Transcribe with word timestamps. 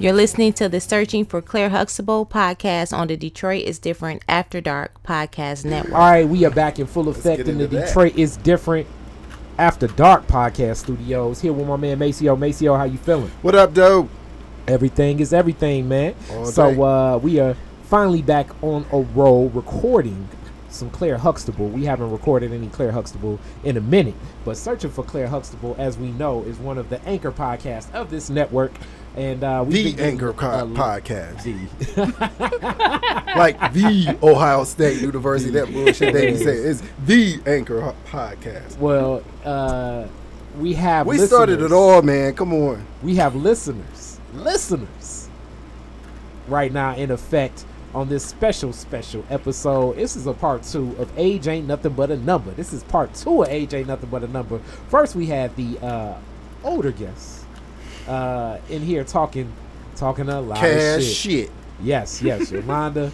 You're 0.00 0.14
listening 0.14 0.54
to 0.54 0.66
the 0.66 0.80
Searching 0.80 1.26
for 1.26 1.42
Claire 1.42 1.68
Huxtable 1.68 2.24
podcast 2.24 2.96
on 2.96 3.08
the 3.08 3.18
Detroit 3.18 3.64
is 3.64 3.78
Different 3.78 4.22
After 4.26 4.58
Dark 4.62 5.02
podcast 5.02 5.66
network. 5.66 5.92
All 5.92 6.00
right, 6.00 6.26
we 6.26 6.46
are 6.46 6.50
back 6.50 6.78
in 6.78 6.86
full 6.86 7.10
effect 7.10 7.46
in 7.46 7.58
the 7.58 7.66
that. 7.66 7.88
Detroit 7.88 8.16
is 8.16 8.38
different 8.38 8.86
after 9.58 9.88
dark 9.88 10.26
podcast 10.26 10.78
studios. 10.78 11.42
Here 11.42 11.52
with 11.52 11.68
my 11.68 11.76
man 11.76 11.98
Maceo. 11.98 12.34
Maceo, 12.34 12.78
how 12.78 12.84
you 12.84 12.96
feeling? 12.96 13.30
What 13.42 13.54
up, 13.54 13.74
dope? 13.74 14.08
Everything 14.66 15.20
is 15.20 15.34
everything, 15.34 15.86
man. 15.86 16.14
All 16.30 16.46
so 16.46 16.72
day. 16.72 16.80
uh, 16.80 17.18
we 17.18 17.38
are 17.38 17.54
finally 17.82 18.22
back 18.22 18.48
on 18.62 18.86
a 18.92 19.00
roll 19.00 19.50
recording 19.50 20.30
some 20.70 20.90
Claire 20.90 21.18
Huxtable. 21.18 21.68
We 21.68 21.84
haven't 21.84 22.10
recorded 22.10 22.52
any 22.52 22.68
Claire 22.68 22.92
Huxtable 22.92 23.38
in 23.64 23.76
a 23.76 23.80
minute, 23.80 24.14
but 24.44 24.56
searching 24.56 24.90
for 24.90 25.04
Claire 25.04 25.28
Huxtable, 25.28 25.74
as 25.78 25.98
we 25.98 26.10
know, 26.12 26.42
is 26.44 26.58
one 26.58 26.78
of 26.78 26.88
the 26.88 27.04
anchor 27.04 27.32
podcasts 27.32 27.92
of 27.92 28.10
this 28.10 28.30
network. 28.30 28.72
And 29.16 29.42
uh, 29.42 29.64
The 29.64 29.70
been 29.84 29.96
getting 29.96 30.12
Anchor 30.12 30.28
a 30.30 30.34
co- 30.34 30.66
podcast. 30.68 31.42
The. 31.42 33.10
Like 33.36 33.72
the 33.72 34.18
Ohio 34.22 34.64
State 34.64 35.00
University. 35.00 35.50
That 35.52 35.72
bullshit 35.72 36.12
they 36.12 36.32
be 36.32 36.36
saying. 36.36 36.68
It's 36.68 36.82
the 37.06 37.40
Anchor 37.46 37.94
podcast. 38.06 38.76
well, 38.78 39.22
uh, 39.44 40.06
we 40.58 40.74
have. 40.74 41.06
We 41.06 41.18
started 41.18 41.62
it 41.62 41.70
all, 41.72 42.02
man. 42.02 42.34
Come 42.34 42.52
on. 42.52 42.84
we 43.02 43.14
have 43.16 43.36
listeners, 43.36 44.18
listeners, 44.34 45.28
right 46.48 46.72
now 46.72 46.96
in 46.96 47.10
effect 47.12 47.64
on 47.94 48.08
this 48.08 48.24
special, 48.24 48.72
special 48.72 49.24
episode. 49.30 49.96
This 49.96 50.16
is 50.16 50.26
a 50.26 50.32
part 50.32 50.64
two 50.64 50.94
of 50.98 51.10
Age 51.16 51.46
Ain't 51.46 51.68
Nothing 51.68 51.92
But 51.92 52.10
a 52.10 52.16
Number. 52.16 52.50
This 52.52 52.72
is 52.72 52.82
part 52.84 53.14
two 53.14 53.42
of 53.42 53.48
Age 53.48 53.74
Ain't 53.74 53.86
Nothing 53.88 54.10
But 54.10 54.24
a 54.24 54.28
Number. 54.28 54.58
First, 54.88 55.14
we 55.14 55.26
had 55.26 55.54
the 55.56 55.78
uh, 55.84 56.14
older 56.64 56.90
guests 56.90 57.39
uh, 58.10 58.58
in 58.68 58.82
here 58.82 59.04
talking, 59.04 59.52
talking 59.96 60.28
a 60.28 60.40
lot 60.40 60.58
Cash 60.58 60.96
of 60.98 61.02
shit. 61.04 61.14
shit. 61.14 61.50
Yes, 61.82 62.20
yes, 62.22 62.50
Yolanda 62.52 63.10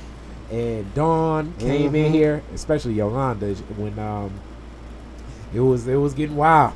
and 0.50 0.92
Dawn 0.94 1.52
came 1.58 1.94
in 1.94 2.12
Mhm. 2.12 2.14
here, 2.14 2.42
especially 2.54 2.94
Yolanda 2.94 3.54
when 3.76 3.98
um, 3.98 4.30
it 5.54 5.60
was 5.60 5.86
it 5.86 5.96
was 5.96 6.14
getting 6.14 6.36
wild. 6.36 6.72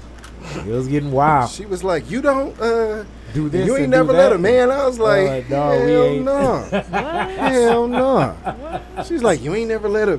It 0.57 0.67
was 0.67 0.89
getting 0.89 1.13
wild. 1.13 1.51
She 1.51 1.67
was 1.67 1.85
like, 1.85 2.11
"You 2.11 2.23
don't 2.23 2.59
uh, 2.61 3.05
Do 3.35 3.49
this. 3.51 3.67
you 3.67 3.77
ain't 3.77 3.91
never 3.91 4.13
let 4.13 4.31
that. 4.31 4.33
her, 4.33 4.39
man." 4.39 4.71
I 4.71 4.87
was 4.87 4.99
like, 4.99 5.45
Uh, 5.47 5.49
no, 5.51 5.85
we 5.85 5.91
"Hell 5.93 6.05
ain't." 6.05 6.25
no, 6.25 6.59
hell 7.41 7.87
no." 7.89 8.35
She's 9.07 9.23
like, 9.23 9.43
"You 9.43 9.55
ain't 9.55 9.69
never 9.69 9.89
let 9.89 10.09
her." 10.09 10.19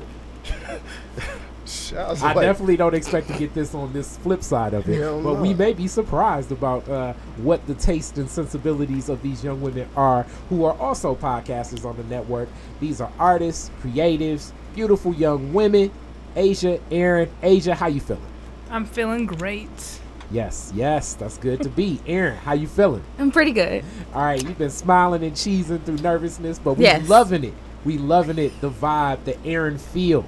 I, 1.96 1.96
I 1.98 2.32
like, 2.32 2.36
definitely 2.40 2.76
don't 2.76 2.94
expect 2.94 3.28
to 3.28 3.38
get 3.38 3.54
this 3.54 3.74
on 3.74 3.92
this 3.92 4.16
flip 4.18 4.42
side 4.42 4.74
of 4.74 4.88
it, 4.88 5.00
but 5.00 5.22
no. 5.22 5.34
we 5.34 5.54
may 5.54 5.72
be 5.72 5.86
surprised 5.86 6.52
about 6.52 6.88
uh, 6.88 7.12
what 7.38 7.66
the 7.66 7.74
taste 7.74 8.18
and 8.18 8.28
sensibilities 8.28 9.08
of 9.08 9.22
these 9.22 9.42
young 9.44 9.60
women 9.60 9.88
are, 9.96 10.24
who 10.48 10.64
are 10.64 10.76
also 10.78 11.14
podcasters 11.14 11.84
on 11.84 11.96
the 11.96 12.04
network. 12.04 12.48
These 12.80 13.00
are 13.00 13.10
artists, 13.18 13.70
creatives, 13.82 14.52
beautiful 14.74 15.14
young 15.14 15.52
women. 15.52 15.90
Asia, 16.34 16.80
Aaron, 16.90 17.28
Asia, 17.42 17.74
how 17.74 17.88
you 17.88 18.00
feeling? 18.00 18.22
I'm 18.70 18.86
feeling 18.86 19.26
great. 19.26 20.00
Yes, 20.30 20.72
yes, 20.74 21.12
that's 21.14 21.36
good 21.36 21.62
to 21.62 21.68
be. 21.68 22.00
Aaron, 22.06 22.36
how 22.38 22.54
you 22.54 22.66
feeling? 22.66 23.04
I'm 23.18 23.30
pretty 23.30 23.52
good. 23.52 23.84
All 24.14 24.22
right, 24.22 24.42
you've 24.42 24.56
been 24.56 24.70
smiling 24.70 25.22
and 25.22 25.32
cheesing 25.34 25.84
through 25.84 25.98
nervousness, 25.98 26.58
but 26.58 26.74
we 26.78 26.84
Yes. 26.84 27.06
loving 27.06 27.44
it. 27.44 27.52
We 27.84 27.98
loving 27.98 28.38
it. 28.38 28.58
The 28.62 28.70
vibe, 28.70 29.24
the 29.24 29.36
Aaron 29.44 29.76
feel. 29.76 30.24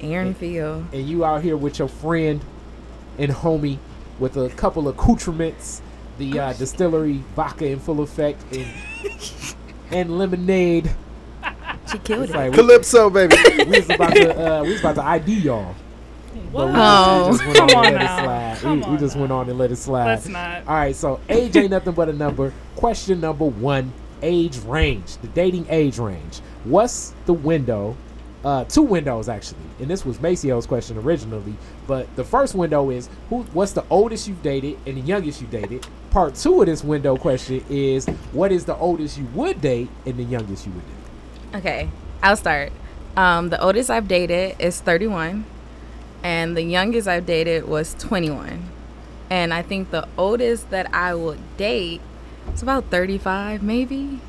Aaron 0.00 0.34
Field. 0.34 0.86
and 0.92 1.08
you 1.08 1.24
out 1.24 1.42
here 1.42 1.56
with 1.56 1.78
your 1.78 1.88
friend 1.88 2.40
and 3.18 3.32
homie 3.32 3.78
with 4.18 4.36
a 4.36 4.48
couple 4.50 4.88
accoutrements, 4.88 5.82
the 6.18 6.38
uh, 6.38 6.52
distillery 6.54 7.22
vodka 7.34 7.66
in 7.66 7.78
full 7.78 8.00
effect, 8.00 8.42
and 8.52 8.66
and 9.90 10.18
lemonade. 10.18 10.90
She 11.90 11.98
killed 11.98 12.24
It's 12.24 12.32
it. 12.32 12.36
like 12.36 12.50
we, 12.52 12.56
Calypso, 12.58 13.10
baby. 13.10 13.36
we 13.58 13.64
was 13.78 13.90
about 13.90 14.14
to 14.14 14.54
uh, 14.58 14.62
we 14.64 14.70
was 14.72 14.80
about 14.80 14.96
to 14.96 15.04
ID 15.04 15.34
y'all. 15.40 15.74
What? 16.50 16.72
But 16.72 17.26
we 17.30 17.32
just 17.38 17.46
went 17.46 17.56
Come 17.58 17.70
on 17.70 17.86
on 17.86 17.86
and 17.86 17.94
let 17.94 18.02
it 18.02 18.24
slide. 18.24 18.62
We 18.62 18.76
we 18.78 18.82
on 18.84 18.98
just 18.98 19.16
went 19.16 19.32
on 19.32 19.48
and 19.48 19.58
let 19.58 19.70
it 19.72 19.76
slide. 19.76 20.04
Let's 20.06 20.28
not. 20.28 20.66
All 20.66 20.74
right, 20.74 20.96
so 20.96 21.20
age 21.28 21.56
ain't 21.56 21.70
nothing 21.70 21.94
but 21.94 22.08
a 22.08 22.12
number. 22.12 22.52
Question 22.74 23.20
number 23.20 23.44
one: 23.46 23.92
age 24.22 24.58
range, 24.60 25.16
the 25.18 25.28
dating 25.28 25.66
age 25.70 25.98
range. 25.98 26.40
What's 26.64 27.14
the 27.26 27.32
window? 27.32 27.96
Uh, 28.46 28.62
two 28.66 28.82
windows 28.82 29.28
actually, 29.28 29.58
and 29.80 29.88
this 29.88 30.06
was 30.06 30.18
Maceo's 30.18 30.68
question 30.68 30.96
originally. 30.98 31.56
But 31.88 32.14
the 32.14 32.22
first 32.22 32.54
window 32.54 32.90
is 32.90 33.08
who? 33.28 33.42
What's 33.52 33.72
the 33.72 33.84
oldest 33.90 34.28
you've 34.28 34.40
dated 34.40 34.78
and 34.86 34.96
the 34.96 35.00
youngest 35.00 35.40
you 35.40 35.48
dated? 35.48 35.84
Part 36.12 36.36
two 36.36 36.60
of 36.60 36.66
this 36.66 36.84
window 36.84 37.16
question 37.16 37.64
is 37.68 38.06
what 38.30 38.52
is 38.52 38.64
the 38.64 38.76
oldest 38.76 39.18
you 39.18 39.24
would 39.34 39.60
date 39.60 39.88
and 40.06 40.16
the 40.16 40.22
youngest 40.22 40.64
you 40.64 40.70
would 40.74 40.84
date? 40.86 41.58
Okay, 41.58 41.88
I'll 42.22 42.36
start. 42.36 42.70
Um, 43.16 43.48
the 43.48 43.60
oldest 43.60 43.90
I've 43.90 44.06
dated 44.06 44.54
is 44.60 44.80
31, 44.80 45.44
and 46.22 46.56
the 46.56 46.62
youngest 46.62 47.08
I've 47.08 47.26
dated 47.26 47.66
was 47.66 47.94
21. 47.94 48.62
And 49.28 49.52
I 49.52 49.62
think 49.62 49.90
the 49.90 50.06
oldest 50.16 50.70
that 50.70 50.94
I 50.94 51.16
would 51.16 51.40
date 51.56 52.00
is 52.54 52.62
about 52.62 52.84
35, 52.92 53.64
maybe. 53.64 54.20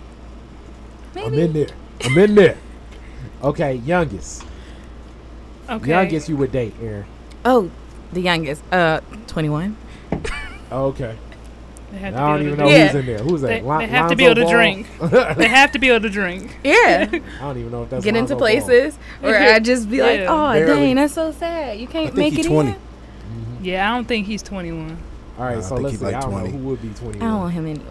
Maybe. 1.13 1.27
I'm 1.27 1.33
in 1.35 1.53
there. 1.53 1.67
I'm 2.03 2.17
in 2.17 2.33
there. 2.33 2.57
Okay, 3.44 3.75
youngest. 3.75 4.44
Okay. 5.70 5.90
Youngest 5.90 6.30
you 6.30 6.38
would 6.38 6.52
date, 6.52 6.74
Aaron. 6.81 7.06
Oh, 7.46 7.70
the 8.14 8.22
youngest. 8.22 8.64
Uh, 8.72 9.02
21. 9.28 9.75
Okay. 10.72 11.16
They 11.92 11.98
have 12.00 12.16
I 12.16 12.20
don't 12.38 12.40
be 12.40 12.46
even 12.48 12.59
able 12.59 12.66
know 12.66 12.70
to 12.70 12.78
Yeah. 12.78 12.88
who's 12.88 12.96
in 13.00 13.06
there. 13.06 13.18
Who's 13.20 13.42
that? 13.42 13.48
They- 13.48 13.62
Lon- 13.62 13.80
they 13.80 13.88
have 13.88 14.09
to 14.09 14.16
be 14.18 14.28
Lonzo 14.28 14.42
able 14.42 14.48
to 14.50 14.53
Ball? 14.53 15.12
drink. 15.14 15.38
They 15.38 15.48
have 15.48 15.72
to 15.72 15.80
be 15.80 15.90
able 15.90 16.02
to 16.02 16.09
drink. 16.09 16.58
Yeah. 16.64 17.08
I 17.12 17.20
don't 17.40 17.58
even 17.58 17.72
know 17.72 17.84
if 17.84 17.90
that's 17.90 18.03
Get 18.03 18.16
into 18.16 18.34
Lonzo 18.34 18.36
Ball. 18.36 18.40
places 18.40 18.96
where 19.22 19.54
I 19.54 19.59
just 19.59 19.90
be 19.90 20.02
like, 20.02 20.22
oh, 20.22 20.52
Barely. 20.54 20.66
dang, 20.88 20.96
that's 20.96 21.14
so 21.14 21.31
sad. 21.31 21.80
You 21.80 21.88
can't 21.88 22.08
think 22.08 22.18
make 22.18 22.34
he's 22.34 22.46
it 22.46 22.50
20. 22.50 22.69
in. 22.72 22.75
Yeah, 23.62 23.90
I 23.90 23.96
don't 23.96 24.06
think 24.06 24.28
he's 24.28 24.44
21. 24.44 24.98
All 25.38 25.46
right, 25.46 25.54
Nah, 25.54 25.58
I 25.59 25.62
so 25.62 25.75
let's 25.75 25.98
see. 25.98 26.04
like 26.06 26.16
I 26.16 26.19
don't 26.22 26.31
20. 26.31 26.46
know 26.52 26.58
who 26.58 26.66
would 26.69 26.81
be 26.81 26.90
21. 26.90 27.22
I 27.22 27.31
don't 27.31 27.40
want 27.42 27.54
him 27.54 27.66
anyway. 27.68 27.86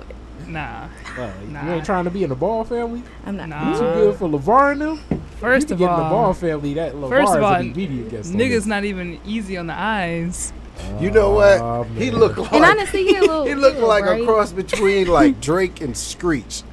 Nah. 0.49 0.89
Uh, 1.19 1.31
You 1.65 1.73
ain't 1.73 1.85
trying 1.87 2.05
to 2.05 2.11
be 2.11 2.23
in 2.23 2.29
the 2.29 2.35
Ball 2.37 2.65
family? 2.65 3.03
I'm 3.25 3.37
not. 3.37 3.49
Nah. 3.49 3.73
You 3.73 3.79
too 3.79 3.81
good 3.81 4.17
for 4.17 4.29
LaVar 4.29 4.73
and 4.73 4.81
them? 4.83 5.01
First 5.41 5.71
of 5.71 5.79
can 5.79 5.87
get 5.87 5.93
in 5.95 6.01
the 6.05 6.09
Ball 6.09 6.25
all, 6.27 6.35
family. 6.35 6.75
That 6.75 6.95
LaVar 6.95 7.09
first 7.09 7.35
of 7.35 7.43
all, 7.43 7.55
an 7.55 7.73
immediate 7.73 8.11
guest. 8.11 8.33
on 8.33 8.41
niggas 8.41 8.67
not 8.67 8.85
even 8.85 9.21
easy 9.25 9.57
on 9.57 9.67
the 9.67 9.79
eyes. 9.79 10.53
You 11.01 11.11
know 11.11 11.31
what? 11.31 11.61
Oh, 11.61 11.85
he 11.95 12.11
man. 12.11 12.21
looked 12.21 12.39
like 12.39 12.53
And 12.53 12.65
honestly, 12.65 13.05
he 13.05 13.17
a 13.17 13.21
little. 13.21 13.45
he 13.47 13.55
looked 13.55 13.75
little 13.77 13.89
like 13.89 14.05
bright. 14.05 14.23
a 14.23 14.25
cross 14.25 14.53
between 14.53 15.07
like 15.19 15.41
Drake 15.41 15.81
and 15.81 15.97
Screech. 15.97 16.63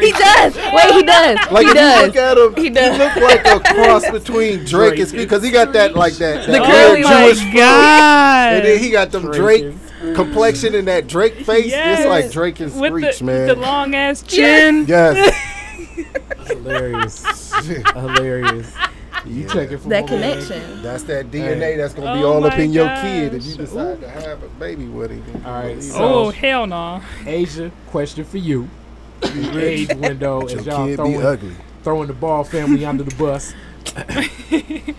He 0.00 0.10
does. 0.12 0.56
Wait, 0.56 0.90
he 0.94 1.02
does. 1.02 1.38
Like 1.52 1.64
he 1.66 1.70
if 1.70 1.74
does. 1.74 2.00
you 2.00 2.06
look 2.06 2.16
at 2.16 2.38
him, 2.38 2.54
He 2.56 2.62
he, 2.62 2.70
looked 2.70 3.16
like 3.18 3.46
a 3.46 3.60
cross 3.60 4.10
between 4.10 4.58
Drake 4.64 4.68
Drake 4.68 4.98
and 5.00 5.08
Screech 5.08 5.22
because 5.22 5.42
he 5.44 5.50
got 5.50 5.72
that 5.74 5.94
like 5.94 6.14
that, 6.14 6.46
The 6.46 6.52
that 6.52 6.62
curly 6.66 7.04
oh 7.04 7.26
Jewish 7.28 7.38
my 7.44 7.44
food, 7.50 7.56
god! 7.58 8.52
and 8.54 8.64
then 8.66 8.78
he 8.80 8.90
got 8.90 9.10
them 9.12 9.30
Drake 9.30 9.74
Drake, 10.00 10.14
complexion 10.16 10.74
and 10.74 10.88
that 10.88 11.06
Drake 11.06 11.34
face. 11.44 11.66
Yes. 11.66 12.00
It's 12.00 12.08
like 12.08 12.30
Drake 12.32 12.60
and 12.60 12.80
with 12.80 12.90
Screech, 12.90 13.18
the, 13.18 13.24
man. 13.24 13.46
the 13.48 13.54
long 13.56 13.94
ass 13.94 14.22
chin. 14.22 14.86
yes, 14.86 15.16
Hilarious. 16.48 17.52
Hilarious. 17.94 18.74
You 19.24 19.48
checking 19.48 19.78
for 19.78 19.88
That 19.88 20.04
my 20.06 20.16
man? 20.16 20.32
connection. 20.42 20.82
that's 20.82 21.04
that 21.04 21.30
DNA 21.30 21.76
that's 21.76 21.94
gonna 21.94 22.14
be 22.18 22.24
Oh 22.24 22.32
all 22.32 22.44
up 22.44 22.56
my 22.56 22.64
in 22.64 22.72
your 22.72 22.88
kid 22.88 23.34
if 23.34 23.44
you 23.46 23.54
decide 23.56 24.00
to 24.00 24.08
have 24.08 24.42
a 24.42 24.48
baby 24.48 24.86
with 24.86 25.10
him. 25.12 25.42
All 25.46 25.52
right, 25.52 25.80
so- 25.82 25.98
Oh 26.26 26.30
hell 26.30 26.66
no! 26.66 27.00
Asia, 27.24 27.70
question 27.88 28.24
for 28.24 28.38
you. 28.38 28.68
The 29.20 29.60
age 29.64 29.94
window 29.94 30.48
your 30.48 30.58
as 30.58 30.66
y'all 30.66 30.84
kid 30.86 30.90
be 30.90 30.96
throwing, 30.96 31.22
ugly. 31.22 31.54
throwing 31.84 32.08
the 32.08 32.14
Ball 32.14 32.42
family 32.42 32.84
under 32.84 33.04
the 33.04 33.14
bus. 33.14 33.54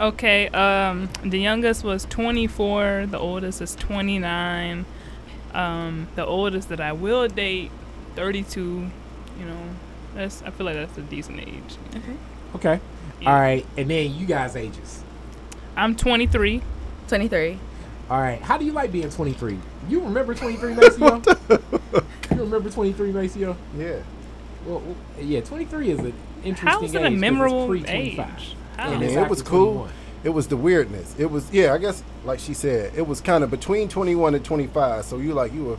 Okay, 0.00 0.48
um, 0.48 1.08
the 1.24 1.38
youngest 1.38 1.84
was 1.84 2.04
24. 2.06 3.06
The 3.10 3.18
oldest 3.18 3.62
is 3.62 3.76
29. 3.76 4.84
Um, 5.52 6.08
the 6.16 6.26
oldest 6.26 6.68
that 6.70 6.80
I 6.80 6.92
will 6.92 7.28
date, 7.28 7.70
32. 8.16 8.60
You 8.60 9.44
know, 9.46 9.56
that's 10.14 10.42
I 10.42 10.50
feel 10.50 10.66
like 10.66 10.76
that's 10.76 10.96
a 10.98 11.02
decent 11.02 11.40
age. 11.40 11.76
Okay. 12.54 12.80
Yeah. 13.20 13.32
All 13.32 13.40
right, 13.40 13.66
and 13.76 13.90
then 13.90 14.14
you 14.14 14.26
guys' 14.26 14.56
ages. 14.56 15.02
I'm 15.76 15.96
23. 15.96 16.62
23. 17.08 17.58
All 18.10 18.20
right. 18.20 18.40
How 18.42 18.58
do 18.58 18.64
you 18.64 18.72
like 18.72 18.92
being 18.92 19.10
23? 19.10 19.58
You 19.88 20.00
remember 20.00 20.34
23, 20.34 20.74
Maceo? 20.74 21.22
you 22.30 22.40
remember 22.42 22.70
23, 22.70 23.12
Maceo? 23.12 23.56
Yeah. 23.76 23.96
Well, 24.66 24.80
well, 24.80 24.96
yeah, 25.20 25.40
23 25.40 25.90
is 25.90 25.98
an 26.00 26.12
interesting 26.44 26.68
How 26.68 26.82
is 26.84 26.94
age. 26.94 27.00
it 27.00 27.04
'cause 27.04 27.12
a 27.12 27.16
memorable 27.16 27.66
pre-25. 27.66 27.88
age? 27.90 28.56
And 28.78 28.94
How? 28.94 29.00
it's 29.02 29.14
Yeah, 29.14 29.24
it 29.24 29.30
was 29.30 29.42
cool. 29.42 29.72
21. 29.72 29.90
It 30.24 30.28
was 30.30 30.46
the 30.48 30.56
weirdness. 30.56 31.14
It 31.18 31.30
was 31.30 31.50
yeah, 31.52 31.74
I 31.74 31.78
guess 31.78 32.02
like 32.24 32.38
she 32.38 32.54
said, 32.54 32.92
it 32.96 33.06
was 33.06 33.20
kind 33.20 33.44
of 33.44 33.50
between 33.50 33.88
21 33.88 34.34
and 34.34 34.44
25. 34.44 35.04
So 35.04 35.18
you 35.18 35.34
like 35.34 35.52
you 35.52 35.64
were 35.64 35.76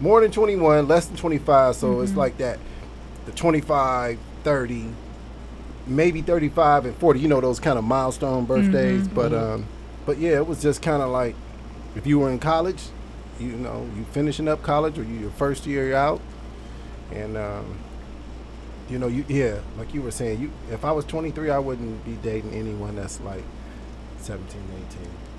more 0.00 0.20
than 0.22 0.30
21, 0.30 0.88
less 0.88 1.06
than 1.06 1.16
25. 1.16 1.74
So 1.76 1.86
Mm-hmm. 1.88 2.02
it's 2.04 2.14
like 2.14 2.38
that 2.38 2.58
the 3.26 3.32
25, 3.32 4.18
30, 4.44 4.86
maybe 5.86 6.22
35 6.22 6.86
and 6.86 6.96
40. 6.96 7.20
You 7.20 7.28
know 7.28 7.40
those 7.40 7.60
kind 7.60 7.78
of 7.78 7.84
milestone 7.84 8.44
birthdays, 8.44 9.02
Mm-hmm. 9.06 9.14
but 9.14 9.32
um 9.32 9.66
but 10.06 10.18
yeah, 10.18 10.32
it 10.36 10.46
was 10.46 10.60
just 10.62 10.82
kind 10.82 11.02
of 11.02 11.10
like 11.10 11.34
if 11.94 12.06
you 12.06 12.18
were 12.18 12.30
in 12.30 12.38
college, 12.38 12.82
you 13.38 13.52
know, 13.52 13.88
you 13.96 14.04
finishing 14.12 14.48
up 14.48 14.62
college 14.62 14.98
or 14.98 15.02
you 15.04 15.14
your 15.18 15.30
first 15.30 15.66
year 15.66 15.94
out 15.94 16.20
and 17.12 17.36
um, 17.36 17.78
you 18.88 18.98
know, 18.98 19.06
you 19.06 19.24
yeah, 19.28 19.58
like 19.78 19.94
you 19.94 20.02
were 20.02 20.10
saying, 20.10 20.40
you 20.40 20.50
if 20.70 20.84
I 20.84 20.92
was 20.92 21.04
23, 21.04 21.50
I 21.50 21.58
wouldn't 21.58 22.04
be 22.04 22.12
dating 22.22 22.52
anyone 22.54 22.96
that's 22.96 23.20
like 23.20 23.44
17, 24.18 24.60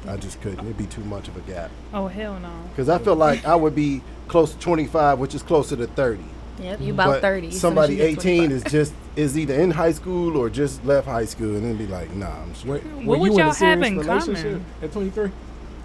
18. 0.06 0.10
I 0.14 0.18
just 0.18 0.42
couldn't. 0.42 0.60
It'd 0.60 0.78
be 0.78 0.86
too 0.86 1.04
much 1.06 1.28
of 1.30 1.38
a 1.38 1.42
gap. 1.42 1.72
Oh 1.94 2.08
hell 2.08 2.40
no. 2.40 2.52
Because 2.70 2.90
I 2.90 2.98
feel 3.00 3.16
like 3.16 3.46
I 3.46 3.56
would 3.56 3.74
be 3.76 4.02
close 4.28 4.54
to 4.54 4.60
25, 4.60 5.20
which 5.20 5.34
is 5.36 5.42
closer 5.44 5.76
to 5.78 5.88
30. 5.88 6.24
Yep, 6.62 6.82
you 6.82 6.94
about 6.94 7.08
But 7.08 7.22
30. 7.22 7.48
as 7.48 7.54
soon 7.54 7.56
as 7.56 7.62
Somebody 7.62 8.02
18 8.02 8.52
is 8.52 8.64
just 8.64 8.94
is 9.16 9.38
either 9.38 9.54
in 9.56 9.72
high 9.72 9.92
school 9.92 10.38
or 10.38 10.50
just 10.50 10.84
left 10.86 11.08
high 11.08 11.26
school, 11.26 11.56
and 11.56 11.64
then 11.66 11.78
be 11.78 11.88
like, 11.88 12.14
nah, 12.16 12.28
I'm 12.30 12.50
Were, 12.50 12.56
straight. 12.56 12.84
were 13.06 13.18
would 13.18 13.26
you 13.28 13.32
in 13.34 13.38
y'all 13.40 13.50
a 13.50 13.54
serious 13.54 13.58
have 13.58 13.84
in 13.84 13.98
relationship 13.98 14.44
common? 14.44 14.66
at 14.82 14.92
23? 14.92 15.32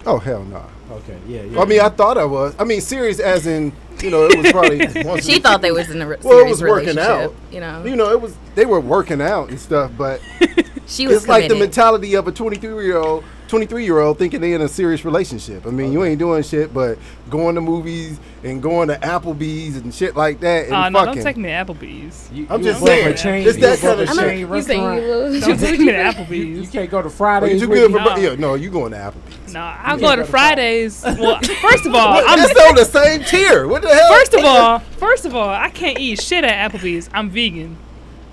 Oh 0.05 0.17
hell 0.17 0.43
no. 0.43 0.63
Okay, 0.91 1.17
yeah, 1.27 1.41
yeah. 1.43 1.59
I 1.59 1.65
mean, 1.65 1.81
I 1.81 1.89
thought 1.89 2.17
I 2.17 2.25
was. 2.25 2.55
I 2.57 2.63
mean, 2.63 2.81
serious 2.81 3.19
as 3.19 3.45
in, 3.45 3.73
you 4.01 4.09
know, 4.09 4.25
it 4.27 4.37
was 4.37 4.51
probably. 4.51 5.03
once 5.03 5.25
She 5.25 5.39
thought 5.39 5.61
they 5.61 5.71
was 5.71 5.89
in 5.89 6.01
a 6.01 6.07
re- 6.07 6.17
Well, 6.23 6.39
it 6.39 6.49
was 6.49 6.61
working 6.61 6.97
out. 6.97 7.33
You 7.51 7.59
know, 7.59 7.83
You 7.83 7.95
know, 7.95 8.11
it 8.11 8.21
was. 8.21 8.35
They 8.55 8.65
were 8.65 8.79
working 8.79 9.21
out 9.21 9.49
and 9.49 9.59
stuff, 9.59 9.91
but 9.97 10.21
she 10.87 11.05
was 11.07 11.17
it's 11.17 11.27
like 11.27 11.49
the 11.49 11.55
mentality 11.55 12.15
of 12.15 12.27
a 12.27 12.31
23 12.31 12.85
year 12.85 12.97
old 12.97 13.23
23 13.49 13.83
year 13.83 13.99
old 13.99 14.17
thinking 14.17 14.39
they 14.41 14.53
in 14.53 14.61
a 14.61 14.67
serious 14.67 15.03
relationship 15.03 15.65
i 15.65 15.69
mean 15.69 15.91
you 15.91 16.03
ain't 16.03 16.19
doing 16.19 16.41
shit 16.43 16.73
but 16.73 16.97
going 17.29 17.55
to 17.55 17.61
movies 17.61 18.19
and 18.43 18.61
going 18.61 18.87
to 18.87 18.95
applebee's 18.99 19.75
and 19.75 19.93
shit 19.93 20.15
like 20.15 20.39
that 20.39 20.65
and 20.65 20.73
Oh 20.73 20.87
no, 20.89 20.99
fucking 20.99 21.15
don't 21.15 21.23
take 21.23 21.37
me 21.37 21.49
to 21.49 21.55
Applebee's. 21.55 22.29
You- 22.31 22.47
I'm 22.49 22.61
you 22.61 22.65
just 22.67 22.77
above 22.81 22.87
saying, 22.87 23.15
chain, 23.17 23.47
it's 23.47 23.57
you 23.57 23.61
that 23.63 23.79
above 23.79 23.97
kinda 23.97 24.03
a 24.03 24.07
shit. 24.07 24.15
chain 24.15 24.39
you 24.39 24.61
saying 24.61 24.81
you 24.83 25.01
will? 25.01 25.39
Don't 25.41 25.59
take 25.59 25.79
me 25.79 25.85
to 25.87 26.25
You, 26.29 26.43
you 26.61 26.67
can't 26.67 26.89
go 26.89 27.01
to 27.01 27.07
Are 27.07 27.11
Fridays. 27.11 27.61
you 27.61 27.67
with 27.67 27.77
good 27.79 27.91
me? 27.91 27.97
for 27.99 28.03
No. 28.05 28.15
yeah, 28.17 28.35
no 28.35 28.53
you 28.55 28.69
going 28.69 28.91
to 28.91 28.97
applebee's 28.97 29.53
No, 29.53 29.59
I'll 29.61 29.95
You 29.95 30.01
go 30.01 30.09
to 30.11 30.15
go 30.17 30.21
to 30.23 30.31
Fridays. 30.31 31.03
Well, 31.03 31.39
first 31.41 31.85
of 31.85 31.93
all, 31.95 32.13
I'm 32.25 32.39
That's 32.39 32.59
on 32.61 32.75
the 32.75 32.85
same 32.85 33.23
tier 33.23 33.67
what 33.67 33.81
the 33.81 33.89
hell 33.93 34.13
first 34.13 34.33
of 34.35 34.45
all, 34.45 34.79
first 34.79 35.25
of 35.25 35.35
all, 35.35 35.49
I 35.49 35.69
can't 35.69 35.99
eat 35.99 36.21
shit 36.21 36.43
at 36.43 36.71
Applebee's. 36.71 37.09
I'm 37.13 37.29
vegan, 37.29 37.75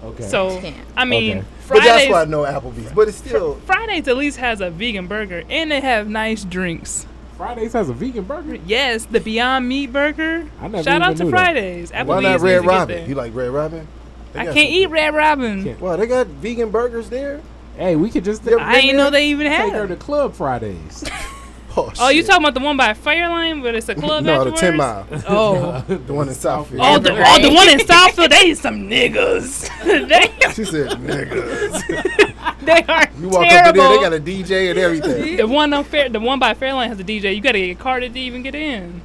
Okay. 0.06 0.22
so 0.28 0.60
Can't. 0.60 0.76
I 0.96 1.04
mean, 1.04 1.38
Okay. 1.38 1.46
but 1.68 1.82
that's 1.82 2.10
why 2.10 2.22
i 2.22 2.24
know 2.24 2.42
applebee's 2.44 2.92
but 2.92 3.08
it's 3.08 3.16
still 3.18 3.56
Fridays 3.66 4.06
at 4.08 4.16
least 4.16 4.38
has 4.38 4.60
a 4.60 4.70
vegan 4.70 5.06
burger 5.06 5.42
and 5.50 5.70
they 5.70 5.80
have 5.80 6.08
nice 6.08 6.44
drinks. 6.44 7.06
Fridays 7.36 7.74
has 7.74 7.90
a 7.90 7.92
vegan 7.92 8.24
burger. 8.24 8.54
Yes, 8.66 9.04
the 9.04 9.20
Beyond 9.20 9.68
Meat 9.68 9.92
burger. 9.92 10.48
I 10.60 10.68
never 10.68 10.82
Shout 10.84 11.02
out 11.02 11.16
to 11.18 11.24
knew 11.24 11.30
that. 11.30 11.36
Fridays. 11.36 11.90
Applebee's 11.90 12.06
why 12.06 12.20
not 12.22 12.40
red 12.40 12.64
robin 12.64 13.08
you 13.08 13.14
like 13.14 13.34
red 13.34 13.50
robin 13.50 13.86
They 14.32 14.40
I 14.40 14.44
can't 14.44 14.56
some- 14.56 14.62
eat 14.66 14.86
Red 14.86 15.14
Robin. 15.14 15.76
Well 15.80 15.96
they 15.96 16.06
got 16.06 16.26
vegan 16.28 16.70
burgers 16.70 17.08
there 17.10 17.40
Hey, 17.76 17.94
we 17.94 18.08
could 18.08 18.24
just 18.24 18.42
Yeah, 18.44 18.56
I 18.58 18.76
ain't 18.78 18.96
know 18.96 19.10
they 19.10 19.26
even 19.28 19.46
take 19.50 19.72
her 19.72 19.80
had. 19.80 19.88
to 19.88 19.96
Club 19.96 20.34
Fridays. 20.34 21.04
oh, 21.76 21.92
Oh, 21.98 22.08
you 22.08 22.22
talking 22.22 22.42
about 22.44 22.54
the 22.54 22.60
one 22.60 22.76
by 22.76 22.92
Fairlane, 22.94 23.62
but 23.62 23.74
it's 23.74 23.88
a 23.88 23.94
club 24.02 24.24
no 24.24 24.44
the 24.44 24.50
10 24.52 24.76
mile 24.76 25.06
Oh. 25.28 25.80
the 25.88 26.12
one 26.14 26.28
in 26.28 26.34
southfield 26.34 26.78
Oh, 26.80 26.98
the, 26.98 27.12
oh, 27.12 27.40
the 27.42 27.52
one 27.54 27.68
in 27.68 27.78
Southfield, 27.86 28.30
they 28.30 28.54
some 28.54 28.88
niggas. 28.88 29.68
they, 30.08 30.52
she 30.52 30.64
said 30.64 30.90
niggas 30.98 32.62
they 32.64 32.82
are 32.88 33.08
you 33.20 33.28
walk 33.28 33.44
terrible. 33.48 33.68
up 33.68 33.74
there 33.74 33.88
they 33.90 34.02
got 34.02 34.12
a 34.12 34.20
dj 34.20 34.70
and 34.70 34.78
everything 34.78 35.36
the 35.36 35.46
one 35.46 35.72
on 35.72 35.84
Fair, 35.84 36.08
the 36.08 36.18
one 36.20 36.38
by 36.38 36.54
Fairlane 36.54 36.88
has 36.88 36.98
a 36.98 37.04
DJ. 37.04 37.34
You 37.34 37.40
gotta 37.40 37.58
get 37.58 37.78
carded 37.78 38.14
to 38.14 38.20
even 38.20 38.42
get 38.42 38.54
in. 38.54 39.00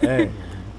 hey, 0.00 0.30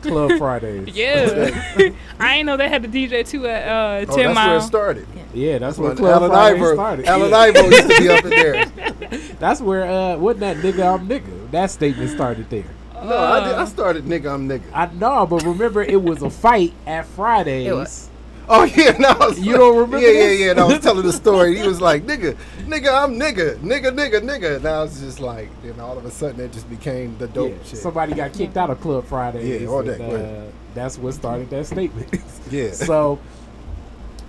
Club 0.06 0.38
Fridays. 0.38 0.88
Yeah, 0.96 1.92
I 2.20 2.36
ain't 2.38 2.46
know 2.46 2.58
they 2.58 2.70
had 2.70 2.84
the 2.84 2.88
DJ 3.08 3.28
too 3.28 3.46
at 3.48 3.68
uh, 3.68 4.12
oh, 4.12 4.16
Ten 4.16 4.26
that's 4.28 4.36
Mile. 4.36 4.48
where 4.48 4.58
it 4.58 4.62
started 4.62 5.08
Yeah, 5.34 5.58
that's 5.58 5.78
where 5.78 5.96
Club 5.96 6.22
Alan 6.24 6.32
Fridays 6.32 6.62
Ivo, 6.62 6.74
started. 6.74 7.06
Alan 7.06 7.30
Yeah. 7.30 7.38
Ivo 7.38 7.60
used 7.70 7.90
to 7.90 7.98
be 8.02 8.10
up 8.10 8.24
in 8.24 8.30
there. 8.30 8.66
That's 9.40 9.60
where 9.62 9.84
uh, 9.86 10.18
wasn't 10.18 10.40
that 10.42 10.58
nigga 10.58 10.94
I'm 11.00 11.08
nigga? 11.08 11.52
That 11.52 11.70
statement 11.72 12.10
started 12.10 12.50
there. 12.50 12.64
No, 12.94 13.18
I, 13.18 13.46
did, 13.46 13.56
I 13.56 13.66
started 13.66 14.06
nigga, 14.06 14.34
I'm 14.34 14.48
nigga. 14.50 14.64
I 14.74 14.88
know, 14.94 15.26
but 15.28 15.44
remember 15.44 15.84
it 15.84 16.02
was 16.02 16.22
a 16.24 16.30
fight 16.30 16.74
at 16.88 17.06
Fridays. 17.06 18.10
Oh 18.48 18.64
yeah, 18.76 18.92
no, 19.00 19.16
was 19.20 19.40
You 19.40 19.58
don't 19.58 19.76
remember 19.76 20.00
Yeah, 20.00 20.12
this? 20.14 20.40
yeah, 20.40 20.46
yeah. 20.46 20.52
And 20.52 20.60
I 20.60 20.66
was 20.66 20.80
telling 20.84 21.06
the 21.06 21.14
story. 21.14 21.58
He 21.58 21.68
was 21.68 21.82
like, 21.82 22.04
nigga, 22.06 22.38
nigga, 22.66 22.94
I'm 23.04 23.20
nigga, 23.20 23.58
nigga, 23.58 23.92
nigga, 23.96 24.22
nigga. 24.22 24.62
Now 24.62 24.82
I 24.82 24.84
was 24.84 25.00
just 25.00 25.20
like, 25.20 25.50
then 25.64 25.80
all 25.80 25.98
of 25.98 26.06
a 26.06 26.12
sudden 26.12 26.40
it 26.42 26.52
just 26.54 26.70
became 26.70 27.18
the 27.18 27.28
dope 27.28 27.52
Yeah, 27.52 27.64
shit. 27.64 27.80
Somebody 27.80 28.14
got 28.14 28.34
kicked 28.34 28.58
out 28.58 28.70
of 28.70 28.80
Club 28.82 29.06
Friday. 29.06 29.62
Yeah, 29.62 29.68
all 29.68 29.84
that, 29.84 30.00
and, 30.00 30.48
uh, 30.50 30.52
that's 30.76 30.98
what 30.98 31.14
started 31.14 31.50
that 31.50 31.66
statement. 31.66 32.16
Yeah. 32.52 32.72
So, 32.74 33.20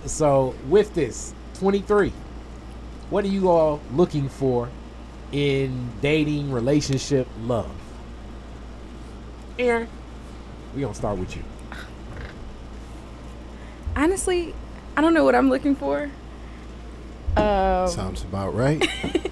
so 0.05 0.55
with 0.69 0.93
this 0.95 1.33
23, 1.55 2.11
what 3.09 3.25
are 3.25 3.29
you 3.29 3.49
all 3.49 3.79
looking 3.93 4.27
for 4.29 4.69
in 5.31 5.89
dating, 6.01 6.51
relationship, 6.51 7.27
love? 7.41 7.69
Aaron, 9.59 9.87
we 10.75 10.81
gonna 10.81 10.93
start 10.95 11.17
with 11.19 11.35
you. 11.35 11.43
Honestly, 13.97 14.53
I 14.95 15.01
don't 15.01 15.15
know 15.15 15.23
what 15.23 15.33
I'm 15.33 15.49
looking 15.49 15.75
for. 15.75 16.11
Um, 17.35 17.87
Sounds 17.87 18.21
about 18.21 18.53
right. 18.53 18.87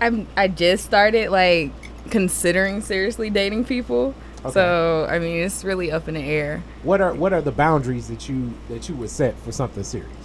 I'm 0.00 0.28
I 0.36 0.46
just 0.46 0.84
started 0.84 1.30
like 1.30 1.72
considering 2.10 2.80
seriously 2.80 3.28
dating 3.28 3.64
people. 3.64 4.14
Okay. 4.44 4.52
So 4.52 5.06
I 5.10 5.18
mean, 5.18 5.42
it's 5.42 5.64
really 5.64 5.90
up 5.90 6.06
in 6.06 6.14
the 6.14 6.22
air. 6.22 6.62
What 6.84 7.00
are 7.00 7.12
what 7.12 7.32
are 7.32 7.42
the 7.42 7.52
boundaries 7.52 8.06
that 8.06 8.28
you 8.28 8.54
that 8.68 8.88
you 8.88 8.94
would 8.94 9.10
set 9.10 9.36
for 9.40 9.50
something 9.50 9.82
serious? 9.82 10.16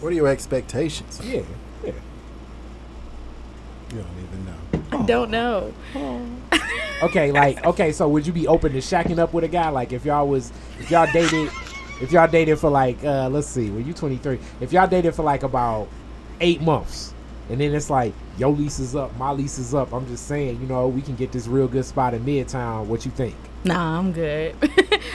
what 0.00 0.12
are 0.12 0.16
your 0.16 0.28
expectations? 0.28 1.18
Yeah, 1.24 1.42
yeah. 1.82 1.92
You 3.90 4.02
don't 4.02 4.06
even 4.22 4.44
know. 4.44 4.98
I 4.98 5.06
don't 5.06 5.30
know. 5.30 5.72
Okay, 7.02 7.32
like 7.32 7.62
okay, 7.66 7.92
so 7.92 8.08
would 8.08 8.26
you 8.26 8.32
be 8.32 8.46
open 8.46 8.72
to 8.72 8.78
shacking 8.78 9.18
up 9.18 9.34
with 9.34 9.44
a 9.44 9.48
guy? 9.48 9.68
Like 9.68 9.92
if 9.92 10.06
y'all 10.06 10.26
was 10.26 10.52
if 10.78 10.90
y'all 10.90 11.10
dated 11.12 11.50
if 12.00 12.12
y'all 12.12 12.28
dated 12.28 12.58
for 12.58 12.70
like 12.70 13.02
uh 13.04 13.28
let's 13.28 13.46
see, 13.46 13.70
when 13.70 13.86
you 13.86 13.92
twenty 13.92 14.16
three, 14.16 14.38
if 14.60 14.72
y'all 14.72 14.86
dated 14.88 15.14
for 15.14 15.22
like 15.22 15.42
about 15.42 15.88
eight 16.40 16.60
months 16.60 17.14
and 17.48 17.60
then 17.60 17.74
it's 17.74 17.90
like 17.90 18.12
your 18.38 18.50
lease 18.50 18.78
is 18.78 18.96
up, 18.96 19.16
my 19.16 19.30
lease 19.30 19.58
is 19.58 19.74
up. 19.74 19.92
I'm 19.92 20.06
just 20.06 20.26
saying, 20.26 20.60
you 20.60 20.66
know, 20.66 20.88
we 20.88 21.02
can 21.02 21.14
get 21.14 21.30
this 21.32 21.46
real 21.46 21.68
good 21.68 21.84
spot 21.84 22.14
in 22.14 22.24
Midtown. 22.24 22.86
What 22.86 23.04
you 23.04 23.10
think? 23.10 23.34
Nah, 23.64 23.98
I'm 23.98 24.12
good. 24.12 24.54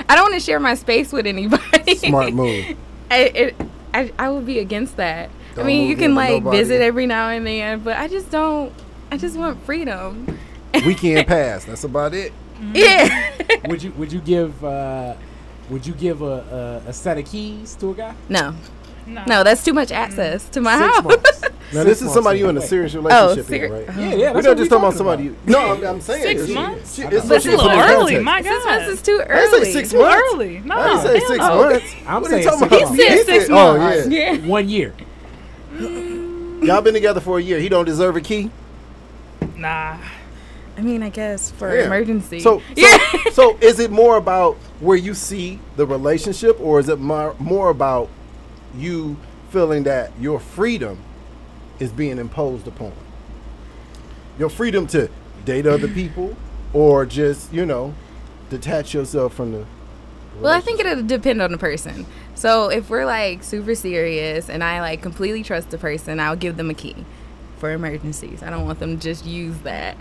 I 0.10 0.16
don't 0.16 0.24
want 0.24 0.34
to 0.36 0.40
share 0.40 0.60
my 0.60 0.76
space 0.76 1.12
with 1.12 1.28
anybody. 1.28 1.96
Smart 1.96 2.34
move. 2.34 2.78
I, 3.12 3.20
it, 3.24 3.56
I 3.94 4.12
I 4.20 4.30
would 4.30 4.46
be 4.46 4.60
against 4.60 4.98
that. 4.98 5.30
Don't 5.56 5.66
I 5.66 5.68
mean, 5.68 5.90
you 5.90 5.96
can 5.96 6.16
like 6.16 6.44
nobody. 6.44 6.58
visit 6.58 6.82
every 6.82 7.08
now 7.08 7.30
and 7.30 7.46
then, 7.46 7.80
but 7.80 7.98
I 7.98 8.08
just 8.08 8.30
don't. 8.30 8.72
I 9.12 9.18
just 9.18 9.36
want 9.36 9.62
freedom. 9.64 10.38
Weekend 10.86 11.28
pass. 11.28 11.66
That's 11.66 11.84
about 11.84 12.14
it. 12.14 12.32
Yeah. 12.74 13.32
would 13.66 13.82
you 13.82 13.92
would 13.94 14.12
you 14.12 14.20
give 14.20 14.64
uh 14.64 15.16
would 15.70 15.86
you 15.86 15.94
give 15.94 16.22
a, 16.22 16.82
a, 16.86 16.90
a 16.90 16.94
set 16.94 17.18
of 17.18 17.26
keys 17.26 17.76
to 17.76 17.92
a 17.92 17.94
guy? 17.94 18.16
no, 18.30 18.56
Nah. 19.08 19.24
no, 19.26 19.44
that's 19.44 19.64
too 19.66 19.74
much 19.74 19.92
access 19.92 20.48
to 20.50 20.62
my 20.62 20.78
Six 20.78 20.96
house. 20.96 21.04
months. 21.04 21.42
Now 21.74 21.84
this 21.84 22.02
is 22.02 22.12
somebody 22.12 22.40
you 22.40 22.50
in 22.50 22.58
a 22.58 22.62
serious 22.62 22.96
oh, 22.96 23.02
relationship, 23.02 23.46
ser- 23.46 23.66
in, 23.66 23.72
right? 23.72 23.98
Yeah, 23.98 24.16
yeah. 24.16 24.32
We're 24.34 24.42
not 24.42 24.50
what 24.50 24.58
just 24.58 24.70
talking 24.72 24.86
about 24.86 24.94
somebody. 24.98 25.24
You, 25.26 25.36
no, 25.46 25.74
I'm, 25.76 25.84
I'm 25.86 26.02
saying 26.02 26.24
Six 26.24 26.42
it's- 26.42 26.56
months? 26.56 26.96
she- 26.96 27.02
it's 27.04 27.12
know. 27.14 27.20
That's 27.22 27.46
a 27.46 27.50
little 27.52 27.70
early. 27.70 28.14
context. 28.16 28.24
My 28.24 28.42
Six 28.42 28.50
God. 28.50 28.66
months 28.66 28.88
is 28.94 29.02
too 29.04 29.22
early. 29.28 29.60
I 29.60 29.64
say 29.64 29.72
six 29.74 29.92
Too 29.92 30.00
months. 30.00 30.24
early. 30.34 30.60
No, 30.62 30.76
I 30.76 30.88
didn't 30.88 31.02
say 31.02 31.20
hell 31.20 31.28
six 31.28 31.38
no. 31.38 31.56
months. 31.56 31.96
I'm 32.08 32.22
What 32.24 32.32
are 32.32 32.38
you 32.40 32.44
talking 32.44 32.60
six 32.60 32.72
about? 32.72 32.82
months. 32.90 33.04
He 33.04 33.08
said 33.18 33.26
six 33.26 33.50
Oh 33.52 33.78
months. 33.78 34.08
yeah. 34.10 34.32
Yeah. 34.34 34.48
One 34.48 34.68
year. 34.70 34.94
Mm. 35.76 36.64
Y'all 36.66 36.82
been 36.82 36.94
together 36.96 37.20
for 37.22 37.38
a 37.38 37.42
year. 37.42 37.60
He 37.60 37.70
don't 37.70 37.86
deserve 37.86 38.16
a 38.16 38.22
key. 38.22 38.50
Nah. 39.56 39.98
I 40.80 40.82
mean, 40.82 41.04
I 41.04 41.10
guess 41.10 41.52
for 41.52 41.76
Yeah. 41.76 41.88
emergency. 41.88 42.40
So, 42.40 42.60
so, 42.60 42.64
yeah. 42.78 42.98
so 43.34 43.58
is 43.60 43.80
it 43.80 43.92
more 43.92 44.16
about 44.16 44.56
where 44.80 44.96
you 44.96 45.14
see 45.14 45.60
the 45.76 45.86
relationship, 45.86 46.58
or 46.62 46.80
is 46.80 46.88
it 46.88 47.00
more 47.00 47.36
more 47.38 47.70
about 47.70 48.10
you 48.78 49.18
feeling 49.50 49.84
that 49.84 50.14
your 50.20 50.40
freedom 50.40 50.98
is 51.80 51.92
being 51.92 52.18
imposed 52.18 52.66
upon? 52.66 52.94
Your 54.38 54.50
freedom 54.50 54.88
to 54.88 55.10
date 55.44 55.68
other 55.68 55.88
people, 56.02 56.38
or 56.72 57.06
just 57.06 57.52
you 57.52 57.66
know 57.66 57.94
detach 58.50 58.94
yourself 58.94 59.34
from 59.34 59.52
the. 59.52 59.66
Well, 60.40 60.54
I 60.54 60.62
think 60.62 60.80
it'll 60.80 61.04
depend 61.04 61.42
on 61.42 61.52
the 61.52 61.58
person. 61.58 62.06
So 62.36 62.70
if 62.70 62.90
we're 62.90 63.06
like 63.06 63.44
super 63.44 63.76
serious 63.76 64.50
and 64.50 64.64
I 64.64 64.80
like 64.80 65.02
completely 65.02 65.44
trust 65.44 65.72
the 65.72 65.78
person, 65.78 66.22
I'll 66.22 66.38
give 66.38 66.56
them 66.56 66.70
a 66.70 66.74
key 66.74 66.96
for 67.58 67.70
emergencies. 67.72 68.42
I 68.42 68.50
don't 68.50 68.64
want 68.66 68.80
them 68.80 68.96
to 68.98 69.04
just 69.04 69.26
use 69.26 69.58
that. 69.60 69.98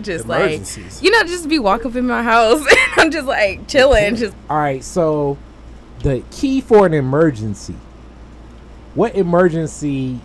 Just 0.00 0.24
Emergencies. 0.24 0.94
like 0.96 1.04
you 1.04 1.10
know, 1.10 1.22
just 1.24 1.48
be 1.48 1.58
walking 1.58 1.88
up 1.90 1.96
in 1.96 2.06
my 2.06 2.22
house 2.22 2.60
and 2.70 2.78
I'm 2.96 3.10
just 3.10 3.26
like 3.26 3.68
chilling, 3.68 4.16
just 4.16 4.34
All 4.48 4.56
right, 4.58 4.82
so 4.82 5.36
the 6.02 6.22
key 6.30 6.60
for 6.60 6.86
an 6.86 6.94
emergency. 6.94 7.74
What 8.94 9.14
emergency 9.14 10.18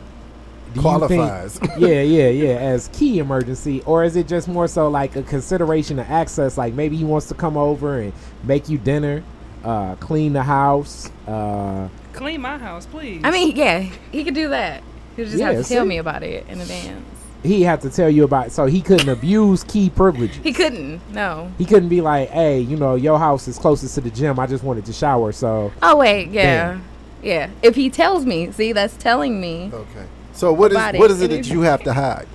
do 0.73 0.81
Qualifies. 0.81 1.59
you 1.61 1.67
think? 1.67 1.79
yeah, 1.79 2.01
yeah, 2.01 2.27
yeah, 2.29 2.55
as 2.55 2.89
key 2.93 3.19
emergency, 3.19 3.81
or 3.85 4.03
is 4.03 4.15
it 4.15 4.27
just 4.27 4.47
more 4.47 4.67
so 4.67 4.89
like 4.89 5.15
a 5.15 5.23
consideration 5.23 5.99
of 5.99 6.09
access? 6.09 6.57
Like 6.57 6.73
maybe 6.73 6.97
he 6.97 7.03
wants 7.03 7.27
to 7.27 7.33
come 7.33 7.57
over 7.57 7.99
and 7.99 8.13
make 8.43 8.67
you 8.69 8.77
dinner, 8.77 9.23
uh, 9.63 9.95
clean 9.95 10.33
the 10.33 10.43
house. 10.43 11.09
Uh, 11.27 11.87
Clean 12.13 12.41
my 12.41 12.57
house, 12.57 12.85
please. 12.87 13.21
I 13.23 13.29
mean, 13.31 13.55
yeah, 13.55 13.79
he 14.11 14.23
could 14.23 14.33
do 14.33 14.49
that. 14.49 14.81
He 15.15 15.23
just 15.23 15.37
Yeah, 15.37 15.51
have 15.51 15.63
to 15.63 15.69
tell 15.69 15.85
me 15.85 15.97
about 15.99 16.23
it 16.23 16.45
in 16.49 16.59
advance. 16.59 17.16
He 17.47 17.63
had 17.63 17.81
to 17.81 17.89
tell 17.89 18.09
you 18.09 18.23
about. 18.23 18.51
So 18.51 18.65
he 18.65 18.81
couldn't 18.81 19.09
abuse 19.09 19.63
key 19.63 19.89
privileges. 19.89 20.37
He 20.43 20.53
couldn't. 20.53 21.01
No. 21.13 21.51
He 21.57 21.65
couldn't 21.65 21.89
be 21.89 22.01
like, 22.01 22.29
"Hey, 22.29 22.59
you 22.59 22.75
know, 22.77 22.95
your 22.95 23.17
house 23.17 23.47
is 23.47 23.57
closest 23.57 23.95
to 23.95 24.01
the 24.01 24.09
gym. 24.11 24.37
I 24.39 24.45
just 24.47 24.63
wanted 24.63 24.85
to 24.85 24.93
shower." 24.93 25.31
So 25.31 25.71
Oh 25.81 25.97
wait, 25.97 26.29
yeah, 26.29 26.67
Damn. 26.73 26.83
yeah. 27.23 27.49
If 27.63 27.75
he 27.75 27.89
tells 27.89 28.25
me, 28.25 28.51
see, 28.51 28.73
that's 28.73 28.95
telling 28.97 29.39
me 29.41 29.71
Okay. 29.73 30.05
So 30.33 30.53
what 30.53 30.71
is 30.71 30.77
About 30.77 30.95
it. 30.95 30.99
what 30.99 31.09
is 31.09 31.21
it 31.21 31.29
that 31.31 31.47
you 31.47 31.61
have 31.61 31.81
to 31.83 31.93
hide? 31.93 32.27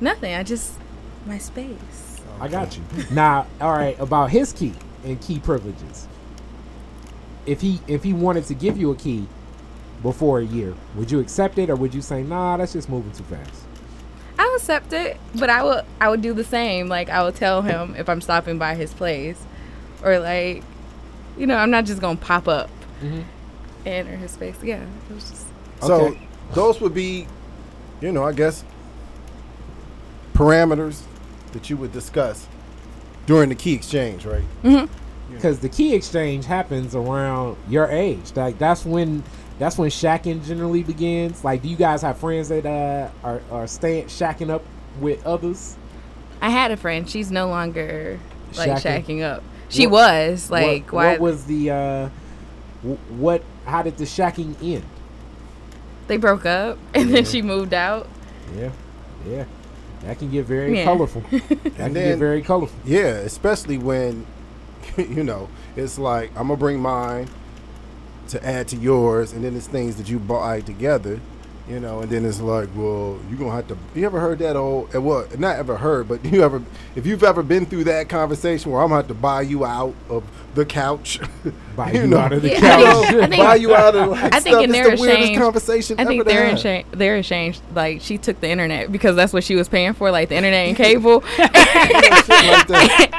nothing. 0.00 0.34
I 0.34 0.42
just 0.42 0.72
my 1.26 1.38
space. 1.38 2.20
I 2.40 2.48
got 2.48 2.76
you. 2.76 2.82
now, 3.10 3.46
all 3.60 3.72
right, 3.72 3.98
about 4.00 4.30
his 4.30 4.52
key 4.52 4.72
and 5.04 5.20
key 5.20 5.38
privileges. 5.38 6.06
If 7.46 7.60
he 7.60 7.80
if 7.88 8.02
he 8.04 8.12
wanted 8.12 8.44
to 8.46 8.54
give 8.54 8.76
you 8.78 8.90
a 8.92 8.96
key 8.96 9.26
before 10.02 10.38
a 10.40 10.44
year, 10.44 10.74
would 10.94 11.10
you 11.10 11.20
accept 11.20 11.58
it 11.58 11.68
or 11.68 11.76
would 11.76 11.92
you 11.94 12.00
say, 12.00 12.22
"Nah, 12.22 12.56
that's 12.56 12.72
just 12.72 12.88
moving 12.88 13.12
too 13.12 13.24
fast"? 13.24 13.64
I 14.40 14.44
will 14.46 14.56
accept 14.56 14.94
it, 14.94 15.18
but 15.34 15.50
I 15.50 15.62
will 15.62 15.82
I 16.00 16.08
would 16.08 16.22
do 16.22 16.32
the 16.32 16.44
same. 16.44 16.88
Like 16.88 17.10
I 17.10 17.22
will 17.22 17.30
tell 17.32 17.60
him 17.60 17.94
if 17.98 18.08
I'm 18.08 18.22
stopping 18.22 18.56
by 18.56 18.74
his 18.74 18.90
place, 18.94 19.38
or 20.02 20.18
like, 20.18 20.62
you 21.36 21.46
know, 21.46 21.56
I'm 21.58 21.70
not 21.70 21.84
just 21.84 22.00
gonna 22.00 22.16
pop 22.16 22.48
up 22.48 22.70
Mhm. 23.02 23.24
and 23.84 24.08
enter 24.08 24.16
his 24.16 24.30
space. 24.30 24.56
Yeah, 24.62 24.80
it 25.10 25.14
was 25.14 25.28
just 25.28 25.46
So 25.82 26.06
Okay. 26.06 26.18
those 26.54 26.80
would 26.80 26.94
be, 26.94 27.26
you 28.00 28.12
know, 28.12 28.24
I 28.24 28.32
guess 28.32 28.64
parameters 30.32 31.02
that 31.52 31.68
you 31.68 31.76
would 31.76 31.92
discuss 31.92 32.46
during 33.26 33.50
the 33.50 33.54
key 33.54 33.74
exchange, 33.74 34.24
right? 34.24 34.88
Because 35.30 35.58
the 35.58 35.68
key 35.68 35.94
exchange 35.94 36.46
happens 36.46 36.94
around 36.94 37.56
your 37.68 37.88
age. 37.88 38.32
Like 38.34 38.58
that's 38.58 38.86
when 38.86 39.22
that's 39.60 39.78
when 39.78 39.90
shacking 39.90 40.44
generally 40.44 40.82
begins. 40.82 41.44
Like, 41.44 41.62
do 41.62 41.68
you 41.68 41.76
guys 41.76 42.02
have 42.02 42.18
friends 42.18 42.48
that 42.48 42.66
uh, 42.66 43.10
are 43.22 43.40
are 43.52 43.66
staying 43.68 44.06
shacking 44.06 44.50
up 44.50 44.64
with 45.00 45.24
others? 45.24 45.76
I 46.40 46.48
had 46.50 46.72
a 46.72 46.76
friend. 46.76 47.08
She's 47.08 47.30
no 47.30 47.46
longer 47.48 48.18
like 48.56 48.70
Shacking? 48.70 49.04
shacking 49.04 49.22
up. 49.22 49.42
She 49.68 49.86
What- 49.86 49.92
was 50.32 50.50
like 50.50 50.86
what, 50.86 50.92
why 50.92 51.10
what 51.12 51.20
was 51.20 51.44
the 51.44 51.70
uh, 51.70 52.08
what? 53.18 53.42
How 53.66 53.82
did 53.82 53.96
the 53.98 54.04
shacking 54.04 54.56
end? 54.62 54.82
they 56.08 56.16
broke 56.16 56.44
up 56.46 56.76
and 56.94 57.08
Yeah. 57.08 57.14
then 57.16 57.24
she 57.24 57.40
moved 57.42 57.72
out. 57.74 58.08
Yeah, 58.56 58.70
yeah. 59.28 59.44
That 60.02 60.18
can 60.18 60.30
get 60.30 60.44
very 60.46 60.78
Yeah. 60.78 60.84
colorful. 60.84 61.22
That 61.30 61.76
can 61.76 61.92
get 61.92 62.18
very 62.18 62.42
colorful. 62.42 62.76
Yeah, 62.84 63.18
especially 63.20 63.76
when, 63.78 64.26
you 64.96 65.22
know, 65.22 65.48
it's 65.76 65.98
like 65.98 66.30
I'm 66.30 66.48
gonna 66.48 66.56
bring 66.56 66.80
mine 66.80 67.28
to 68.30 68.46
add 68.46 68.68
to 68.68 68.76
yours, 68.76 69.32
and 69.32 69.44
then 69.44 69.56
it's 69.56 69.66
things 69.66 69.96
that 69.96 70.08
you 70.08 70.18
buy 70.18 70.60
together, 70.60 71.20
you 71.70 71.78
know, 71.78 72.00
and 72.00 72.10
then 72.10 72.24
it's 72.24 72.40
like, 72.40 72.68
well, 72.74 73.16
you're 73.28 73.38
gonna 73.38 73.52
have 73.52 73.68
to. 73.68 73.76
You 73.94 74.04
ever 74.06 74.18
heard 74.18 74.40
that 74.40 74.56
old? 74.56 74.94
uh, 74.94 75.00
Well, 75.00 75.26
not 75.38 75.56
ever 75.56 75.76
heard, 75.76 76.08
but 76.08 76.24
you 76.32 76.42
ever, 76.42 76.60
if 76.96 77.06
you've 77.06 77.22
ever 77.22 77.42
been 77.42 77.64
through 77.64 77.84
that 77.84 78.08
conversation 78.08 78.72
where 78.72 78.82
I'm 78.82 78.88
gonna 78.88 78.96
have 79.02 79.08
to 79.08 79.14
buy 79.14 79.42
you 79.42 79.64
out 79.64 79.94
of 80.08 80.24
the 80.54 80.64
couch, 80.66 81.20
Buy 81.76 81.92
you 81.92 82.00
you 82.02 82.06
know, 82.08 82.18
out 82.18 82.32
of 82.32 82.42
the 82.42 82.48
Yeah, 82.50 82.56
I 82.56 82.60
couch. 82.60 83.06
think- 83.06 83.22
I 83.22 83.26
think- 83.28 83.36
buy 83.42 83.54
you 83.54 83.74
out 83.76 83.94
of 83.94 84.08
like, 84.10 84.34
I 84.34 84.40
think 84.40 84.54
stuff. 84.54 84.64
in 84.64 84.70
it's 84.70 84.72
their 84.88 84.96
the 84.96 85.00
weirdest 85.00 85.28
shame- 85.28 85.38
conversation 85.38 86.00
I 86.00 86.04
think 86.04 86.24
they're 86.24 86.52
ashamed. 86.54 86.86
They're 86.90 87.16
ashamed. 87.18 87.60
Like 87.72 88.00
she 88.00 88.18
took 88.18 88.40
the 88.40 88.48
internet 88.48 88.90
because 88.90 89.14
that's 89.14 89.32
what 89.32 89.44
she 89.44 89.54
was 89.54 89.68
paying 89.68 89.92
for, 89.94 90.10
like 90.10 90.28
the 90.28 90.34
internet 90.34 90.66
and 90.68 90.76
cable, 90.76 91.22
like 91.38 93.14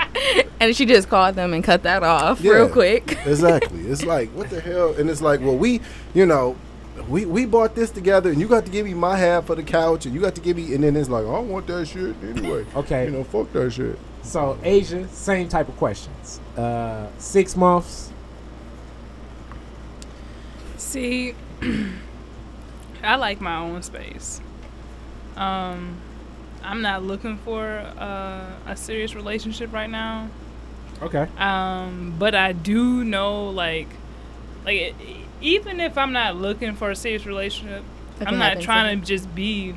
and 0.60 0.76
she 0.76 0.86
just 0.86 1.10
called 1.10 1.36
them 1.36 1.54
and 1.54 1.64
cut 1.64 1.84
that 1.84 2.04
off 2.04 2.42
Yeah. 2.42 2.52
real 2.54 2.70
quick. 2.70 3.18
Exactly. 3.26 3.82
It's 3.88 4.04
like 4.06 4.30
what 4.32 4.50
the 4.50 4.60
hell? 4.60 4.94
And 4.96 5.10
it's 5.10 5.22
like, 5.22 5.40
well, 5.40 5.58
we, 5.58 5.82
you 6.14 6.26
know, 6.26 6.56
we 7.10 7.26
we 7.26 7.46
bought 7.46 7.76
this 7.76 7.92
together, 7.92 8.30
and 8.30 8.40
you 8.40 8.48
got 8.48 8.66
to 8.66 8.72
give 8.72 8.86
me 8.86 8.94
my 8.94 9.18
half 9.18 9.50
of 9.50 9.58
the 9.58 9.64
couch, 9.64 10.06
and 10.06 10.16
you 10.16 10.22
got 10.22 10.36
to 10.36 10.42
give 10.42 10.58
me, 10.58 10.74
and 10.74 10.84
then 10.84 10.96
it's 10.96 11.10
like, 11.10 11.24
I 11.26 11.32
don't 11.32 11.50
want 11.50 11.68
that 11.68 11.88
shit 11.88 12.16
anyway. 12.24 12.66
Okay. 12.76 13.06
You 13.06 13.12
know, 13.12 13.24
fuck 13.24 13.52
that 13.54 13.72
shit. 13.72 13.98
So 14.24 14.58
Asia, 14.64 15.08
same 15.10 15.50
type 15.50 15.68
of 15.68 15.78
questions. 15.78 16.40
Uh, 16.56 17.08
six 17.18 17.56
months. 17.56 18.12
See, 20.78 21.36
I 23.04 23.16
like 23.16 23.42
my 23.42 23.56
own 23.58 23.82
space. 23.82 24.42
Um, 25.36 25.98
I'm 26.64 26.82
not 26.82 27.04
looking 27.04 27.38
for 27.38 27.68
uh, 27.68 28.52
a 28.68 28.76
serious 28.76 29.16
relationship 29.16 29.74
right 29.74 29.90
now. 29.90 30.30
Okay. 31.02 31.28
Um, 31.38 32.16
but 32.20 32.36
I 32.36 32.52
do 32.52 33.04
know, 33.04 33.50
like, 33.50 33.88
like 34.66 34.96
even 35.42 35.80
if 35.80 35.98
I'm 35.98 36.12
not 36.14 36.36
looking 36.38 36.76
for 36.76 36.92
a 36.92 36.96
serious 36.96 37.26
relationship, 37.26 37.84
That 38.20 38.28
I'm 38.28 38.38
not 38.38 38.62
trying 38.62 39.00
too. 39.00 39.02
to 39.02 39.08
just 39.08 39.34
be 39.36 39.76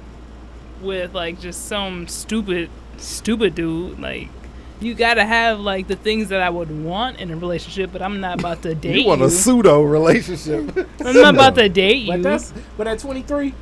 with 0.83 1.14
like 1.14 1.40
just 1.40 1.66
some 1.66 2.06
stupid, 2.09 2.71
stupid 2.99 3.54
dude. 3.54 3.99
Like, 3.99 4.28
you 4.80 4.94
gotta 4.94 5.25
have 5.25 5.61
like 5.61 5.88
the 5.88 5.97
things 5.97 6.28
that 6.28 6.42
I 6.42 6.50
would 6.50 6.71
want 6.85 7.18
in 7.21 7.30
a 7.30 7.37
relationship, 7.37 7.90
but 7.92 8.02
I'm 8.02 8.21
not 8.21 8.40
about 8.40 8.62
to 8.62 8.75
date 8.75 9.00
You 9.00 9.06
want 9.06 9.23
a 9.23 9.30
pseudo 9.30 9.83
relationship? 9.83 10.76
I'm 11.04 11.14
not 11.14 11.35
about 11.35 11.54
to 11.56 11.68
date 11.68 11.99
you. 11.99 12.12
But 12.12 12.23
that's 12.23 12.52
but 12.76 12.87
at 12.87 12.99
23, 12.99 13.54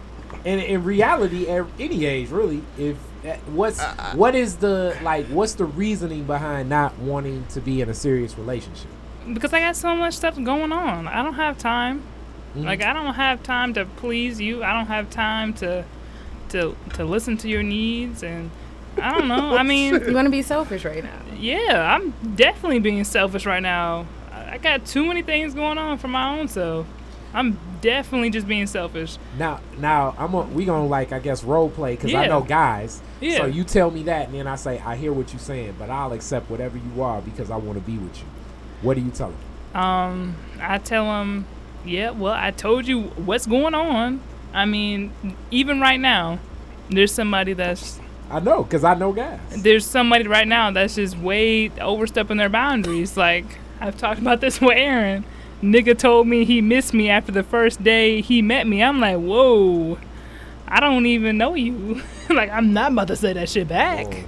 and 0.45 0.61
in 0.61 0.83
reality, 0.85 1.47
at 1.49 1.65
any 1.79 2.05
age, 2.07 2.31
really, 2.31 2.63
if 2.79 2.97
uh, 3.25 3.37
what's 3.53 3.81
what 4.15 4.35
is 4.35 4.57
the 4.57 4.97
like 5.03 5.27
what's 5.27 5.55
the 5.55 5.65
reasoning 5.65 6.25
behind 6.25 6.69
not 6.69 6.99
wanting 6.99 7.47
to 7.51 7.61
be 7.61 7.81
in 7.81 7.89
a 7.89 7.95
serious 7.95 8.37
relationship? 8.37 8.91
Because 9.33 9.53
I 9.53 9.61
got 9.61 9.77
so 9.77 9.95
much 9.95 10.15
stuff 10.15 10.35
going 10.43 10.73
on. 10.73 11.07
I 11.09 11.23
don't 11.23 11.35
have 11.35 11.59
time. 11.59 12.03
Mhm. 12.57 12.65
Like 12.65 12.83
I 12.83 12.93
don't 12.93 13.15
have 13.15 13.43
time 13.43 13.73
to 13.75 13.85
please 13.85 14.41
you. 14.41 14.63
I 14.63 14.73
don't 14.73 14.87
have 14.87 15.11
time 15.11 15.53
to 15.55 15.85
to 16.51 16.77
to 16.95 17.05
listen 17.05 17.37
to 17.39 17.49
your 17.49 17.63
needs 17.63 18.23
and 18.23 18.51
I 19.01 19.11
don't 19.11 19.29
know. 19.29 19.57
I 19.57 19.63
mean, 19.73 19.95
You 20.07 20.15
want 20.15 20.27
to 20.27 20.31
be 20.31 20.43
selfish 20.43 20.85
right 20.85 21.03
now. 21.03 21.19
yeah, 21.39 21.95
I'm 21.97 22.13
definitely 22.37 22.79
being 22.81 23.05
selfish 23.05 23.47
right 23.47 23.63
now. 23.63 24.07
I 24.31 24.59
got 24.59 24.85
too 24.85 25.07
many 25.07 25.23
things 25.23 25.55
going 25.55 25.79
on 25.79 25.97
for 25.97 26.09
my 26.09 26.39
own 26.39 26.49
self. 26.49 26.87
I'm 27.35 27.59
definitely 27.81 28.29
just 28.29 28.47
being 28.47 28.67
selfish. 28.67 29.17
Now, 29.39 29.61
now 29.79 30.15
I'm 30.19 30.35
a, 30.35 30.43
we 30.43 30.67
gonna 30.67 30.87
like 30.87 31.13
I 31.13 31.19
guess 31.21 31.43
role 31.43 31.71
play 31.71 31.95
because 31.97 32.15
I 32.15 32.27
know 32.27 32.43
guys. 32.43 33.01
Yeah. 33.23 33.39
So 33.39 33.45
you 33.47 33.65
tell 33.65 33.91
me 33.91 34.03
that, 34.03 34.27
and 34.27 34.35
then 34.35 34.47
I 34.47 34.57
say 34.57 34.79
I 34.81 34.97
hear 34.97 35.15
what 35.15 35.33
you're 35.33 35.41
saying, 35.41 35.77
but 35.79 35.89
I'll 35.89 36.13
accept 36.13 36.51
whatever 36.51 36.77
you 36.77 37.03
are 37.03 37.23
because 37.23 37.51
I 37.51 37.57
want 37.57 37.79
to 37.79 37.85
be 37.85 37.97
with 37.97 38.19
you. 38.19 38.27
What 38.83 38.97
do 38.97 39.03
you 39.03 39.11
tell 39.11 39.31
him? 39.31 39.81
Um, 39.81 40.37
I 40.61 40.79
tell 40.79 41.05
them, 41.07 41.47
yeah, 41.85 42.11
well, 42.11 42.35
I 42.35 42.51
told 42.51 42.87
you 42.87 43.03
what's 43.03 43.47
going 43.47 43.75
on. 43.75 44.21
I 44.53 44.67
mean, 44.67 45.13
even 45.51 45.81
right 45.81 45.99
now, 45.99 46.39
there's 46.91 47.13
somebody 47.13 47.55
that's 47.55 48.01
I 48.31 48.41
know 48.41 48.63
because 48.63 48.85
I 48.85 48.95
know 48.95 49.13
guys. 49.13 49.41
there's 49.63 49.87
somebody 49.87 50.27
right 50.27 50.49
now 50.49 50.71
that's 50.71 50.95
just 50.95 51.19
way 51.19 51.69
overstepping 51.81 52.39
their 52.39 52.49
boundaries. 52.49 53.17
Like 53.17 53.45
I've 53.81 53.97
talked 53.97 54.21
about 54.21 54.41
this 54.41 54.61
with 54.61 54.77
Aaron. 54.77 55.25
Nigga 55.63 55.97
told 55.97 56.27
me 56.27 56.45
he 56.45 56.61
missed 56.61 56.93
me 56.93 57.09
after 57.09 57.31
the 57.31 57.43
first 57.43 57.85
day 57.85 58.21
he 58.21 58.43
met 58.43 58.67
me. 58.67 58.83
I'm 58.83 59.01
like, 59.01 59.19
whoa, 59.19 59.99
I 60.67 60.81
don't 60.81 61.07
even 61.07 61.39
know 61.39 61.55
you. 61.55 62.03
like 62.31 62.51
I'm 62.51 62.73
not 62.73 62.93
about 62.93 63.09
to 63.09 63.17
say 63.17 63.33
that 63.35 63.49
shit 63.49 63.69
back. 63.69 64.25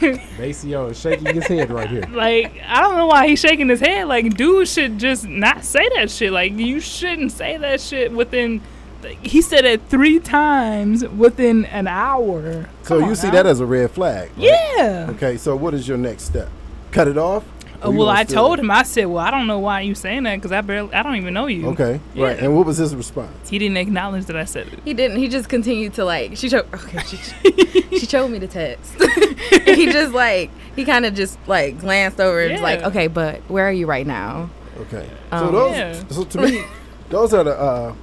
Maceo 0.38 0.88
is 0.88 1.00
shaking 1.00 1.34
his 1.34 1.46
head 1.46 1.70
right 1.70 1.88
here. 1.88 2.04
Like 2.10 2.60
I 2.66 2.80
don't 2.80 2.96
know 2.96 3.06
why 3.06 3.26
he's 3.28 3.40
shaking 3.40 3.68
his 3.68 3.80
head. 3.80 4.06
Like 4.08 4.34
dude 4.36 4.68
should 4.68 4.98
just 4.98 5.26
not 5.26 5.64
say 5.64 5.88
that 5.96 6.10
shit. 6.10 6.32
Like 6.32 6.52
you 6.52 6.80
shouldn't 6.80 7.32
say 7.32 7.56
that 7.56 7.80
shit 7.80 8.12
within. 8.12 8.60
like, 9.02 9.24
He 9.24 9.42
said 9.42 9.64
it 9.64 9.82
three 9.88 10.18
times 10.20 11.06
within 11.08 11.64
an 11.66 11.86
hour. 11.86 12.68
so 12.82 12.98
you 12.98 13.04
on 13.06 13.16
see 13.16 13.28
now. 13.28 13.34
that 13.34 13.46
as 13.46 13.60
a 13.60 13.66
red 13.66 13.90
flag? 13.90 14.30
right? 14.36 14.38
yeah. 14.76 15.06
Okay. 15.10 15.36
So 15.36 15.54
what 15.56 15.74
is 15.74 15.86
your 15.88 15.98
next 15.98 16.24
step? 16.24 16.48
Cut 16.92 17.08
it 17.08 17.18
off? 17.18 17.44
Uh, 17.88 17.90
well, 17.92 18.08
I 18.08 18.24
still- 18.24 18.42
told 18.44 18.58
him. 18.58 18.70
I 18.70 18.82
said, 18.82 19.06
"Well, 19.06 19.24
I 19.24 19.30
don't 19.30 19.46
know 19.46 19.58
why 19.58 19.80
you 19.82 19.94
saying 19.94 20.24
that 20.24 20.36
because 20.36 20.52
I 20.52 20.60
barely, 20.60 20.92
I 20.92 21.02
don't 21.02 21.16
even 21.16 21.34
know 21.34 21.46
you." 21.46 21.68
Okay. 21.68 22.00
Right. 22.14 22.38
And 22.38 22.56
what 22.56 22.66
was 22.66 22.76
his 22.78 22.94
response? 22.94 23.48
He 23.48 23.58
didn't 23.58 23.76
acknowledge 23.76 24.26
that 24.26 24.36
I 24.36 24.44
said 24.44 24.68
it. 24.68 24.78
He 24.84 24.94
didn't. 24.94 25.18
He 25.18 25.28
just 25.28 25.48
continued 25.48 25.94
to 25.94 26.04
like. 26.04 26.36
She 26.36 26.48
showed. 26.48 26.66
Okay. 26.72 26.98
She, 27.06 27.16
she 27.98 28.06
showed 28.06 28.28
me 28.30 28.38
the 28.38 28.48
text. 28.48 28.92
he 29.64 29.86
just 29.92 30.12
like 30.12 30.50
he 30.74 30.84
kind 30.84 31.06
of 31.06 31.14
just 31.14 31.38
like 31.46 31.78
glanced 31.80 32.20
over 32.20 32.40
and 32.40 32.52
was 32.52 32.60
like, 32.62 32.82
okay, 32.82 33.06
but 33.06 33.40
where 33.48 33.66
are 33.68 33.72
you 33.72 33.86
right 33.86 34.06
now? 34.06 34.50
Okay. 34.80 35.08
Um, 35.32 35.46
so 35.46 35.52
those. 35.52 35.76
Yeah. 35.76 36.08
So 36.08 36.24
to 36.24 36.40
me, 36.42 36.64
those 37.08 37.32
are 37.34 37.44
the. 37.44 37.58
uh 37.58 37.94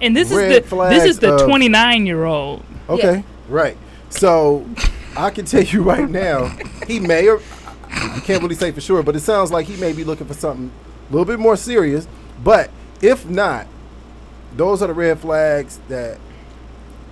And 0.00 0.16
this 0.16 0.30
Red 0.30 0.62
is 0.64 0.70
the 0.70 0.88
this 0.88 1.04
is 1.04 1.18
the 1.18 1.38
29 1.44 2.06
year 2.06 2.24
old. 2.24 2.64
Okay, 2.88 3.24
right. 3.48 3.76
So 4.08 4.66
I 5.16 5.30
can 5.30 5.44
tell 5.44 5.62
you 5.62 5.82
right 5.82 6.08
now, 6.08 6.46
he 6.86 6.98
may 7.00 7.28
or 7.28 7.40
I 7.92 8.20
can't 8.20 8.42
really 8.42 8.54
say 8.54 8.70
for 8.72 8.80
sure, 8.80 9.02
but 9.02 9.16
it 9.16 9.20
sounds 9.20 9.50
like 9.50 9.66
he 9.66 9.76
may 9.76 9.92
be 9.92 10.04
looking 10.04 10.26
for 10.26 10.34
something 10.34 10.70
a 11.08 11.12
little 11.12 11.24
bit 11.24 11.38
more 11.38 11.56
serious. 11.56 12.06
But 12.42 12.70
if 13.02 13.28
not, 13.28 13.66
those 14.56 14.82
are 14.82 14.88
the 14.88 14.94
red 14.94 15.18
flags 15.18 15.80
that 15.88 16.18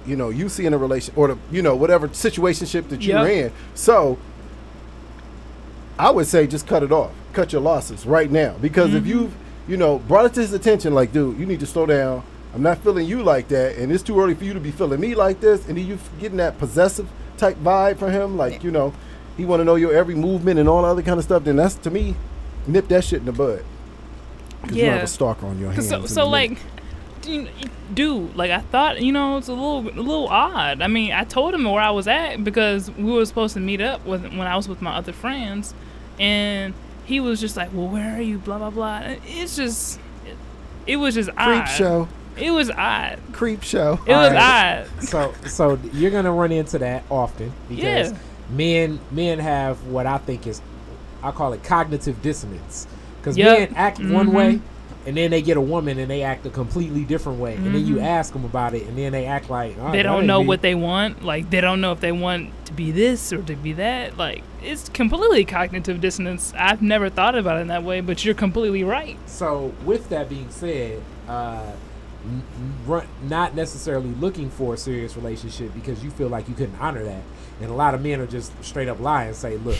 you 0.07 0.17
know 0.17 0.31
you 0.31 0.49
see 0.49 0.67
in 0.67 0.75
a 0.75 0.79
relation 0.79 1.13
or 1.17 1.29
the 1.29 1.39
you 1.51 1.63
know 1.63 1.77
whatever 1.77 2.09
situationship 2.09 2.89
that 2.89 3.03
you're 3.03 3.27
Yep. 3.29 3.47
in. 3.47 3.53
So 3.75 4.19
I 5.99 6.11
would 6.11 6.27
say 6.27 6.47
just 6.47 6.67
cut 6.67 6.83
it 6.83 6.93
off, 6.93 7.13
cut 7.33 7.53
your 7.53 7.63
losses 7.63 8.07
right 8.07 8.31
now, 8.31 8.55
because 8.61 8.95
if 8.95 9.03
mm-hmm. 9.03 9.11
you've 9.11 9.35
you 9.67 9.77
know 9.77 9.99
brought 9.99 10.27
it 10.27 10.35
to 10.35 10.41
his 10.41 10.53
attention, 10.53 10.95
like 10.95 11.13
dude, 11.13 11.39
you 11.39 11.47
need 11.47 11.61
to 11.61 11.67
slow 11.67 11.87
down. 11.87 12.23
I'm 12.55 12.63
not 12.63 12.79
feeling 12.79 13.07
you 13.07 13.23
like 13.23 13.49
that, 13.49 13.77
and 13.77 13.93
it's 13.93 14.03
too 14.03 14.19
early 14.19 14.35
for 14.35 14.45
you 14.45 14.55
to 14.55 14.61
be 14.61 14.71
feeling 14.71 15.01
me 15.01 15.15
like 15.15 15.41
this, 15.41 15.69
and 15.69 15.77
then 15.77 15.87
you 15.87 15.95
f- 15.95 16.11
getting 16.19 16.39
that 16.39 16.59
possessive 16.59 17.07
type 17.37 17.57
vibe 17.59 17.99
from 17.99 18.11
him, 18.11 18.37
like 18.39 18.65
you 18.65 18.71
know, 18.71 18.95
he 19.38 19.47
want 19.47 19.61
to 19.61 19.64
know 19.64 19.76
your 19.76 19.95
every 19.95 20.14
movement 20.14 20.59
and 20.61 20.68
all 20.68 20.83
that 20.83 20.88
other 20.88 21.02
kind 21.02 21.16
of 21.18 21.25
stuff. 21.25 21.45
Then 21.45 21.57
that's 21.57 21.76
to 21.76 21.90
me, 21.90 22.14
nip 22.66 22.88
that 22.88 23.04
shit 23.04 23.21
in 23.21 23.25
the 23.25 23.33
bud. 23.33 23.64
'Cause 24.64 24.73
you 24.76 24.85
have 24.85 24.97
Yeah. 24.97 25.02
a 25.02 25.07
stalker 25.07 25.47
on 25.47 25.59
your 25.59 25.71
hands. 25.73 25.88
So, 25.88 26.04
so 26.04 26.25
the 26.26 26.30
minute. 26.30 26.50
like, 26.50 26.59
dude, 27.23 27.49
dude, 27.95 28.37
like 28.37 28.50
I 28.50 28.59
thought, 28.59 29.00
you 29.00 29.12
know, 29.12 29.38
it's 29.38 29.49
a 29.49 29.52
little, 29.52 29.78
a 29.88 30.02
little 30.02 30.28
odd. 30.28 30.83
I 30.83 30.88
mean, 30.88 31.12
I 31.12 31.25
told 31.25 31.54
him 31.54 31.64
where 31.64 31.80
I 31.80 31.90
was 31.90 32.07
at 32.09 32.42
because 32.45 32.90
we 32.90 33.12
were 33.12 33.25
supposed 33.25 33.54
to 33.54 33.61
meet 33.61 33.80
up 33.80 34.04
with 34.04 34.23
when 34.23 34.42
I 34.42 34.57
was 34.57 34.68
with 34.68 34.83
my 34.83 34.95
other 34.97 35.12
friends, 35.12 35.73
and 36.18 36.75
he 37.04 37.21
was 37.21 37.40
just 37.40 37.57
like, 37.57 37.71
"Well, 37.73 37.87
where 37.87 38.16
are 38.18 38.21
you?" 38.21 38.38
Blah 38.38 38.59
blah 38.59 38.71
blah. 38.71 39.02
It's 39.26 39.54
just, 39.57 40.00
it, 40.26 40.37
it 40.87 40.97
was 40.97 41.14
just 41.14 41.28
creep 41.37 41.62
odd. 41.62 41.66
show, 41.66 42.09
It 42.37 42.50
was 42.50 42.71
odd. 42.71 43.18
creep 43.33 43.62
show. 43.62 44.00
It 44.07 44.11
was 44.12 44.28
Alright. 44.30 44.87
odd. 44.99 45.04
so 45.04 45.33
so 45.47 45.78
you're 45.92 46.11
gonna 46.11 46.33
run 46.33 46.50
into 46.52 46.78
that 46.80 47.04
often 47.11 47.52
because 47.68 48.11
Yeah. 48.11 48.18
Men 48.50 48.99
men 49.11 49.38
have 49.38 49.85
what 49.87 50.07
I 50.07 50.19
think 50.19 50.47
is 50.47 50.61
I 51.23 51.31
call 51.33 51.52
it 51.52 51.62
cognitive 51.64 52.23
dissonance 52.23 52.87
because 53.21 53.37
Yep. 53.37 53.59
men 53.71 53.76
act 53.76 53.99
one 54.00 54.28
Mhm. 54.28 54.33
way 54.33 54.61
and 55.07 55.17
then 55.17 55.31
they 55.31 55.43
get 55.43 55.57
a 55.57 55.61
woman 55.61 55.99
and 55.99 56.11
they 56.11 56.23
act 56.23 56.47
a 56.47 56.50
completely 56.50 57.02
different 57.05 57.38
way 57.40 57.55
and 57.57 57.75
then 57.75 57.87
you 57.87 57.97
Mhm. 57.97 58.05
ask 58.05 58.33
them 58.33 58.45
about 58.45 58.75
it 58.75 58.87
and 58.87 58.97
then 58.97 59.12
they 59.12 59.26
act 59.26 59.50
like 59.50 59.75
oh, 59.83 59.90
they 59.93 60.02
don't 60.02 60.26
know 60.26 60.40
what 60.40 60.62
they 60.62 60.75
want. 60.75 61.25
Like 61.25 61.50
they 61.50 61.61
don't 61.61 61.81
know 61.81 61.93
if 61.93 62.00
they 62.00 62.12
want 62.12 62.50
to 62.67 62.73
be 62.73 62.90
this 62.90 63.33
or 63.33 63.43
to 63.43 63.55
be 63.55 63.73
that. 63.75 64.17
Like 64.17 64.43
it's 64.62 64.88
completely 64.88 65.45
cognitive 65.45 66.00
dissonance. 66.00 66.52
I've 66.59 66.83
never 66.83 67.09
thought 67.11 67.35
about 67.37 67.59
it 67.59 67.61
in 67.62 67.69
that 67.69 67.85
way, 67.85 68.00
but 68.00 68.25
you're 68.25 68.35
completely 68.35 68.83
right. 68.85 69.17
So, 69.26 69.73
with 69.85 70.09
that 70.11 70.28
being 70.28 70.47
said, 70.50 71.00
uh, 71.28 71.61
n- 72.25 72.43
n- 72.59 72.73
run, 72.87 73.05
not 73.28 73.55
necessarily 73.55 74.11
looking 74.21 74.50
for 74.50 74.75
a 74.75 74.76
serious 74.76 75.17
relationship 75.17 75.73
because 75.75 76.02
you 76.02 76.11
feel 76.11 76.28
like 76.28 76.49
you 76.49 76.55
couldn't 76.55 76.75
honor 76.81 77.05
that, 77.05 77.23
and 77.61 77.71
a 77.71 77.75
lot 77.75 77.95
of 77.95 78.03
men 78.03 78.21
are 78.21 78.27
just 78.27 78.53
straight 78.65 78.88
up 78.88 79.00
lie 79.00 79.25
and 79.25 79.37
say, 79.37 79.57
"Look, 79.59 79.79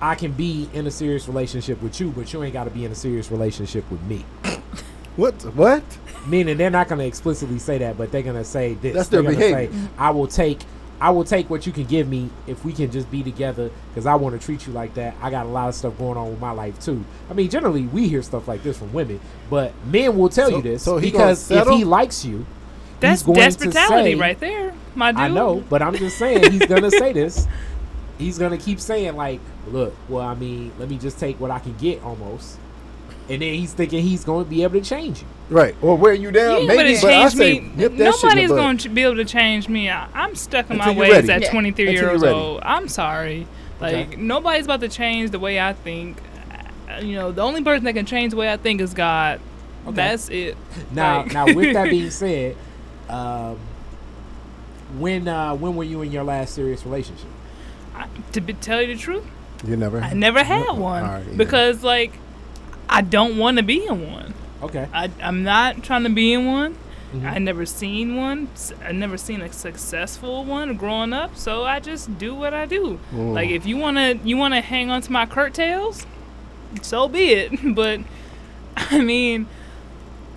I 0.00 0.14
can 0.14 0.32
be 0.32 0.68
in 0.72 0.86
a 0.86 0.90
serious 0.90 1.28
relationship 1.28 1.82
with 1.82 2.00
you, 2.00 2.10
but 2.10 2.32
you 2.32 2.42
ain't 2.42 2.52
got 2.52 2.64
to 2.64 2.70
be 2.70 2.84
in 2.84 2.92
a 2.92 2.94
serious 2.94 3.30
relationship 3.30 3.88
with 3.90 4.02
me." 4.02 4.24
What? 5.16 5.34
What? 5.56 5.82
Meaning, 6.28 6.56
they're 6.56 6.70
not 6.70 6.88
going 6.88 7.00
to 7.00 7.04
explicitly 7.04 7.58
say 7.58 7.78
that, 7.78 7.98
but 7.98 8.12
they're 8.12 8.22
going 8.22 8.36
to 8.36 8.44
say 8.44 8.74
this. 8.74 8.94
That's 8.94 9.08
They're 9.08 9.22
their 9.22 9.32
behavior. 9.32 9.72
Say, 9.72 9.88
I 9.98 10.10
will 10.10 10.28
take. 10.28 10.60
I 11.00 11.10
will 11.10 11.24
take 11.24 11.50
what 11.50 11.66
you 11.66 11.72
can 11.72 11.84
give 11.84 12.08
me 12.08 12.30
if 12.46 12.64
we 12.64 12.72
can 12.72 12.90
just 12.90 13.10
be 13.10 13.22
together 13.22 13.70
because 13.88 14.06
I 14.06 14.14
want 14.14 14.38
to 14.40 14.44
treat 14.44 14.66
you 14.66 14.72
like 14.72 14.94
that. 14.94 15.14
I 15.20 15.30
got 15.30 15.46
a 15.46 15.48
lot 15.48 15.68
of 15.68 15.74
stuff 15.74 15.98
going 15.98 16.16
on 16.16 16.30
with 16.30 16.40
my 16.40 16.52
life 16.52 16.78
too. 16.80 17.04
I 17.28 17.34
mean, 17.34 17.50
generally 17.50 17.82
we 17.86 18.06
hear 18.06 18.22
stuff 18.22 18.46
like 18.46 18.62
this 18.62 18.78
from 18.78 18.92
women, 18.92 19.18
but 19.50 19.72
men 19.86 20.16
will 20.16 20.28
tell 20.28 20.48
So- 20.50 20.56
you 20.56 20.62
this 20.62 20.82
so 20.84 20.98
he 20.98 21.10
because 21.10 21.50
if 21.50 21.66
he 21.68 21.84
likes 21.84 22.24
you, 22.24 22.46
That's 23.00 23.22
he's 23.22 23.26
going 23.26 23.36
to 23.36 23.42
desperation 23.42 24.04
say, 24.04 24.14
right 24.14 24.38
there, 24.40 24.74
my 24.94 25.12
dude. 25.12 25.20
I 25.20 25.28
know, 25.28 25.64
but 25.68 25.82
I'm 25.82 25.94
just 25.96 26.18
saying 26.18 26.50
he's 26.52 26.66
gonna 26.66 26.90
say 26.90 27.12
this. 27.20 27.46
He's 28.18 28.38
gonna 28.38 28.58
keep 28.58 28.80
saying 28.80 29.16
like, 29.16 29.40
"Look, 29.68 29.94
well, 30.08 30.26
I 30.26 30.34
mean, 30.34 30.72
let 30.78 30.88
me 30.90 30.98
just 30.98 31.18
take 31.18 31.40
what 31.40 31.50
I 31.50 31.58
can 31.58 31.74
get 31.78 32.02
almost," 32.02 32.58
and 33.28 33.40
then 33.42 33.54
he's 33.54 33.72
thinking 33.72 34.02
he's 34.02 34.24
going 34.24 34.44
to 34.44 34.50
be 34.50 34.62
able 34.62 34.74
to 34.80 34.84
change 34.86 35.20
you. 35.22 35.26
Right. 35.48 35.74
Or 35.82 35.96
wear 35.96 36.12
you 36.14 36.24
You 36.28 36.30
down. 36.32 36.56
ain't 36.58 36.66
Maybe, 36.68 37.00
but 37.00 37.12
I 37.12 37.28
say 37.28 37.60
me. 37.60 37.72
nip 37.76 37.96
that 37.96 38.04
Nobody's 38.22 38.50
the 38.50 38.54
going 38.56 38.78
to 38.78 38.88
be 38.88 39.02
able 39.02 39.16
to 39.16 39.24
change 39.24 39.68
me. 39.68 39.88
I, 39.90 40.06
I'm 40.14 40.34
stuck 40.36 40.70
in 40.70 40.76
Until 40.76 40.94
my 40.94 41.00
ways 41.00 41.12
ready. 41.12 41.32
at 41.32 41.42
Yeah. 41.42 41.50
23 41.50 41.88
Until 41.88 42.04
years 42.10 42.22
old. 42.22 42.60
I'm 42.62 42.86
sorry. 42.88 43.46
Like 43.80 43.94
Okay. 44.08 44.16
nobody's 44.16 44.66
about 44.66 44.80
to 44.80 44.88
change 44.88 45.30
the 45.30 45.38
way 45.40 45.58
I 45.58 45.72
think. 45.72 46.18
Uh, 46.88 47.00
You 47.00 47.14
know, 47.16 47.32
the 47.32 47.42
only 47.42 47.64
person 47.64 47.84
that 47.84 47.94
can 47.94 48.04
change 48.06 48.30
the 48.32 48.36
way 48.36 48.52
I 48.52 48.56
think 48.58 48.80
is 48.80 48.92
God. 48.94 49.40
Okay. 49.86 49.94
That's 49.96 50.28
it. 50.28 50.56
Now, 50.92 51.22
Like- 51.22 51.32
now 51.32 51.46
with 51.46 51.72
that 51.72 51.88
being 51.90 52.10
said, 52.10 52.56
um, 53.08 53.56
when 54.98 55.28
uh, 55.28 55.54
when 55.54 55.76
were 55.76 55.84
you 55.84 56.02
in 56.02 56.10
your 56.12 56.24
last 56.24 56.54
serious 56.54 56.84
relationship? 56.84 57.28
I, 57.94 58.06
to 58.32 58.40
be, 58.40 58.52
tell 58.54 58.80
you 58.80 58.94
the 58.94 59.00
truth, 59.00 59.24
You 59.66 59.76
never. 59.76 60.00
I 60.00 60.12
never 60.14 60.42
had 60.42 60.64
No. 60.66 60.74
one 60.74 61.04
All 61.04 61.10
right, 61.10 61.26
yeah. 61.26 61.36
because 61.36 61.82
like 61.82 62.12
I 62.88 63.02
don't 63.02 63.36
want 63.38 63.58
to 63.58 63.62
be 63.62 63.86
in 63.86 64.10
one. 64.10 64.34
Okay. 64.62 64.88
I, 64.92 65.10
I'm 65.22 65.42
not 65.42 65.82
trying 65.82 66.02
to 66.04 66.10
be 66.10 66.32
in 66.32 66.46
one. 66.46 66.76
Mhm. 67.14 67.24
I 67.32 67.38
never 67.38 67.66
seen 67.66 68.14
one. 68.16 68.48
S- 68.54 68.72
I 68.84 68.92
never 68.92 69.16
seen 69.16 69.40
a 69.40 69.52
successful 69.52 70.44
one 70.44 70.76
growing 70.76 71.12
up. 71.12 71.36
So 71.36 71.64
I 71.64 71.80
just 71.80 72.18
do 72.18 72.34
what 72.34 72.54
I 72.54 72.66
do. 72.66 73.00
Mm. 73.12 73.32
Like 73.34 73.50
if 73.50 73.66
you 73.66 73.76
wanna 73.76 74.18
you 74.24 74.36
wanna 74.36 74.60
hang 74.60 74.90
on 74.90 75.02
to 75.02 75.10
my 75.12 75.26
curtails, 75.26 76.06
so 76.82 77.08
be 77.08 77.32
it. 77.32 77.74
But 77.74 78.00
I 78.76 79.00
mean, 79.00 79.46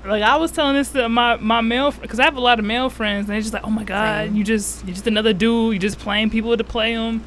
like 0.06 0.24
I 0.24 0.36
was 0.38 0.52
telling 0.52 0.76
this 0.76 0.92
to 0.92 1.08
my 1.10 1.38
my 1.38 1.62
male 1.62 1.92
because 1.92 2.20
I 2.20 2.24
have 2.26 2.36
a 2.38 2.42
lot 2.42 2.60
of 2.60 2.66
male 2.66 2.90
friends, 2.90 3.26
and 3.28 3.34
they're 3.34 3.42
just 3.42 3.54
like, 3.54 3.64
oh 3.66 3.70
my 3.70 3.84
god, 3.84 4.28
Same. 4.28 4.36
you 4.36 4.44
just 4.44 4.84
you're 4.86 4.94
just 4.94 5.08
another 5.08 5.34
dude. 5.34 5.74
You're 5.74 5.80
just 5.82 6.00
playing 6.00 6.30
people 6.30 6.56
to 6.58 6.64
play 6.64 6.96
them. 6.96 7.24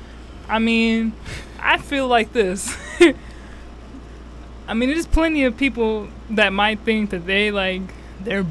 I 0.48 0.58
mean, 0.58 1.12
I 1.60 1.78
feel 1.78 2.06
like 2.08 2.32
this. 2.32 2.76
I 4.68 4.74
mean, 4.74 4.88
there's 4.90 5.06
plenty 5.06 5.44
of 5.44 5.56
people 5.56 6.08
that 6.30 6.52
might 6.52 6.80
think 6.80 7.10
that 7.10 7.26
they 7.26 7.50
like 7.50 7.82
they're 8.20 8.46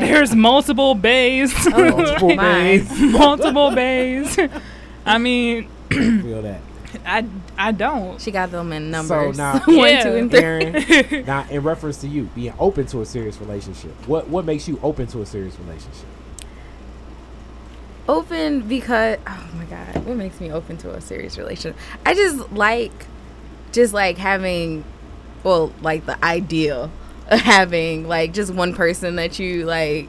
there's 0.00 0.34
multiple 0.34 0.94
bays. 0.94 1.52
Oh, 1.72 1.90
Multiple 1.96 2.36
bays. 2.36 3.00
multiple 3.00 3.70
bays. 3.72 4.38
I 5.04 5.18
mean, 5.18 5.68
Feel 5.90 6.42
that. 6.42 6.60
I 7.06 7.26
I 7.58 7.72
don't. 7.72 8.20
She 8.20 8.30
got 8.30 8.50
them 8.50 8.72
in 8.72 8.90
numbers. 8.90 9.36
So 9.36 9.42
now- 9.42 9.60
One, 9.66 9.76
Yeah. 9.76 10.02
two, 10.02 10.16
and 10.16 10.30
three. 10.30 10.40
Aaron, 10.40 11.24
now 11.26 11.46
in 11.50 11.62
reference 11.62 11.98
to 12.02 12.08
you 12.08 12.24
being 12.34 12.54
open 12.58 12.86
to 12.88 13.00
a 13.00 13.06
serious 13.06 13.38
relationship, 13.40 13.92
what 14.06 14.28
what 14.28 14.44
makes 14.44 14.66
you 14.68 14.78
open 14.82 15.06
to 15.08 15.22
a 15.22 15.26
serious 15.26 15.58
relationship? 15.58 16.06
open 18.08 18.66
because 18.68 19.16
oh 19.28 19.48
my 19.56 19.64
god 19.66 19.94
what 20.04 20.16
makes 20.16 20.40
me 20.40 20.50
open 20.50 20.76
to 20.76 20.90
a 20.92 21.00
serious 21.00 21.38
relationship 21.38 21.78
i 22.04 22.12
just 22.12 22.50
like 22.50 22.90
just 23.70 23.94
like 23.94 24.18
having 24.18 24.84
well 25.44 25.72
like 25.82 26.04
the 26.06 26.24
ideal 26.24 26.90
of 27.28 27.40
having 27.40 28.08
like 28.08 28.32
just 28.32 28.52
one 28.52 28.74
person 28.74 29.14
that 29.16 29.38
you 29.38 29.64
like 29.64 30.08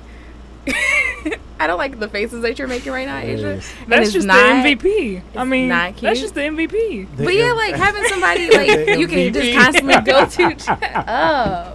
i 1.60 1.68
don't 1.68 1.78
like 1.78 2.00
the 2.00 2.08
faces 2.08 2.42
that 2.42 2.58
you're 2.60 2.68
making 2.68 2.92
right 2.92 3.08
now 3.08 3.18
asia 3.20 3.56
Yes. 3.56 3.74
And 3.84 3.92
That's 3.92 4.06
it's 4.08 4.14
just 4.14 4.28
not- 4.28 4.64
the 4.64 4.76
MVP. 4.76 5.22
I 5.36 5.44
mean, 5.44 5.68
not 5.70 5.96
that's 5.98 6.00
cute. 6.00 6.18
just 6.18 6.34
the 6.36 6.42
MVP. 6.42 7.08
but 7.18 7.34
yeah 7.34 7.52
like 7.54 7.76
having 7.76 8.04
somebody 8.06 8.50
like 8.56 8.98
you 9.00 9.08
can 9.08 9.34
just 9.34 9.54
constantly 9.58 9.96
go 10.02 10.26
to 10.36 11.04
oh 11.08 11.74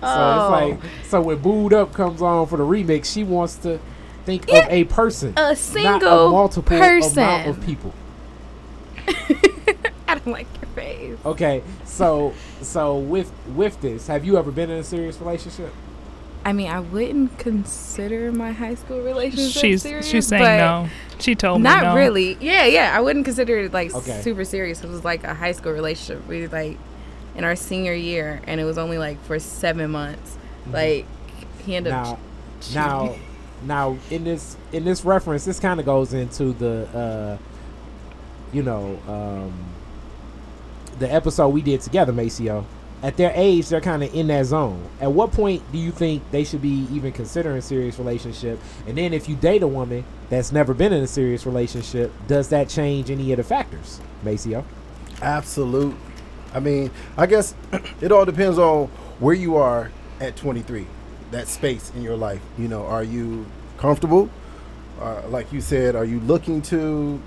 So 0.00 0.40
it's 0.40 0.50
like 0.50 0.90
so 1.04 1.20
when 1.20 1.38
Boo'd 1.38 1.72
Up 1.74 1.92
comes 1.92 2.20
on 2.22 2.46
for 2.46 2.56
the 2.56 2.64
remix, 2.64 3.06
she 3.12 3.22
wants 3.24 3.56
to 3.58 3.78
think 4.24 4.44
Yeah. 4.48 4.66
of 4.66 4.70
a 4.72 4.84
person, 4.84 5.30
a 5.36 5.40
not 5.42 5.52
a 5.52 5.56
single 5.56 6.30
multiple 6.30 6.78
person 6.78 7.18
amount 7.22 7.48
of 7.48 7.64
people. 7.66 7.92
i 10.08 10.14
don't 10.14 10.26
like 10.28 10.46
your 10.60 10.70
face 10.74 11.18
Okay, 11.24 11.62
so 11.84 12.32
so 12.60 12.98
with 12.98 13.32
with 13.54 13.80
this, 13.80 14.06
have 14.06 14.24
you 14.24 14.36
ever 14.38 14.50
been 14.50 14.70
in 14.70 14.78
a 14.78 14.84
serious 14.84 15.20
relationship? 15.20 15.72
I 16.44 16.52
mean, 16.52 16.68
I 16.68 16.80
wouldn't 16.80 17.38
consider 17.38 18.32
my 18.32 18.50
high 18.52 18.74
school 18.74 19.00
relationship 19.00 19.52
She's 19.62 19.82
serious. 19.82 20.08
she's 20.08 20.26
saying 20.26 20.42
no. 20.42 20.88
She 21.20 21.34
told 21.36 21.60
me 21.60 21.64
Not 21.64 21.82
no. 21.84 21.94
really. 21.94 22.36
Yeah, 22.40 22.64
yeah. 22.64 22.96
I 22.96 23.00
wouldn't 23.00 23.24
consider 23.24 23.58
it 23.60 23.72
like 23.72 23.94
Okay. 23.94 24.20
super 24.22 24.44
serious. 24.44 24.82
It 24.82 24.90
was 24.90 25.04
like 25.04 25.22
a 25.22 25.34
high 25.34 25.52
school 25.52 25.72
relationship. 25.72 26.26
We 26.26 26.48
like 26.48 26.78
in 27.36 27.44
our 27.44 27.54
senior 27.54 27.94
year, 27.94 28.40
and 28.46 28.60
it 28.60 28.64
was 28.64 28.76
only 28.76 28.98
like 28.98 29.22
for 29.24 29.38
seven 29.38 29.90
months. 29.92 30.36
Like 30.70 31.06
he 31.64 31.76
ended 31.76 31.92
up. 31.92 32.18
Mm-hmm. 32.60 32.74
Now, 32.74 33.04
now, 33.04 33.14
now 33.94 33.98
in 34.10 34.24
this 34.24 34.56
in 34.72 34.84
this 34.84 35.04
reference, 35.04 35.44
this 35.44 35.60
kind 35.60 35.78
of 35.78 35.86
goes 35.86 36.12
into 36.12 36.52
the 36.54 36.88
uh, 36.92 37.38
you 38.52 38.62
know 38.64 38.98
um, 39.06 39.52
the 40.98 41.12
episode 41.12 41.48
we 41.50 41.62
did 41.62 41.80
together, 41.82 42.12
Maceo. 42.12 42.66
At 43.02 43.16
their 43.16 43.32
age, 43.34 43.68
they're 43.68 43.80
kind 43.80 44.04
of 44.04 44.14
in 44.14 44.28
that 44.28 44.46
zone. 44.46 44.88
At 45.00 45.10
what 45.10 45.32
point 45.32 45.60
do 45.72 45.78
you 45.78 45.90
think 45.90 46.22
they 46.30 46.44
should 46.44 46.62
be 46.62 46.86
even 46.92 47.10
considering 47.10 47.60
serious 47.60 47.98
relationship? 47.98 48.60
And 48.86 48.96
then, 48.96 49.12
if 49.12 49.28
you 49.28 49.34
date 49.34 49.64
a 49.64 49.66
woman 49.66 50.04
that's 50.30 50.52
never 50.52 50.72
been 50.72 50.92
in 50.92 51.02
a 51.02 51.06
serious 51.08 51.44
relationship, 51.44 52.12
does 52.28 52.48
that 52.50 52.68
change 52.68 53.10
any 53.10 53.32
of 53.32 53.38
the 53.38 53.42
factors, 53.42 54.00
Maceo? 54.22 54.64
Absolute. 55.20 55.96
I 56.54 56.60
mean, 56.60 56.92
I 57.16 57.26
guess 57.26 57.54
it 58.00 58.12
all 58.12 58.24
depends 58.24 58.58
on 58.58 58.86
where 59.18 59.34
you 59.34 59.56
are 59.56 59.90
at 60.20 60.36
23. 60.36 60.86
That 61.32 61.48
space 61.48 61.90
in 61.96 62.02
your 62.02 62.16
life. 62.16 62.42
You 62.56 62.68
know, 62.68 62.86
are 62.86 63.02
you 63.02 63.46
comfortable? 63.78 64.30
Uh, 65.00 65.22
like 65.28 65.52
you 65.52 65.60
said, 65.60 65.96
are 65.96 66.04
you 66.04 66.20
looking 66.20 66.62
to? 66.62 67.20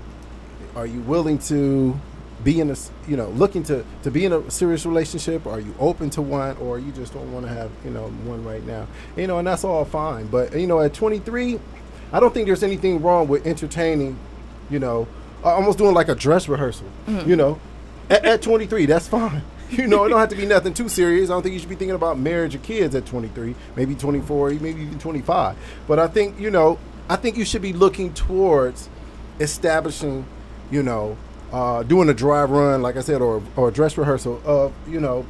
Are 0.74 0.86
you 0.86 1.00
willing 1.02 1.38
to 1.38 1.98
be 2.44 2.60
in 2.60 2.70
a? 2.70 2.76
You 3.08 3.16
know, 3.16 3.28
looking 3.30 3.62
to 3.64 3.84
to 4.02 4.10
be 4.10 4.24
in 4.24 4.32
a 4.32 4.50
serious 4.50 4.86
relationship? 4.86 5.46
Are 5.46 5.60
you 5.60 5.74
open 5.78 6.10
to 6.10 6.22
one, 6.22 6.56
or 6.58 6.78
you 6.78 6.92
just 6.92 7.14
don't 7.14 7.32
want 7.32 7.46
to 7.46 7.52
have 7.52 7.70
you 7.84 7.90
know 7.90 8.08
one 8.24 8.44
right 8.44 8.64
now? 8.64 8.86
You 9.16 9.26
know, 9.26 9.38
and 9.38 9.46
that's 9.46 9.64
all 9.64 9.84
fine. 9.84 10.26
But 10.26 10.58
you 10.58 10.66
know, 10.66 10.80
at 10.80 10.94
23, 10.94 11.60
I 12.12 12.20
don't 12.20 12.32
think 12.32 12.46
there's 12.46 12.62
anything 12.62 13.02
wrong 13.02 13.28
with 13.28 13.46
entertaining. 13.46 14.18
You 14.70 14.78
know, 14.78 15.08
almost 15.44 15.78
doing 15.78 15.94
like 15.94 16.08
a 16.08 16.14
dress 16.14 16.48
rehearsal. 16.48 16.86
Mm-hmm. 17.06 17.30
You 17.30 17.36
know, 17.36 17.60
at, 18.10 18.24
at 18.24 18.42
23, 18.42 18.86
that's 18.86 19.08
fine. 19.08 19.42
You 19.68 19.88
know, 19.88 20.04
it 20.04 20.10
don't 20.10 20.20
have 20.20 20.28
to 20.28 20.36
be 20.36 20.46
nothing 20.46 20.74
too 20.74 20.88
serious. 20.88 21.28
I 21.28 21.32
don't 21.32 21.42
think 21.42 21.54
you 21.54 21.58
should 21.58 21.68
be 21.68 21.74
thinking 21.74 21.96
about 21.96 22.20
marriage 22.20 22.54
or 22.54 22.58
kids 22.58 22.94
at 22.94 23.04
23, 23.04 23.56
maybe 23.74 23.96
24, 23.96 24.50
maybe 24.50 24.82
even 24.82 25.00
25. 25.00 25.56
But 25.88 25.98
I 25.98 26.06
think, 26.06 26.38
you 26.38 26.52
know, 26.52 26.78
I 27.08 27.16
think 27.16 27.36
you 27.36 27.44
should 27.44 27.62
be 27.62 27.72
looking 27.72 28.14
towards 28.14 28.88
establishing, 29.40 30.24
you 30.70 30.84
know, 30.84 31.16
uh, 31.52 31.82
doing 31.82 32.08
a 32.08 32.14
dry 32.14 32.44
run, 32.44 32.82
like 32.82 32.96
I 32.96 33.00
said, 33.00 33.20
or, 33.20 33.42
or 33.56 33.68
a 33.68 33.72
dress 33.72 33.96
rehearsal 33.96 34.40
of, 34.44 34.72
you 34.88 35.00
know, 35.00 35.26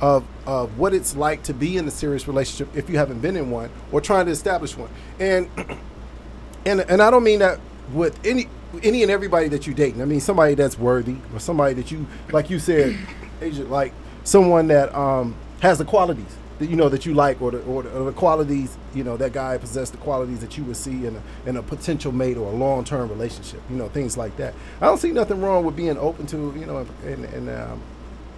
of, 0.00 0.24
of 0.46 0.78
what 0.78 0.94
it's 0.94 1.16
like 1.16 1.42
to 1.44 1.54
be 1.54 1.76
in 1.76 1.86
a 1.86 1.90
serious 1.90 2.28
relationship 2.28 2.74
if 2.76 2.88
you 2.88 2.98
haven't 2.98 3.20
been 3.20 3.36
in 3.36 3.50
one 3.50 3.70
or 3.92 4.00
trying 4.00 4.26
to 4.26 4.32
establish 4.32 4.76
one. 4.76 4.90
And 5.18 5.48
and 6.66 6.80
and 6.82 7.02
I 7.02 7.10
don't 7.10 7.24
mean 7.24 7.40
that 7.40 7.60
with 7.92 8.18
any 8.24 8.48
any 8.82 9.02
and 9.02 9.10
everybody 9.10 9.48
that 9.48 9.66
you 9.66 9.74
dating. 9.74 10.02
I 10.02 10.04
mean 10.04 10.20
somebody 10.20 10.54
that's 10.54 10.78
worthy 10.78 11.16
or 11.32 11.40
somebody 11.40 11.74
that 11.74 11.90
you 11.90 12.06
like 12.30 12.50
you 12.50 12.58
said, 12.58 12.96
agent 13.40 13.70
like 13.70 13.92
someone 14.24 14.68
that 14.68 14.94
um, 14.94 15.34
has 15.60 15.78
the 15.78 15.84
qualities 15.84 16.37
that 16.58 16.68
you 16.68 16.76
know 16.76 16.88
that 16.88 17.06
you 17.06 17.14
like 17.14 17.40
or 17.40 17.50
the, 17.50 17.62
or 17.62 17.82
the, 17.82 17.90
or 17.90 18.04
the 18.06 18.12
qualities 18.12 18.76
you 18.94 19.04
know 19.04 19.16
that 19.16 19.32
guy 19.32 19.56
possessed 19.58 19.92
the 19.92 19.98
qualities 19.98 20.40
that 20.40 20.56
you 20.58 20.64
would 20.64 20.76
see 20.76 21.06
in 21.06 21.16
a, 21.16 21.48
in 21.48 21.56
a 21.56 21.62
potential 21.62 22.12
mate 22.12 22.36
or 22.36 22.52
a 22.52 22.56
long 22.56 22.84
term 22.84 23.08
relationship. 23.08 23.60
You 23.70 23.76
know 23.76 23.88
things 23.88 24.16
like 24.16 24.36
that. 24.36 24.54
I 24.80 24.86
don't 24.86 24.98
see 24.98 25.12
nothing 25.12 25.40
wrong 25.40 25.64
with 25.64 25.76
being 25.76 25.98
open 25.98 26.26
to 26.28 26.54
you 26.58 26.66
know 26.66 26.86
and 27.04 27.24
and 27.26 27.48
um, 27.48 27.80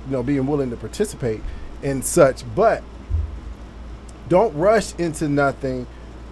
you 0.07 0.13
know 0.13 0.23
being 0.23 0.47
willing 0.47 0.71
to 0.71 0.77
participate 0.77 1.41
in 1.83 2.03
such, 2.03 2.45
but 2.55 2.83
don't 4.29 4.55
rush 4.55 4.95
into 4.95 5.29
nothing 5.29 5.87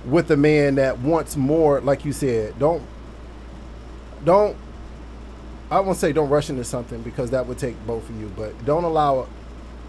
with 0.07 0.31
a 0.31 0.37
man 0.37 0.77
that 0.77 0.98
wants 1.01 1.37
more 1.37 1.81
like 1.81 2.05
you 2.05 2.12
said 2.12 2.57
don't 2.59 2.83
don't 4.24 4.57
i 5.70 5.81
won't 5.81 5.98
say 5.98 6.12
don't 6.12 6.29
rush 6.29 6.48
into 6.48 6.62
something 6.62 7.03
because 7.03 7.31
that 7.31 7.46
would 7.46 7.59
take 7.59 7.74
both 7.87 8.09
of 8.09 8.18
you 8.20 8.31
but 8.37 8.64
don't 8.64 8.85
allow 8.85 9.27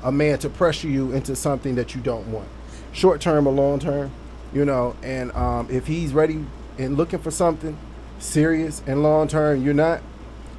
a, 0.03 0.11
man 0.11 0.37
to 0.39 0.49
pressure 0.49 0.87
you 0.87 1.11
into 1.11 1.35
something 1.35 1.75
that 1.75 1.95
you 1.95 2.01
don't 2.01 2.27
want 2.31 2.47
short 2.91 3.21
term 3.21 3.47
or 3.47 3.53
long 3.53 3.79
term 3.79 4.11
you 4.53 4.65
know 4.65 4.95
and 5.03 5.31
um, 5.33 5.67
if 5.69 5.87
he's 5.87 6.13
ready 6.13 6.45
and 6.77 6.97
looking 6.97 7.19
for 7.19 7.31
something 7.31 7.77
serious 8.19 8.81
and 8.87 9.03
long 9.03 9.27
term 9.27 9.63
you're 9.63 9.73
not 9.73 10.01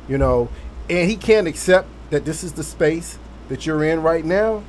you 0.09 0.17
know 0.17 0.49
and 0.89 1.11
he 1.11 1.17
can't 1.17 1.47
accept 1.47 1.89
that 2.11 2.25
this 2.25 2.43
is 2.43 2.53
the 2.55 2.65
space 2.65 3.19
that 3.49 3.67
you're 3.67 3.85
in 3.85 4.03
right 4.03 4.25
now 4.25 4.63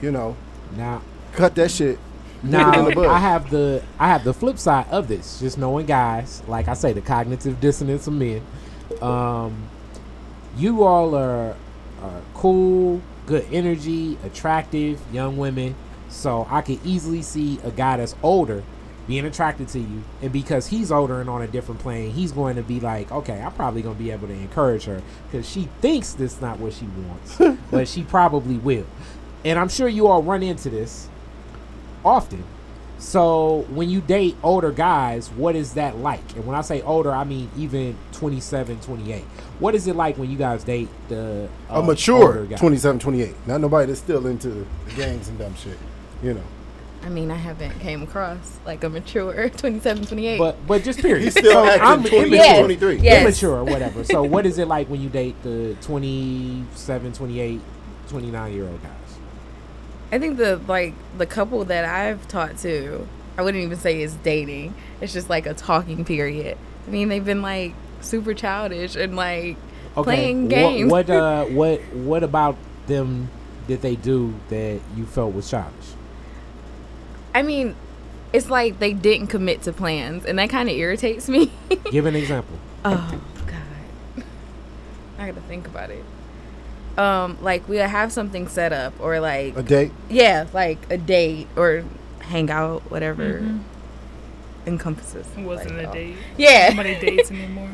you 0.00 0.10
know 0.10 0.36
Now, 0.76 1.02
cut 1.32 1.54
that 1.56 1.70
shit 1.70 1.98
now 2.42 2.88
the. 2.90 3.08
I 3.08 3.18
have 3.18 3.50
the 3.50 3.82
I 3.98 4.08
have 4.08 4.24
the 4.24 4.32
flip 4.32 4.58
side 4.58 4.86
of 4.90 5.08
this. 5.08 5.40
Just 5.40 5.58
knowing 5.58 5.86
guys, 5.86 6.42
like 6.46 6.68
I 6.68 6.74
say, 6.74 6.92
the 6.92 7.00
cognitive 7.00 7.60
dissonance 7.60 8.06
of 8.06 8.14
men. 8.14 8.42
Um, 9.02 9.68
you 10.56 10.84
all 10.84 11.14
are, 11.14 11.56
are 12.00 12.22
cool, 12.34 13.02
good 13.28 13.46
energy, 13.52 14.18
attractive 14.24 14.98
young 15.12 15.36
women. 15.36 15.76
So 16.08 16.46
I 16.50 16.62
could 16.62 16.80
easily 16.84 17.22
see 17.22 17.60
a 17.62 17.70
guy 17.70 17.98
that's 17.98 18.16
older 18.22 18.64
being 19.06 19.24
attracted 19.24 19.68
to 19.68 19.78
you, 19.78 20.02
and 20.20 20.30
because 20.30 20.66
he's 20.66 20.92
older 20.92 21.22
and 21.22 21.30
on 21.30 21.40
a 21.40 21.46
different 21.46 21.80
plane, 21.80 22.10
he's 22.10 22.30
going 22.30 22.56
to 22.56 22.62
be 22.62 22.78
like, 22.78 23.10
okay, 23.10 23.40
I'm 23.40 23.52
probably 23.52 23.80
going 23.80 23.96
to 23.96 24.02
be 24.02 24.10
able 24.10 24.28
to 24.28 24.34
encourage 24.34 24.84
her 24.84 25.02
because 25.30 25.48
she 25.48 25.68
thinks 25.80 26.12
this 26.12 26.34
is 26.34 26.40
not 26.42 26.58
what 26.58 26.74
she 26.74 26.84
wants, 26.86 27.58
but 27.70 27.88
she 27.88 28.02
probably 28.02 28.58
will. 28.58 28.86
And 29.46 29.58
I'm 29.58 29.70
sure 29.70 29.88
you 29.88 30.08
all 30.08 30.22
run 30.22 30.42
into 30.42 30.68
this 30.68 31.08
often. 32.04 32.44
So 32.98 33.64
when 33.70 33.88
you 33.88 34.02
date 34.02 34.36
older 34.42 34.72
guys, 34.72 35.30
what 35.30 35.56
is 35.56 35.74
that 35.74 35.96
like? 35.96 36.34
And 36.36 36.44
when 36.44 36.56
I 36.56 36.60
say 36.60 36.82
older, 36.82 37.12
I 37.12 37.24
mean 37.24 37.50
even 37.56 37.96
27, 38.12 38.80
28. 38.80 39.24
What 39.58 39.74
is 39.74 39.86
it 39.88 39.96
like 39.96 40.16
when 40.18 40.30
you 40.30 40.36
guys 40.38 40.62
date 40.64 40.88
the 41.08 41.48
uh, 41.70 41.80
a 41.80 41.82
mature 41.82 42.16
older 42.38 42.46
guy? 42.46 42.56
27, 42.56 43.00
28. 43.00 43.34
Not 43.46 43.60
nobody 43.60 43.86
that's 43.86 43.98
still 43.98 44.26
into 44.26 44.48
the 44.50 44.64
gangs 44.96 45.28
and 45.28 45.38
dumb 45.38 45.54
shit. 45.56 45.78
You 46.22 46.34
know. 46.34 46.42
I 47.04 47.08
mean, 47.10 47.30
I 47.30 47.36
haven't 47.36 47.78
came 47.78 48.02
across 48.02 48.58
like 48.66 48.82
a 48.84 48.88
mature 48.88 49.48
27, 49.56 50.06
28. 50.06 50.38
But 50.38 50.66
but 50.66 50.82
just 50.82 51.00
period. 51.00 51.24
He's 51.24 51.32
still 51.32 51.52
So 51.52 51.64
acting 51.66 51.82
I'm 51.86 51.98
22, 52.04 52.26
immature, 52.26 52.58
23. 52.58 52.96
Yes. 52.98 53.22
immature 53.22 53.56
or 53.58 53.64
whatever. 53.64 54.04
So 54.04 54.22
what 54.34 54.46
is 54.46 54.58
it 54.58 54.68
like 54.68 54.88
when 54.88 55.00
you 55.00 55.08
date 55.08 55.40
the 55.42 55.76
27, 55.82 57.12
28, 57.12 57.60
29 58.08 58.52
year 58.52 58.64
old 58.64 58.82
guys? 58.82 58.92
I 60.10 60.18
think 60.18 60.38
the 60.38 60.56
like 60.66 60.94
the 61.18 61.26
couple 61.26 61.64
that 61.66 61.84
I've 61.84 62.26
talked 62.28 62.58
to, 62.62 63.06
I 63.36 63.42
wouldn't 63.42 63.62
even 63.62 63.78
say 63.78 64.02
is 64.02 64.14
dating. 64.16 64.74
It's 65.00 65.12
just 65.12 65.28
like 65.28 65.46
a 65.46 65.54
talking 65.54 66.04
period. 66.04 66.56
I 66.86 66.90
mean, 66.90 67.08
they've 67.08 67.24
been 67.24 67.42
like 67.42 67.74
super 68.00 68.34
childish 68.34 68.96
and 68.96 69.16
like 69.16 69.56
playing 69.94 70.48
games. 70.48 70.90
What, 70.90 71.08
uh 71.10 71.44
what 71.46 71.80
what 71.94 72.22
about 72.22 72.56
them 72.86 73.28
did 73.66 73.82
they 73.82 73.96
do 73.96 74.34
that 74.48 74.80
you 74.96 75.04
felt 75.06 75.34
was 75.34 75.50
childish? 75.50 75.74
I 77.34 77.42
mean, 77.42 77.74
it's 78.32 78.48
like 78.50 78.78
they 78.78 78.92
didn't 78.92 79.28
commit 79.28 79.62
to 79.62 79.72
plans, 79.72 80.24
and 80.24 80.38
that 80.38 80.50
kind 80.50 80.68
of 80.68 80.74
irritates 80.76 81.28
me. 81.28 81.50
Give 81.90 82.06
an 82.06 82.16
example. 82.16 82.58
oh 82.84 83.20
God, 83.46 84.24
I 85.18 85.26
gotta 85.28 85.40
think 85.42 85.66
about 85.66 85.90
it. 85.90 86.04
Um, 86.96 87.38
like 87.42 87.68
we'll 87.68 87.86
have 87.88 88.10
something 88.12 88.48
set 88.48 88.72
up, 88.72 88.94
or 89.00 89.20
like 89.20 89.56
A 89.56 89.62
date. 89.62 89.92
yeah, 90.08 90.46
like 90.52 90.78
a 90.90 90.96
date 90.98 91.46
or 91.56 91.84
hang 92.20 92.50
out, 92.50 92.82
whatever 92.90 93.40
Mhm. 93.40 93.60
encompasses. 94.66 95.26
It 95.36 95.44
wasn't 95.44 95.76
like, 95.78 95.88
a 95.88 95.92
date. 95.92 96.16
Yeah. 96.36 96.68
Nobody 96.70 96.98
dates 96.98 97.30
anymore. 97.30 97.70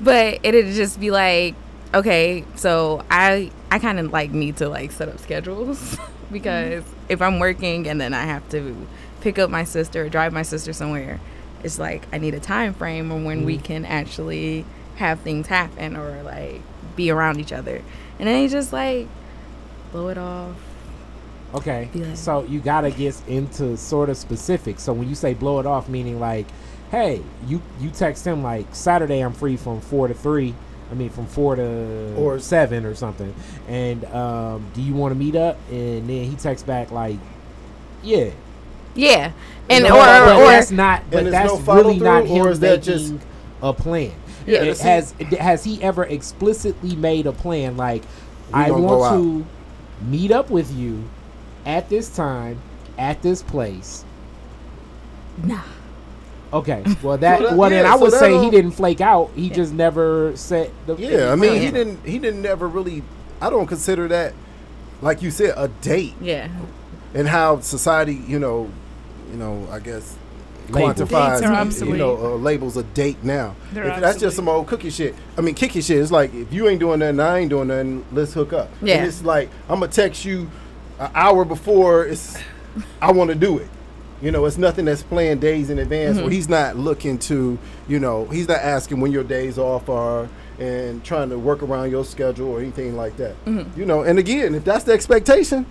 But 0.00 0.38
it'd 0.42 0.74
just 0.74 1.00
be 1.00 1.10
like 1.10 1.54
okay 1.94 2.44
so 2.54 3.04
i 3.10 3.50
i 3.70 3.78
kind 3.78 3.98
of 3.98 4.12
like 4.12 4.30
need 4.30 4.56
to 4.56 4.68
like 4.68 4.90
set 4.92 5.08
up 5.08 5.18
schedules 5.18 5.96
because 6.32 6.82
mm-hmm. 6.82 7.04
if 7.08 7.22
i'm 7.22 7.38
working 7.38 7.88
and 7.88 8.00
then 8.00 8.12
i 8.12 8.24
have 8.24 8.46
to 8.48 8.86
pick 9.20 9.38
up 9.38 9.50
my 9.50 9.64
sister 9.64 10.04
or 10.04 10.08
drive 10.08 10.32
my 10.32 10.42
sister 10.42 10.72
somewhere 10.72 11.20
it's 11.62 11.78
like 11.78 12.06
i 12.12 12.18
need 12.18 12.34
a 12.34 12.40
time 12.40 12.74
frame 12.74 13.10
on 13.10 13.24
when 13.24 13.44
we 13.44 13.54
mm-hmm. 13.54 13.64
can 13.64 13.84
actually 13.84 14.64
have 14.96 15.20
things 15.20 15.46
happen 15.46 15.96
or 15.96 16.22
like 16.22 16.60
be 16.96 17.10
around 17.10 17.40
each 17.40 17.52
other 17.52 17.82
and 18.18 18.28
then 18.28 18.42
you 18.42 18.48
just 18.48 18.72
like 18.72 19.06
blow 19.92 20.08
it 20.08 20.18
off 20.18 20.56
Okay. 21.54 21.88
Like- 21.94 22.16
So 22.16 22.44
you 22.44 22.60
gotta 22.60 22.90
get 22.90 23.16
into 23.26 23.76
sort 23.76 24.10
of 24.10 24.16
specific. 24.16 24.78
So 24.78 24.92
when 24.92 25.08
you 25.08 25.14
say 25.14 25.34
blow 25.34 25.58
it 25.60 25.66
off, 25.66 25.88
meaning 25.88 26.20
like, 26.20 26.46
hey, 26.90 27.22
you 27.46 27.60
you 27.80 27.90
text 27.90 28.26
him 28.26 28.42
like 28.42 28.66
Saturday 28.74 29.20
I'm 29.20 29.32
free 29.32 29.56
from 29.56 29.80
four 29.80 30.08
to 30.08 30.14
three. 30.14 30.54
I 30.90 30.94
mean 30.94 31.10
from 31.10 31.26
four 31.26 31.56
to 31.56 32.14
Or- 32.16 32.38
seven 32.38 32.84
or 32.84 32.94
something. 32.94 33.34
And 33.68 34.04
um, 34.06 34.70
do 34.74 34.80
you 34.82 34.94
want 34.94 35.12
to 35.12 35.18
meet 35.18 35.34
up? 35.34 35.58
And 35.70 36.08
then 36.08 36.24
he 36.24 36.36
texts 36.36 36.64
back 36.66 36.90
like, 36.92 37.18
yeah. 38.04 38.30
yeah 38.94 39.32
and 39.68 39.82
No, 39.84 39.96
or 39.96 40.04
but 40.04 40.36
or, 40.36 40.46
that's 40.46 40.70
not. 40.70 41.02
But 41.10 41.30
that's 41.30 41.52
no 41.66 41.74
really 41.74 41.98
not 41.98 42.24
through, 42.26 42.36
him 42.36 42.46
or 42.46 42.50
is 42.50 42.60
that 42.60 42.86
making 42.86 42.92
just- 43.18 43.26
a 43.62 43.72
plan. 43.72 44.12
Yeah, 44.46 44.62
It 44.62 44.78
has 44.78 45.12
has 45.40 45.64
he 45.64 45.82
ever 45.82 46.04
explicitly 46.04 46.94
made 46.94 47.26
a 47.26 47.32
plan 47.32 47.76
like 47.76 48.02
We 48.02 48.60
I 48.60 48.68
gonna 48.68 48.82
want 48.82 49.02
out. 49.02 49.16
to 49.16 49.46
meet 50.08 50.30
up 50.30 50.50
with 50.50 50.72
you 50.72 51.02
at 51.64 51.88
this 51.88 52.08
time 52.14 52.60
at 52.96 53.22
this 53.22 53.42
place. 53.42 54.04
nah 55.42 55.62
Okay, 56.52 56.82
well 57.02 57.18
that, 57.18 57.38
So 57.40 57.46
that- 57.48 57.56
well 57.56 57.70
then 57.70 57.84
yeah, 57.84 57.92
I 57.92 57.96
so 57.96 58.02
would 58.02 58.12
say 58.12 58.38
he 58.38 58.50
didn't 58.50 58.72
flake 58.72 59.00
out. 59.00 59.30
He 59.34 59.50
just 59.50 59.72
never 59.72 60.36
set 60.36 60.70
the 60.86 60.94
Yeah, 60.96 61.32
I 61.32 61.36
mean, 61.36 61.60
he 61.60 61.70
didn't. 61.70 62.04
He 62.06 62.18
didn't 62.18 62.42
never 62.42 62.68
really. 62.68 63.02
I 63.40 63.50
don't 63.50 63.66
consider 63.66 64.08
that, 64.08 64.32
like 65.02 65.22
you 65.22 65.30
said, 65.30 65.54
a 65.56 65.68
date. 65.68 66.14
yeah 66.20 66.48
And 67.14 67.28
how 67.28 67.60
society, 67.60 68.14
you 68.14 68.38
know, 68.38 68.70
you 69.30 69.36
know, 69.36 69.66
I 69.70 69.78
guess 69.80 70.16
Labels. 70.70 70.94
quantifies, 71.10 71.40
Dates 71.66 71.82
are 71.82 71.84
you 71.86 71.96
know, 71.96 72.16
uh, 72.16 72.36
labels 72.36 72.76
a 72.76 72.82
date 72.82 73.22
now. 73.22 73.54
If 73.74 74.00
that's 74.00 74.18
just 74.18 74.36
some 74.36 74.48
old 74.48 74.66
cookie 74.68 74.90
shit. 74.90 75.14
I 75.36 75.40
mean, 75.42 75.54
kicky 75.54 75.80
shit. 75.82 75.98
It's 75.98 76.10
like 76.10 76.32
if 76.34 76.52
you 76.52 76.68
ain't 76.68 76.80
doing 76.80 77.00
nothing, 77.00 77.20
I 77.20 77.38
ain't 77.40 77.50
doing 77.50 77.68
nothing. 77.68 78.04
Let's 78.12 78.32
hook 78.32 78.52
up. 78.52 78.70
And 78.80 78.88
Yeah. 78.88 79.04
it's 79.04 79.22
like 79.22 79.50
I'm 79.68 79.80
gonna 79.80 79.92
text 79.92 80.24
you 80.24 80.48
an 80.98 81.10
hour 81.14 81.44
before 81.44 82.06
it's. 82.06 82.38
I 83.02 83.12
want 83.12 83.28
to 83.30 83.36
do 83.36 83.58
it. 83.58 83.68
You 84.26 84.32
know, 84.32 84.44
it's 84.44 84.58
nothing 84.58 84.86
that's 84.86 85.04
planned 85.04 85.40
days 85.40 85.70
in 85.70 85.78
advance. 85.78 86.16
Where 86.16 86.24
mm-hmm. 86.24 86.32
he's 86.32 86.48
not 86.48 86.74
looking 86.74 87.16
to, 87.20 87.56
you 87.86 88.00
know, 88.00 88.24
he's 88.24 88.48
not 88.48 88.58
asking 88.58 88.98
when 88.98 89.12
your 89.12 89.22
days 89.22 89.56
off 89.56 89.88
are 89.88 90.28
and 90.58 91.04
trying 91.04 91.30
to 91.30 91.38
work 91.38 91.62
around 91.62 91.92
your 91.92 92.04
schedule 92.04 92.48
or 92.48 92.58
anything 92.58 92.96
like 92.96 93.16
that. 93.18 93.36
Mm-hmm. 93.44 93.78
You 93.78 93.86
know, 93.86 94.02
and 94.02 94.18
again, 94.18 94.56
if 94.56 94.64
that's 94.64 94.82
the 94.82 94.90
expectation, 94.92 95.64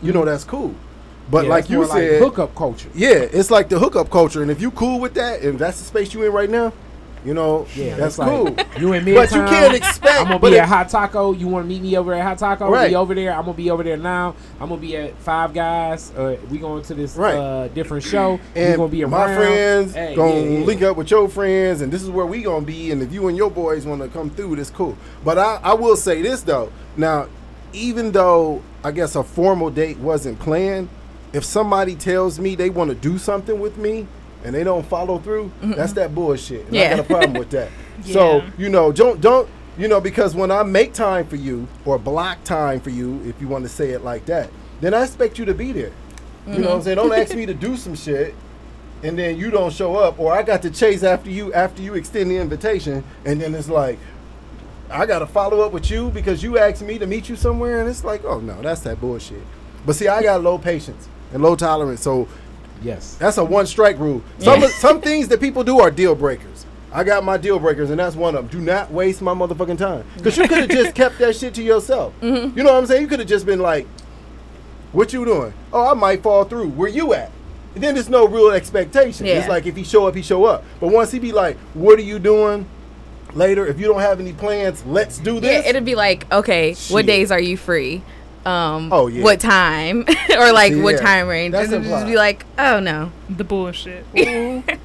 you 0.00 0.14
know, 0.14 0.20
mm-hmm. 0.20 0.30
that's 0.30 0.44
cool. 0.44 0.74
But 1.30 1.44
Yeah, 1.44 1.50
like 1.50 1.68
you 1.68 1.86
said, 1.86 2.22
hookup 2.22 2.54
culture. 2.54 2.88
yeah, 2.94 3.10
it's 3.10 3.50
like 3.50 3.68
the 3.68 3.78
hookup 3.78 4.08
culture, 4.08 4.40
and 4.40 4.50
if 4.50 4.62
you 4.62 4.70
cool 4.70 4.98
with 4.98 5.12
that, 5.14 5.42
and 5.42 5.58
that's 5.58 5.80
the 5.80 5.84
space 5.84 6.14
you 6.14 6.24
in 6.24 6.32
right 6.32 6.48
now, 6.48 6.72
You 7.24 7.34
know, 7.34 7.66
Yeah, 7.74 7.96
that's 7.96 8.18
like, 8.18 8.28
cool. 8.30 8.56
You 8.80 8.92
and 8.94 9.04
me. 9.04 9.12
But 9.12 9.30
you 9.32 9.42
can't 9.42 9.74
expect. 9.74 10.20
I'm 10.20 10.26
gonna 10.26 10.38
be 10.38 10.58
at 10.58 10.68
Hot 10.68 10.88
Taco. 10.88 11.32
You 11.32 11.48
want 11.48 11.64
to 11.64 11.68
meet 11.68 11.82
me 11.82 11.96
over 11.98 12.14
at 12.14 12.22
Hot 12.22 12.38
Taco? 12.38 12.70
Right. 12.70 12.88
be 12.88 12.94
over 12.96 13.14
there. 13.14 13.32
I'm 13.34 13.44
gonna 13.44 13.52
be 13.56 13.70
over 13.70 13.82
there 13.82 13.98
now. 13.98 14.34
I'm 14.58 14.70
gonna 14.70 14.80
be 14.80 14.96
at 14.96 15.16
Five 15.18 15.52
Guys. 15.52 16.12
Uh, 16.12 16.38
we 16.50 16.56
going 16.58 16.82
to 16.84 16.94
this 16.94 17.16
Right. 17.16 17.34
uh, 17.34 17.68
different 17.68 18.04
show. 18.04 18.40
we 18.54 18.60
and 18.62 18.76
gonna 18.76 18.88
be 18.88 19.02
around. 19.02 19.10
my 19.10 19.34
friends 19.34 19.94
Hey, 19.94 20.14
gonna 20.16 20.34
yeah, 20.34 20.58
yeah. 20.60 20.64
link 20.64 20.82
up 20.82 20.96
with 20.96 21.10
your 21.10 21.28
friends, 21.28 21.82
and 21.82 21.92
this 21.92 22.02
is 22.02 22.08
where 22.08 22.24
we 22.26 22.42
gonna 22.42 22.64
be. 22.64 22.90
And 22.90 23.02
if 23.02 23.12
you 23.12 23.28
and 23.28 23.36
your 23.36 23.50
boys 23.50 23.84
want 23.84 24.00
to 24.00 24.08
come 24.08 24.30
through, 24.30 24.56
that's 24.56 24.70
cool. 24.70 24.96
But 25.24 25.38
I, 25.38 25.60
I 25.62 25.74
will 25.74 25.96
say 25.96 26.22
this 26.22 26.40
though. 26.42 26.72
Now, 26.96 27.26
even 27.74 28.12
though 28.12 28.62
I 28.82 28.92
guess 28.92 29.14
a 29.14 29.22
formal 29.22 29.70
date 29.70 29.98
wasn't 29.98 30.38
planned, 30.38 30.88
if 31.32 31.44
somebody 31.44 31.94
tells 31.94 32.40
me 32.40 32.54
they 32.54 32.70
want 32.70 32.88
to 32.88 32.96
do 32.96 33.18
something 33.18 33.60
with 33.60 33.76
me 33.76 34.06
and 34.44 34.54
they 34.54 34.64
don't 34.64 34.86
follow 34.86 35.18
through, 35.18 35.52
that's 35.62 35.92
that 35.94 36.14
bullshit. 36.14 36.66
And 36.68 36.78
I 36.78 36.90
got 36.90 37.00
a 37.00 37.04
problem 37.04 37.34
with 37.34 37.50
that. 37.50 37.70
So 38.02 38.42
you 38.56 38.70
know, 38.70 38.92
don't 38.92 39.20
don't 39.20 39.46
you 39.76 39.86
know 39.86 40.00
because 40.00 40.34
when 40.34 40.50
I 40.50 40.62
make 40.62 40.94
time 40.94 41.26
for 41.26 41.36
you 41.36 41.68
or 41.84 41.98
block 41.98 42.42
time 42.44 42.80
for 42.80 42.88
you, 42.88 43.22
if 43.26 43.38
you 43.42 43.46
want 43.46 43.62
to 43.64 43.68
say 43.68 43.90
it 43.90 44.02
like 44.02 44.24
that, 44.24 44.48
then 44.80 44.94
I 44.94 45.02
expect 45.02 45.38
you 45.38 45.44
to 45.44 45.52
be 45.52 45.72
there. 45.72 45.92
You 46.46 46.52
know 46.52 46.54
what 46.54 46.56
I'm 46.56 46.64
mm-hmm. 46.76 46.84
saying? 46.84 46.96
Don't 46.96 47.12
ask 47.12 47.34
me 47.36 47.44
to 47.44 47.52
do 47.52 47.76
some 47.76 47.94
shit 47.94 48.34
and 49.02 49.18
then 49.18 49.36
you 49.36 49.50
don't 49.50 49.72
show 49.72 49.96
up 49.96 50.18
or 50.18 50.32
I 50.32 50.42
got 50.42 50.62
to 50.62 50.70
chase 50.70 51.02
after 51.02 51.30
you 51.30 51.52
after 51.52 51.82
you 51.82 51.94
extend 51.94 52.30
the 52.30 52.36
invitation 52.36 53.04
and 53.24 53.40
then 53.40 53.54
it's 53.54 53.68
like 53.68 53.98
I 54.90 55.06
got 55.06 55.20
to 55.20 55.26
follow 55.26 55.60
up 55.60 55.72
with 55.72 55.90
you 55.90 56.10
because 56.10 56.42
you 56.42 56.58
asked 56.58 56.82
me 56.82 56.98
to 56.98 57.06
meet 57.06 57.28
you 57.28 57.36
somewhere 57.36 57.80
and 57.80 57.88
it's 57.88 58.02
like, 58.02 58.24
"Oh 58.24 58.40
no, 58.40 58.60
that's 58.60 58.80
that 58.80 59.00
bullshit." 59.00 59.42
But 59.86 59.94
see, 59.94 60.08
I 60.08 60.22
got 60.22 60.42
low 60.42 60.58
patience 60.58 61.08
and 61.32 61.42
low 61.42 61.54
tolerance, 61.54 62.02
so 62.02 62.26
Yes. 62.82 63.14
that's 63.16 63.36
a 63.38 63.44
one 63.44 63.66
strike 63.66 63.98
rule. 63.98 64.22
Some 64.38 64.60
Yeah. 64.60 64.68
some 64.78 65.00
things 65.00 65.28
that 65.28 65.40
people 65.40 65.64
do 65.64 65.80
are 65.80 65.90
deal 65.90 66.14
breakers. 66.14 66.66
I 66.92 67.04
got 67.04 67.22
my 67.22 67.36
deal 67.36 67.58
breakers, 67.60 67.90
and 67.90 68.00
that's 68.00 68.16
one 68.16 68.34
of 68.34 68.50
them. 68.50 68.60
Do 68.60 68.64
not 68.64 68.90
waste 68.90 69.22
my 69.22 69.32
motherfucking 69.32 69.78
time. 69.78 70.04
Because 70.16 70.36
you 70.36 70.48
could 70.48 70.58
have 70.58 70.68
just 70.70 70.94
kept 70.96 71.18
that 71.18 71.36
shit 71.36 71.54
to 71.54 71.62
yourself. 71.62 72.12
Mm-hmm. 72.20 72.58
You 72.58 72.64
know 72.64 72.72
what 72.72 72.78
I'm 72.78 72.86
saying? 72.86 73.02
You 73.02 73.08
could 73.08 73.20
have 73.20 73.28
just 73.28 73.46
been 73.46 73.60
like, 73.60 73.86
"What 74.92 75.12
you 75.12 75.24
doing? 75.24 75.52
Oh, 75.72 75.90
I 75.90 75.94
might 75.94 76.22
fall 76.22 76.44
through. 76.44 76.68
Where 76.70 76.88
you 76.88 77.14
at?" 77.14 77.30
And 77.74 77.84
then 77.84 77.94
there's 77.94 78.08
no 78.08 78.26
real 78.26 78.50
expectation. 78.50 79.26
It's 79.26 79.46
like 79.48 79.66
if 79.66 79.76
he 79.76 79.84
show 79.84 80.06
up, 80.08 80.16
he 80.16 80.22
show 80.22 80.44
up. 80.44 80.64
But 80.80 80.88
once 80.88 81.12
he 81.12 81.18
be 81.20 81.30
like, 81.32 81.56
"What 81.74 81.98
are 81.98 82.02
you 82.02 82.18
doing?" 82.18 82.66
Later, 83.34 83.64
if 83.64 83.78
you 83.78 83.86
don't 83.86 84.00
have 84.00 84.18
any 84.18 84.32
plans, 84.32 84.84
let's 84.84 85.18
do 85.18 85.34
Yeah, 85.34 85.40
this. 85.40 85.66
it'd 85.68 85.84
be 85.84 85.94
like, 85.94 86.26
okay, 86.32 86.74
Shit. 86.74 86.92
what 86.92 87.06
days 87.06 87.30
are 87.30 87.38
you 87.40 87.56
free? 87.56 88.02
Um, 88.44 88.90
Oh, 88.92 89.06
yeah. 89.08 89.22
What 89.22 89.38
time? 89.40 90.04
or 90.38 90.52
like 90.52 90.72
See, 90.72 90.80
what 90.80 90.94
yeah. 90.94 91.00
time 91.00 91.26
range? 91.28 91.52
That's 91.52 91.70
It'd 91.72 91.84
just 91.84 92.06
be 92.06 92.16
like, 92.16 92.46
oh 92.58 92.80
no. 92.80 93.12
The 93.28 93.44
bullshit. 93.44 94.04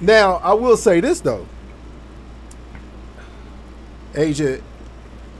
Now, 0.00 0.34
I 0.36 0.52
will 0.54 0.76
say 0.76 1.00
this 1.00 1.20
though. 1.20 1.44
Asia, 4.14 4.60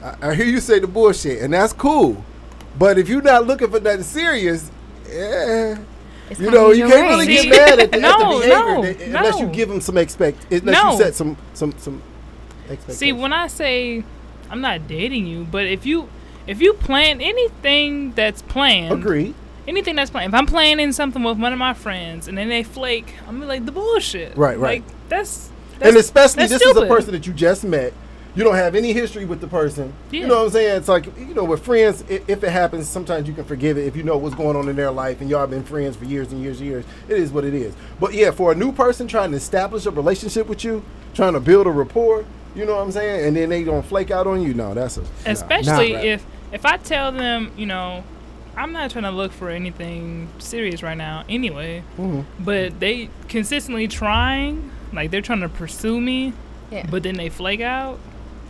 I, 0.03 0.31
I 0.31 0.35
hear 0.35 0.46
you 0.46 0.61
say 0.61 0.79
the 0.79 0.87
bullshit, 0.87 1.42
and 1.42 1.53
that's 1.53 1.72
cool. 1.72 2.24
But 2.79 2.98
if 2.98 3.09
you're 3.09 3.22
not 3.22 3.46
looking 3.46 3.70
for 3.70 3.81
nothing 3.81 4.03
serious, 4.03 4.70
yeah, 5.09 5.79
It's 6.31 6.38
you 6.40 6.51
know, 6.51 6.70
you 6.72 6.87
can't 6.87 7.09
really 7.09 7.27
range. 7.27 7.42
get 7.44 7.51
mad 7.51 7.79
at 7.81 7.90
the, 7.92 7.96
at 7.98 8.03
No, 8.03 8.18
the 8.18 8.46
behavior 8.46 8.59
no, 8.59 8.83
that- 8.83 9.01
unless 9.03 9.40
you 9.40 9.46
give 9.46 9.68
them 9.68 9.81
some 9.81 9.96
expect, 9.96 10.53
unless 10.53 10.83
No. 10.83 10.90
you 10.92 10.98
set 10.98 11.14
some 11.14 11.37
some 11.55 11.72
some 11.79 12.03
expectations. 12.68 12.98
See, 12.98 13.12
when 13.12 13.33
I 13.33 13.46
say 13.46 14.05
I'm 14.51 14.61
not 14.61 14.87
dating 14.88 15.27
you, 15.27 15.44
but 15.51 15.66
if 15.66 15.87
you 15.87 16.09
if 16.49 16.63
you 16.63 16.73
plan 16.73 17.21
anything 17.21 18.13
that's 18.13 18.43
planned, 18.43 18.93
agree. 18.93 19.35
anything 19.69 19.95
that's 19.95 20.11
planned. 20.11 20.33
If 20.33 20.39
I'm 20.39 20.47
planning 20.47 20.93
something 20.93 21.23
with 21.23 21.39
one 21.39 21.53
of 21.53 21.59
my 21.59 21.75
friends 21.75 22.27
and 22.27 22.37
then 22.37 22.49
they 22.49 22.63
flake, 22.63 23.15
I'm 23.21 23.35
gonna 23.35 23.41
be 23.41 23.47
like 23.47 23.67
the 23.67 23.73
bullshit. 23.73 24.37
Right, 24.37 24.59
right. 24.59 24.83
Like 24.83 25.09
that's, 25.09 25.51
that's 25.79 25.89
and 25.91 25.97
especially 25.97 26.47
that's 26.47 26.53
this 26.53 26.63
is 26.63 26.77
a 26.77 26.87
person 26.87 27.13
that 27.13 27.27
you 27.27 27.33
just 27.35 27.65
met. 27.65 27.93
You 28.35 28.45
don't 28.45 28.55
have 28.55 28.75
any 28.75 28.93
history 28.93 29.25
with 29.25 29.41
the 29.41 29.49
person. 29.49 29.93
You 30.11 30.27
know 30.27 30.39
what 30.39 30.45
I'm 30.45 30.51
saying? 30.51 30.77
It's 30.77 30.89
like 30.89 31.07
you 31.19 31.35
know, 31.35 31.45
with 31.45 31.65
friends, 31.65 32.03
if 32.09 32.43
it 32.43 32.51
happens, 32.51 32.89
sometimes 32.89 33.29
you 33.29 33.35
can 33.35 33.45
forgive 33.45 33.77
it 33.77 33.87
if 33.87 33.97
you 33.97 34.03
know 34.03 34.17
what's 34.17 34.35
going 34.35 34.57
on 34.57 34.69
in 34.69 34.77
their 34.77 34.91
life 34.91 35.21
and 35.21 35.29
y'all 35.29 35.47
been 35.47 35.65
friends 35.65 35.97
for 35.97 36.05
years 36.07 36.33
and 36.33 36.41
years 36.41 36.61
and 36.61 36.69
years. 36.69 36.85
It 37.09 37.19
is 37.19 37.31
what 37.31 37.45
it 37.45 37.53
is. 37.53 37.75
But 38.01 38.15
yeah, 38.15 38.31
for 38.31 38.53
a 38.53 38.55
new 38.55 38.73
person 38.73 39.07
trying 39.07 39.33
to 39.33 39.37
establish 39.37 39.87
a 39.87 39.91
relationship 39.91 40.47
with 40.47 40.65
you, 40.65 40.83
trying 41.15 41.33
to 41.35 41.41
build 41.41 41.67
a 41.67 41.71
rapport, 41.71 42.25
you 42.55 42.65
know 42.65 42.77
what 42.77 42.83
I'm 42.83 42.93
saying, 42.93 43.27
and 43.27 43.37
then 43.37 43.49
they 43.49 43.65
don't 43.65 43.85
flake 43.85 44.11
out 44.11 44.27
on 44.27 44.41
you. 44.41 44.55
No, 44.55 44.73
that's 44.73 44.97
a 44.99 45.05
especially 45.27 45.93
Nah. 45.93 45.99
if 46.01 46.25
if 46.53 46.65
I 46.65 46.77
tell 46.79 47.13
them, 47.13 47.51
you 47.57 47.67
know, 47.67 48.05
I'm 48.57 48.73
not 48.73 48.91
trying 48.91 49.05
to 49.05 49.11
look 49.11 49.33
for 49.33 49.51
anything 49.51 50.29
serious 50.39 50.83
right 50.83 50.97
now 50.97 51.25
anyway, 51.29 51.83
Mhm. 51.97 52.25
but 52.41 52.81
they 52.81 53.09
consistently 53.29 53.87
trying, 53.89 54.71
like 54.93 55.11
they're 55.11 55.23
trying 55.23 55.41
to 55.41 55.49
pursue 55.49 56.01
me, 56.01 56.33
Yeah. 56.71 56.87
but 56.91 57.03
then 57.05 57.15
they 57.17 57.29
flake 57.29 57.61
out. 57.61 57.99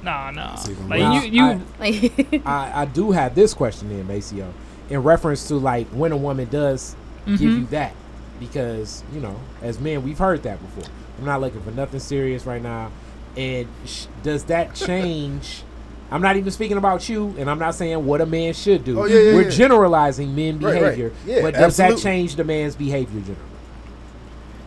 Nah, 0.03 0.31
nah. 0.31 0.55
See, 0.55 0.75
Like 0.89 1.01
well, 1.01 1.25
you, 1.25 1.31
you, 1.31 1.43
I- 1.45 1.61
Like, 1.81 2.47
I, 2.47 2.83
I 2.83 2.85
do 2.87 3.11
have 3.11 3.35
this 3.35 3.53
question 3.53 3.91
in 3.91 4.07
Maceo 4.07 4.47
in 4.89 5.03
reference 5.03 5.49
to 5.49 5.57
like 5.57 5.89
when 5.89 6.13
a 6.13 6.17
woman 6.17 6.49
does 6.51 6.95
give 7.27 7.41
Mhm. 7.41 7.59
you 7.61 7.67
that 7.67 7.93
because 8.41 9.03
you 9.13 9.21
know 9.21 9.37
as 9.61 9.79
men 9.81 10.03
we've 10.05 10.19
heard 10.19 10.43
that 10.45 10.59
before. 10.63 10.91
I'm 11.19 11.27
not 11.27 11.41
looking 11.41 11.61
for 11.63 11.73
nothing 11.73 11.99
serious 12.01 12.47
right 12.47 12.63
now, 12.63 12.91
and 13.37 13.67
sh- 13.85 14.07
does 14.23 14.45
that 14.45 14.75
change? 14.75 15.65
I'm 16.11 16.23
not 16.23 16.37
even 16.37 16.51
speaking 16.51 16.79
about 16.79 17.09
you, 17.09 17.35
and 17.39 17.51
I'm 17.51 17.59
not 17.59 17.75
saying 17.75 18.05
what 18.05 18.21
a 18.21 18.27
man 18.27 18.55
should 18.55 18.85
do. 18.85 19.01
Oh, 19.01 19.05
yeah, 19.05 19.19
yeah, 19.19 19.35
We're 19.35 19.43
yeah. 19.43 19.51
generalizing 19.51 20.35
men 20.35 20.59
Right, 20.59 20.73
behavior, 20.81 21.13
but 21.43 21.53
does 21.55 21.79
absolutely. 21.79 21.97
that 21.97 22.03
change 22.03 22.37
the 22.37 22.45
man's 22.45 22.75
behavior 22.77 23.21
generally? 23.21 23.43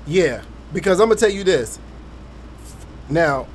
Yeah, 0.06 0.41
because 0.73 0.99
I'm 0.99 1.08
gonna 1.10 1.19
tell 1.19 1.32
you 1.32 1.43
this. 1.43 1.80
Now, 3.10 3.47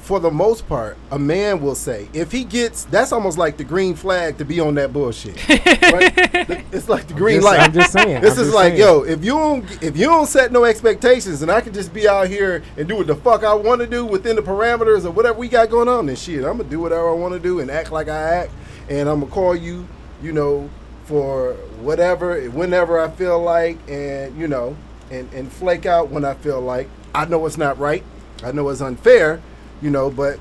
for 0.00 0.18
the 0.18 0.30
most 0.30 0.66
part, 0.68 0.96
a 1.10 1.18
man 1.18 1.60
will 1.60 1.74
say 1.74 2.08
if 2.12 2.32
he 2.32 2.42
gets 2.44 2.84
that's 2.84 3.12
almost 3.12 3.38
like 3.38 3.56
the 3.56 3.64
green 3.64 3.94
flag 3.94 4.38
to 4.38 4.44
be 4.44 4.58
on 4.60 4.74
that 4.74 4.92
bullshit. 4.92 5.36
right? 5.48 6.64
It's 6.72 6.88
like 6.88 7.06
the 7.06 7.14
green 7.14 7.36
Just- 7.36 7.44
light. 7.46 7.60
I'm 7.60 7.72
just 7.72 7.92
saying. 7.92 8.20
This 8.22 8.38
I'm 8.38 8.44
is 8.44 8.54
like, 8.54 8.72
saying. 8.74 8.80
yo, 8.80 9.02
if 9.02 9.24
you 9.24 9.32
don't 9.32 9.82
if 9.82 9.96
you 9.96 10.06
don't 10.06 10.26
set 10.26 10.52
no 10.52 10.64
expectations, 10.64 11.42
and 11.42 11.50
I 11.50 11.60
can 11.60 11.72
just 11.72 11.92
be 11.92 12.08
out 12.08 12.28
here 12.28 12.62
and 12.76 12.88
do 12.88 12.96
what 12.96 13.06
the 13.06 13.14
fuck 13.14 13.44
I 13.44 13.54
want 13.54 13.80
to 13.80 13.86
do 13.86 14.04
within 14.04 14.36
the 14.36 14.42
parameters 14.42 15.04
of 15.04 15.14
whatever 15.16 15.38
we 15.38 15.48
got 15.48 15.70
going 15.70 15.88
on, 15.88 16.06
then 16.06 16.16
shit, 16.16 16.44
I'm 16.44 16.58
gonna 16.58 16.64
do 16.64 16.80
whatever 16.80 17.08
I 17.10 17.14
want 17.14 17.34
to 17.34 17.40
do 17.40 17.60
and 17.60 17.70
act 17.70 17.92
like 17.92 18.08
I 18.08 18.18
act, 18.18 18.52
and 18.88 19.08
I'm 19.08 19.20
gonna 19.20 19.32
call 19.32 19.54
you, 19.54 19.86
you 20.22 20.32
know, 20.32 20.68
for 21.04 21.54
whatever, 21.82 22.40
whenever 22.50 23.00
I 23.00 23.10
feel 23.10 23.40
like, 23.40 23.78
and 23.88 24.36
you 24.38 24.48
know, 24.48 24.76
and 25.10 25.32
and 25.32 25.50
flake 25.52 25.86
out 25.86 26.08
when 26.10 26.24
I 26.24 26.34
feel 26.34 26.60
like. 26.60 26.88
I 27.14 27.24
know 27.24 27.44
it's 27.46 27.58
not 27.58 27.78
right. 27.78 28.04
I 28.44 28.52
know 28.52 28.68
it's 28.68 28.80
unfair, 28.80 29.42
you 29.82 29.90
know, 29.90 30.10
but 30.10 30.38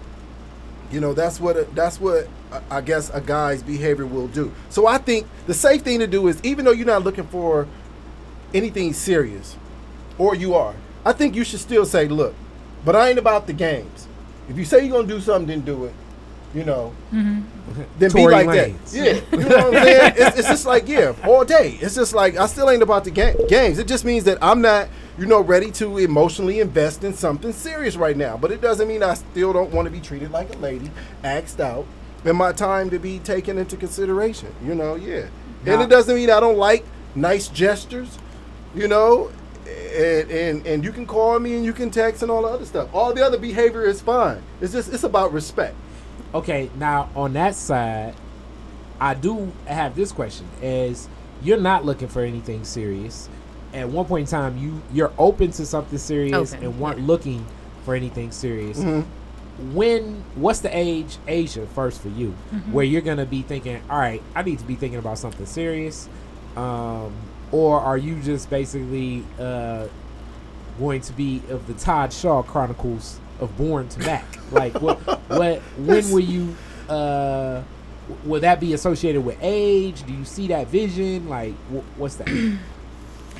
you 0.91 0.99
know 0.99 1.13
that's 1.13 1.39
what 1.39 1.55
a, 1.55 1.63
that's 1.75 1.99
what 1.99 2.27
I 2.69 2.81
guess 2.81 3.09
a 3.11 3.21
guy's 3.21 3.61
behavior 3.61 4.05
will 4.05 4.27
do. 4.27 4.51
So 4.69 4.87
I 4.87 4.97
think 4.97 5.27
the 5.45 5.53
safe 5.53 5.81
thing 5.81 5.99
to 5.99 6.07
do 6.07 6.27
is 6.27 6.43
even 6.43 6.65
though 6.65 6.71
you're 6.71 6.87
not 6.87 7.03
looking 7.03 7.27
for 7.27 7.67
anything 8.53 8.93
serious, 8.93 9.55
or 10.17 10.35
you 10.35 10.55
are, 10.55 10.75
I 11.05 11.13
think 11.13 11.35
you 11.35 11.43
should 11.43 11.59
still 11.59 11.85
say, 11.85 12.07
look, 12.07 12.33
but 12.83 12.95
I 12.95 13.09
ain't 13.09 13.19
about 13.19 13.47
the 13.47 13.53
games. 13.53 14.07
If 14.49 14.57
you 14.57 14.65
say 14.65 14.83
you're 14.85 14.95
gonna 14.95 15.07
do 15.07 15.21
something, 15.21 15.47
then 15.47 15.61
do 15.61 15.85
it. 15.85 15.93
You 16.53 16.63
know, 16.63 16.95
mm-hmm. 17.13 17.83
then 17.99 18.11
be 18.11 18.25
like 18.27 18.47
Lanez. 18.47 18.91
that. 18.91 18.97
Yeah, 18.97 19.37
you 19.37 19.49
know 19.49 19.69
what 19.69 19.75
I'm 19.77 19.83
saying? 19.83 20.13
It's, 20.17 20.39
it's 20.39 20.47
just 20.47 20.65
like 20.65 20.87
yeah, 20.87 21.13
all 21.23 21.45
day. 21.45 21.77
It's 21.79 21.93
just 21.93 22.15
like 22.15 22.37
I 22.37 22.47
still 22.47 22.71
ain't 22.71 22.81
about 22.81 23.03
the 23.03 23.11
ga- 23.11 23.35
games. 23.47 23.77
It 23.77 23.87
just 23.87 24.03
means 24.03 24.23
that 24.23 24.39
I'm 24.41 24.59
not, 24.59 24.89
you 25.19 25.25
know, 25.25 25.41
ready 25.41 25.69
to 25.71 25.97
emotionally 25.97 26.61
invest 26.61 27.03
in 27.03 27.13
something 27.13 27.51
serious 27.51 27.97
right 27.97 28.15
now. 28.15 28.37
But 28.37 28.51
it 28.51 28.61
doesn't 28.61 28.87
mean 28.87 29.03
I 29.03 29.15
still 29.15 29.51
don't 29.51 29.71
want 29.71 29.85
to 29.85 29.91
be 29.91 29.99
treated 29.99 30.31
like 30.31 30.53
a 30.55 30.57
lady, 30.59 30.89
axed 31.25 31.59
out, 31.59 31.85
and 32.23 32.37
my 32.37 32.53
time 32.53 32.89
to 32.91 32.99
be 32.99 33.19
taken 33.19 33.57
into 33.57 33.75
consideration. 33.75 34.55
You 34.63 34.75
know, 34.75 34.95
yeah. 34.95 35.27
and 35.65 35.81
it 35.81 35.89
doesn't 35.89 36.15
mean 36.15 36.29
I 36.29 36.39
don't 36.39 36.57
like 36.57 36.85
nice 37.15 37.49
gestures. 37.49 38.17
You 38.73 38.87
know, 38.87 39.29
and, 39.67 40.31
and 40.31 40.67
and 40.67 40.83
you 40.85 40.93
can 40.93 41.05
call 41.05 41.37
me 41.39 41.55
and 41.55 41.65
you 41.65 41.73
can 41.73 41.91
text 41.91 42.21
and 42.21 42.31
all 42.31 42.43
the 42.43 42.47
other 42.47 42.65
stuff. 42.65 42.89
All 42.93 43.13
the 43.13 43.25
other 43.25 43.37
behavior 43.37 43.83
is 43.83 43.99
fine. 43.99 44.41
It's 44.61 44.71
just 44.71 44.93
it's 44.93 45.03
about 45.03 45.33
respect. 45.33 45.75
Okay, 46.33 46.69
now 46.77 47.09
on 47.13 47.33
that 47.33 47.55
side, 47.55 48.15
I 49.01 49.15
do 49.15 49.51
have 49.65 49.97
this 49.97 50.13
question: 50.13 50.47
as 50.61 51.09
you're 51.41 51.59
not 51.59 51.83
looking 51.83 52.07
for 52.07 52.21
anything 52.21 52.63
serious. 52.63 53.27
At 53.73 53.89
one 53.89 54.05
point 54.05 54.27
in 54.27 54.31
time, 54.31 54.57
you 54.57 54.81
you're 54.93 55.11
open 55.17 55.51
to 55.51 55.65
something 55.65 55.97
serious 55.99 56.53
Open, 56.53 56.65
and 56.65 56.79
weren't 56.79 56.99
yeah. 56.99 57.05
looking 57.05 57.45
for 57.85 57.95
anything 57.95 58.31
serious. 58.31 58.79
Mhm. 58.79 59.05
When 59.73 60.23
what's 60.35 60.59
the 60.59 60.75
age, 60.75 61.17
Asia, 61.27 61.65
first 61.75 62.01
for 62.01 62.09
you, 62.09 62.31
where 62.71 62.85
you're 62.85 63.01
gonna 63.01 63.25
be 63.25 63.41
thinking, 63.41 63.81
all 63.89 63.99
right, 63.99 64.21
I 64.35 64.41
need 64.43 64.59
to 64.59 64.65
be 64.65 64.75
thinking 64.75 64.99
about 64.99 65.17
something 65.17 65.45
serious, 65.45 66.07
um, 66.55 67.11
or 67.51 67.79
are 67.79 67.97
you 67.97 68.19
just 68.21 68.49
basically 68.49 69.23
uh, 69.39 69.87
going 70.79 71.01
to 71.01 71.13
be 71.13 71.41
of 71.49 71.67
the 71.67 71.73
Todd 71.73 72.13
Shaw 72.13 72.41
Chronicles 72.41 73.19
of 73.39 73.55
Born 73.57 73.87
to 73.89 73.99
Mack? 73.99 74.25
Like, 74.51 74.81
what, 74.81 74.97
what, 75.29 75.59
when 75.77 76.09
will 76.09 76.19
you, 76.21 76.55
uh, 76.89 77.61
will 78.25 78.41
that 78.41 78.59
be 78.59 78.73
associated 78.73 79.21
with 79.23 79.37
age? 79.43 80.01
Do 80.07 80.11
you 80.11 80.25
see 80.25 80.47
that 80.47 80.65
vision? 80.69 81.29
Like, 81.29 81.53
wh- 81.71 81.99
what's 81.99 82.15
that? 82.15 82.27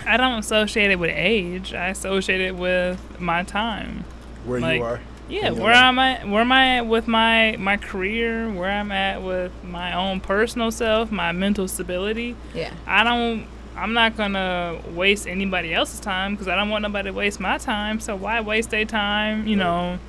I 0.05 0.17
don't 0.17 0.39
associate 0.39 0.91
it 0.91 0.99
with 0.99 1.11
age. 1.13 1.73
I 1.73 1.87
associate 1.89 2.41
it 2.41 2.55
with 2.55 3.19
my 3.19 3.43
time. 3.43 4.03
Where 4.45 4.59
Like, 4.59 4.79
you 4.79 4.85
are. 4.85 5.01
Yeah, 5.27 5.51
where 5.51 5.73
life. 5.73 5.83
I'm 5.83 5.99
at, 5.99 6.27
where 6.27 6.41
am 6.41 6.51
I 6.51 6.77
at 6.77 6.87
with 6.87 7.07
my 7.07 7.55
my 7.59 7.77
career, 7.77 8.49
where 8.51 8.71
I'm 8.71 8.91
at 8.91 9.21
with 9.21 9.51
my 9.63 9.93
own 9.93 10.21
personal 10.21 10.71
self, 10.71 11.11
my 11.11 11.31
mental 11.31 11.67
stability. 11.67 12.35
Yeah. 12.55 12.73
I 12.87 13.03
don't. 13.03 13.45
I'm 13.75 13.93
not 13.93 14.17
gonna 14.17 14.79
waste 14.89 15.27
anybody 15.27 15.73
else's 15.73 15.99
time 15.99 16.33
because 16.33 16.47
I 16.47 16.55
don't 16.55 16.69
want 16.69 16.81
nobody 16.81 17.09
to 17.09 17.13
waste 17.13 17.39
my 17.39 17.59
time. 17.59 17.99
So 17.99 18.15
why 18.15 18.41
waste 18.41 18.71
their 18.71 18.85
time? 18.85 19.47
You 19.47 19.55
know, 19.55 19.99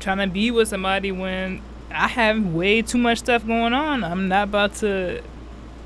trying 0.00 0.18
to 0.18 0.26
be 0.26 0.50
with 0.50 0.68
somebody 0.68 1.12
when 1.12 1.62
I 1.90 2.08
have 2.08 2.44
way 2.44 2.82
too 2.82 2.98
much 2.98 3.18
stuff 3.18 3.46
going 3.46 3.72
on. 3.72 4.02
I'm 4.02 4.28
not 4.28 4.48
about 4.48 4.74
to, 4.76 5.22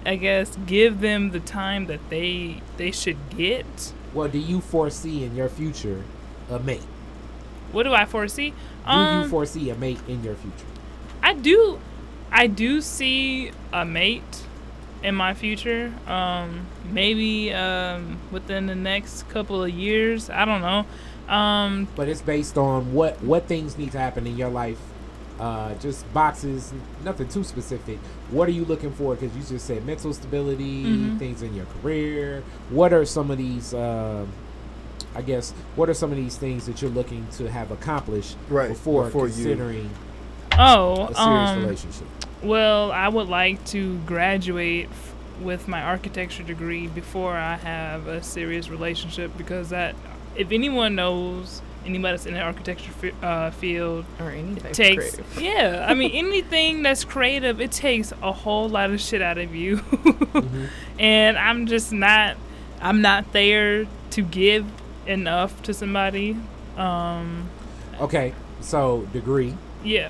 I 0.05 0.17
guess, 0.17 0.57
give 0.67 1.01
them 1.01 1.31
the 1.31 1.41
time 1.41 1.87
that 1.87 2.01
they 2.09 2.63
they 2.77 2.91
should 2.91 3.19
get. 3.31 3.93
What 4.13 4.33
do 4.33 4.39
you 4.39 4.61
foresee 4.61 5.25
in 5.25 5.37
your 5.37 5.49
future 5.49 6.05
a 6.51 6.59
mate? 6.59 6.83
What 7.73 7.85
do 7.85 7.93
I 7.95 8.05
foresee? 8.05 8.53
Do 8.85 8.99
you 8.99 9.29
foresee 9.29 9.71
a 9.71 9.77
mate 9.77 10.01
in 10.09 10.25
your 10.25 10.35
future? 10.35 10.67
I 11.23 11.35
do, 11.35 11.79
I 12.33 12.47
do 12.49 12.81
see 12.81 13.53
a 13.73 13.85
mate 13.85 14.43
in 15.03 15.15
my 15.15 15.35
future. 15.35 15.93
Um, 16.07 16.67
maybe 16.91 17.53
um, 17.53 18.19
within 18.33 18.67
the 18.67 18.75
next 18.75 19.29
couple 19.29 19.63
of 19.63 19.71
years. 19.71 20.29
I 20.31 20.45
don't 20.45 20.63
know. 20.63 20.87
Um, 21.33 21.87
But 21.95 22.09
it's 22.09 22.23
based 22.23 22.59
on 22.59 22.93
what 22.93 23.23
what 23.23 23.47
things 23.47 23.79
need 23.79 23.93
to 23.93 23.99
happen 23.99 24.27
in 24.27 24.37
your 24.37 24.51
life. 24.51 24.81
Uh, 25.41 25.73
just 25.81 26.05
boxes, 26.13 26.73
nothing 27.03 27.27
too 27.29 27.43
specific. 27.43 27.99
What 28.31 28.47
are 28.47 28.53
you 28.53 28.67
looking 28.67 28.93
for? 28.93 29.15
Because 29.15 29.35
you 29.35 29.43
just 29.43 29.67
said 29.67 29.87
mental 29.87 30.13
stability, 30.13 30.85
Mhm. 30.85 31.19
things 31.19 31.41
in 31.43 31.55
your 31.55 31.65
career. 31.83 32.43
What 32.69 32.93
are 32.93 33.05
some 33.07 33.31
of 33.31 33.39
these? 33.39 33.73
um 33.75 34.29
I 35.17 35.23
guess 35.23 35.53
what 35.75 35.89
are 35.89 35.95
some 35.95 36.11
of 36.13 36.17
these 36.19 36.37
things 36.37 36.67
that 36.67 36.81
you're 36.83 36.91
looking 36.91 37.27
to 37.39 37.51
have 37.51 37.73
accomplished 37.73 38.37
Right, 38.49 38.69
before, 38.69 39.07
before 39.07 39.27
you- 39.27 39.33
considering 39.33 39.91
oh, 40.59 41.07
a 41.07 41.15
serious 41.15 41.51
um, 41.51 41.61
relationship? 41.63 42.07
well, 42.45 42.93
I 42.93 43.09
would 43.09 43.29
like 43.29 43.65
to 43.67 43.97
graduate 44.07 44.89
f- 44.91 45.15
with 45.43 45.67
my 45.67 45.83
architecture 45.83 46.43
degree 46.45 46.87
before 46.87 47.33
I 47.35 47.57
have 47.57 48.07
a 48.07 48.23
serious 48.23 48.69
relationship 48.71 49.37
because 49.37 49.71
that, 49.71 49.97
if 50.37 50.53
anyone 50.53 50.95
knows 50.95 51.61
anybody 51.87 52.13
that's 52.13 52.27
in 52.27 52.35
the 52.35 52.41
architecture 52.41 52.93
fi- 52.93 53.13
uh, 53.23 53.51
field, 53.53 54.05
Or 54.21 54.31
any 54.31 54.55
type 54.57 54.73
takes 54.73 55.19
yeah 55.39 55.87
i 55.89 55.95
mean 55.95 56.11
anything 56.15 56.83
that's 56.83 57.05
creative 57.05 57.61
it 57.61 57.73
takes 57.73 58.13
a 58.23 58.33
whole 58.33 58.69
lot 58.69 58.91
of 58.91 59.01
shit 59.01 59.23
out 59.23 59.39
of 59.39 59.55
you 59.55 59.77
Mhm. 59.79 60.69
and 60.99 61.39
i'm 61.39 61.67
just 61.67 61.93
not 61.93 62.37
i'm 62.83 63.01
not 63.01 63.33
there 63.33 63.87
to 64.11 64.23
give 64.23 64.67
enough 65.07 65.63
to 65.65 65.73
somebody 65.75 66.37
um 66.77 67.49
Okay, 68.01 68.33
so 68.61 69.07
degree. 69.13 69.55
yeah 69.85 70.09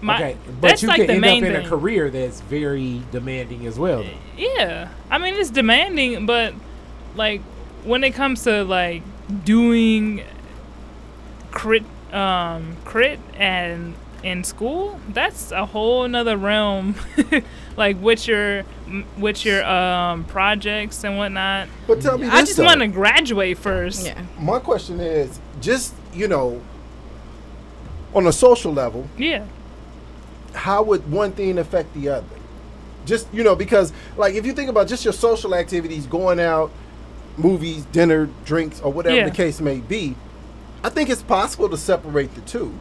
my, 0.00 0.16
okay, 0.16 0.36
but 0.60 0.82
you 0.82 0.88
like 0.88 1.06
can 1.06 1.10
end 1.10 1.24
up 1.24 1.30
in 1.34 1.42
thing. 1.54 1.66
a 1.66 1.68
career 1.68 2.10
that's 2.10 2.40
very 2.40 3.02
demanding 3.12 3.66
as 3.66 3.78
well. 3.78 4.02
though. 4.02 4.10
yeah 4.36 4.88
i 5.10 5.18
mean 5.18 5.34
it's 5.34 5.50
demanding 5.50 6.26
but 6.26 6.52
like 7.14 7.40
when 7.84 8.02
it 8.02 8.10
comes 8.12 8.42
to 8.42 8.64
like 8.64 9.02
doing 9.44 10.22
crit 11.52 11.84
um 12.12 12.76
crit 12.84 13.18
and 13.34 13.94
in 14.22 14.44
school 14.44 15.00
that's 15.08 15.50
a 15.50 15.66
whole 15.66 16.06
nother 16.06 16.36
realm 16.36 16.94
like 17.76 18.00
with 18.00 18.28
your 18.28 18.62
with 19.18 19.44
your 19.44 19.64
um 19.64 20.24
projects 20.24 21.02
and 21.04 21.16
whatnot 21.18 21.66
But 21.86 22.00
tell 22.00 22.18
me 22.18 22.26
this 22.26 22.34
i 22.34 22.40
just 22.42 22.58
want 22.58 22.80
to 22.80 22.88
graduate 22.88 23.58
first 23.58 24.04
Yeah. 24.06 24.22
My 24.38 24.58
question 24.58 25.00
is 25.00 25.40
just 25.60 25.94
you 26.14 26.28
know, 26.28 26.60
on 28.14 28.26
a 28.26 28.32
social 28.32 28.72
level, 28.72 29.08
yeah 29.16 29.46
how 30.54 30.82
would 30.82 31.10
one 31.10 31.32
thing 31.32 31.56
affect 31.58 31.94
the 31.94 32.10
other? 32.10 32.26
Just 33.06 33.26
you 33.32 33.42
know, 33.42 33.56
because 33.56 33.92
like 34.18 34.34
if 34.34 34.44
you 34.44 34.52
think 34.52 34.68
about 34.68 34.86
just 34.86 35.02
your 35.04 35.14
social 35.14 35.54
activities, 35.54 36.06
going 36.06 36.38
out, 36.38 36.70
movies, 37.38 37.86
dinner, 37.86 38.28
drinks, 38.44 38.80
or 38.80 38.92
whatever 38.92 39.16
Yeah. 39.16 39.24
the 39.24 39.34
case 39.34 39.60
may 39.60 39.78
be, 39.80 40.14
I 40.84 40.88
think 40.88 41.10
it's 41.10 41.22
possible 41.22 41.68
to 41.68 41.76
separate 41.76 42.34
the 42.34 42.40
two 42.42 42.74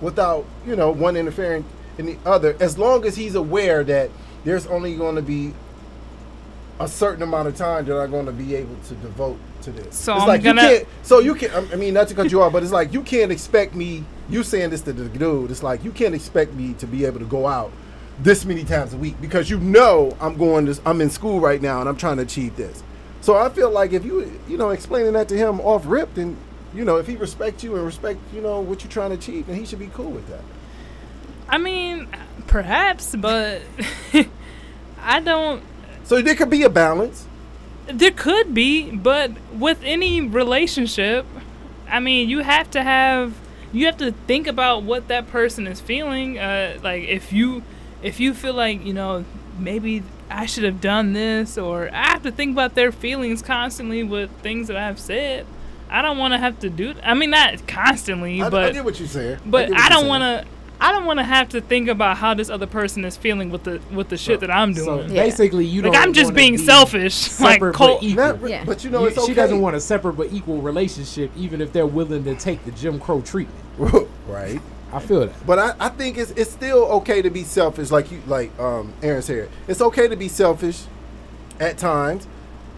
without 0.00 0.44
you 0.66 0.76
know 0.76 0.90
one 0.90 1.16
interfering 1.16 1.64
in 1.98 2.06
the 2.06 2.16
other, 2.26 2.56
as 2.60 2.76
long 2.78 3.04
as 3.06 3.16
he's 3.16 3.34
aware 3.34 3.82
that 3.84 4.10
there's 4.44 4.66
only 4.66 4.94
going 4.96 5.16
to 5.16 5.22
be 5.22 5.54
a 6.78 6.86
certain 6.86 7.22
amount 7.22 7.48
of 7.48 7.56
time 7.56 7.86
that 7.86 7.98
I'm 7.98 8.10
going 8.10 8.26
to 8.26 8.32
be 8.32 8.54
able 8.54 8.76
to 8.88 8.94
devote 8.96 9.38
to 9.62 9.70
this. 9.72 9.96
So 9.96 10.12
it's 10.12 10.22
I'm 10.22 10.28
like 10.28 10.42
gonna- 10.42 10.62
you 10.62 10.68
can't. 10.78 10.88
So 11.02 11.18
you 11.20 11.34
can. 11.34 11.50
I 11.72 11.76
mean, 11.76 11.94
not 11.94 12.08
to 12.08 12.14
cut 12.14 12.30
you 12.30 12.42
off, 12.42 12.52
but 12.52 12.62
it's 12.62 12.72
like 12.72 12.92
you 12.92 13.02
can't 13.02 13.32
expect 13.32 13.74
me. 13.74 14.04
You 14.28 14.42
saying 14.42 14.70
this 14.70 14.82
to 14.82 14.92
the 14.92 15.08
dude? 15.08 15.50
It's 15.50 15.62
like 15.62 15.84
you 15.84 15.92
can't 15.92 16.14
expect 16.14 16.52
me 16.54 16.74
to 16.74 16.86
be 16.86 17.04
able 17.04 17.20
to 17.20 17.24
go 17.26 17.46
out 17.46 17.72
this 18.18 18.44
many 18.44 18.64
times 18.64 18.92
a 18.94 18.96
week 18.96 19.14
because 19.20 19.48
you 19.50 19.58
know 19.60 20.16
I'm 20.20 20.36
going 20.36 20.66
to. 20.66 20.78
I'm 20.84 21.00
in 21.00 21.10
school 21.10 21.40
right 21.40 21.60
now 21.62 21.80
and 21.80 21.88
I'm 21.88 21.96
trying 21.96 22.16
to 22.16 22.22
achieve 22.22 22.56
this. 22.56 22.82
So 23.22 23.36
I 23.36 23.48
feel 23.48 23.70
like 23.70 23.92
if 23.92 24.04
you 24.04 24.38
you 24.46 24.58
know 24.58 24.70
explaining 24.70 25.14
that 25.14 25.28
to 25.30 25.36
him 25.36 25.60
off 25.60 25.84
rip, 25.86 26.12
then 26.14 26.36
you 26.76 26.84
know 26.84 26.96
if 26.96 27.06
he 27.06 27.16
respects 27.16 27.64
you 27.64 27.74
and 27.76 27.84
respect 27.84 28.18
you 28.34 28.40
know 28.40 28.60
what 28.60 28.82
you're 28.82 28.90
trying 28.90 29.10
to 29.10 29.16
achieve, 29.16 29.46
then 29.46 29.56
he 29.56 29.64
should 29.66 29.78
be 29.78 29.90
cool 29.94 30.10
with 30.10 30.28
that. 30.28 30.44
i 31.48 31.58
mean 31.58 32.06
perhaps 32.46 33.16
but 33.16 33.62
i 35.00 35.20
don't 35.20 35.62
So 36.04 36.22
there 36.22 36.36
could 36.36 36.50
be 36.50 36.62
a 36.62 36.70
balance. 36.70 37.26
There 37.88 38.12
could 38.12 38.54
be, 38.54 38.90
but 38.94 39.30
with 39.52 39.80
any 39.82 40.20
relationship, 40.20 41.26
I 41.88 41.98
mean, 42.00 42.28
you 42.28 42.40
have 42.40 42.70
to 42.72 42.82
have 42.82 43.34
you 43.72 43.86
have 43.86 43.96
to 43.98 44.12
think 44.26 44.46
about 44.46 44.82
what 44.84 45.08
that 45.08 45.26
person 45.28 45.66
is 45.66 45.80
feeling. 45.80 46.38
Uh, 46.38 46.78
like 46.82 47.04
if 47.08 47.32
you 47.32 47.62
if 48.02 48.20
you 48.20 48.34
feel 48.34 48.54
like 48.54 48.84
you 48.84 48.94
know 48.94 49.24
maybe 49.58 50.02
I 50.30 50.46
should 50.46 50.64
have 50.64 50.80
done 50.80 51.12
this, 51.12 51.58
or 51.58 51.88
I 51.92 52.06
have 52.14 52.22
to 52.22 52.30
think 52.30 52.52
about 52.52 52.74
their 52.74 52.92
feelings 52.92 53.42
constantly 53.42 54.02
with 54.04 54.30
things 54.42 54.68
that 54.68 54.76
I've 54.76 54.98
said. 55.00 55.46
I 55.90 56.02
don't 56.02 56.18
want 56.18 56.32
to 56.34 56.38
have 56.38 56.58
to 56.60 56.70
do. 56.70 56.94
I 57.02 57.14
mean, 57.14 57.30
not 57.30 57.66
constantly, 57.66 58.40
I, 58.42 58.46
I 58.46 58.50
but 58.50 58.72
get 58.72 58.84
what 58.84 58.98
you're 58.98 59.08
saying. 59.08 59.38
but 59.46 59.68
get 59.68 59.70
what 59.70 59.80
I 59.80 59.88
don't 59.88 60.08
want 60.08 60.22
to. 60.22 60.46
I 60.78 60.92
don't 60.92 61.06
want 61.06 61.18
to 61.20 61.24
have 61.24 61.48
to 61.50 61.62
think 61.62 61.88
about 61.88 62.18
how 62.18 62.34
this 62.34 62.50
other 62.50 62.66
person 62.66 63.04
is 63.06 63.16
feeling 63.16 63.48
with 63.50 63.64
the 63.64 63.80
with 63.90 64.10
the 64.10 64.18
shit 64.18 64.40
that 64.40 64.50
I'm 64.50 64.74
So 64.74 64.98
doing. 64.98 65.10
Yeah. 65.12 65.22
basically, 65.22 65.64
you 65.64 65.80
like 65.80 65.84
don't. 65.92 66.00
Like 66.00 66.06
I'm 66.08 66.12
just 66.12 66.34
being 66.34 66.56
be 66.56 66.64
selfish, 66.66 67.40
like 67.40 67.54
separate 67.54 67.78
but 67.78 68.02
equal. 68.02 68.24
Not 68.24 68.42
re- 68.42 68.50
Yeah. 68.50 68.64
But 68.64 68.84
you 68.84 68.90
know, 68.90 69.00
You- 69.00 69.06
it's 69.06 69.16
okay. 69.18 69.26
She 69.28 69.34
doesn't 69.34 69.60
want 69.60 69.74
a 69.76 69.80
separate 69.80 70.14
but 70.14 70.32
equal 70.32 70.60
relationship, 70.60 71.30
even 71.36 71.62
if 71.62 71.72
they're 71.72 71.86
willing 71.86 72.24
to 72.24 72.34
take 72.34 72.62
the 72.66 72.72
Jim 72.72 73.00
Crow 73.00 73.22
treatment. 73.22 73.58
right. 74.28 74.60
I 74.92 75.00
feel 75.00 75.20
that. 75.20 75.46
But 75.46 75.58
I, 75.58 75.74
I 75.80 75.88
think 75.88 76.18
it's 76.18 76.30
it's 76.32 76.50
still 76.50 76.84
okay 76.98 77.22
to 77.22 77.30
be 77.30 77.42
selfish, 77.44 77.90
like 77.90 78.10
you 78.12 78.20
like 78.26 78.56
um 78.58 78.92
Aaron 79.02 79.22
said. 79.22 79.48
It's 79.68 79.80
okay 79.80 80.08
to 80.08 80.16
be 80.16 80.28
selfish 80.28 80.82
at 81.58 81.78
times, 81.78 82.26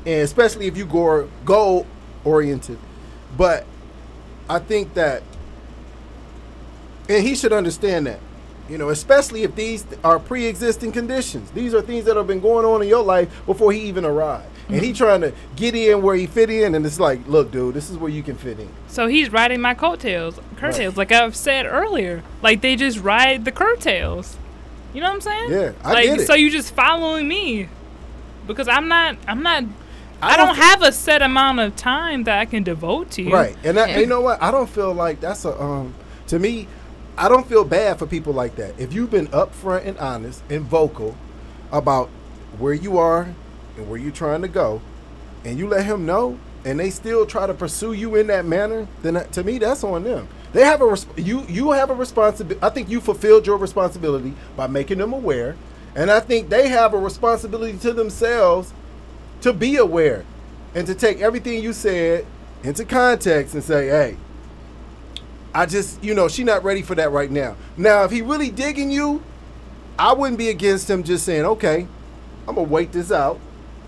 and 0.06 0.22
especially 0.22 0.66
if 0.68 0.76
you 0.76 0.86
go 0.86 1.28
goal 1.44 1.84
oriented. 2.24 2.78
But 3.36 3.66
I 4.48 4.58
think 4.58 4.94
that, 4.94 5.22
and 7.08 7.26
he 7.26 7.34
should 7.34 7.52
understand 7.52 8.06
that, 8.06 8.20
you 8.68 8.76
know, 8.76 8.90
especially 8.90 9.42
if 9.44 9.54
these 9.54 9.86
are 10.04 10.18
pre-existing 10.18 10.92
conditions. 10.92 11.50
These 11.52 11.74
are 11.74 11.80
things 11.80 12.04
that 12.04 12.16
have 12.16 12.26
been 12.26 12.40
going 12.40 12.66
on 12.66 12.82
in 12.82 12.88
your 12.88 13.02
life 13.02 13.46
before 13.46 13.72
he 13.72 13.80
even 13.82 14.04
arrived, 14.04 14.46
and 14.68 14.82
he 14.82 14.88
mm-hmm. 14.88 14.96
trying 14.96 15.20
to 15.22 15.32
get 15.56 15.74
in 15.74 16.02
where 16.02 16.16
he 16.16 16.26
fit 16.26 16.50
in, 16.50 16.74
and 16.74 16.84
it's 16.84 17.00
like, 17.00 17.26
look, 17.26 17.50
dude, 17.50 17.74
this 17.74 17.88
is 17.88 17.96
where 17.96 18.10
you 18.10 18.22
can 18.22 18.36
fit 18.36 18.58
in. 18.58 18.68
So 18.88 19.06
he's 19.06 19.30
riding 19.30 19.60
my 19.60 19.72
coattails, 19.74 20.38
curtails, 20.56 20.96
like 20.96 21.12
I've 21.12 21.34
said 21.34 21.64
earlier. 21.64 22.22
Like 22.42 22.60
they 22.60 22.76
just 22.76 22.98
ride 22.98 23.44
the 23.44 23.52
curtails. 23.52 24.36
You 24.92 25.00
know 25.00 25.08
what 25.08 25.14
I'm 25.14 25.20
saying? 25.20 25.50
Yeah, 25.50 25.72
I 25.84 25.92
like, 25.92 26.04
get 26.04 26.20
it. 26.20 26.26
So 26.26 26.34
you 26.34 26.50
just 26.50 26.74
following 26.74 27.28
me 27.28 27.68
because 28.46 28.68
I'm 28.68 28.88
not. 28.88 29.16
I'm 29.26 29.42
not. 29.42 29.64
I, 30.20 30.34
I 30.34 30.36
don't 30.36 30.46
don't 30.48 30.56
fe- 30.56 30.62
have 30.62 30.82
a 30.82 30.92
set 30.92 31.22
amount 31.22 31.60
of 31.60 31.76
time 31.76 32.24
that 32.24 32.38
I 32.38 32.44
can 32.44 32.62
devote 32.62 33.10
to 33.12 33.22
you. 33.22 33.32
Right. 33.32 33.56
And, 33.64 33.78
I, 33.78 33.88
Yeah. 33.88 33.98
you 34.00 34.06
know 34.06 34.20
what? 34.20 34.42
I 34.42 34.50
don't 34.50 34.68
feel 34.68 34.92
like 34.92 35.20
that's 35.20 35.44
a 35.44 35.60
um 35.60 35.94
to 36.28 36.38
me, 36.38 36.66
I 37.16 37.28
don't 37.28 37.46
feel 37.48 37.64
bad 37.64 37.98
for 37.98 38.06
people 38.06 38.32
like 38.32 38.56
that. 38.56 38.74
If 38.78 38.92
you've 38.92 39.10
been 39.10 39.28
upfront 39.28 39.86
and 39.86 39.96
honest 39.98 40.42
and 40.50 40.62
vocal 40.62 41.16
about 41.72 42.08
where 42.58 42.74
you 42.74 42.98
are 42.98 43.28
and 43.76 43.88
where 43.88 43.98
you're 43.98 44.12
trying 44.12 44.42
to 44.42 44.48
go, 44.48 44.80
and 45.44 45.58
you 45.58 45.68
let 45.68 45.86
him 45.86 46.04
know, 46.04 46.38
and 46.64 46.78
they 46.80 46.90
still 46.90 47.24
try 47.24 47.46
to 47.46 47.54
pursue 47.54 47.92
you 47.92 48.16
in 48.16 48.26
that 48.26 48.44
manner, 48.44 48.86
then 49.02 49.14
that, 49.14 49.32
to 49.32 49.44
me 49.44 49.58
that's 49.58 49.84
on 49.84 50.02
them. 50.04 50.28
They 50.52 50.64
have 50.64 50.80
a 50.80 50.84
resp- 50.84 51.24
you 51.24 51.44
you 51.48 51.70
have 51.72 51.90
a 51.90 51.94
responsibility. 51.94 52.60
I 52.64 52.70
think 52.70 52.88
you 52.88 53.00
fulfilled 53.00 53.46
your 53.46 53.56
responsibility 53.56 54.34
by 54.56 54.66
making 54.66 54.98
them 54.98 55.12
aware, 55.12 55.56
and 55.94 56.10
I 56.10 56.20
think 56.20 56.48
they 56.48 56.68
have 56.68 56.92
a 56.94 56.98
responsibility 56.98 57.78
to 57.78 57.92
themselves 57.92 58.72
to 59.42 59.52
be 59.52 59.76
aware 59.76 60.24
and 60.74 60.86
to 60.86 60.94
take 60.94 61.20
everything 61.20 61.62
you 61.62 61.72
said 61.72 62.26
into 62.62 62.84
context 62.84 63.54
and 63.54 63.62
say, 63.62 63.88
hey, 63.88 64.16
I 65.54 65.66
just, 65.66 66.02
you 66.02 66.14
know, 66.14 66.28
she 66.28 66.44
not 66.44 66.62
ready 66.62 66.82
for 66.82 66.94
that 66.94 67.10
right 67.10 67.30
now. 67.30 67.56
Now, 67.76 68.04
if 68.04 68.10
he 68.10 68.22
really 68.22 68.50
digging 68.50 68.90
you, 68.90 69.22
I 69.98 70.12
wouldn't 70.12 70.38
be 70.38 70.50
against 70.50 70.88
him 70.88 71.02
just 71.02 71.24
saying, 71.24 71.44
okay, 71.44 71.86
I'm 72.46 72.54
gonna 72.54 72.68
wait 72.68 72.92
this 72.92 73.10
out. 73.10 73.40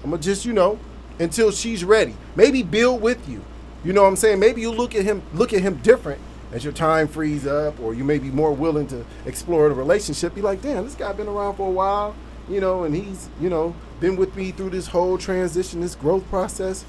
I'm 0.03 0.11
gonna 0.11 0.23
just, 0.23 0.45
you 0.45 0.53
know, 0.53 0.79
until 1.19 1.51
she's 1.51 1.85
ready. 1.85 2.17
Maybe 2.35 2.63
build 2.63 3.01
with 3.03 3.29
you. 3.29 3.45
You 3.85 3.93
know 3.93 4.03
what 4.03 4.09
I'm 4.09 4.17
saying? 4.17 4.41
Maybe 4.41 4.61
you 4.61 4.71
look 4.71 4.95
at 4.95 5.05
him 5.05 5.23
look 5.33 5.53
at 5.53 5.61
him 5.61 5.77
different 5.77 6.21
as 6.53 6.65
your 6.65 6.73
time 6.73 7.07
frees 7.07 7.47
up, 7.47 7.79
or 7.81 7.95
you 7.95 8.05
may 8.05 8.19
be 8.19 8.31
more 8.31 8.53
willing 8.53 8.87
to 8.89 9.05
explore 9.25 9.69
the 9.69 9.75
relationship. 9.75 10.35
Be 10.35 10.43
like, 10.43 10.61
damn, 10.63 10.85
this 10.85 10.95
guy 10.95 11.13
been 11.13 11.29
around 11.29 11.57
for 11.57 11.69
a 11.69 11.71
while, 11.71 12.15
you 12.49 12.61
know, 12.61 12.85
and 12.85 12.95
he's 12.95 13.29
you 13.41 13.49
know 13.49 13.75
been 14.01 14.17
with 14.17 14.35
me 14.37 14.51
through 14.51 14.71
this 14.71 14.87
whole 14.89 15.19
transition, 15.19 15.81
this 15.81 15.95
growth 15.95 16.29
process. 16.31 16.85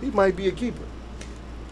He 0.00 0.10
might 0.10 0.36
be 0.36 0.48
a 0.48 0.52
keeper. 0.52 0.82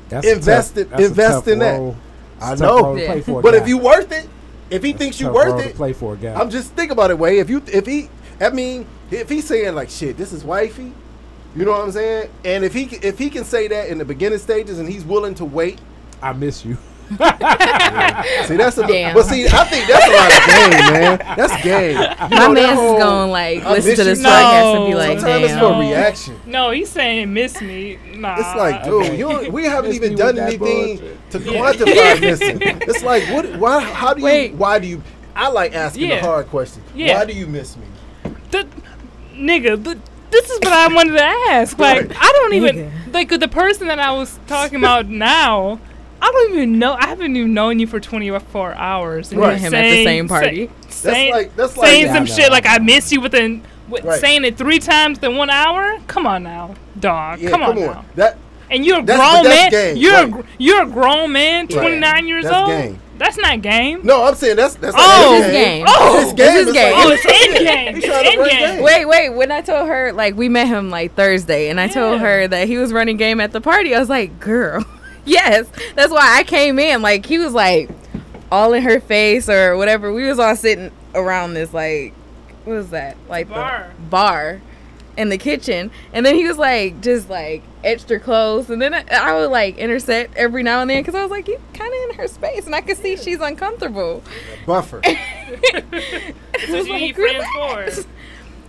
That's 0.08 0.26
a 0.26 0.32
Invest 0.32 0.74
tough- 0.76 1.00
invest 1.00 1.48
in 1.48 1.58
that. 1.60 1.78
role. 1.78 1.96
I 2.40 2.52
It's 2.52 2.60
a 2.60 2.64
tough 2.64 2.80
know. 2.82 2.96
Yeah. 2.96 3.06
play 3.12 3.20
for 3.20 3.40
a 3.40 3.42
But 3.42 3.52
guy. 3.54 3.58
if 3.58 3.68
you 3.68 3.78
worth 3.78 4.12
it, 4.12 4.28
if 4.70 4.82
he 4.82 4.92
That's 4.92 5.02
thinks 5.02 5.20
you 5.20 5.30
worth 5.32 5.60
it, 5.64 5.74
play 5.74 5.92
for 5.92 6.14
a 6.14 6.16
guy. 6.16 6.34
I'm 6.34 6.50
just 6.50 6.72
think 6.72 6.90
about 6.92 7.10
it, 7.10 7.18
way. 7.18 7.38
If 7.38 7.50
you 7.50 7.62
if 7.66 7.86
he, 7.86 8.08
I 8.40 8.50
mean, 8.50 8.86
if 9.10 9.28
he's 9.28 9.46
saying 9.46 9.74
like 9.74 9.90
shit, 9.90 10.16
this 10.16 10.32
is 10.32 10.44
wifey, 10.44 10.92
you 11.56 11.64
know 11.64 11.72
what 11.72 11.80
I'm 11.80 11.92
saying? 11.92 12.30
And 12.44 12.64
if 12.64 12.72
he 12.74 12.84
if 13.02 13.18
he 13.18 13.28
can 13.30 13.44
say 13.44 13.66
that 13.68 13.88
in 13.88 13.98
the 13.98 14.04
beginning 14.04 14.38
stages 14.38 14.78
and 14.78 14.88
he's 14.88 15.04
willing 15.04 15.34
to 15.36 15.44
wait, 15.44 15.78
I 16.22 16.32
miss 16.32 16.64
you. 16.64 16.76
See 17.10 18.56
that's 18.56 18.78
a 18.78 18.86
Damn. 18.86 19.14
but 19.14 19.24
see 19.24 19.46
I 19.46 19.64
think 19.64 19.86
that's 19.88 20.06
a 20.06 20.10
lot 20.12 20.32
of 20.32 20.46
game, 20.46 20.92
man. 20.92 21.36
That's 21.36 21.62
game. 21.62 21.96
You 22.30 22.36
My 22.36 22.46
know, 22.46 22.52
man's 22.52 22.78
whole- 22.78 22.96
is 22.96 23.02
going 23.02 23.30
like 23.30 23.62
I 23.64 23.72
listen 23.72 23.96
to 23.96 24.04
this 24.04 24.18
No. 24.20 24.28
podcast 24.28 24.76
and 24.76 24.86
be 24.86 24.94
like, 24.94 25.18
Sometimes 25.20 25.44
it's 25.44 25.52
for 25.54 25.58
No. 25.60 25.80
reaction. 25.80 26.40
No, 26.46 26.70
he's 26.70 26.88
saying 26.90 27.32
miss 27.32 27.60
me. 27.60 27.98
Nah. 28.14 28.36
It's 28.38 28.54
like, 28.58 28.84
dude, 28.84 29.18
you 29.18 29.28
don't, 29.28 29.52
we 29.52 29.64
haven't 29.64 29.92
even 29.94 30.14
done 30.16 30.38
anything 30.38 30.98
bullshit. 30.98 31.30
to 31.30 31.38
Yeah. 31.40 31.52
quantify 31.72 32.20
missing. 32.20 32.58
It's 32.62 33.02
like, 33.02 33.24
what? 33.30 33.56
Why? 33.56 33.80
How 33.80 34.12
do 34.14 34.20
you? 34.20 34.24
Wait. 34.24 34.54
Why 34.54 34.78
do 34.78 34.86
you? 34.86 35.02
I 35.34 35.48
like 35.48 35.74
asking 35.74 36.08
the 36.10 36.18
hard 36.20 36.48
question. 36.48 36.82
Yeah. 36.94 37.18
Why 37.18 37.24
do 37.24 37.32
you 37.32 37.46
miss 37.46 37.76
me? 37.76 37.84
the, 38.50 38.66
nigga, 39.34 39.82
the, 39.82 39.98
this 40.30 40.50
is 40.50 40.58
what 40.60 40.72
I 40.72 40.92
wanted 40.92 41.12
to 41.16 41.24
ask. 41.24 41.78
Like, 41.78 42.10
I 42.16 42.32
don't 42.32 42.54
even 42.54 42.90
like 43.12 43.28
the 43.30 43.48
person 43.48 43.86
that 43.88 43.98
I 43.98 44.10
was 44.12 44.38
talking 44.46 44.76
about 44.78 45.06
now. 45.06 45.80
I 46.20 46.30
don't 46.32 46.54
even 46.54 46.78
know. 46.78 46.94
I 46.94 47.06
haven't 47.06 47.36
even 47.36 47.54
known 47.54 47.78
you 47.78 47.86
for 47.86 48.00
24 48.00 48.74
hours. 48.74 49.30
And 49.30 49.40
Right. 49.40 49.52
met 49.52 49.60
you're 49.60 49.68
him 49.70 49.74
at 49.74 49.82
the 49.90 50.04
same 50.04 50.28
party. 50.28 50.70
say- 50.88 51.12
saying, 51.12 51.32
like- 51.32 51.56
that's 51.56 51.76
like- 51.76 51.88
saying 51.88 52.06
Yeah, 52.06 52.14
some 52.14 52.22
I 52.24 52.26
shit 52.26 52.44
I 52.46 52.52
like 52.52 52.64
know. 52.64 52.70
I 52.70 52.78
miss 52.78 53.12
you 53.12 53.20
within 53.20 53.62
with, 53.88 54.04
Right. 54.04 54.20
saying 54.20 54.44
it 54.44 54.56
three 54.58 54.78
times 54.80 55.18
in 55.22 55.36
one 55.36 55.48
hour. 55.50 55.96
Come 56.08 56.26
on 56.26 56.42
now, 56.42 56.74
dog. 56.98 57.38
Yeah, 57.40 57.50
come 57.50 57.62
on 57.62 57.78
now. 57.80 58.04
That 58.16 58.36
And 58.70 58.84
you're 58.84 58.98
a 58.98 59.02
That's- 59.02 59.32
grown 59.32 59.44
that's 59.44 59.62
man. 59.62 59.70
game, 59.70 59.96
You're 59.96 60.12
right. 60.12 60.30
gr- 60.30 60.40
you're 60.58 60.82
a 60.82 60.86
grown 60.86 61.32
man, 61.32 61.60
Right. 61.70 61.70
29 61.70 62.28
years 62.28 62.44
That's 62.44 62.54
old. 62.56 62.68
game. 62.68 62.98
That's 63.16 63.38
not 63.38 63.62
game. 63.62 64.00
no, 64.04 64.24
I'm 64.26 64.34
saying 64.34 64.56
that's 64.56 64.74
that's 64.74 64.94
Oh, 64.96 65.28
like 65.30 65.38
This 65.40 65.46
is 65.46 65.52
game. 65.52 65.84
Oh, 65.88 66.12
This 66.20 66.24
this 66.24 66.32
game 66.34 66.56
is 66.56 66.66
is 66.68 66.72
game. 66.74 66.92
like- 66.92 67.04
Oh, 67.06 67.10
it's 67.10 67.24
in 67.58 67.64
game. 67.64 67.94
He's 67.94 68.04
It's 68.04 68.28
in 68.34 68.44
game. 68.44 68.46
game. 68.76 68.82
Wait, 68.82 69.04
wait. 69.06 69.30
When 69.30 69.50
I 69.50 69.62
told 69.62 69.88
her, 69.88 70.12
like, 70.12 70.36
we 70.36 70.50
met 70.50 70.66
him 70.68 70.90
like 70.90 71.14
Thursday, 71.14 71.70
and 71.70 71.80
I 71.80 71.88
told 71.88 72.20
her 72.20 72.46
that 72.46 72.68
he 72.68 72.76
was 72.76 72.92
running 72.92 73.16
game 73.16 73.40
at 73.40 73.52
the 73.52 73.60
party, 73.62 73.94
I 73.94 74.00
was 74.00 74.10
like, 74.10 74.38
girl, 74.38 74.84
yes. 75.30 75.66
That's 75.94 76.12
why 76.12 76.38
I 76.38 76.44
came 76.44 76.78
in. 76.78 77.02
Like, 77.02 77.26
he 77.26 77.38
was 77.38 77.52
like 77.52 77.90
all 78.50 78.72
in 78.72 78.82
her 78.82 79.00
face 79.00 79.48
or 79.48 79.76
whatever. 79.76 80.12
We 80.12 80.26
was 80.26 80.38
all 80.38 80.56
sitting 80.56 80.90
around 81.14 81.54
this, 81.54 81.72
like, 81.72 82.14
what 82.64 82.74
was 82.74 82.90
that? 82.90 83.16
Like, 83.28 83.48
Bar. 83.48 83.90
the 83.96 84.02
bar 84.10 84.60
in 85.16 85.28
the 85.30 85.38
kitchen. 85.38 85.90
And 86.12 86.24
then 86.24 86.34
he 86.36 86.46
was 86.46 86.58
like, 86.58 87.00
just 87.00 87.28
like 87.28 87.62
extra 87.82 88.20
close. 88.20 88.70
And 88.70 88.80
then 88.80 88.94
I, 88.94 89.04
I 89.10 89.34
would 89.38 89.50
like 89.50 89.76
intercept 89.76 90.36
every 90.36 90.62
now 90.62 90.80
and 90.80 90.88
then 90.88 91.00
because 91.02 91.14
I 91.16 91.22
was 91.22 91.30
like, 91.30 91.48
you 91.48 91.60
kind 91.74 91.92
of 91.92 92.10
in 92.10 92.16
her 92.16 92.28
space, 92.28 92.66
and 92.66 92.74
I 92.74 92.80
could 92.82 92.96
see 92.98 93.16
she's 93.16 93.40
uncomfortable. 93.40 94.22
buffer. 94.64 95.00
So 95.04 96.76
was 96.76 96.86
you 96.86 96.92
like, 96.92 97.14
friends 97.16 97.44
for 97.54 97.82
it, 97.82 98.06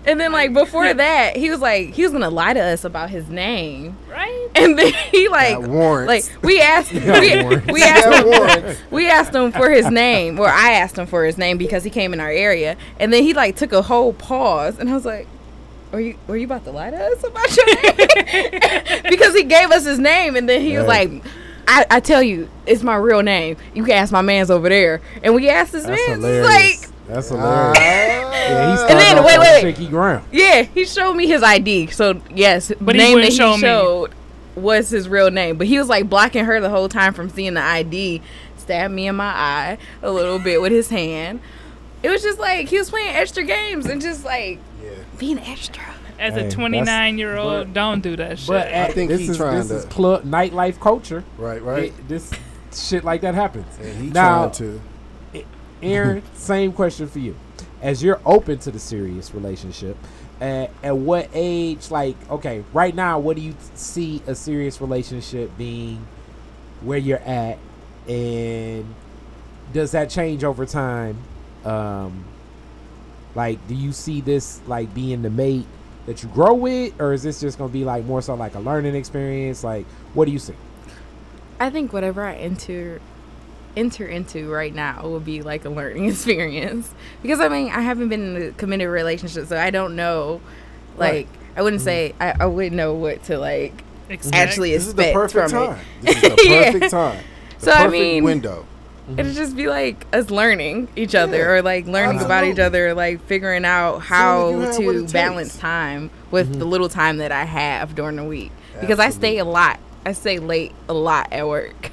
And 0.10 0.20
then 0.20 0.32
like 0.32 0.53
before 0.53 0.91
that, 0.91 1.38
he 1.38 1.51
was 1.51 1.60
like 1.60 1.93
he 1.93 2.01
was 2.01 2.12
gonna 2.12 2.32
lie 2.32 2.53
to 2.53 2.60
us 2.60 2.84
about 2.84 3.12
his 3.12 3.30
name. 3.30 3.95
right? 4.10 4.49
And 4.55 4.78
then 4.78 4.91
he 5.12 5.28
like 5.30 5.60
like 5.60 6.24
we 6.41 6.60
asked 6.60 6.91
we, 6.93 7.01
we 7.72 7.84
asked 7.84 8.26
him 8.26 8.76
we 8.89 9.07
asked 9.07 9.36
him 9.36 9.51
for 9.51 9.70
his 9.70 9.88
name 9.91 10.39
or 10.39 10.47
I 10.47 10.72
asked 10.72 10.97
him 10.97 11.05
for 11.05 11.26
his 11.26 11.38
name 11.38 11.60
because 11.60 11.84
he 11.84 11.91
came 11.91 12.12
in 12.12 12.20
our 12.20 12.32
area 12.32 12.76
and 12.99 13.14
then 13.14 13.22
he 13.22 13.36
like 13.36 13.55
took 13.55 13.72
a 13.72 13.84
whole 13.84 14.14
pause 14.14 14.80
and 14.80 14.89
I 14.89 14.95
was 14.95 15.05
like 15.05 15.28
were 15.91 15.99
you 15.99 16.18
were 16.26 16.38
you 16.38 16.45
about 16.45 16.64
to 16.66 16.72
lie 16.72 16.89
to 16.89 16.97
us 16.97 17.24
about 17.24 17.55
your 17.55 17.66
name? 17.68 19.01
because 19.10 19.36
he 19.36 19.43
gave 19.43 19.70
us 19.70 19.86
his 19.86 19.99
name 19.99 20.36
and 20.36 20.49
then 20.49 20.62
he 20.62 20.76
was 20.76 20.88
like 20.88 21.24
I, 21.72 21.86
I 21.91 21.99
tell 21.99 22.24
you, 22.24 22.49
it's 22.66 22.82
my 22.82 22.95
real 22.95 23.22
name. 23.22 23.55
You 23.76 23.84
can 23.84 23.91
ask 23.91 24.12
my 24.12 24.24
man's 24.24 24.49
over 24.49 24.70
there. 24.70 25.01
And 25.22 25.36
we 25.36 25.49
asked 25.49 25.74
his 25.74 25.86
That's 25.86 26.01
man, 26.07 26.20
hilarious. 26.20 26.82
like, 26.82 26.89
That's 27.10 27.32
Ah. 27.32 27.36
hilarious. 27.36 27.80
yeah, 27.80 28.72
he 28.72 28.78
started 28.78 28.91
And 28.91 28.99
then, 29.18 29.24
wait, 29.26 29.39
wait. 29.39 29.62
shaky 29.62 29.88
ground. 29.88 30.24
Yeah, 30.32 30.64
he 30.64 30.86
showed 30.86 31.14
me 31.16 31.28
his 31.28 31.43
ID. 31.43 31.88
So 31.88 32.22
yes, 32.34 32.72
But 32.80 32.95
he 32.95 33.01
name 33.01 33.10
that 33.10 33.16
wouldn't 33.16 33.32
he 33.34 33.38
show 33.38 33.53
me. 33.55 33.62
showed 33.62 34.12
was 34.55 34.89
his 34.89 35.07
real 35.10 35.32
name. 35.32 35.57
But 35.57 35.68
he 35.68 35.78
was 35.80 35.88
like 35.89 36.10
blocking 36.10 36.45
her 36.45 36.60
the 36.60 36.70
whole 36.70 36.89
time 36.89 37.14
from 37.14 37.30
seeing 37.30 37.53
the 37.55 37.62
ID. 37.62 38.22
Stabbed 38.57 38.93
me 38.93 39.07
in 39.07 39.16
my 39.16 39.26
eye 39.34 39.78
a 40.03 40.12
little 40.12 40.38
bit 40.39 40.62
with 40.62 40.72
his 40.72 40.89
hand. 40.89 41.39
It 42.03 42.10
was 42.10 42.22
just 42.22 42.39
like 42.39 42.68
he 42.70 42.78
was 42.78 42.89
playing 42.89 43.16
extra 43.16 43.43
games 43.43 43.86
and 43.88 44.01
just 44.01 44.24
like 44.24 44.60
Yeah. 44.84 44.89
being 45.18 45.39
extra. 45.39 45.84
As 46.20 46.34
Hey, 46.34 46.47
a 46.47 46.51
29 46.51 47.18
year 47.18 47.36
but- 47.38 47.41
old, 47.41 47.74
don't 47.74 48.01
do 48.01 48.16
that 48.18 48.39
shit. 48.39 48.47
But 48.49 48.68
I 48.74 48.88
think 48.91 49.10
this 49.10 49.22
he 49.22 49.28
is 49.30 49.38
trying 49.38 49.57
this 49.60 49.68
to- 49.70 49.76
is 49.78 49.86
club 49.86 50.24
nightlife 50.26 50.80
culture. 50.80 51.24
Right. 51.38 51.64
Right. 51.64 51.84
It- 51.86 52.07
this 52.10 52.30
shit 52.76 53.03
like 53.05 53.22
that 53.22 53.36
happens. 53.36 53.66
and 53.82 54.01
he 54.03 54.10
now, 54.10 54.39
trying 54.49 54.51
to. 54.51 54.82
Aaron, 55.82 56.23
same 56.36 56.73
question 56.73 57.07
for 57.07 57.19
you. 57.19 57.36
As 57.82 58.03
you're 58.03 58.19
open 58.25 58.59
to 58.59 58.71
the 58.71 58.80
serious 58.80 59.34
relationship, 59.34 59.97
uh, 60.41 60.67
at 60.84 60.97
what 60.97 61.30
age? 61.34 61.91
Like, 61.91 62.15
okay, 62.30 62.63
right 62.73 62.93
now, 62.95 63.19
what 63.19 63.36
do 63.36 63.41
you 63.41 63.55
see 63.75 64.21
a 64.27 64.36
serious 64.36 64.82
relationship 64.82 65.57
being? 65.57 66.05
Where 66.82 66.97
you're 66.97 67.19
at, 67.19 67.57
and 68.07 68.86
does 69.73 69.91
that 69.91 70.09
change 70.09 70.45
over 70.45 70.65
time? 70.65 71.17
Um, 71.65 72.23
like, 73.36 73.65
do 73.67 73.75
you 73.75 73.91
see 73.91 74.21
this 74.21 74.61
like 74.65 74.93
being 74.93 75.21
the 75.21 75.30
mate 75.30 75.65
that 76.05 76.23
you 76.23 76.30
grow 76.30 76.53
with, 76.53 76.99
or 77.01 77.13
is 77.13 77.23
this 77.23 77.41
just 77.41 77.57
gonna 77.57 77.71
be 77.71 77.84
like 77.84 78.05
more 78.05 78.21
so 78.21 78.34
like 78.36 78.55
a 78.55 78.59
learning 78.59 78.95
experience? 78.95 79.63
Like, 79.63 79.86
what 80.13 80.25
do 80.25 80.32
you 80.32 80.39
see? 80.39 80.55
I 81.59 81.69
think 81.69 81.91
whatever 81.91 82.23
I 82.23 82.36
enter 82.36 83.01
enter 83.78 84.05
into 84.07 84.49
right 84.51 84.74
now 84.74 85.01
will 85.03 85.20
be 85.20 85.41
like 85.41 85.65
a 85.65 85.70
learning 85.70 86.05
experience 86.09 86.93
because 87.22 87.39
I 87.39 87.47
mean 87.49 87.70
I 87.70 87.82
haven't 87.82 88.09
been 88.09 88.36
in 88.36 88.41
a 88.49 88.51
committed 88.51 88.89
relationship, 88.89 89.47
so 89.47 89.57
I 89.57 89.70
don't 89.70 89.95
know. 89.95 90.41
Like 90.97 91.28
Right. 91.28 91.28
I 91.57 91.61
wouldn't 91.61 91.82
say 91.82 92.13
mm-hmm. 92.20 92.41
I, 92.41 92.43
I 92.43 92.47
wouldn't 92.47 92.76
know 92.76 92.93
what 92.93 93.24
to 93.26 93.38
like 93.38 93.84
Expect- 94.09 94.36
actually 94.36 94.72
This 94.74 94.88
is 94.88 94.95
the 94.95 95.11
perfect 95.13 95.51
from 95.51 95.67
time. 95.76 95.80
This 96.01 96.15
is 96.15 96.22
the 96.22 96.47
Yeah. 96.47 96.72
perfect 96.72 96.91
time. 96.91 97.24
The 97.59 97.65
So, 97.65 97.72
I 97.72 97.88
mean- 97.88 98.24
window. 98.24 98.65
it. 99.09 99.20
It'd 99.20 99.34
just 99.36 99.55
be 99.55 99.67
like 99.67 100.05
us 100.13 100.30
learning 100.30 100.88
each 100.95 101.15
other 101.15 101.38
Yeah, 101.38 101.45
or 101.49 101.61
like 101.63 101.88
learning 101.88 102.22
about 102.22 102.43
each 102.43 102.59
other, 102.59 102.93
like 102.93 103.22
figuring 103.26 103.65
out 103.65 103.99
how 103.99 104.49
you 104.51 104.59
have 104.59 104.78
what 104.78 105.07
to 105.07 105.07
balance 105.13 105.49
takes. 105.49 105.59
time 105.61 106.11
with 106.32 106.49
the 106.53 106.59
mm-hmm. 106.59 106.70
little 106.70 106.89
time 106.89 107.17
that 107.17 107.32
I 107.32 107.43
have 107.45 107.95
during 107.95 108.17
the 108.17 108.24
week 108.24 108.51
because 108.80 108.99
I 108.99 109.09
stay 109.09 109.39
a 109.39 109.45
lot. 109.45 109.80
I 110.05 110.13
stay 110.13 110.38
late 110.39 110.74
a 110.88 110.93
lot 110.93 111.34
at 111.34 111.47
work, 111.47 111.91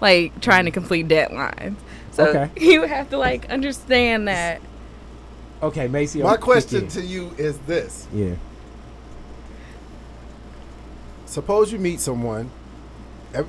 like 0.00 0.40
trying 0.40 0.64
to 0.66 0.70
complete 0.70 1.08
deadlines. 1.08 1.76
So 2.12 2.26
Okay. 2.26 2.50
you 2.56 2.82
have 2.82 3.10
to 3.10 3.18
like 3.18 3.48
understand 3.50 4.28
that. 4.28 4.60
Okay, 5.62 5.88
Macy. 5.88 6.22
My 6.22 6.30
I'll 6.30 6.38
question 6.38 6.86
to 6.88 7.00
you 7.02 7.32
is 7.36 7.58
this: 7.58 8.06
yeah. 8.12 8.34
Suppose 11.26 11.72
you 11.72 11.78
meet 11.78 12.00
someone, 12.00 12.50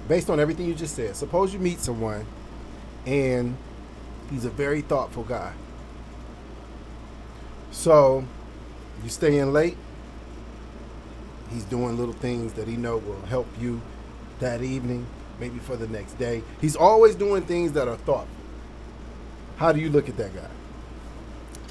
based 0.07 0.29
on 0.29 0.39
everything 0.39 0.65
you 0.65 0.75
just 0.75 0.95
said. 0.95 1.15
Suppose 1.15 1.53
you 1.53 1.59
meet 1.59 1.79
someone, 1.79 2.25
and 3.05 3.55
he's 4.31 4.43
a 4.45 4.49
very 4.49 4.81
thoughtful 4.81 5.23
guy. 5.23 5.53
So, 7.71 8.25
you 9.03 9.09
stay 9.09 9.37
in 9.37 9.53
late. 9.53 9.77
He's 11.51 11.63
doing 11.63 11.97
little 11.97 12.13
things 12.13 12.53
that 12.53 12.67
he 12.67 12.75
know 12.75 12.97
will 12.97 13.21
help 13.27 13.47
you 13.59 13.81
that 14.39 14.61
evening, 14.61 15.05
maybe 15.39 15.59
for 15.59 15.75
the 15.75 15.87
next 15.87 16.17
day. 16.19 16.43
He's 16.61 16.75
always 16.75 17.15
doing 17.15 17.43
things 17.43 17.71
that 17.73 17.87
are 17.87 17.95
thoughtful. 17.97 18.27
How 19.57 19.71
do 19.71 19.79
you 19.79 19.89
look 19.89 20.09
at 20.09 20.17
that 20.17 20.33
guy? 20.35 20.47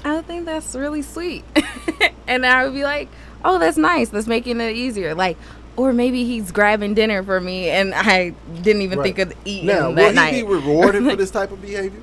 I 0.03 0.21
think 0.21 0.45
that's 0.45 0.75
really 0.75 1.01
sweet, 1.01 1.43
and 2.27 2.45
I 2.45 2.63
would 2.63 2.73
be 2.73 2.83
like, 2.83 3.09
"Oh, 3.43 3.59
that's 3.59 3.77
nice. 3.77 4.09
That's 4.09 4.27
making 4.27 4.61
it 4.61 4.75
easier." 4.75 5.13
Like, 5.13 5.37
or 5.75 5.91
maybe 5.91 6.23
he's 6.23 6.51
grabbing 6.51 6.93
dinner 6.93 7.21
for 7.23 7.39
me, 7.41 7.69
and 7.69 7.93
I 7.93 8.29
didn't 8.61 8.81
even 8.83 8.99
Right. 8.99 9.15
think 9.15 9.19
of 9.19 9.33
eating 9.45 9.67
Now, 9.67 9.91
that 9.91 10.15
will 10.15 10.23
he 10.23 10.41
be 10.41 10.47
rewarded 10.47 11.03
for 11.03 11.15
this 11.17 11.31
type 11.31 11.51
of 11.51 11.61
behavior? 11.61 12.01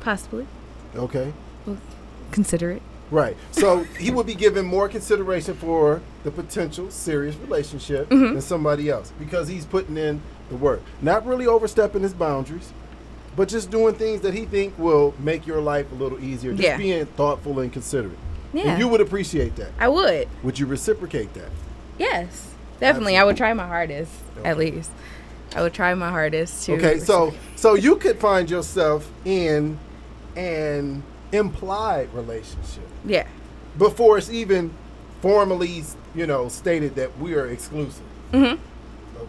Possibly 0.00 0.46
Okay. 0.96 1.32
consider 2.32 2.72
it. 2.72 2.82
Right. 3.10 3.36
So 3.52 3.84
he 3.98 4.10
would 4.10 4.26
be 4.26 4.34
given 4.34 4.64
more 4.64 4.88
consideration 4.88 5.54
for 5.54 6.00
the 6.24 6.30
potential 6.30 6.90
serious 6.90 7.36
relationship 7.36 8.08
Mm-hmm. 8.08 8.32
than 8.34 8.40
somebody 8.40 8.88
else 8.90 9.12
because 9.18 9.46
he's 9.48 9.64
putting 9.64 9.96
in 9.96 10.20
the 10.50 10.56
work. 10.56 10.80
Not 11.02 11.26
really 11.26 11.46
overstepping 11.46 12.02
his 12.02 12.14
boundaries, 12.14 12.72
but 13.36 13.48
just 13.48 13.70
doing 13.70 13.94
things 13.94 14.20
that 14.22 14.32
he 14.34 14.44
think 14.46 14.78
will 14.78 15.14
make 15.18 15.46
your 15.46 15.60
life 15.60 15.90
a 15.92 15.94
little 15.94 16.22
easier. 16.22 16.52
Just 16.52 16.62
Yeah. 16.62 16.76
being 16.76 17.06
thoughtful 17.06 17.60
and 17.60 17.72
considerate. 17.72 18.16
Yeah, 18.52 18.70
And 18.70 18.78
you 18.78 18.88
would 18.88 19.00
appreciate 19.00 19.56
that. 19.56 19.70
I 19.78 19.88
would. 19.88 20.28
Would 20.42 20.58
you 20.58 20.66
reciprocate 20.66 21.34
that? 21.34 21.50
Yes. 21.98 22.50
Definitely, 22.80 23.16
I 23.16 23.24
would 23.24 23.36
try 23.36 23.52
my 23.52 23.66
hardest. 23.66 24.12
At 24.44 24.58
least, 24.58 24.90
I 25.56 25.62
would 25.62 25.72
try 25.74 25.94
my 25.94 26.10
hardest 26.10 26.64
to. 26.66 26.74
Okay, 26.74 26.98
so 26.98 27.32
so 27.56 27.74
you 27.74 27.96
could 27.96 28.18
find 28.18 28.50
yourself 28.50 29.10
in 29.24 29.78
an 30.36 31.02
implied 31.38 32.12
relationship 32.14 32.84
yeah, 33.04 33.26
before 33.78 34.18
it's 34.18 34.30
even 34.30 34.70
formally, 35.20 35.82
you 36.14 36.26
know, 36.26 36.48
stated 36.48 36.94
that 36.96 37.18
we 37.18 37.34
are 37.34 37.46
exclusive. 37.46 38.02
Mhm. 38.32 38.58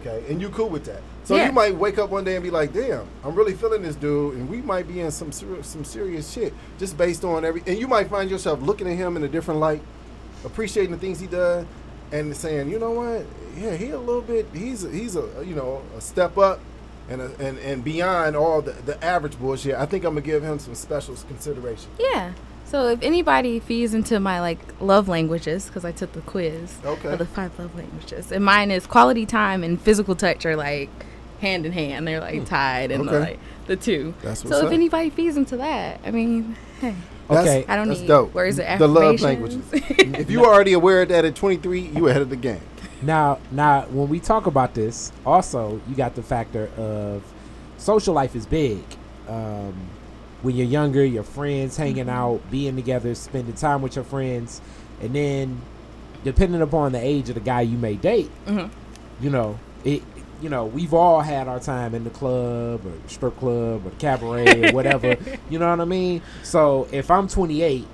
Okay, 0.01 0.23
and 0.29 0.41
you 0.41 0.49
cool 0.49 0.69
with 0.69 0.85
that. 0.85 1.01
So 1.23 1.35
Yeah. 1.35 1.47
you 1.47 1.51
might 1.53 1.75
wake 1.75 1.97
up 1.97 2.09
one 2.11 2.23
day 2.23 2.35
and 2.35 2.43
be 2.43 2.51
like, 2.51 2.73
"Damn, 2.73 3.05
I'm 3.23 3.33
really 3.33 3.53
feeling 3.53 3.81
this 3.81 3.95
dude," 3.95 4.35
and 4.35 4.49
we 4.49 4.61
might 4.61 4.87
be 4.87 4.99
in 4.99 5.09
some 5.11 5.31
ser- 5.31 5.63
some 5.63 5.83
serious 5.83 6.29
shit 6.31 6.53
just 6.77 6.97
based 6.97 7.23
on 7.23 7.43
every. 7.45 7.63
And 7.65 7.77
you 7.79 7.87
might 7.87 8.09
find 8.09 8.29
yourself 8.29 8.61
looking 8.61 8.87
at 8.87 8.95
him 8.95 9.15
in 9.17 9.23
a 9.23 9.27
different 9.27 9.59
light, 9.59 9.81
appreciating 10.43 10.91
the 10.91 10.97
things 10.97 11.19
he 11.19 11.27
does, 11.27 11.65
and 12.11 12.35
saying, 12.35 12.69
"You 12.69 12.77
know 12.77 12.91
what? 12.91 13.25
Yeah, 13.59 13.75
he 13.75 13.89
a 13.91 13.99
little 13.99 14.21
bit. 14.21 14.47
He's 14.53 14.83
a, 14.83 14.89
he's 14.89 15.15
a 15.15 15.23
you 15.45 15.55
know 15.55 15.81
a 15.97 16.01
step 16.01 16.37
up." 16.37 16.59
And, 17.07 17.21
a, 17.21 17.25
and 17.39 17.59
and 17.59 17.83
beyond 17.83 18.35
all 18.35 18.61
the, 18.61 18.71
the 18.71 19.03
average 19.03 19.37
bullshit, 19.39 19.75
I 19.75 19.85
think 19.85 20.03
I'm 20.03 20.15
gonna 20.15 20.21
give 20.25 20.43
him 20.43 20.57
some 20.59 20.75
special 20.75 21.15
consideration. 21.15 21.89
yeah. 21.99 22.33
So 22.67 22.87
if 22.87 23.03
anybody 23.03 23.59
feeds 23.59 23.93
into 23.93 24.19
my 24.19 24.41
like 24.41 24.57
love 24.81 25.07
languages, 25.07 25.67
because 25.67 25.85
I 25.85 25.91
took 25.91 26.13
the 26.13 26.21
quiz 26.21 26.77
Okay. 26.83 27.11
for 27.11 27.15
the 27.15 27.25
five 27.25 27.57
love 27.59 27.75
languages, 27.75 28.31
and 28.31 28.43
mine 28.43 28.71
is 28.71 28.87
quality 28.87 29.25
time 29.27 29.63
and 29.63 29.79
physical 29.79 30.15
touch 30.15 30.45
are 30.47 30.55
like 30.55 30.89
hand 31.41 31.65
in 31.67 31.71
hand. 31.73 32.07
They're 32.07 32.19
like 32.19 32.39
hmm. 32.39 32.43
tied 32.45 32.89
and 32.91 33.07
Okay. 33.07 33.19
like 33.19 33.39
the 33.67 33.75
two. 33.75 34.15
That's 34.23 34.43
what's 34.43 34.55
so 34.57 34.61
if 34.63 34.67
up. 34.67 34.73
anybody 34.73 35.11
feeds 35.11 35.37
into 35.37 35.57
that, 35.57 36.01
I 36.03 36.09
mean, 36.11 36.55
hey, 36.81 36.95
That's- 37.29 37.47
Okay. 37.47 37.65
I 37.71 37.75
don't 37.75 37.87
that's 37.87 38.01
need 38.01 38.07
dope. 38.07 38.33
words 38.33 38.59
of 38.59 38.79
The 38.79 38.87
love 38.87 39.21
languages. 39.21 39.61
if 39.71 40.31
you 40.31 40.43
are 40.43 40.51
already 40.53 40.73
aware 40.73 41.03
of 41.03 41.09
that 41.09 41.23
at 41.23 41.35
23, 41.35 41.79
you 41.81 42.07
ahead 42.07 42.21
of 42.23 42.29
the 42.31 42.35
game. 42.35 42.61
Now, 43.01 43.39
now, 43.51 43.81
when 43.87 44.09
we 44.09 44.19
talk 44.19 44.45
about 44.47 44.73
this, 44.73 45.11
also 45.25 45.81
you 45.87 45.95
got 45.95 46.15
the 46.15 46.23
factor 46.23 46.69
of 46.77 47.23
social 47.77 48.13
life 48.13 48.35
is 48.35 48.45
big. 48.45 48.83
Um, 49.27 49.73
when 50.41 50.55
you're 50.55 50.67
younger, 50.67 51.03
your 51.03 51.23
friends 51.23 51.75
hanging 51.77 52.09
out, 52.09 52.39
being 52.51 52.75
together, 52.75 53.13
spending 53.15 53.53
time 53.55 53.81
with 53.81 53.95
your 53.95 54.05
friends, 54.05 54.61
and 55.01 55.13
then 55.15 55.61
depending 56.23 56.61
upon 56.61 56.91
the 56.93 56.99
age 56.99 57.29
of 57.29 57.35
the 57.35 57.41
guy 57.41 57.61
you 57.61 57.77
may 57.77 57.95
date, 57.95 58.31
Mhm. 58.47 58.69
you 59.21 59.29
know, 59.29 59.57
it. 59.83 60.01
You 60.41 60.49
know, 60.49 60.65
we've 60.65 60.93
all 60.93 61.21
had 61.21 61.47
our 61.47 61.59
time 61.61 61.95
in 61.95 62.03
the 62.03 62.09
club 62.09 62.85
or 62.85 62.91
strip 63.07 63.39
club 63.39 63.87
or 63.87 63.91
cabaret 63.99 64.69
or 64.69 64.73
whatever. 64.73 65.15
You 65.49 65.59
know 65.59 65.69
what 65.69 65.79
I 65.79 65.85
mean? 65.85 66.21
So 66.43 66.87
if 66.91 67.09
I'm 67.09 67.27
28 67.29 67.87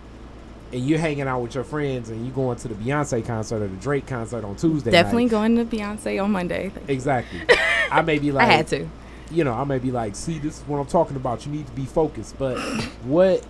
and 0.73 0.87
you're 0.87 0.99
hanging 0.99 1.27
out 1.27 1.41
with 1.41 1.55
your 1.55 1.63
friends 1.63 2.09
and 2.09 2.25
you 2.25 2.31
going 2.31 2.57
to 2.57 2.67
the 2.67 2.75
Beyonce 2.75 3.25
concert 3.25 3.61
or 3.61 3.67
the 3.67 3.75
Drake 3.77 4.07
concert 4.07 4.43
on 4.45 4.55
Tuesday, 4.55 4.91
Definitely 4.91 5.25
night, 5.25 5.31
going 5.31 5.55
to 5.57 5.65
Beyonce 5.65 6.23
on 6.23 6.31
Monday. 6.31 6.71
exactly. 6.87 7.41
I 7.91 8.01
may 8.01 8.19
be 8.19 8.31
like, 8.31 8.47
I 8.47 8.51
had 8.51 8.67
to. 8.67 8.87
you 9.31 9.43
know, 9.43 9.53
I 9.53 9.63
may 9.65 9.79
be 9.79 9.91
like, 9.91 10.15
see, 10.15 10.39
this 10.39 10.57
is 10.59 10.63
what 10.67 10.77
I'm 10.79 10.85
talking 10.87 11.15
about. 11.17 11.45
You 11.45 11.51
need 11.51 11.67
to 11.67 11.73
be 11.73 11.85
focused. 11.85 12.37
But 12.37 12.57
what 13.03 13.45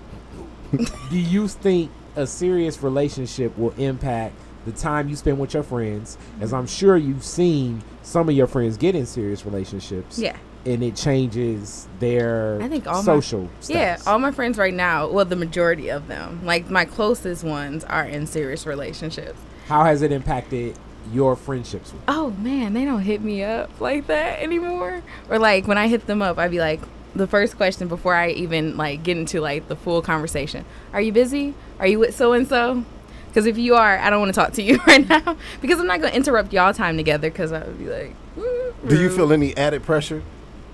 do 1.09 1.19
you 1.19 1.47
think 1.47 1.91
a 2.15 2.25
serious 2.27 2.81
relationship 2.81 3.57
will 3.57 3.71
impact 3.77 4.35
the 4.65 4.71
time 4.71 5.09
you 5.09 5.15
spend 5.15 5.39
with 5.39 5.53
your 5.53 5.63
friends? 5.63 6.17
As 6.39 6.53
I'm 6.53 6.67
sure 6.67 6.97
you've 6.97 7.23
seen 7.23 7.83
some 8.03 8.29
of 8.29 8.35
your 8.35 8.47
friends 8.47 8.77
get 8.77 8.95
in 8.95 9.05
serious 9.05 9.45
relationships. 9.45 10.17
Yeah. 10.17 10.37
And 10.65 10.83
it 10.83 10.95
changes 10.95 11.87
their 11.99 12.59
I 12.61 12.67
think 12.67 12.85
all 12.87 12.97
my- 12.97 13.01
social 13.01 13.49
Yeah, 13.67 13.97
all 14.05 14.19
my 14.19 14.31
friends 14.31 14.57
right 14.57 14.73
now, 14.73 15.07
well, 15.09 15.25
the 15.25 15.35
majority 15.35 15.89
of 15.89 16.07
them, 16.07 16.41
like 16.43 16.69
my 16.69 16.85
closest 16.85 17.43
ones, 17.43 17.83
are 17.85 18.05
in 18.05 18.27
serious 18.27 18.67
relationships. 18.67 19.39
How 19.67 19.83
has 19.85 20.01
it 20.03 20.11
impacted 20.11 20.77
your 21.11 21.35
friendships 21.35 21.91
with 21.91 22.01
Oh 22.07 22.29
man, 22.31 22.73
they 22.73 22.85
don't 22.85 23.01
hit 23.01 23.21
me 23.21 23.43
up 23.43 23.81
like 23.81 24.05
that 24.07 24.39
anymore. 24.39 25.01
Or 25.29 25.39
like 25.39 25.67
when 25.67 25.77
I 25.79 25.87
hit 25.87 26.05
them 26.05 26.21
up, 26.21 26.37
I'd 26.37 26.51
be 26.51 26.59
like, 26.59 26.79
the 27.15 27.27
first 27.27 27.57
question 27.57 27.87
before 27.87 28.15
I 28.15 28.29
even 28.29 28.77
like 28.77 29.03
get 29.03 29.17
into 29.17 29.41
like 29.41 29.67
the 29.67 29.75
full 29.75 30.01
conversation: 30.01 30.63
Are 30.93 31.01
you 31.01 31.11
busy? 31.11 31.53
Are 31.79 31.87
you 31.87 31.99
with 31.99 32.15
so 32.15 32.33
and 32.33 32.47
so? 32.47 32.85
Because 33.27 33.45
if 33.45 33.57
you 33.57 33.75
are, 33.75 33.97
I 33.97 34.09
don't 34.09 34.19
want 34.19 34.33
to 34.33 34.39
talk 34.39 34.53
to 34.53 34.61
you 34.61 34.77
right 34.87 35.07
now 35.09 35.35
because 35.61 35.79
I'm 35.79 35.87
not 35.87 35.99
going 36.01 36.11
to 36.11 36.17
interrupt 36.17 36.53
y'all 36.53 36.73
time 36.73 36.97
together. 36.97 37.29
Because 37.29 37.51
I 37.51 37.65
would 37.65 37.79
be 37.79 37.87
like, 37.89 38.15
"Mm, 38.37 38.89
Do 38.89 39.01
you 39.01 39.09
feel 39.09 39.33
any 39.33 39.55
added 39.57 39.83
pressure 39.83 40.21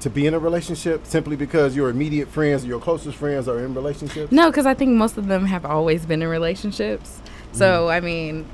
to 0.01 0.09
be 0.09 0.25
in 0.27 0.33
a 0.33 0.39
relationship 0.39 1.05
simply 1.05 1.35
because 1.35 1.75
your 1.75 1.89
immediate 1.89 2.27
friends, 2.27 2.65
your 2.65 2.79
closest 2.79 3.17
friends, 3.17 3.47
are 3.47 3.59
in 3.59 3.73
relationships? 3.73 4.31
No, 4.31 4.49
because 4.49 4.65
I 4.65 4.73
think 4.73 4.91
most 4.91 5.17
of 5.17 5.27
them 5.27 5.45
have 5.45 5.65
always 5.65 6.05
been 6.05 6.21
in 6.21 6.27
relationships. 6.27 7.19
So 7.51 7.89
I 7.89 7.99
mean, 7.99 8.45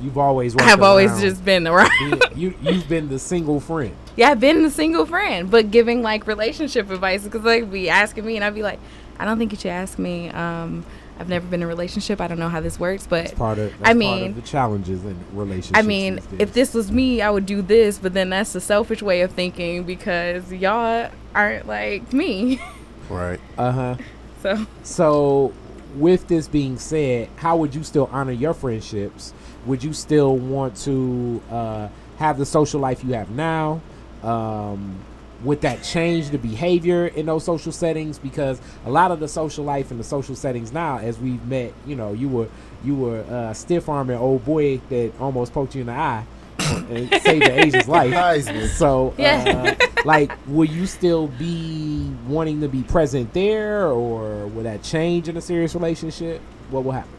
You've 0.00 0.16
always 0.18 0.54
I 0.56 0.62
have 0.62 0.80
always 0.82 1.10
around 1.10 1.20
just 1.20 1.44
been 1.44 1.66
around. 1.66 1.90
being- 1.98 2.20
you 2.36 2.54
you've 2.62 2.88
been 2.88 3.08
the 3.08 3.18
single 3.18 3.60
friend. 3.60 3.94
Yeah, 4.18 4.30
I've 4.30 4.40
been 4.40 4.64
the 4.64 4.70
single 4.70 5.06
friend, 5.06 5.48
but 5.48 5.70
giving 5.70 6.02
like 6.02 6.26
relationship 6.26 6.90
advice 6.90 7.22
because 7.22 7.42
like 7.44 7.70
be 7.70 7.88
asking 7.88 8.24
me, 8.26 8.34
and 8.34 8.44
I'd 8.44 8.54
be 8.54 8.62
like, 8.64 8.80
I 9.16 9.24
don't 9.24 9.38
think 9.38 9.52
you 9.52 9.58
should 9.58 9.70
ask 9.70 9.96
me. 9.98 10.28
Um, 10.30 10.84
I've 11.18 11.28
never 11.28 11.46
been 11.46 11.60
in 11.60 11.64
a 11.64 11.66
relationship. 11.66 12.20
I 12.20 12.28
don't 12.28 12.38
know 12.38 12.48
how 12.48 12.60
this 12.60 12.78
works, 12.78 13.06
but 13.06 13.32
of 13.32 13.72
I 13.82 13.92
mean- 13.94 14.34
the 14.34 14.42
challenges 14.42 15.04
in 15.04 15.16
relationships. 15.32 15.78
I 15.78 15.82
mean, 15.82 16.20
if 16.38 16.52
this 16.52 16.74
was 16.74 16.92
me, 16.92 17.20
I 17.20 17.30
would 17.30 17.46
do 17.46 17.60
this. 17.60 17.98
But 17.98 18.14
then 18.14 18.30
that's 18.30 18.52
the 18.52 18.60
selfish 18.60 19.02
way 19.02 19.22
of 19.22 19.32
thinking 19.32 19.82
because 19.84 20.52
y'all 20.52 21.10
aren't 21.34 21.66
like 21.66 22.12
me. 22.12 22.60
Right. 23.08 23.40
uh 23.56 23.72
huh. 23.72 23.96
so 24.42 24.66
So, 24.82 25.52
with 25.96 26.28
this 26.28 26.46
being 26.46 26.76
said, 26.76 27.30
how 27.36 27.56
would 27.56 27.74
you 27.74 27.82
still 27.82 28.10
honor 28.12 28.32
your 28.32 28.52
friendships? 28.52 29.32
Would 29.64 29.82
you 29.82 29.94
still 29.94 30.36
want 30.36 30.76
to 30.82 31.40
uh, 31.50 31.88
have 32.18 32.36
the 32.36 32.44
social 32.44 32.80
life 32.80 33.02
you 33.02 33.14
have 33.14 33.30
now? 33.30 33.80
Um, 34.22 34.98
would 35.44 35.60
that 35.60 35.82
change 35.82 36.30
the 36.30 36.38
behavior 36.38 37.06
in 37.06 37.26
those 37.26 37.44
social 37.44 37.72
settings? 37.72 38.18
Because 38.18 38.60
a 38.84 38.90
lot 38.90 39.10
of 39.10 39.20
the 39.20 39.28
social 39.28 39.64
life 39.64 39.90
and 39.90 40.00
the 40.00 40.04
social 40.04 40.34
settings 40.34 40.72
now, 40.72 40.98
as 40.98 41.18
we've 41.18 41.44
met, 41.46 41.72
you 41.86 41.94
know, 41.96 42.12
you 42.12 42.28
were 42.28 42.48
you 42.84 42.94
were 42.94 43.20
uh, 43.22 43.52
stiff 43.54 43.88
arming 43.88 44.16
old 44.16 44.44
boy 44.44 44.78
that 44.88 45.12
almost 45.20 45.52
poked 45.52 45.74
you 45.74 45.80
in 45.82 45.86
the 45.88 45.92
eye 45.92 46.24
and 46.58 47.10
saved 47.22 47.46
the 47.46 47.58
Asian's 47.60 47.88
life. 47.88 48.12
Heisman. 48.12 48.68
So, 48.68 49.14
Yeah. 49.18 49.76
uh, 49.80 49.86
like, 50.04 50.32
will 50.46 50.64
you 50.64 50.86
still 50.86 51.26
be 51.28 52.10
wanting 52.26 52.60
to 52.60 52.68
be 52.68 52.82
present 52.82 53.32
there, 53.32 53.86
or 53.88 54.46
will 54.48 54.62
that 54.64 54.82
change 54.82 55.28
in 55.28 55.36
a 55.36 55.40
serious 55.40 55.74
relationship? 55.74 56.40
What 56.70 56.84
will 56.84 56.92
happen? 56.92 57.10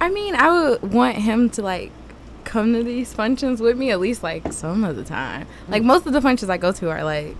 I 0.00 0.10
mean, 0.10 0.34
I 0.36 0.48
would 0.78 0.92
want 0.92 1.16
him 1.16 1.50
to 1.50 1.62
like 1.62 1.90
come 2.48 2.72
to 2.72 2.82
these 2.82 3.12
functions 3.12 3.60
with 3.60 3.76
me 3.76 3.90
at 3.90 4.00
least 4.00 4.22
like 4.22 4.52
some 4.52 4.82
of 4.82 4.96
the 4.96 5.04
time. 5.04 5.46
Like 5.68 5.82
most 5.82 6.06
of 6.06 6.12
the 6.12 6.20
functions 6.20 6.50
I 6.50 6.56
go 6.56 6.72
to 6.72 6.88
are 6.90 7.04
like 7.04 7.36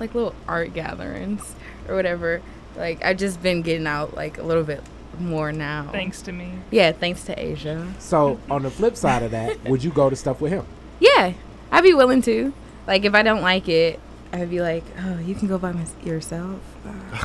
like 0.00 0.14
little 0.14 0.34
art 0.48 0.72
gatherings 0.72 1.54
or 1.88 1.96
whatever. 1.96 2.40
Like 2.76 3.04
I've 3.04 3.18
just 3.18 3.42
been 3.42 3.62
getting 3.62 3.86
out 3.86 4.14
like 4.14 4.38
a 4.38 4.42
little 4.42 4.62
bit 4.64 4.82
more 5.18 5.52
now. 5.52 5.88
Thanks 5.92 6.22
to 6.22 6.32
me. 6.32 6.54
Yeah, 6.70 6.92
thanks 6.92 7.24
to 7.24 7.38
Asia. 7.38 7.92
So, 7.98 8.40
on 8.50 8.62
the 8.62 8.70
flip 8.70 8.96
side 8.96 9.22
of 9.22 9.32
that, 9.32 9.62
would 9.68 9.84
you 9.84 9.90
go 9.90 10.08
to 10.08 10.16
stuff 10.16 10.40
with 10.40 10.52
him? 10.52 10.64
Yeah, 11.00 11.34
I'd 11.70 11.82
be 11.82 11.92
willing 11.92 12.22
to. 12.22 12.54
Like 12.86 13.04
if 13.04 13.14
I 13.14 13.22
don't 13.22 13.42
like 13.42 13.68
it, 13.68 14.00
I'd 14.32 14.48
be 14.48 14.60
like, 14.60 14.84
oh, 15.00 15.18
you 15.18 15.34
can 15.34 15.48
go 15.48 15.58
by 15.58 15.72
my- 15.72 15.84
yourself. 16.04 16.60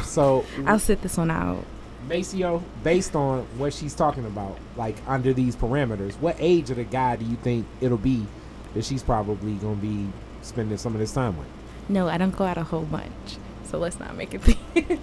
So, 0.03 0.43
I'll 0.65 0.79
sit 0.79 1.01
this 1.01 1.17
one 1.17 1.31
out. 1.31 1.63
Maceo, 2.07 2.63
based 2.83 3.15
on 3.15 3.43
what 3.57 3.73
she's 3.73 3.93
talking 3.93 4.25
about, 4.25 4.57
like 4.75 4.95
under 5.07 5.33
these 5.33 5.55
parameters, 5.55 6.13
what 6.19 6.35
age 6.39 6.69
of 6.69 6.77
the 6.77 6.83
guy 6.83 7.15
do 7.15 7.25
you 7.25 7.35
think 7.37 7.65
it'll 7.81 7.97
be 7.97 8.25
that 8.73 8.85
she's 8.85 9.03
probably 9.03 9.53
gonna 9.55 9.75
be 9.75 10.07
spending 10.41 10.77
some 10.77 10.93
of 10.93 10.99
this 10.99 11.11
time 11.13 11.37
with? 11.37 11.47
No, 11.89 12.07
I 12.07 12.17
don't 12.17 12.35
go 12.35 12.45
out 12.45 12.57
a 12.57 12.63
whole 12.63 12.85
bunch. 12.85 13.37
So 13.65 13.77
let's 13.77 13.99
not 13.99 14.15
make 14.15 14.33
it. 14.33 14.43
Be- 14.45 14.99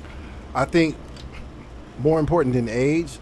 I 0.54 0.64
think 0.64 0.96
more 1.98 2.20
important 2.20 2.54
than 2.54 2.68
age, 2.68 3.18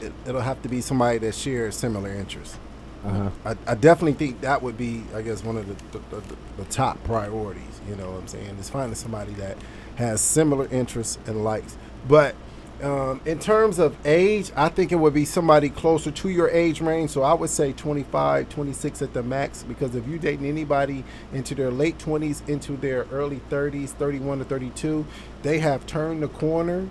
it, 0.00 0.12
it'll 0.26 0.40
have 0.40 0.62
to 0.62 0.68
be 0.68 0.80
somebody 0.80 1.18
that 1.18 1.34
shares 1.34 1.76
similar 1.76 2.10
interests. 2.10 2.58
Uh 3.04 3.10
huh. 3.10 3.30
I, 3.44 3.72
I 3.72 3.74
definitely 3.74 4.14
think 4.14 4.40
that 4.40 4.62
would 4.62 4.76
be, 4.76 5.04
I 5.14 5.22
guess, 5.22 5.44
one 5.44 5.56
of 5.56 5.68
the, 5.68 5.98
the, 5.98 6.20
the, 6.20 6.36
the 6.58 6.64
top 6.64 7.02
priorities. 7.04 7.80
You 7.88 7.96
know 7.96 8.10
what 8.10 8.20
I'm 8.20 8.28
saying? 8.28 8.56
Is 8.58 8.70
finding 8.70 8.94
somebody 8.94 9.32
that 9.34 9.56
has 9.96 10.20
similar 10.20 10.66
interests 10.68 11.18
and 11.26 11.44
likes. 11.44 11.76
But 12.08 12.34
um, 12.82 13.20
in 13.24 13.38
terms 13.38 13.78
of 13.78 13.96
age, 14.06 14.52
I 14.54 14.68
think 14.68 14.92
it 14.92 14.96
would 14.96 15.14
be 15.14 15.24
somebody 15.24 15.70
closer 15.70 16.10
to 16.10 16.28
your 16.28 16.50
age 16.50 16.80
range. 16.80 17.10
So 17.10 17.22
I 17.22 17.32
would 17.32 17.50
say 17.50 17.72
25, 17.72 18.48
26 18.48 19.02
at 19.02 19.14
the 19.14 19.22
max. 19.22 19.62
Because 19.62 19.94
if 19.94 20.06
you're 20.06 20.18
dating 20.18 20.46
anybody 20.46 21.04
into 21.32 21.54
their 21.54 21.70
late 21.70 21.98
20s, 21.98 22.46
into 22.48 22.76
their 22.76 23.04
early 23.10 23.40
30s, 23.50 23.90
31 23.90 24.38
to 24.38 24.44
32, 24.44 25.06
they 25.42 25.58
have 25.58 25.86
turned 25.86 26.22
the 26.22 26.28
corner 26.28 26.86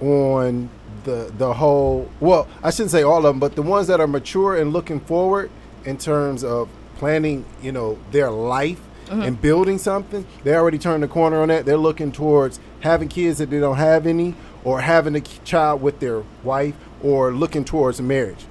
on 0.00 0.68
the 1.04 1.32
the 1.38 1.54
whole 1.54 2.10
well 2.18 2.48
i 2.64 2.70
shouldn't 2.70 2.90
say 2.90 3.04
all 3.04 3.18
of 3.18 3.22
them 3.22 3.38
but 3.38 3.54
the 3.54 3.62
ones 3.62 3.86
that 3.86 4.00
are 4.00 4.06
mature 4.08 4.56
and 4.56 4.72
looking 4.72 4.98
forward 4.98 5.48
in 5.84 5.96
terms 5.96 6.42
of 6.42 6.68
planning 6.96 7.44
you 7.62 7.70
know 7.70 7.96
their 8.10 8.30
life 8.30 8.80
and 9.10 9.40
building 9.40 9.78
something 9.78 10.26
they 10.42 10.54
already 10.54 10.78
turned 10.78 11.02
the 11.02 11.08
corner 11.08 11.40
on 11.42 11.48
that 11.48 11.66
they're 11.66 11.76
looking 11.76 12.10
towards 12.10 12.58
having 12.80 13.08
kids 13.08 13.38
that 13.38 13.50
they 13.50 13.60
don't 13.60 13.76
have 13.76 14.06
any 14.06 14.34
or 14.64 14.80
having 14.80 15.14
a 15.16 15.20
child 15.20 15.82
with 15.82 16.00
their 16.00 16.22
wife 16.42 16.74
or 17.02 17.32
looking 17.32 17.64
towards 17.64 18.00
marriage 18.00 18.46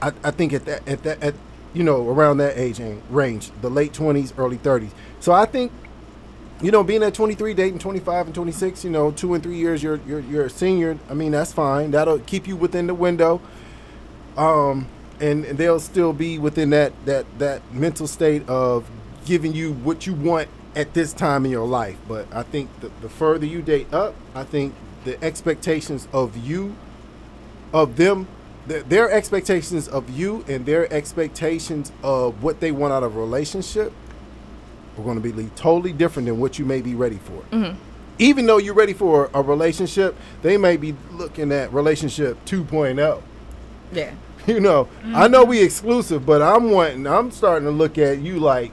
i, 0.00 0.12
I 0.24 0.30
think 0.30 0.52
at 0.52 0.64
that 0.64 0.88
at 0.88 1.02
that 1.02 1.22
at 1.22 1.34
you 1.74 1.82
know, 1.84 2.08
around 2.08 2.38
that 2.38 2.56
age 2.56 2.80
range, 3.10 3.50
the 3.60 3.70
late 3.70 3.92
20s, 3.92 4.32
early 4.38 4.56
30s. 4.56 4.90
So 5.20 5.32
I 5.32 5.44
think, 5.46 5.70
you 6.60 6.70
know, 6.70 6.82
being 6.82 7.02
at 7.02 7.14
23, 7.14 7.54
dating 7.54 7.78
25 7.78 8.26
and 8.26 8.34
26, 8.34 8.84
you 8.84 8.90
know, 8.90 9.10
two 9.10 9.34
and 9.34 9.42
three 9.42 9.56
years, 9.56 9.82
you're 9.82 10.00
you're 10.06 10.20
you're 10.20 10.46
a 10.46 10.50
senior. 10.50 10.98
I 11.08 11.14
mean, 11.14 11.32
that's 11.32 11.52
fine. 11.52 11.90
That'll 11.90 12.18
keep 12.18 12.48
you 12.48 12.56
within 12.56 12.86
the 12.86 12.94
window. 12.94 13.40
Um, 14.36 14.88
and, 15.20 15.44
and 15.44 15.58
they'll 15.58 15.80
still 15.80 16.12
be 16.12 16.38
within 16.38 16.70
that 16.70 16.92
that 17.04 17.26
that 17.38 17.62
mental 17.72 18.06
state 18.06 18.48
of 18.48 18.88
giving 19.24 19.52
you 19.52 19.74
what 19.74 20.06
you 20.06 20.14
want 20.14 20.48
at 20.74 20.94
this 20.94 21.12
time 21.12 21.44
in 21.44 21.50
your 21.50 21.66
life. 21.66 21.96
But 22.06 22.26
I 22.32 22.42
think 22.42 22.80
the, 22.80 22.90
the 23.00 23.08
further 23.08 23.46
you 23.46 23.62
date 23.62 23.92
up, 23.92 24.14
I 24.34 24.44
think 24.44 24.74
the 25.04 25.22
expectations 25.22 26.08
of 26.12 26.36
you, 26.36 26.74
of 27.72 27.96
them, 27.96 28.28
th- 28.68 28.84
their 28.84 29.10
expectations 29.10 29.88
of 29.88 30.10
you 30.10 30.44
and 30.48 30.66
their 30.66 30.92
expectations 30.92 31.92
of 32.02 32.42
what 32.42 32.60
they 32.60 32.72
want 32.72 32.92
out 32.92 33.02
of 33.02 33.16
a 33.16 33.18
relationship 33.18 33.92
are 34.98 35.02
going 35.02 35.20
to 35.20 35.32
be 35.32 35.50
totally 35.56 35.92
different 35.92 36.26
than 36.26 36.38
what 36.38 36.58
you 36.58 36.64
may 36.64 36.80
be 36.80 36.94
ready 36.94 37.18
for. 37.18 37.42
Mm-hmm. 37.52 37.78
Even 38.18 38.46
though 38.46 38.58
you're 38.58 38.74
ready 38.74 38.92
for 38.92 39.30
a 39.32 39.40
relationship, 39.40 40.16
they 40.42 40.56
may 40.56 40.76
be 40.76 40.94
looking 41.12 41.52
at 41.52 41.72
relationship 41.72 42.36
oh. 42.36 42.46
2.0 42.46 43.22
Yeah. 43.92 44.12
you 44.46 44.60
know, 44.60 44.88
I 45.02 45.06
mm-hmm. 45.06 45.32
know 45.32 45.44
we 45.44 45.62
exclusive, 45.62 46.26
but 46.26 46.42
I'm 46.42 46.70
wanting. 46.70 47.06
I'm 47.06 47.30
starting 47.30 47.66
to 47.66 47.70
look 47.70 47.98
at 47.98 48.18
you 48.18 48.38
like 48.40 48.72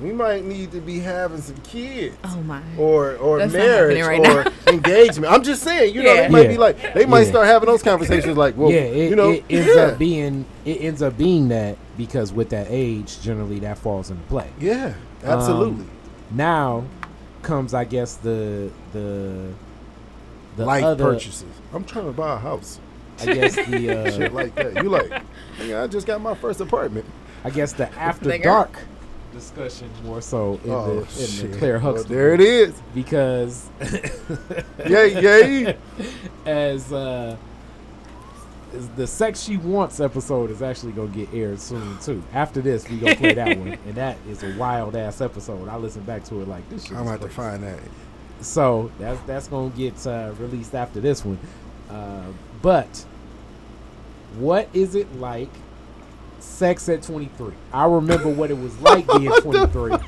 we 0.00 0.12
might 0.12 0.44
need 0.44 0.72
to 0.72 0.80
be 0.80 0.98
having 0.98 1.40
some 1.40 1.56
kids. 1.58 2.16
Oh 2.24 2.42
my. 2.42 2.62
Or 2.78 3.16
or 3.16 3.38
That's 3.38 3.52
marriage 3.52 4.00
right 4.02 4.26
or 4.26 4.52
engagement. 4.72 5.32
I'm 5.32 5.42
just 5.42 5.62
saying, 5.62 5.94
you 5.94 6.02
know, 6.02 6.14
they 6.16 6.28
might 6.28 6.42
Yeah. 6.42 6.48
be 6.48 6.58
like 6.58 6.94
they 6.94 7.06
might 7.06 7.22
Yeah. 7.22 7.30
start 7.30 7.46
having 7.46 7.66
those 7.68 7.82
conversations 7.82 8.36
like, 8.36 8.56
well, 8.56 8.70
yeah, 8.70 8.80
it, 8.80 9.10
you 9.10 9.16
know, 9.16 9.30
it 9.30 9.44
ends 9.50 9.74
yeah. 9.74 9.82
up 9.82 9.98
being 9.98 10.44
it 10.64 10.80
ends 10.80 11.02
up 11.02 11.16
being 11.18 11.48
that 11.48 11.76
because 11.96 12.32
with 12.32 12.48
that 12.50 12.66
age, 12.70 13.20
generally 13.20 13.58
that 13.60 13.78
falls 13.78 14.10
into 14.10 14.22
play. 14.24 14.48
yeah, 14.58 14.94
absolutely. 15.24 15.82
Um, 15.84 15.90
Now 16.32 16.84
comes, 17.42 17.74
I 17.74 17.84
guess, 17.84 18.16
the 18.16 18.70
the 18.92 19.52
the 20.56 20.64
Light 20.66 20.82
other, 20.82 21.04
purchases. 21.12 21.44
I'm 21.72 21.84
trying 21.84 22.06
to 22.06 22.12
buy 22.12 22.34
a 22.34 22.38
house. 22.38 22.80
I 23.20 23.26
guess 23.34 23.54
the 23.54 23.90
uh, 24.06 24.10
Shit 24.10 24.32
like 24.32 24.54
that. 24.54 24.82
You 24.82 24.88
like? 24.88 25.12
I 25.60 25.86
just 25.86 26.06
got 26.06 26.20
my 26.20 26.34
first 26.34 26.60
apartment. 26.60 27.04
I 27.44 27.50
guess 27.50 27.72
the 27.72 27.92
after 27.94 28.36
dark 28.38 28.78
discussion 29.32 29.88
more 30.04 30.20
so 30.20 30.60
in 30.64 30.70
oh 30.70 30.94
the 30.94 31.22
in 31.22 31.28
shit! 31.28 31.52
the 31.52 31.58
Claire 31.58 31.78
Well, 31.78 32.02
there 32.04 32.34
it 32.34 32.40
is. 32.40 32.74
because 32.94 33.68
Yay, 34.86 35.20
yay. 35.20 35.76
as 36.46 36.92
uh 36.92 37.36
is 38.72 38.88
the 38.90 39.06
sex 39.06 39.42
she 39.42 39.56
wants 39.56 39.98
episode 40.00 40.50
is 40.50 40.62
actually 40.62 40.92
gonna 40.92 41.08
get 41.08 41.32
aired 41.34 41.60
soon 41.60 41.98
too. 41.98 42.22
After 42.32 42.60
this, 42.60 42.88
we 42.88 42.98
gonna 42.98 43.16
play 43.16 43.34
that 43.34 43.58
one, 43.58 43.72
and 43.72 43.94
that 43.96 44.16
is 44.28 44.42
a 44.44 44.56
wild 44.56 44.94
ass 44.94 45.20
episode. 45.20 45.68
I 45.68 45.76
listen 45.76 46.02
back 46.02 46.22
to 46.26 46.40
it 46.40 46.46
like 46.48 46.68
this. 46.70 46.84
Shit 46.86 46.96
I'm 46.96 47.06
about 47.06 47.20
to 47.22 47.28
find 47.28 47.62
that. 47.64 47.80
So 48.40 48.90
that's 49.00 49.20
that's 49.22 49.48
gonna 49.48 49.70
get 49.70 50.06
uh, 50.06 50.32
released 50.38 50.74
after 50.74 51.00
this 51.00 51.24
one. 51.24 51.38
Uh, 51.90 52.26
but 52.62 53.04
what 54.38 54.68
is 54.72 54.94
it 54.94 55.12
like? 55.16 55.50
Sex 56.42 56.88
at 56.88 57.02
23. 57.02 57.52
I 57.72 57.84
remember 57.86 58.28
what 58.28 58.50
it 58.50 58.58
was 58.58 58.78
like 58.80 59.06
being 59.06 59.30
23. 59.30 59.92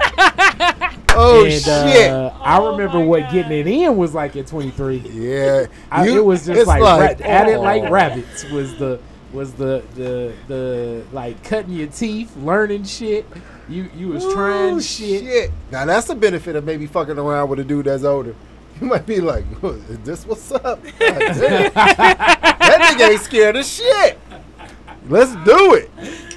Oh 1.15 1.45
and, 1.45 1.53
shit! 1.53 2.11
Uh, 2.11 2.33
I 2.41 2.57
Oh 2.59 2.73
remember 2.73 2.99
what 3.01 3.21
God. 3.25 3.33
getting 3.33 3.53
it 3.53 3.67
in 3.67 3.99
was 3.99 4.15
like 4.15 4.35
at 4.37 4.47
23. 4.47 4.97
Yeah, 4.99 5.67
I, 5.91 6.07
You- 6.07 6.19
it 6.19 6.25
was 6.25 6.47
just 6.47 6.61
it's 6.61 6.67
like, 6.67 6.81
ra- 6.81 7.01
at 7.27 7.49
it 7.49 7.59
like 7.59 7.83
oh. 7.83 7.91
rabbits 7.91 8.45
was 8.51 8.75
the 8.79 8.99
was 9.31 9.53
the 9.53 9.83
the 9.95 10.33
the 10.49 11.05
like 11.13 11.43
cutting 11.45 11.73
your 11.75 11.89
teeth, 11.89 12.35
learning 12.39 12.85
shit. 12.85 13.27
You 13.69 13.91
you 13.95 14.09
was 14.09 14.25
trying 14.33 14.77
Ooh, 14.77 14.81
shit. 14.81 15.51
Now 15.71 15.85
that's 15.85 16.07
the 16.07 16.15
benefit 16.15 16.57
of 16.57 16.65
maybe 16.65 16.87
fucking 16.87 17.19
around 17.19 17.51
with 17.51 17.59
a 17.61 17.65
dude 17.65 17.87
that's 17.87 18.05
older. 18.05 18.35
You 18.81 18.87
might 18.87 19.05
be 19.07 19.21
like, 19.21 19.45
"Is 19.63 19.99
this 20.01 20.27
what's 20.27 20.51
up?" 20.51 20.83
God 20.83 20.89
damn. 20.99 21.73
that 21.75 22.95
nigga 22.97 23.11
ain't 23.11 23.21
scared 23.21 23.57
of 23.57 23.65
shit. 23.67 24.19
Let's 25.09 25.33
do 25.45 25.75
it. 25.75 25.91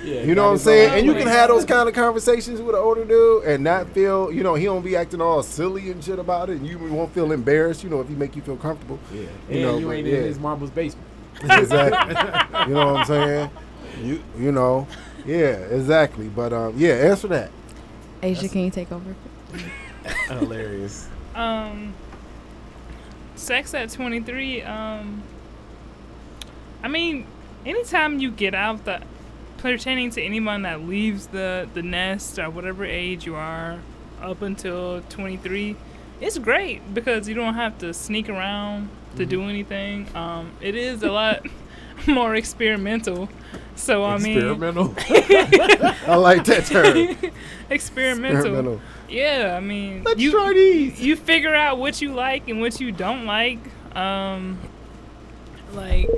Yeah, 0.03 0.21
You 0.21 0.35
know 0.35 0.45
what 0.45 0.51
I'm 0.51 0.57
saying? 0.59 0.93
And 0.99 1.05
you 1.05 1.13
can 1.13 1.27
have 1.27 1.49
those 1.49 1.65
kind 1.65 1.89
of 1.89 1.95
conversations 1.95 2.61
with 2.61 2.75
an 2.75 2.81
older 2.81 3.05
dude 3.05 3.43
and 3.45 3.63
not 3.63 3.87
feel, 3.89 4.31
you 4.31 4.43
know, 4.43 4.53
he 4.53 4.65
don't 4.65 4.83
be 4.83 4.95
acting 4.95 5.19
all 5.21 5.41
silly 5.41 5.89
and 5.91 6.03
shit 6.03 6.19
about 6.19 6.49
it, 6.49 6.57
and 6.57 6.67
you 6.67 6.77
won't 6.77 7.11
feel 7.13 7.31
embarrassed. 7.31 7.83
You 7.83 7.89
know, 7.89 8.01
if 8.01 8.07
he 8.07 8.15
make 8.15 8.35
you 8.35 8.41
feel 8.43 8.57
comfortable. 8.57 8.99
Yeah, 9.11 9.21
You 9.21 9.27
and 9.49 9.61
know, 9.61 9.77
you 9.79 9.91
ain't 9.91 10.07
yeah. 10.07 10.17
in 10.17 10.23
his 10.23 10.39
mama's 10.39 10.69
basement. 10.69 11.07
Exactly. 11.43 12.15
you 12.67 12.73
know 12.73 12.93
what 12.93 12.97
I'm 13.01 13.05
saying? 13.05 13.49
You 14.03 14.23
you 14.37 14.51
know, 14.51 14.87
yeah, 15.25 15.55
exactly. 15.55 16.27
But 16.27 16.53
um, 16.53 16.73
yeah, 16.77 16.93
answer 16.93 17.27
that. 17.29 17.51
Asia, 18.21 18.47
can 18.47 18.61
you 18.61 18.71
take 18.71 18.91
over? 18.91 19.15
Hilarious. 20.27 21.07
Um, 21.33 21.93
sex 23.35 23.73
at 23.73 23.89
23. 23.89 24.61
Um, 24.63 25.23
I 26.83 26.87
mean, 26.87 27.25
anytime 27.65 28.19
you 28.19 28.31
get 28.31 28.53
out 28.53 28.85
the 28.85 29.01
pertaining 29.57 30.11
to 30.11 30.21
anyone 30.21 30.61
that 30.63 30.81
leaves 30.81 31.27
the 31.27 31.67
the 31.73 31.81
nest 31.81 32.37
or 32.37 32.49
whatever 32.49 32.85
age 32.85 33.25
you 33.25 33.35
are 33.35 33.79
up 34.21 34.41
until 34.41 35.01
23, 35.09 35.75
it's 36.21 36.37
great 36.37 36.93
because 36.93 37.27
you 37.27 37.35
don't 37.35 37.55
have 37.55 37.77
to 37.79 37.93
sneak 37.93 38.29
around 38.29 38.89
to 39.15 39.25
do 39.25 39.43
anything. 39.43 40.07
Um, 40.15 40.51
it 40.61 40.75
is 40.75 41.03
a 41.03 41.11
lot 41.11 41.45
more 42.07 42.35
experimental. 42.35 43.29
So 43.75 44.03
I 44.05 44.17
mean, 44.17 44.37
Experimental. 44.37 44.93
I 46.07 46.15
like 46.15 46.45
that 46.45 46.65
term. 46.65 47.31
experimental. 47.69 48.37
Experimental. 48.37 48.81
Yeah, 49.09 49.55
I 49.55 49.59
mean, 49.59 50.03
Let's 50.03 50.19
you 50.19 50.31
try 50.31 50.53
these. 50.53 50.99
you 50.99 51.15
figure 51.15 51.53
out 51.53 51.77
what 51.77 52.01
you 52.01 52.13
like 52.13 52.47
and 52.47 52.61
what 52.61 52.79
you 52.79 52.91
don't 52.91 53.25
like. 53.25 53.59
Um, 53.95 54.57
like, 55.73 56.09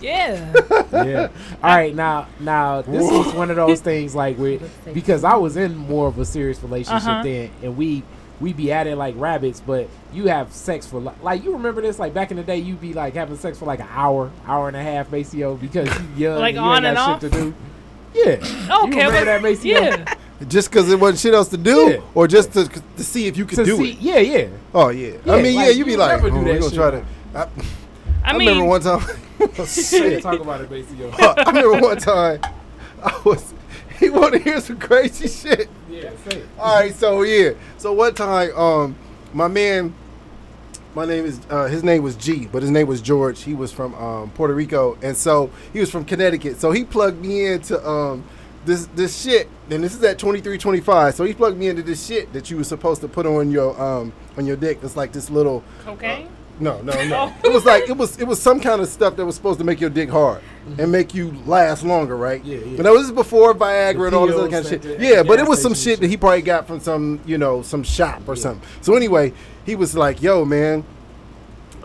yeah, 0.00 0.52
yeah. 0.92 1.28
All 1.62 1.76
right. 1.76 1.94
Now, 1.94 2.26
now 2.40 2.82
this 2.82 3.02
was 3.02 3.32
one 3.34 3.50
of 3.50 3.56
those 3.56 3.80
things 3.80 4.14
like 4.14 4.36
where 4.36 4.58
because 4.92 5.24
I 5.24 5.36
was 5.36 5.56
in 5.56 5.76
more 5.76 6.08
of 6.08 6.18
a 6.18 6.24
serious 6.24 6.62
relationship 6.62 7.08
Uh-huh. 7.08 7.22
then, 7.22 7.50
and 7.62 7.76
we 7.76 8.02
we 8.40 8.52
be 8.52 8.70
at 8.72 8.86
it 8.86 8.96
like 8.96 9.14
rabbits. 9.16 9.60
But 9.60 9.88
you 10.12 10.26
have 10.28 10.52
sex 10.52 10.86
for 10.86 11.00
li- 11.00 11.12
like 11.22 11.42
you 11.44 11.52
remember 11.52 11.80
this 11.82 11.98
like 11.98 12.12
back 12.14 12.30
in 12.30 12.36
the 12.36 12.42
day 12.42 12.58
you'd 12.58 12.80
be 12.80 12.92
like 12.92 13.14
having 13.14 13.36
sex 13.36 13.58
for 13.58 13.64
like 13.64 13.80
an 13.80 13.88
hour, 13.90 14.30
hour 14.46 14.68
and 14.68 14.76
a 14.76 14.82
half, 14.82 15.10
Maceo, 15.10 15.54
because 15.54 15.88
you 16.16 16.28
young 16.28 16.38
Like 16.38 16.54
and 16.56 16.64
you 16.64 16.70
on 16.70 16.84
ain't 16.84 16.96
got 16.96 17.22
and 17.22 17.22
shit 17.22 17.32
to 17.32 17.38
do. 17.40 17.54
Yeah. 18.14 18.24
you 18.24 18.84
okay, 18.88 19.06
remember 19.06 19.18
but- 19.20 19.24
that 19.24 19.42
Maceo? 19.42 19.80
yeah. 19.80 20.14
Just 20.48 20.68
because 20.70 20.90
it 20.92 21.00
wasn't 21.00 21.18
shit 21.20 21.32
else 21.32 21.48
to 21.48 21.56
do, 21.56 21.92
Yeah. 21.92 22.00
or 22.14 22.28
just 22.28 22.52
to 22.52 22.68
to 22.68 23.02
see 23.02 23.26
if 23.26 23.38
you 23.38 23.46
could 23.46 23.56
To 23.56 23.64
do 23.64 23.76
see, 23.78 23.92
it. 23.92 23.98
yeah, 24.00 24.18
yeah. 24.18 24.46
Oh 24.74 24.90
yeah. 24.90 25.12
Yeah, 25.24 25.32
I 25.32 25.40
mean, 25.40 25.54
yeah, 25.58 25.66
like, 25.68 25.76
you 25.76 25.84
be 25.86 25.92
you 25.92 25.96
like, 25.96 26.10
never 26.22 26.28
do 26.28 26.36
oh, 26.36 26.40
we 26.40 26.44
gonna 26.44 26.62
shit 26.62 26.74
try 26.74 26.90
to. 26.90 27.04
I, 27.34 27.40
I, 27.42 27.48
I 28.22 28.32
mean, 28.36 28.48
remember 28.48 28.64
one 28.68 28.82
time. 28.82 29.00
shit. 29.66 30.22
Talk 30.22 30.40
about 30.40 30.60
it, 30.60 30.70
Maceo. 30.70 31.10
I 31.18 31.44
remember 31.46 31.80
one 31.80 31.98
time. 31.98 32.40
I 33.02 33.20
was. 33.24 33.52
He 33.98 34.10
wanted 34.10 34.38
to 34.38 34.44
hear 34.44 34.60
some 34.60 34.78
crazy 34.78 35.26
shit. 35.26 35.70
yeah, 35.88 36.10
say 36.28 36.40
it. 36.40 36.46
All 36.58 36.80
right, 36.80 36.94
so 36.94 37.22
yeah, 37.22 37.52
so 37.78 37.94
one 37.94 38.14
time, 38.14 38.54
um, 38.54 38.94
my 39.32 39.48
man, 39.48 39.94
my 40.94 41.06
name 41.06 41.24
is 41.24 41.40
uh, 41.48 41.64
his 41.64 41.82
name 41.82 42.02
was 42.02 42.14
G, 42.14 42.46
but 42.46 42.60
his 42.60 42.70
name 42.70 42.86
was 42.88 43.00
George. 43.00 43.42
He 43.42 43.54
was 43.54 43.72
from 43.72 43.94
um, 43.94 44.30
Puerto 44.32 44.52
Rico, 44.54 44.98
and 45.02 45.16
so 45.16 45.50
he 45.72 45.80
was 45.80 45.90
from 45.90 46.04
Connecticut. 46.04 46.60
So 46.60 46.72
he 46.72 46.84
plugged 46.84 47.22
me 47.24 47.46
into 47.46 47.82
um, 47.88 48.24
this 48.66 48.86
this 48.94 49.18
shit, 49.22 49.48
and 49.70 49.82
this 49.82 49.94
is 49.94 50.02
at 50.04 50.18
twenty 50.18 50.42
three 50.42 50.58
twenty 50.58 50.80
five. 50.80 51.14
So 51.14 51.24
he 51.24 51.32
plugged 51.32 51.56
me 51.56 51.68
into 51.68 51.82
this 51.82 52.04
shit 52.06 52.30
that 52.34 52.50
you 52.50 52.58
were 52.58 52.64
supposed 52.64 53.00
to 53.00 53.08
put 53.08 53.24
on 53.24 53.50
your 53.50 53.80
um, 53.80 54.12
on 54.36 54.44
your 54.46 54.56
dick. 54.56 54.80
It's 54.82 54.96
like 54.96 55.12
this 55.12 55.30
little. 55.30 55.64
cocaine. 55.84 56.28
No, 56.58 56.80
no, 56.80 56.92
no. 57.04 57.32
it 57.44 57.52
was 57.52 57.64
like 57.64 57.88
it 57.88 57.96
was 57.96 58.18
it 58.18 58.26
was 58.26 58.40
some 58.40 58.60
kind 58.60 58.80
of 58.80 58.88
stuff 58.88 59.16
that 59.16 59.26
was 59.26 59.34
supposed 59.34 59.58
to 59.58 59.64
make 59.64 59.80
your 59.80 59.90
dick 59.90 60.08
hard 60.08 60.42
and 60.78 60.90
make 60.90 61.14
you 61.14 61.34
last 61.44 61.84
longer, 61.84 62.16
right? 62.16 62.42
Yeah, 62.44 62.58
yeah. 62.58 62.76
But 62.76 62.84
that 62.84 62.92
was 62.92 63.12
before 63.12 63.54
Viagra 63.54 63.96
The 63.98 64.06
and 64.06 64.14
all 64.14 64.26
this 64.26 64.36
other 64.36 64.48
kind 64.48 64.64
of 64.64 64.82
shit. 64.82 65.00
Yeah, 65.00 65.22
but 65.22 65.38
it 65.38 65.46
was 65.46 65.60
some 65.60 65.74
shit 65.74 66.00
that 66.00 66.08
he 66.08 66.16
probably 66.16 66.42
got 66.42 66.66
from 66.66 66.80
some, 66.80 67.20
you 67.26 67.36
know, 67.38 67.62
some 67.62 67.82
shop 67.82 68.22
or 68.26 68.34
Yeah. 68.34 68.42
something. 68.42 68.68
So 68.80 68.94
anyway, 68.94 69.32
he 69.64 69.76
was 69.76 69.94
like, 69.96 70.22
"Yo, 70.22 70.44
man, 70.44 70.84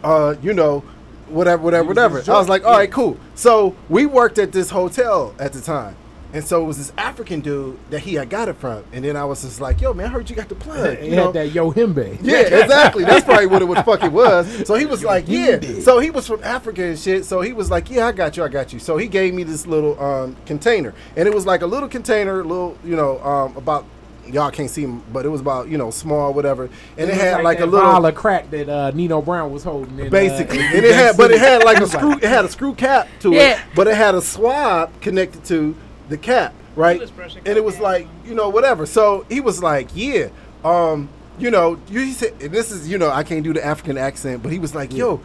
uh, 0.03 0.36
you 0.41 0.53
know, 0.53 0.84
whatever, 1.28 1.61
whatever, 1.61 1.84
was 1.89 1.97
whatever." 1.97 2.32
I 2.32 2.39
was 2.39 2.49
like, 2.49 2.65
"All 2.65 2.72
right, 2.72 2.89
yeah. 2.89 2.95
cool." 2.95 3.17
So 3.36 3.76
we 3.89 4.05
worked 4.05 4.39
at 4.39 4.51
this 4.51 4.69
hotel 4.69 5.34
at 5.38 5.53
the 5.53 5.61
time. 5.61 5.95
And 6.34 6.43
so 6.43 6.61
it 6.61 6.65
was 6.65 6.77
this 6.77 6.93
African 6.97 7.41
dude 7.41 7.77
that 7.89 7.99
he 7.99 8.13
had 8.15 8.29
got 8.29 8.47
it 8.47 8.53
from, 8.55 8.84
and 8.93 9.03
then 9.03 9.17
I 9.17 9.25
was 9.25 9.41
just 9.41 9.59
like, 9.59 9.82
"Yo, 9.82 9.93
man, 9.93 10.07
I 10.07 10.09
heard 10.09 10.29
you 10.29 10.36
got 10.36 10.47
the 10.49 10.55
plug." 10.55 10.97
He 10.99 11.09
You 11.09 11.15
know? 11.17 11.25
had 11.25 11.34
that 11.34 11.49
Yohimbe. 11.49 12.19
Yeah, 12.21 12.39
exactly. 12.39 13.03
That's 13.03 13.25
probably 13.25 13.47
what 13.47 13.61
it 13.61 13.65
was 13.65 13.79
fucking 13.79 14.11
was. 14.13 14.65
So 14.67 14.75
he 14.75 14.86
was 14.86 15.03
like, 15.03 15.25
yeah. 15.27 15.57
did. 15.57 15.84
So 15.84 15.99
he 15.99 16.09
was 16.09 16.27
from 16.27 16.43
Africa 16.43 16.84
and 16.84 16.97
shit. 16.97 17.25
So 17.25 17.41
he 17.41 17.51
was 17.53 17.69
like, 17.69 17.89
yeah, 17.89 18.07
I 18.07 18.11
got 18.13 18.38
you, 18.38 18.43
I 18.43 18.47
got 18.47 18.71
you. 18.71 18.79
So 18.79 18.97
he 18.97 19.07
gave 19.07 19.34
me 19.34 19.43
this 19.43 19.67
little 19.67 20.01
um, 20.01 20.36
container, 20.45 20.93
and 21.17 21.27
it 21.27 21.34
was 21.34 21.45
like 21.45 21.61
a 21.63 21.67
little 21.67 21.89
container, 21.89 22.43
little, 22.43 22.77
you 22.84 22.95
know, 22.95 23.19
um, 23.23 23.57
about 23.57 23.86
y'all 24.27 24.51
can't 24.51 24.69
see 24.69 24.84
him, 24.84 25.03
but 25.11 25.25
it 25.25 25.29
was 25.29 25.41
about 25.41 25.67
you 25.67 25.77
know 25.77 25.91
small, 25.91 26.34
whatever, 26.34 26.69
and 26.97 27.09
it, 27.09 27.13
had 27.13 27.43
like, 27.43 27.57
a 27.57 27.61
that 27.61 27.67
little. 27.67 28.05
of 28.05 28.15
crack 28.15 28.49
that 28.51 28.69
uh, 28.69 28.91
Nino 28.91 29.21
Brown 29.21 29.51
was 29.51 29.63
holding. 29.63 29.99
In, 29.99 30.09
Basically, 30.09 30.59
uh, 30.59 30.75
and 30.75 30.86
it 30.86 30.95
had, 30.95 31.17
but 31.17 31.32
it 31.32 31.39
had 31.39 31.63
like 31.63 31.79
a 31.79 31.88
screw. 31.95 32.13
It 32.13 32.23
had 32.23 32.45
a 32.45 32.49
screw 32.49 32.73
cap 32.73 33.07
to 33.21 33.34
Yeah. 33.34 33.55
it, 33.55 33.59
but 33.75 33.88
it 33.88 33.95
had 33.95 34.15
a 34.15 34.21
swab 34.21 34.91
connected 35.01 35.43
to 35.45 35.75
the 36.12 36.18
cap. 36.18 36.53
right? 36.76 37.01
And 37.01 37.57
it 37.57 37.64
was 37.64 37.76
cocaine. 37.76 37.84
like, 37.84 38.07
you 38.26 38.36
know, 38.36 38.49
whatever. 38.49 38.86
So 38.86 39.26
he 39.30 39.39
was 39.39 39.64
like, 39.64 39.89
yeah, 39.95 40.28
um, 40.64 41.09
you 41.39 41.49
know, 41.49 41.80
you 41.89 42.01
he 42.01 42.12
said, 42.12 42.34
and 42.39 42.51
this 42.51 42.72
is, 42.72 42.88
you 42.88 42.97
know, 42.97 43.09
I 43.09 43.24
can't 43.24 43.43
do 43.43 43.53
the 43.53 43.66
African 43.66 43.97
accent, 43.97 44.43
but 44.43 44.51
he 44.51 44.59
was 44.59 44.76
like, 44.76 44.93
yo, 44.93 45.22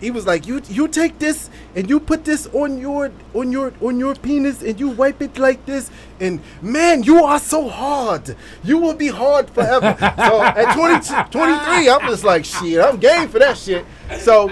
he 0.00 0.10
was 0.10 0.26
like, 0.26 0.46
you 0.46 0.60
you 0.68 0.88
take 0.88 1.18
this 1.18 1.48
and 1.74 1.88
you 1.88 2.00
put 2.00 2.24
this 2.24 2.46
on 2.48 2.78
your 2.78 3.10
on 3.34 3.52
your 3.52 3.72
on 3.80 3.98
your 3.98 4.14
penis 4.14 4.62
and 4.62 4.78
you 4.78 4.88
wipe 4.88 5.22
it 5.22 5.38
like 5.38 5.64
this, 5.66 5.90
and 6.18 6.40
man, 6.60 7.02
you 7.02 7.24
are 7.24 7.38
so 7.38 7.68
hard. 7.68 8.36
You 8.62 8.78
will 8.78 8.94
be 8.94 9.08
hard 9.08 9.48
forever. 9.50 9.96
so 10.18 10.42
at 10.42 10.74
20, 10.74 11.30
23, 11.30 11.88
I'm 11.88 12.00
just 12.08 12.24
like, 12.24 12.44
shit, 12.44 12.80
I'm 12.80 12.98
game 12.98 13.28
for 13.28 13.38
that 13.38 13.56
shit. 13.56 13.84
So 14.18 14.48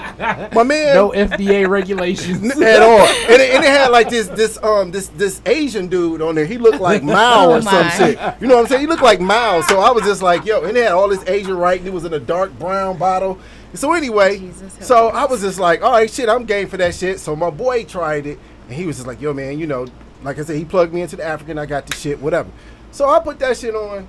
my 0.54 0.62
man, 0.62 0.94
No 0.94 1.10
FDA 1.10 1.68
regulations. 1.68 2.52
at 2.62 2.80
all. 2.82 3.00
And 3.00 3.42
it, 3.42 3.50
and 3.54 3.64
it 3.64 3.70
had 3.70 3.88
like 3.88 4.08
this 4.08 4.28
this 4.28 4.56
um 4.62 4.92
this 4.92 5.08
this 5.08 5.42
Asian 5.46 5.88
dude 5.88 6.22
on 6.22 6.34
there. 6.36 6.46
He 6.46 6.58
looked 6.58 6.80
like 6.80 7.02
Mao 7.02 7.50
or 7.50 7.56
Oh, 7.56 7.60
some 7.60 7.90
shit. 7.90 8.18
You 8.40 8.46
know 8.46 8.54
what 8.56 8.62
I'm 8.62 8.66
saying? 8.68 8.80
He 8.82 8.86
looked 8.86 9.02
like 9.02 9.20
Mao. 9.20 9.60
So 9.62 9.80
I 9.80 9.90
was 9.90 10.04
just 10.04 10.22
like, 10.22 10.44
yo, 10.44 10.62
and 10.62 10.76
it 10.76 10.84
had 10.84 10.92
all 10.92 11.08
this 11.08 11.26
Asian 11.28 11.56
writing. 11.56 11.86
It 11.86 11.92
was 11.92 12.04
in 12.04 12.14
a 12.14 12.20
dark 12.20 12.56
brown 12.58 12.98
bottle. 12.98 13.38
So 13.74 13.92
anyway, 13.92 14.38
Jesus, 14.38 14.86
so. 14.86 15.08
I 15.08 15.26
was 15.26 15.42
just 15.42 15.58
like, 15.58 15.82
all 15.82 15.92
right, 15.92 16.10
shit, 16.10 16.28
I'm 16.28 16.44
game 16.44 16.68
for 16.68 16.76
that 16.78 16.94
shit. 16.94 17.20
So 17.20 17.36
my 17.36 17.50
boy 17.50 17.84
tried 17.84 18.26
it, 18.26 18.38
and 18.66 18.74
he 18.74 18.86
was 18.86 18.96
just 18.96 19.06
like, 19.06 19.20
yo, 19.20 19.34
man, 19.34 19.58
you 19.58 19.66
know, 19.66 19.86
like 20.22 20.38
I 20.38 20.44
said, 20.44 20.56
he 20.56 20.64
plugged 20.64 20.92
me 20.92 21.02
into 21.02 21.16
the 21.16 21.24
African. 21.24 21.58
I 21.58 21.66
got 21.66 21.86
the 21.86 21.94
shit, 21.94 22.20
whatever. 22.20 22.50
So 22.92 23.08
I 23.08 23.20
put 23.20 23.38
that 23.40 23.56
shit 23.56 23.74
on. 23.74 24.08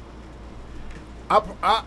I, 1.29 1.43
I 1.61 1.83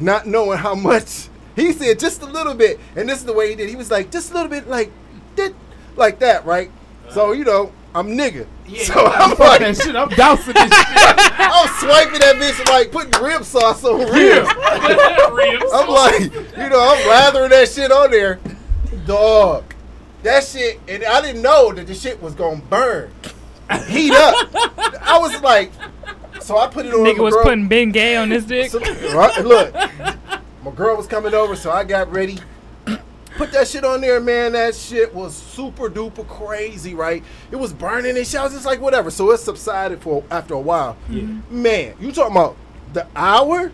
not 0.00 0.26
knowing 0.26 0.58
how 0.58 0.74
much 0.74 1.28
he 1.56 1.72
said 1.72 1.98
just 1.98 2.22
a 2.22 2.26
little 2.26 2.54
bit 2.54 2.80
and 2.96 3.08
this 3.08 3.18
is 3.18 3.24
the 3.24 3.32
way 3.32 3.50
he 3.50 3.54
did 3.54 3.68
he 3.68 3.76
was 3.76 3.90
like 3.90 4.10
just 4.10 4.30
a 4.30 4.34
little 4.34 4.48
bit 4.48 4.68
like 4.68 4.90
did 5.36 5.54
like 5.96 6.18
that 6.20 6.44
right 6.44 6.70
so 7.10 7.32
you 7.32 7.44
know 7.44 7.72
i'm 7.94 8.08
nigga 8.08 8.46
so 8.84 8.94
i'm 9.06 9.30
like 9.38 9.60
that 9.60 9.76
shit. 9.76 9.94
I'm 9.94 10.08
dousing 10.16 10.54
this 10.54 10.62
shit. 10.64 11.40
i'm 11.40 11.68
swiping 11.78 12.20
that 12.20 12.36
bitch 12.36 12.66
like 12.70 12.90
putting 12.90 13.22
rib 13.22 13.44
sauce 13.44 13.84
on 13.84 14.00
ribs 14.12 14.48
i'm 15.72 15.88
like 15.88 16.20
you 16.22 16.68
know 16.68 16.80
i'm 16.80 17.08
lathering 17.08 17.50
that 17.50 17.68
shit 17.68 17.92
on 17.92 18.10
there 18.10 18.40
dog 19.06 19.64
that 20.22 20.42
shit 20.44 20.80
and 20.88 21.04
i 21.04 21.20
didn't 21.20 21.42
know 21.42 21.72
that 21.72 21.86
the 21.86 21.94
shit 21.94 22.20
was 22.22 22.34
gonna 22.34 22.60
burn 22.68 23.10
heat 23.86 24.12
up 24.12 24.48
i 25.02 25.18
was 25.20 25.40
like 25.42 25.70
so 26.40 26.58
i 26.58 26.66
put 26.66 26.86
it 26.86 26.92
on 26.92 27.00
Nigga 27.00 27.18
was 27.22 27.34
girl- 27.34 27.44
putting 27.44 27.68
Ben 27.68 27.90
Gay 27.92 28.16
on 28.16 28.30
his 28.30 28.44
dick. 28.44 28.70
so, 28.70 28.78
right, 29.14 29.44
look, 29.44 29.72
my 30.62 30.70
girl 30.74 30.96
was 30.96 31.06
coming 31.06 31.32
over, 31.32 31.56
so 31.56 31.70
I 31.70 31.84
got 31.84 32.10
ready. 32.12 32.38
Put 33.36 33.50
that 33.52 33.66
shit 33.66 33.84
on 33.84 34.00
there, 34.00 34.20
man. 34.20 34.52
That 34.52 34.74
shit 34.74 35.12
was 35.12 35.34
super 35.34 35.90
duper 35.90 36.26
crazy, 36.28 36.94
right? 36.94 37.24
It 37.50 37.56
was 37.56 37.72
burning 37.72 38.16
and 38.16 38.26
shit. 38.26 38.38
I 38.38 38.44
was 38.44 38.52
just 38.52 38.64
like, 38.66 38.80
whatever. 38.80 39.10
So 39.10 39.30
it 39.32 39.38
subsided 39.38 40.00
for 40.02 40.22
after 40.30 40.54
a 40.54 40.60
while. 40.60 40.96
Yeah. 41.08 41.26
Man, 41.50 41.94
you 42.00 42.12
talking 42.12 42.32
about 42.32 42.56
the 42.92 43.06
hour? 43.16 43.72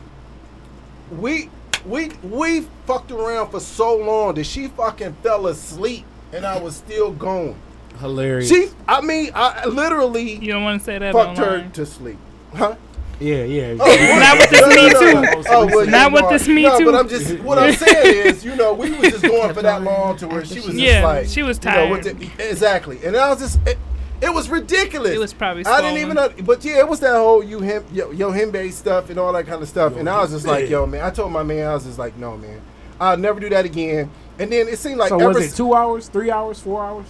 We 1.19 1.51
we 1.85 2.11
we 2.23 2.63
fucked 2.87 3.11
around 3.11 3.51
for 3.51 3.61
so 3.61 3.97
long 3.97 4.35
that 4.35 4.45
she 4.45 4.69
fucking 4.69 5.15
fell 5.23 5.47
asleep 5.47 6.05
and 6.33 6.47
I 6.47 6.59
was 6.59 6.77
still 6.77 7.13
going. 7.13 7.57
Hilarious. 7.99 8.49
She, 8.49 8.69
I 8.89 9.03
mean, 9.03 9.31
I 9.35 9.67
literally 9.67 10.37
You 10.37 10.53
don't 10.53 10.63
want 10.65 10.81
to 10.81 10.85
say 10.85 10.99
that 10.99 11.13
fucked 11.13 11.39
her 11.39 11.69
to 11.69 11.85
sleep, 11.85 12.19
huh? 12.55 12.77
Yeah, 13.21 13.45
yeah. 13.45 13.77
Oh, 13.79 14.19
Not 14.19 14.39
with 14.39 14.51
this 14.51 14.61
No, 14.63 14.69
no, 14.69 15.21
Me 15.21 15.27
Too. 15.43 15.43
Oh, 15.51 15.67
well, 15.67 15.87
Not 15.87 15.93
yeah, 15.93 16.07
with 16.07 16.21
Mark. 16.23 16.33
this 16.33 16.49
Me 16.49 16.63
no, 16.63 16.79
Too. 16.79 16.85
But 16.87 16.95
I'm 16.95 17.09
just 17.09 17.39
what 17.41 17.59
I'm 17.59 17.75
saying 17.75 18.27
is, 18.29 18.45
you 18.45 18.57
know, 18.57 18.73
we 18.73 18.91
was 18.91 19.11
just 19.11 19.23
going 19.23 19.53
for 19.53 19.61
that 19.63 19.83
long 19.85 20.17
to 20.19 20.27
where 20.29 20.45
she 20.45 20.55
was 20.57 20.65
just 20.67 20.79
Yeah, 20.79 21.05
like, 21.05 21.27
she 21.27 21.43
was 21.43 21.59
you 21.63 21.71
know, 21.71 21.91
with 21.91 22.05
tired. 22.05 22.19
the- 22.19 22.49
exactly, 22.51 22.99
and 23.05 23.17
I 23.17 23.29
was 23.31 23.39
just. 23.41 23.61
It, 23.69 23.79
it 24.23 24.35
was 24.35 24.51
ridiculous. 24.51 25.13
It 25.13 25.19
was 25.19 25.33
probably 25.33 25.65
I 25.65 25.81
didn't 25.81 25.97
even 25.99 26.15
know, 26.17 26.29
but 26.45 26.63
yeah, 26.63 26.79
it 26.81 26.89
was 26.89 27.01
that 27.01 27.15
whole 27.17 27.43
you 27.43 27.61
him 27.61 27.85
yo, 27.91 28.13
yohimbe 28.13 28.71
stuff 28.71 29.09
and 29.09 29.19
all 29.19 29.33
that 29.33 29.47
kind 29.47 29.63
of 29.63 29.69
stuff. 29.69 29.97
and 29.97 30.07
I 30.11 30.21
was 30.21 30.31
just 30.31 30.47
like, 30.47 30.69
yo, 30.69 30.85
man. 30.87 31.03
I 31.03 31.09
told 31.09 31.33
my 31.33 31.43
man, 31.43 31.67
I 31.67 31.73
was 31.73 31.85
just 31.85 31.99
like, 31.99 32.19
no, 32.19 32.37
man, 32.37 32.61
I'll 33.01 33.17
never 33.17 33.41
do 33.41 33.49
that 33.49 33.65
again. 33.65 34.11
And 34.39 34.53
then 34.53 34.69
it 34.69 34.79
seemed 34.79 34.99
like 34.99 35.09
so 35.09 35.19
ever 35.21 35.29
was 35.29 35.53
it 35.53 35.57
two 35.57 35.75
hours, 35.75 36.09
three 36.09 36.31
hours, 36.31 36.61
four 36.61 36.85
hours? 36.85 37.07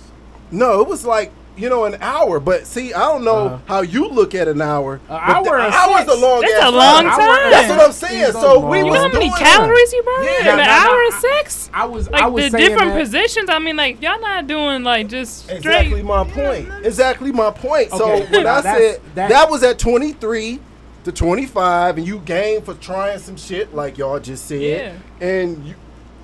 no, 0.53 0.81
it 0.83 0.89
was 0.89 1.05
like 1.05 1.33
you 1.61 1.69
know 1.69 1.85
an 1.85 1.97
hour. 2.01 2.41
But 2.41 2.67
see, 2.67 2.93
I 2.95 3.01
don't 3.01 3.25
know 3.25 3.47
Uh-huh. 3.47 3.59
how 3.67 3.81
you 3.83 4.09
look 4.09 4.35
at 4.35 4.49
an 4.49 4.61
hour. 4.63 4.95
An 4.95 5.01
but 5.09 5.15
hour 5.21 5.45
the, 5.45 5.67
is 5.69 5.75
hour's 5.75 5.99
six. 6.07 6.13
a 6.13 6.17
long. 6.17 6.41
That's 6.41 6.65
a 6.65 6.71
long 6.71 7.03
time. 7.05 7.19
time. 7.19 7.51
That's 7.51 7.69
what 7.71 7.81
I'm 7.81 7.93
saying. 7.93 8.21
It's 8.23 8.29
a 8.37 8.41
So 8.41 8.59
we 8.59 8.79
long 8.83 8.87
You 8.87 8.93
was 8.93 8.95
know 8.95 9.09
how 9.09 9.13
many 9.15 9.29
doing 9.29 9.39
calories 9.39 9.93
you 9.93 10.03
burn 10.03 10.25
Yeah, 10.25 10.39
in 10.39 10.45
no, 10.47 10.53
an 10.55 10.61
hour 10.61 10.95
no, 10.95 11.09
of 11.09 11.15
sex? 11.15 11.71
I 11.75 11.85
was, 11.87 12.11
Like 12.11 12.23
I 12.23 12.27
was 12.27 12.45
the 12.45 12.51
saying 12.59 12.69
different 12.71 12.93
that. 12.95 13.01
positions. 13.01 13.51
I 13.51 13.59
mean, 13.59 13.77
like 13.77 14.01
y'all 14.03 14.21
not 14.21 14.47
doing 14.47 14.83
like 14.83 15.09
just 15.09 15.45
straight. 15.45 15.59
Exactly 15.59 16.03
my 16.03 16.25
point. 16.25 16.69
Exactly 16.85 17.33
my 17.33 17.51
point. 17.51 17.91
So 17.91 18.13
Okay, 18.13 18.31
when 18.39 18.47
I 18.47 18.61
said 18.63 19.01
that- 19.15 19.29
that, 19.29 19.51
was 19.51 19.63
at 19.63 19.79
23 19.79 20.61
to 21.05 21.13
25, 21.13 21.99
and 21.99 22.07
you 22.07 22.19
gained 22.19 22.65
for 22.65 22.75
trying 22.75 23.19
some 23.19 23.37
shit 23.37 23.75
like 23.75 23.97
y'all 23.99 24.19
just 24.21 24.47
said, 24.47 24.61
Yeah. 24.61 24.93
and 25.27 25.65
you 25.67 25.75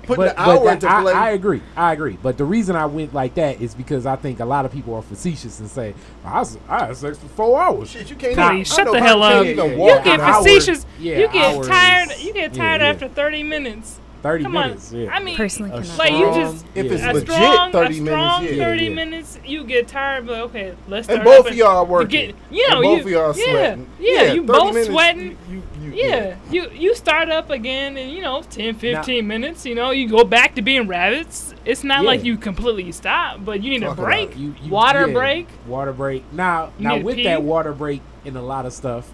putting 0.07 0.25
But, 0.25 0.35
the 0.35 0.41
hour 0.41 0.63
but 0.63 0.73
into 0.73 0.85
that, 0.87 1.01
play. 1.03 1.13
I, 1.13 1.27
I 1.27 1.31
agree. 1.31 1.61
I 1.75 1.93
agree. 1.93 2.17
But 2.21 2.37
the 2.37 2.45
reason 2.45 2.75
I 2.75 2.85
went 2.87 3.13
like 3.13 3.35
that 3.35 3.61
is 3.61 3.75
because 3.75 4.05
I 4.05 4.15
think 4.15 4.39
a 4.39 4.45
lot 4.45 4.65
of 4.65 4.71
people 4.71 4.95
are 4.95 5.01
facetious 5.03 5.59
and 5.59 5.69
say, 5.69 5.93
I, 6.25 6.39
was, 6.39 6.57
I 6.67 6.87
had 6.87 6.97
sex 6.97 7.17
for 7.19 7.27
four 7.27 7.61
hours. 7.61 7.91
Shit, 7.91 8.09
you 8.09 8.15
can't. 8.15 8.35
Nah, 8.35 8.53
even- 8.53 8.63
shut 8.63 8.85
know 8.85 8.93
the 8.93 8.99
how 9.01 9.21
hell 9.21 9.43
you 9.45 9.55
can't 9.55 9.59
up. 9.59 9.65
even 9.67 9.79
Yeah, 9.79 9.97
You 9.97 10.03
get 10.03 10.19
facetious. 10.35 10.85
yeah, 10.99 11.19
you 11.19 11.27
get 11.27 11.55
hours 11.55 11.67
tired. 11.67 12.09
You 12.19 12.33
get 12.33 12.53
yeah, 12.53 12.57
tired 12.57 12.81
yeah. 12.81 12.87
after 12.89 13.07
thirty 13.07 13.43
minutes. 13.43 13.99
30 14.21 14.43
Come 14.43 14.51
minutes. 14.53 14.93
on. 14.93 14.99
Yeah. 14.99 15.11
I 15.15 15.19
mean, 15.23 15.35
Personally, 15.37 15.71
A 15.71 15.81
cannot. 15.81 15.97
like 15.97 16.11
you 16.11 16.25
just 16.33 16.65
If 16.75 16.91
it's 16.91 17.01
yeah. 17.01 17.11
a 17.11 17.13
legit, 17.13 17.29
strong, 17.31 17.71
30 17.71 17.93
a 17.93 17.93
strong 18.05 18.41
minutes, 18.43 18.57
yeah. 18.57 18.63
thirty 18.65 18.83
Yeah, 18.83 18.89
yeah. 18.89 18.95
minutes. 18.95 19.39
You 19.45 19.63
get 19.63 19.87
tired, 19.87 20.27
but 20.27 20.39
okay, 20.41 20.75
let's 20.87 21.07
And 21.09 21.23
both 21.23 21.45
up 21.45 21.51
of 21.51 21.55
y'all 21.57 21.67
are 21.77 21.85
working. 21.85 22.09
Get, 22.09 22.35
you 22.51 22.67
know, 22.69 22.75
and 22.77 22.83
both 22.83 22.97
you, 22.99 23.03
of 23.05 23.09
y'all 23.35 23.37
yeah, 23.37 23.51
sweating. 23.51 23.87
Yeah, 23.99 24.33
you 24.33 24.43
both 24.43 24.73
minutes, 24.73 24.89
sweating. 24.89 25.37
You, 25.49 25.63
you, 25.81 25.91
you, 25.91 25.91
Yeah, 25.93 26.35
you 26.49 26.69
you 26.71 26.95
start 26.95 27.29
up 27.29 27.49
again 27.49 27.97
in 27.97 28.09
you 28.09 28.21
know 28.21 28.41
10, 28.41 28.75
15 28.75 29.27
minutes. 29.27 29.65
You 29.65 29.75
know, 29.75 29.91
you 29.91 30.09
go 30.09 30.23
back 30.23 30.55
to 30.55 30.61
being 30.61 30.87
rabbits. 30.87 31.53
It's 31.65 31.83
not 31.83 32.01
Yeah. 32.01 32.07
like 32.07 32.23
you 32.23 32.37
completely 32.37 32.91
stop, 32.91 33.43
but 33.45 33.61
you 33.61 33.69
need 33.69 33.81
Talk 33.81 33.97
a 33.97 34.01
break. 34.01 34.37
You- 34.37 34.55
you- 34.63 34.71
Water 34.71 35.07
yeah, 35.07 35.13
break. 35.13 35.47
Water 35.67 35.93
break. 35.93 36.23
Now, 36.33 36.71
You 36.79 36.87
now 36.87 36.97
with 36.97 37.23
that 37.23 37.43
water 37.43 37.73
break 37.73 38.01
in 38.25 38.35
a 38.35 38.41
lot 38.41 38.65
of 38.65 38.73
stuff, 38.73 39.09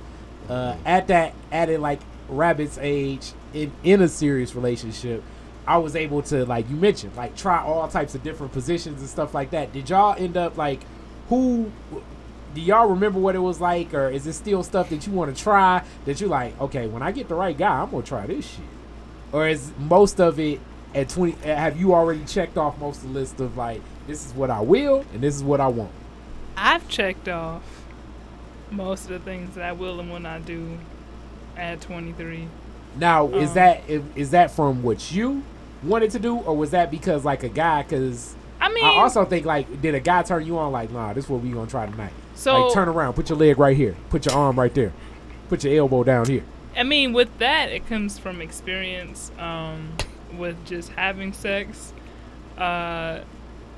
uh, 0.49 0.75
at 0.85 1.07
that 1.07 1.33
at 1.51 1.69
it 1.69 1.79
like 1.79 1.99
rabbit's 2.29 2.77
age 2.81 3.33
in 3.53 3.71
in 3.83 4.01
a 4.01 4.07
serious 4.07 4.55
relationship, 4.55 5.23
I 5.65 5.77
was 5.77 5.95
able 5.95 6.21
to 6.23 6.45
like 6.45 6.69
you 6.69 6.75
mentioned 6.75 7.15
like 7.15 7.35
try 7.35 7.61
all 7.61 7.87
types 7.87 8.15
of 8.15 8.23
different 8.23 8.51
positions 8.53 8.99
and 8.99 9.09
stuff 9.09 9.33
like 9.33 9.51
that. 9.51 9.71
Did 9.71 9.89
y'all 9.89 10.15
end 10.17 10.37
up 10.37 10.57
like 10.57 10.81
who? 11.29 11.71
Do 12.53 12.61
y'all 12.61 12.87
remember 12.87 13.19
what 13.19 13.35
it 13.35 13.39
was 13.39 13.59
like, 13.59 13.93
or 13.95 14.09
is 14.09 14.27
it 14.27 14.33
still 14.33 14.61
stuff 14.61 14.89
that 14.89 15.07
you 15.07 15.13
want 15.13 15.35
to 15.35 15.41
try 15.41 15.83
that 16.05 16.21
you 16.21 16.27
like? 16.27 16.59
Okay, 16.61 16.87
when 16.87 17.01
I 17.01 17.11
get 17.11 17.27
the 17.27 17.35
right 17.35 17.57
guy, 17.57 17.81
I'm 17.81 17.89
gonna 17.89 18.03
try 18.03 18.27
this 18.27 18.45
shit. 18.47 18.65
Or 19.31 19.47
is 19.47 19.71
most 19.79 20.19
of 20.19 20.39
it 20.39 20.59
at 20.93 21.09
twenty? 21.09 21.31
Have 21.43 21.79
you 21.79 21.93
already 21.93 22.23
checked 22.25 22.57
off 22.57 22.77
most 22.77 22.97
of 23.03 23.13
the 23.13 23.19
list 23.19 23.39
of 23.39 23.57
like 23.57 23.81
this 24.05 24.25
is 24.25 24.33
what 24.33 24.49
I 24.51 24.61
will 24.61 25.05
and 25.13 25.21
this 25.21 25.35
is 25.35 25.43
what 25.43 25.59
I 25.59 25.67
want? 25.67 25.91
I've 26.55 26.87
checked 26.87 27.27
off 27.27 27.63
most 28.69 29.05
of 29.05 29.09
the 29.09 29.19
things 29.19 29.55
that 29.55 29.63
I 29.63 29.71
will 29.71 29.99
and 29.99 30.11
will 30.11 30.19
not 30.19 30.45
do 30.45 30.77
at 31.57 31.81
23. 31.81 32.47
Now, 32.97 33.27
is 33.29 33.49
Um, 33.49 33.55
that 33.55 33.81
is, 33.87 34.01
is 34.15 34.31
that 34.31 34.51
from 34.51 34.83
what 34.83 35.11
you 35.11 35.43
wanted 35.81 36.11
to 36.11 36.19
do, 36.19 36.37
or 36.37 36.55
was 36.55 36.71
that 36.71 36.91
because 36.91 37.25
like 37.25 37.43
a 37.43 37.49
guy? 37.49 37.83
Because 37.83 38.35
I 38.61 38.69
mean, 38.69 38.85
I 38.85 38.97
also 38.97 39.25
think 39.25 39.45
like, 39.45 39.81
did 39.81 39.95
a 39.95 39.99
guy 39.99 40.23
turn 40.23 40.45
you 40.45 40.57
on? 40.57 40.71
Like, 40.71 40.91
nah, 40.91 41.13
this 41.13 41.25
is 41.25 41.29
what 41.29 41.41
we 41.41 41.51
gonna 41.51 41.69
try 41.69 41.85
tonight. 41.85 42.13
so 42.35 42.65
like, 42.65 42.73
turn 42.73 42.87
around, 42.87 43.13
put 43.13 43.29
your 43.29 43.37
leg 43.37 43.57
right 43.57 43.75
here, 43.75 43.95
put 44.09 44.25
your 44.25 44.35
arm 44.35 44.57
right 44.59 44.73
there, 44.73 44.93
put 45.49 45.63
your 45.63 45.73
elbow 45.75 46.03
down 46.03 46.25
here. 46.27 46.43
I 46.75 46.83
mean, 46.83 47.13
with 47.13 47.37
that, 47.39 47.69
it 47.69 47.87
comes 47.87 48.17
from 48.17 48.41
experience 48.41 49.31
um, 49.37 49.93
with 50.37 50.63
just 50.65 50.89
having 50.89 51.33
sex. 51.33 51.93
Uh, 52.57 53.21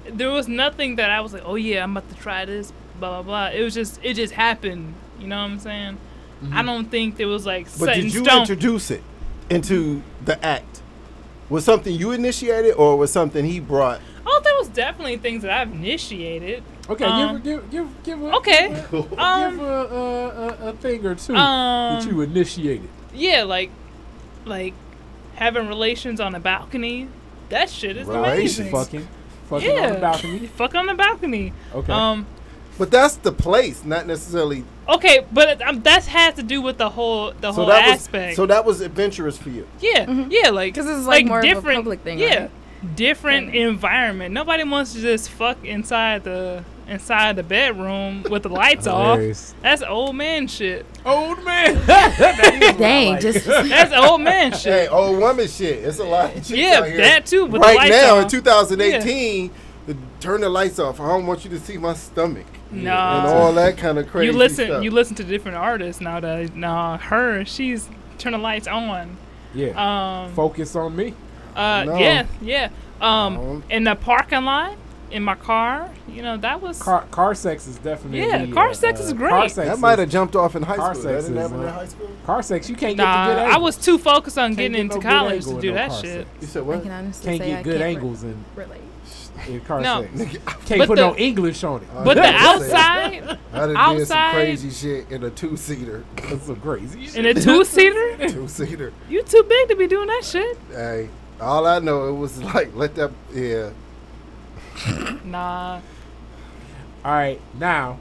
there 0.07 0.29
was 0.29 0.47
nothing 0.47 0.97
that 0.97 1.09
I 1.09 1.19
was 1.21 1.33
like, 1.33 1.43
oh 1.45 1.55
yeah, 1.55 1.83
I'm 1.83 1.95
about 1.95 2.09
to 2.09 2.15
try 2.15 2.45
this, 2.45 2.71
blah 2.99 3.21
blah 3.21 3.23
blah. 3.23 3.57
It 3.57 3.63
was 3.63 3.73
just, 3.73 3.99
it 4.03 4.13
just 4.13 4.33
happened. 4.33 4.93
You 5.19 5.27
know 5.27 5.37
what 5.37 5.51
I'm 5.51 5.59
saying? 5.59 5.97
I 6.51 6.61
don't 6.63 6.85
think 6.91 7.17
there 7.17 7.27
was 7.27 7.45
like 7.45 7.65
But 7.65 7.85
set 7.87 7.95
did 7.95 8.05
in 8.05 8.11
you 8.11 8.23
stone. 8.25 8.39
introduce 8.41 8.91
it 8.91 9.03
into 9.49 10.01
the 10.23 10.43
act? 10.45 10.81
Was 11.49 11.63
something 11.65 11.93
you 11.95 12.11
initiated, 12.11 12.73
or 12.75 12.97
was 12.97 13.11
something 13.11 13.45
he 13.45 13.59
brought? 13.59 14.01
oh, 14.27 14.41
there 14.43 14.55
was 14.57 14.67
definitely 14.69 15.17
things 15.17 15.43
that 15.43 15.51
I've 15.51 15.71
initiated. 15.71 16.63
Okay, 16.89 17.05
Um, 17.05 17.41
give 17.41 17.69
give 17.69 17.71
give 18.03 18.03
give 18.03 18.21
a, 18.23 18.31
okay, 18.37 18.69
give 18.91 19.11
a, 19.13 19.17
um, 19.23 19.51
give 19.57 19.65
a, 19.65 19.71
a, 19.71 20.67
a, 20.67 20.69
a 20.69 20.73
thing 20.73 21.05
or 21.05 21.13
two 21.15 21.35
um, 21.35 21.99
that 22.03 22.11
you 22.11 22.21
initiated. 22.21 22.89
Yeah, 23.13 23.43
like, 23.43 23.69
like 24.45 24.73
having 25.35 25.67
relations 25.67 26.19
on 26.19 26.33
a 26.35 26.39
balcony. 26.39 27.07
That 27.49 27.69
shit 27.69 27.95
is 27.97 28.07
Relations? 28.07 28.59
amazing. 28.59 28.71
Fucking, 28.71 29.07
fucking 29.49 29.69
on 29.69 29.75
Yeah, 29.75 29.93
the 29.93 29.99
balcony. 29.99 30.47
fuck 30.57 30.73
on 30.75 30.87
the 30.87 30.95
balcony. 30.95 31.53
Okay. 31.75 31.93
Um, 31.93 32.25
But 32.79 32.89
that's 32.91 33.15
the 33.17 33.31
place, 33.31 33.85
not 33.85 34.07
necessarily. 34.07 34.63
Okay, 34.87 35.25
but 35.33 35.49
it, 35.49 35.61
um, 35.61 35.81
that 35.83 36.05
has 36.05 36.35
to 36.35 36.43
do 36.43 36.61
with 36.61 36.77
the 36.77 36.89
whole 36.89 37.31
the 37.31 37.51
So 37.51 37.55
whole 37.61 37.65
that 37.67 37.87
aspect. 37.89 38.29
was 38.31 38.35
so 38.35 38.45
that 38.45 38.65
was 38.65 38.81
adventurous 38.81 39.37
for 39.37 39.49
you. 39.49 39.67
yeah, 39.79 40.27
yeah, 40.29 40.49
like 40.51 40.73
because 40.73 40.87
it's, 40.89 41.07
like, 41.07 41.25
more 41.25 41.39
of 41.39 41.43
a 41.45 41.47
different, 41.47 41.77
public 41.79 42.01
thing, 42.01 42.19
Yeah, 42.19 42.41
right? 42.41 42.51
different 42.95 43.55
environment. 43.55 44.33
Nobody 44.33 44.63
wants 44.63 44.93
to 44.93 45.01
just 45.01 45.29
fuck 45.31 45.63
inside 45.65 46.23
the 46.23 46.63
inside 46.87 47.35
the 47.35 47.41
bedroom 47.41 48.21
with 48.29 48.43
the 48.43 48.49
lights 48.49 48.85
off. 48.85 49.19
That's 49.63 49.81
old 49.81 50.15
man 50.15 50.47
shit. 50.47 50.85
Old 51.03 51.43
man. 51.43 51.75
That 51.87 52.59
is 52.61 52.77
Dang, 52.77 53.11
like. 53.13 53.21
just 53.21 53.43
That's 53.47 53.91
old 53.91 54.21
man 54.21 54.51
Hey, 54.51 54.57
shit. 54.59 54.91
old 54.93 55.17
woman 55.17 55.47
shit. 55.47 55.83
It's 55.83 55.97
a 55.97 56.03
lot. 56.03 56.25
Of 56.29 56.35
chicks 56.35 56.49
Yeah, 56.51 56.81
that 56.97 57.25
too. 57.25 57.45
With 57.45 57.53
the 57.53 57.59
right 57.59 57.75
lights 57.77 57.89
now 57.89 58.17
in 58.19 58.25
off. 58.25 58.29
2018, 58.31 59.51
the, 59.87 59.97
turn 60.19 60.41
the 60.41 60.49
lights 60.49 60.77
off. 60.77 60.99
I 60.99 61.07
don't 61.07 61.25
want 61.25 61.43
you 61.43 61.49
to 61.51 61.59
see 61.59 61.77
my 61.79 61.95
stomach 61.95 62.45
No. 62.83 62.91
and 62.95 63.27
all 63.27 63.53
that 63.53 63.77
kind 63.77 63.97
of 63.97 64.07
crazy 64.07 64.31
you 64.31 64.37
listen. 64.37 64.65
stuff. 64.67 64.83
You 64.83 64.91
listen 64.91 65.15
to 65.17 65.23
different 65.23 65.57
artists 65.57 66.01
nowadays. 66.01 66.49
Nah, 66.53 66.97
her, 66.97 67.45
she's 67.45 67.87
turn 68.17 68.33
the 68.33 68.37
lights 68.37 68.67
on. 68.67 69.17
yeah. 69.53 70.23
Um, 70.25 70.33
Focus 70.33 70.75
on 70.75 70.95
me. 70.95 71.13
uh, 71.55 71.83
No. 71.85 71.97
yeah, 71.97 72.25
yeah. 72.41 72.69
Um, 73.01 73.33
No. 73.35 73.63
in 73.69 73.83
the 73.83 73.95
parking 73.95 74.45
lot, 74.45 74.75
in 75.11 75.21
my 75.23 75.35
car, 75.35 75.89
you 76.09 76.21
know, 76.21 76.35
that 76.37 76.61
was. 76.61 76.81
Car, 76.81 77.05
car 77.11 77.35
sex 77.35 77.67
is 77.67 77.77
definitely. 77.77 78.19
Yeah, 78.21 78.47
car 78.47 78.69
uh, 78.69 78.73
sex 78.73 78.99
is 78.99 79.11
uh, 79.11 79.15
great. 79.15 79.29
Car 79.29 79.47
sex 79.47 79.69
that 79.69 79.79
might 79.79 79.99
have 79.99 80.09
jumped 80.09 80.35
off 80.35 80.55
in 80.55 80.63
high 80.63 80.75
car 80.75 80.93
school. 80.95 81.03
That 81.11 81.21
sex 81.21 81.25
didn't 81.25 81.37
is, 81.37 81.49
happen 81.49 81.61
in 81.63 81.67
uh, 81.69 81.73
high 81.73 81.85
school. 81.85 82.09
Car 82.25 82.41
sex, 82.43 82.69
you 82.69 82.75
can't 82.75 82.97
Nah, 82.97 83.27
get 83.27 83.35
the 83.35 83.41
good 83.45 83.53
I 83.53 83.57
was 83.57 83.77
too 83.77 83.97
focused 83.97 84.37
on 84.37 84.55
Can't 84.55 84.57
getting 84.57 84.73
get 84.73 84.81
into 84.81 84.95
no 84.95 85.01
college 85.01 85.45
to 85.45 85.61
do 85.61 85.73
that 85.73 85.91
shit. 85.93 86.01
sex. 86.25 86.29
You 86.41 86.47
said 86.47 86.63
what? 86.65 86.73
I 86.73 86.77
what? 86.77 86.83
can 86.83 86.91
honestly 86.91 87.25
Can't 87.29 87.41
say 87.41 87.49
get 87.49 87.59
I 87.59 87.63
good 87.63 87.71
can't 87.77 87.83
re- 87.83 87.95
angles 87.95 88.23
in, 88.23 88.45
relate. 88.55 88.81
In 89.47 89.61
car 89.61 89.81
No. 89.81 90.03
Can't 90.15 90.79
But 90.79 90.87
put 90.87 90.95
the- 90.95 91.07
no 91.07 91.15
English 91.15 91.63
on 91.63 91.81
it. 91.81 91.87
But 92.03 92.13
the 92.15 92.23
outside, 92.25 93.37
I 93.53 93.59
done 93.59 93.69
did 93.69 93.75
some 94.07 94.17
Outside- 94.17 94.31
crazy 94.33 94.69
shit 94.71 95.11
in 95.11 95.23
a 95.23 95.29
two 95.29 95.55
seater. 95.57 96.03
That's 96.15 96.43
some 96.45 96.55
crazy 96.59 97.05
shit. 97.07 97.15
in 97.17 97.25
a 97.25 97.33
two 97.33 97.63
seater, 97.65 98.27
two 98.29 98.47
seater. 98.47 98.93
you 99.09 99.21
too 99.23 99.43
big 99.47 99.69
to 99.69 99.75
be 99.75 99.87
doing 99.87 100.07
that 100.07 100.23
shit. 100.25 100.57
Hey, 100.71 101.09
all 101.39 101.65
I 101.67 101.79
know 101.79 102.07
it 102.09 102.13
was 102.13 102.41
like 102.41 102.73
let 102.75 102.95
that 102.95 103.11
yeah. 103.33 103.69
Nah. 105.23 105.79
All 107.03 107.11
right, 107.11 107.39
now, 107.59 107.99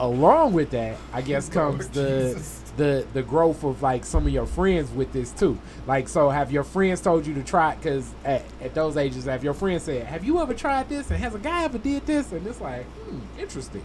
along 0.00 0.52
with 0.52 0.70
that, 0.70 0.96
I 1.12 1.22
guess 1.22 1.48
comes 1.48 1.84
Lord 1.84 1.92
the 1.92 2.32
Jesus. 2.34 2.62
the 2.76 3.06
the 3.12 3.22
growth 3.22 3.62
of 3.64 3.82
like 3.82 4.04
some 4.04 4.26
of 4.26 4.32
your 4.32 4.46
friends 4.46 4.90
with 4.90 5.12
this 5.12 5.30
too. 5.30 5.58
Like, 5.86 6.08
so 6.08 6.30
have 6.30 6.50
your 6.52 6.64
friends 6.64 7.00
told 7.00 7.26
you 7.26 7.34
to 7.34 7.42
try? 7.42 7.74
Because 7.76 8.10
at, 8.24 8.42
at 8.60 8.74
those 8.74 8.96
ages, 8.96 9.24
have 9.24 9.44
your 9.44 9.54
friends 9.54 9.84
said, 9.84 10.06
"Have 10.06 10.24
you 10.24 10.40
ever 10.40 10.54
tried 10.54 10.88
this?" 10.88 11.10
And 11.10 11.18
has 11.20 11.34
a 11.34 11.38
guy 11.38 11.64
ever 11.64 11.78
did 11.78 12.06
this? 12.06 12.32
And 12.32 12.46
it's 12.46 12.60
like, 12.60 12.84
hmm, 12.84 13.20
interesting. 13.40 13.82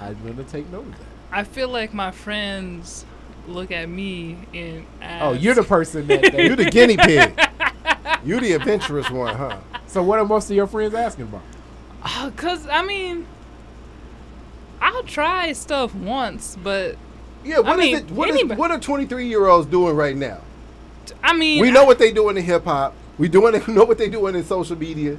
I'm 0.00 0.16
gonna 0.24 0.44
take 0.44 0.70
note 0.70 0.86
of 0.86 0.92
that. 0.92 1.06
I 1.32 1.44
feel 1.44 1.68
like 1.68 1.92
my 1.94 2.10
friends 2.10 3.04
look 3.46 3.70
at 3.70 3.88
me 3.88 4.38
and 4.54 4.86
ask, 5.00 5.24
Oh, 5.24 5.32
you're 5.32 5.54
the 5.54 5.62
person 5.62 6.06
that. 6.08 6.32
They, 6.32 6.44
You 6.48 6.56
the 6.56 6.70
guinea 6.70 6.96
pig. 6.96 7.38
You 8.24 8.40
the 8.40 8.52
adventurous 8.52 9.10
one, 9.10 9.34
huh? 9.34 9.58
so 9.86 10.02
what 10.02 10.18
are 10.18 10.24
most 10.24 10.50
of 10.50 10.56
your 10.56 10.66
friends 10.66 10.94
asking 10.94 11.24
about? 11.24 11.42
Oh, 12.04 12.32
Cause 12.36 12.66
I 12.66 12.82
mean, 12.82 13.26
I'll 14.80 15.02
try 15.02 15.52
stuff 15.52 15.94
once, 15.94 16.56
but 16.62 16.96
Yeah, 17.44 17.60
what 17.60 17.78
is 17.78 17.84
mean, 17.84 17.96
it? 17.96 18.10
What 18.10 18.28
is 18.28 18.34
anybody- 18.36 18.58
what 18.58 18.70
are 18.70 18.78
twenty 18.80 19.06
three 19.06 19.28
year 19.28 19.46
olds 19.46 19.66
doing 19.66 19.96
right 19.96 20.16
now? 20.16 20.38
I 21.22 21.32
mean, 21.34 21.60
We 21.60 21.70
know 21.70 21.84
what 21.84 21.98
they 21.98 22.12
doing 22.12 22.36
in 22.36 22.44
hip 22.44 22.64
hop. 22.64 22.94
We 23.18 23.28
doing 23.28 23.54
it, 23.54 23.66
know 23.68 23.84
what 23.84 23.98
they 23.98 24.08
doing 24.08 24.34
in 24.34 24.44
social 24.44 24.76
media. 24.76 25.18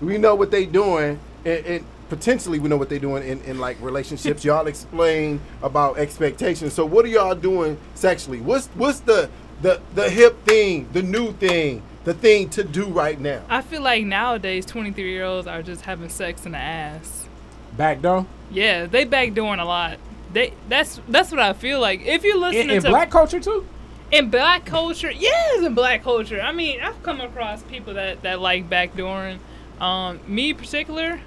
We 0.00 0.18
know 0.18 0.34
what 0.34 0.50
they 0.50 0.66
doing, 0.66 1.18
and, 1.44 1.66
and 1.66 1.84
potentially 2.10 2.58
we 2.58 2.68
know 2.68 2.76
what 2.76 2.88
they 2.88 2.98
doing 2.98 3.22
in, 3.26 3.40
in 3.42 3.58
like 3.58 3.80
relationships. 3.80 4.44
y'all 4.46 4.66
explain 4.66 5.40
about 5.62 5.98
expectations. 5.98 6.72
So 6.74 6.84
what 6.84 7.04
are 7.04 7.08
y'all 7.08 7.34
doing 7.34 7.78
sexually? 7.94 8.40
What's 8.40 8.66
what's 8.74 9.00
the 9.00 9.30
the 9.62 9.80
the 9.94 10.10
hip 10.10 10.44
thing, 10.44 10.88
the 10.92 11.02
new 11.02 11.32
thing, 11.32 11.82
the 12.04 12.12
thing 12.14 12.48
to 12.50 12.64
do 12.64 12.86
right 12.86 13.18
now? 13.18 13.42
I 13.48 13.62
feel 13.62 13.82
like 13.82 14.04
nowadays 14.04 14.66
23 14.66 15.10
year 15.10 15.24
olds 15.24 15.46
are 15.46 15.62
just 15.62 15.82
having 15.82 16.08
sex 16.08 16.44
in 16.44 16.52
the 16.52 16.58
ass. 16.58 17.28
Back 17.76 18.02
door 18.02 18.26
Yeah, 18.54 18.86
they 18.86 19.04
backdooring 19.04 19.60
a 19.60 19.64
lot. 19.64 19.98
They 20.32 20.54
that's 20.68 21.00
that's 21.08 21.30
what 21.30 21.40
I 21.40 21.52
feel 21.52 21.80
like. 21.80 22.02
If 22.06 22.24
you 22.24 22.38
listen 22.38 22.62
in, 22.62 22.76
in 22.76 22.82
to 22.82 22.88
black 22.88 23.10
culture 23.10 23.40
too. 23.40 23.66
in 24.10 24.30
black 24.30 24.64
culture, 24.64 25.10
yes, 25.10 25.62
in 25.62 25.74
black 25.74 26.02
culture. 26.02 26.40
I 26.40 26.52
mean, 26.52 26.80
I've 26.80 27.02
come 27.02 27.20
across 27.20 27.62
people 27.64 27.94
that 27.94 28.22
that 28.22 28.40
like 28.40 28.70
backdooring. 28.70 29.38
Um, 29.80 30.20
me 30.26 30.50
in 30.50 30.56
particular, 30.56 31.20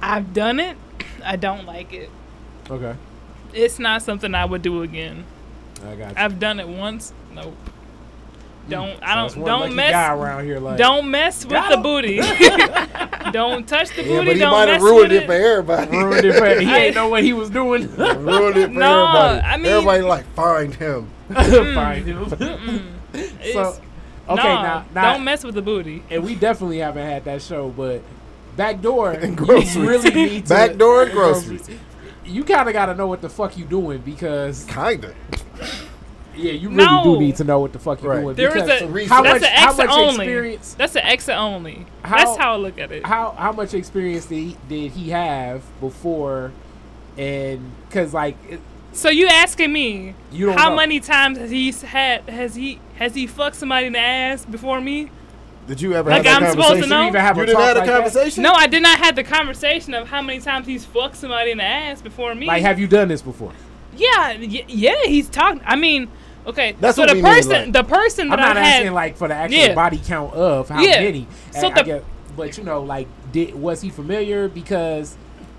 I've 0.00 0.34
done 0.34 0.60
it. 0.60 0.76
I 1.24 1.36
don't 1.36 1.64
like 1.66 1.92
it. 1.92 2.10
Okay, 2.70 2.94
It's 3.52 3.78
not 3.78 4.02
something 4.02 4.34
I 4.34 4.44
would 4.44 4.62
do 4.62 4.82
again. 4.82 5.24
I 5.84 5.96
got 5.96 6.10
you. 6.10 6.14
I've 6.16 6.38
done 6.38 6.60
it 6.60 6.68
once. 6.68 7.12
Nope. 7.34 7.56
Don't 8.68 8.90
mm. 8.90 8.98
So 9.00 9.04
I 9.04 9.14
don't 9.16 9.36
one 9.38 9.46
don't 9.46 9.74
mess 9.74 9.92
around 9.92 10.44
here 10.44 10.60
like 10.60 10.78
don't 10.78 11.10
mess 11.10 11.44
with 11.44 11.68
the 11.70 11.76
booty. 11.78 12.16
don't 13.32 13.66
touch 13.66 13.88
the 13.96 14.02
Yeah, 14.02 14.18
booty. 14.18 14.26
but 14.26 14.32
he 14.34 14.38
don't 14.38 14.50
might 14.52 14.66
mess 14.66 14.74
have 14.74 14.82
ruined 14.82 15.10
with 15.12 15.22
it 15.22 15.26
for 15.26 15.32
everybody. 15.32 15.90
ruined 15.96 16.24
it 16.24 16.34
for 16.38 16.60
he 16.60 16.72
ain't 16.72 16.94
know 16.94 17.08
what 17.08 17.24
he 17.24 17.32
was 17.32 17.50
doing. 17.50 17.94
ruined 17.96 18.56
it 18.56 18.66
for 18.68 18.78
No, 18.78 19.06
everybody. 19.08 19.40
I 19.46 19.56
mean- 19.56 19.66
everybody 19.66 20.02
like 20.02 20.24
find 20.34 20.74
him. 20.74 21.08
Find 21.32 22.06
him. 22.06 22.28
So 23.52 23.76
okay, 24.28 24.42
nah, 24.42 24.62
now, 24.62 24.84
now 24.94 25.12
don't 25.14 25.24
mess 25.24 25.42
with 25.44 25.54
the 25.56 25.62
booty. 25.62 26.02
and 26.10 26.22
we 26.24 26.34
definitely 26.34 26.78
haven't 26.78 27.06
had 27.06 27.24
that 27.24 27.42
show, 27.42 27.68
but 27.70 28.02
backdoor 28.56 29.10
And 29.12 29.30
you 29.38 29.44
groceries. 29.44 29.76
really 29.76 30.10
need 30.14 30.46
to 30.46 30.54
Backdoor 30.54 31.02
and 31.04 31.12
groceries. 31.12 31.68
You 32.24 32.44
kind 32.44 32.68
of 32.68 32.72
got 32.72 32.86
to 32.86 32.94
know 32.94 33.08
what 33.08 33.20
the 33.20 33.28
fuck 33.28 33.58
you 33.58 33.64
doing 33.64 33.98
because 34.02 34.64
Kinda. 34.66 35.14
Yeah, 36.36 36.52
you 36.52 36.68
really 36.70 36.84
No. 36.84 37.04
do 37.04 37.18
need 37.20 37.36
to 37.36 37.44
know 37.44 37.58
what 37.60 37.72
the 37.72 37.78
fuck 37.78 38.02
you're 38.02 38.12
Right. 38.12 38.22
doing. 38.22 38.36
There 38.36 38.56
is 38.56 38.62
because 38.62 38.82
a 38.82 38.86
research. 38.86 39.10
how 39.10 39.22
that's 39.22 39.40
much 39.42 39.50
an 39.50 39.56
how 39.56 39.68
exit 39.70 39.86
much 39.86 39.96
only. 39.96 40.08
experience 40.24 40.74
That's 40.78 40.96
an 40.96 41.02
exit 41.04 41.36
only. 41.36 41.86
How- 42.02 42.16
that's 42.16 42.36
how 42.36 42.52
I 42.54 42.56
look 42.56 42.78
at 42.78 42.90
it. 42.92 43.06
how 43.06 43.34
how 43.38 43.52
much 43.52 43.74
experience 43.74 44.26
did 44.26 44.36
he, 44.38 44.56
did 44.68 44.92
he 44.92 45.10
have 45.10 45.62
before 45.80 46.52
and 47.18 47.60
because 47.88 48.14
like 48.14 48.36
it, 48.48 48.60
So 48.92 49.08
you 49.08 49.26
asking 49.28 49.72
me 49.72 50.14
You 50.32 50.46
don't 50.46 50.58
how 50.58 50.70
know. 50.70 50.76
many 50.76 51.00
times 51.00 51.38
has 51.38 51.50
he 51.50 51.72
had 51.86 52.28
has 52.28 52.54
he 52.54 52.78
has 52.96 53.14
he 53.14 53.26
fucked 53.26 53.56
somebody 53.56 53.86
in 53.86 53.92
the 53.94 53.98
ass 53.98 54.44
before 54.44 54.80
me? 54.80 55.10
Did 55.66 55.80
you 55.80 55.94
ever 55.94 56.10
Like, 56.10 56.24
have 56.26 56.42
I'm 56.42 56.50
supposed 56.50 56.82
to 56.82 56.88
know? 56.88 57.02
you 57.02 57.08
even 57.08 57.20
have 57.20 57.36
You 57.36 57.44
a 57.44 57.46
didn't 57.46 57.58
talk 57.58 57.66
have 57.68 57.76
a 57.76 57.78
like 57.80 57.88
that? 57.88 57.94
conversation? 57.94 58.42
No, 58.42 58.52
I 58.52 58.66
did 58.66 58.82
not 58.82 58.98
have 58.98 59.14
the 59.14 59.22
conversation 59.22 59.94
of 59.94 60.08
how 60.08 60.20
many 60.20 60.40
times 60.40 60.66
he's 60.66 60.84
fucked 60.84 61.14
somebody 61.16 61.52
in 61.52 61.58
the 61.58 61.64
ass 61.64 62.02
before 62.02 62.34
me. 62.34 62.46
Like, 62.46 62.62
have 62.62 62.80
you 62.80 62.88
done 62.88 63.06
this 63.08 63.22
before? 63.22 63.52
yeah, 63.96 64.34
y- 64.40 64.64
yeah, 64.66 64.94
he's 65.04 65.28
talking. 65.28 65.60
I 65.64 65.76
mean, 65.76 66.08
okay, 66.46 66.76
That's 66.80 66.96
so 66.96 67.02
what 67.02 67.08
the 67.10 67.14
we 67.16 67.22
mean, 67.22 67.34
person, 67.34 67.50
like- 67.52 67.72
the 67.72 67.84
person 67.84 68.28
that 68.28 68.38
I'm 68.38 68.48
not 68.48 68.56
I 68.56 68.62
had, 68.64 68.74
asking 68.80 68.92
like 68.94 69.16
for 69.16 69.28
the 69.28 69.34
actual 69.34 69.58
Yeah. 69.58 69.74
body 69.74 70.00
count 70.04 70.34
of 70.34 70.68
how 70.68 70.80
Yeah. 70.80 71.00
many. 71.02 71.26
So 71.52 71.68
I, 71.68 71.70
I 71.70 71.74
the- 71.74 71.82
get, 71.82 72.04
but 72.36 72.56
you 72.58 72.64
know, 72.64 72.82
like, 72.82 73.08
did 73.32 73.54
was 73.54 73.80
he 73.80 73.90
familiar? 73.90 74.48
Because 74.48 75.16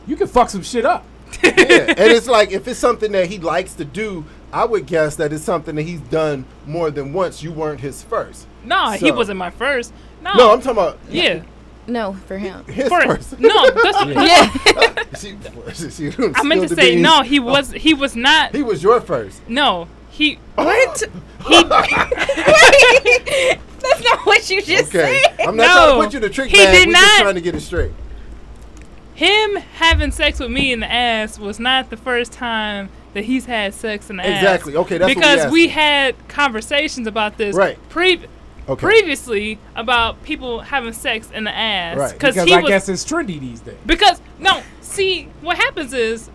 you 0.08 0.16
can 0.16 0.28
fuck 0.28 0.50
some 0.50 0.64
shit 0.64 0.86
up. 0.86 1.06
yeah, 1.44 1.52
and 1.52 2.00
it's 2.12 2.28
like 2.28 2.52
if 2.52 2.68
it's 2.68 2.80
something 2.80 3.12
that 3.14 3.28
he 3.28 3.40
likes 3.40 3.74
to 3.76 3.86
do, 3.86 4.24
I 4.52 4.66
would 4.66 4.86
guess 4.86 5.16
that 5.16 5.34
it's 5.34 5.44
something 5.44 5.76
that 5.76 5.82
he's 5.82 6.00
done 6.02 6.46
more 6.68 6.92
than 6.92 7.12
once. 7.12 7.42
You 7.42 7.52
weren't 7.52 7.80
his 7.82 8.04
first. 8.04 8.46
no, 8.64 8.92
he 8.92 9.12
wasn't 9.12 9.40
my 9.40 9.50
first. 9.50 9.92
No, 10.22 10.34
No, 10.36 10.52
I'm 10.54 10.60
talking 10.62 10.78
about 10.78 11.00
yeah, 11.10 11.42
No, 11.88 12.14
for 12.28 12.38
him. 12.38 12.64
his 12.66 12.88
first. 12.88 13.08
first. 13.32 13.40
No, 13.40 13.70
that's, 13.72 14.06
Yeah. 14.16 15.04
she, 15.18 15.90
she, 15.90 16.10
she 16.12 16.24
I 16.36 16.44
meant 16.44 16.62
to 16.70 16.76
say 16.76 16.92
beans. 16.94 17.02
no. 17.02 17.24
He 17.24 17.40
was 17.40 17.72
he 17.72 17.94
was 17.96 18.16
not. 18.16 18.54
He 18.56 18.62
was 18.62 18.84
your 18.84 19.02
first. 19.02 19.42
No, 19.50 19.88
he 20.14 20.38
what? 20.56 21.00
he. 21.00 21.06
That's 23.84 24.04
not 24.04 24.26
what 24.26 24.50
you 24.50 24.62
just 24.62 24.96
Okay, 24.96 25.22
said. 25.38 25.42
I'm 25.48 25.58
not 25.58 25.68
No, 25.68 25.74
trying 25.74 25.90
to 26.00 26.04
put 26.06 26.14
you 26.14 26.18
in 26.18 26.24
the 26.24 26.30
trick 26.30 26.50
he 26.52 26.58
bag. 26.58 26.74
did 26.74 26.88
We're 26.88 26.94
just 26.94 27.18
not. 27.18 27.22
trying 27.24 27.36
to 27.36 27.42
get 27.42 27.56
it 27.56 27.62
straight. 27.62 27.92
him 29.16 29.56
having 29.76 30.12
sex 30.12 30.40
with 30.40 30.52
me 30.52 30.72
in 30.72 30.80
the 30.80 30.92
ass 30.92 31.38
was 31.38 31.60
not 31.60 31.90
the 31.90 31.98
first 31.98 32.32
time 32.32 32.90
that 33.14 33.26
he's 33.26 33.46
had 33.46 33.74
sex 33.74 34.10
in 34.10 34.18
the 34.18 34.26
ass. 34.26 34.42
Exactly. 34.42 34.76
Okay, 34.76 34.98
that's 34.98 35.10
what 35.10 35.16
we 35.18 35.22
because 35.22 35.52
we 35.52 35.68
had 35.68 36.16
conversations 36.30 37.08
about 37.08 37.38
this 37.38 37.56
Right. 37.56 37.78
pre- 37.90 38.22
Okay. 38.68 38.80
previously 38.80 39.60
about 39.76 40.24
people 40.24 40.62
having 40.62 40.94
sex 40.94 41.30
in 41.34 41.44
the 41.44 41.54
ass 41.56 41.98
Right. 41.98 42.14
because 42.14 42.36
Because 42.36 42.48
he 42.48 42.54
I 42.56 42.62
was 42.62 42.70
guess 42.70 42.88
it's 42.90 43.04
trendy 43.04 43.40
these 43.40 43.60
days. 43.60 43.76
because 43.86 44.22
no 44.40 44.62
see 44.80 45.28
what 45.42 45.58
happens 45.58 45.94
is 45.94 46.30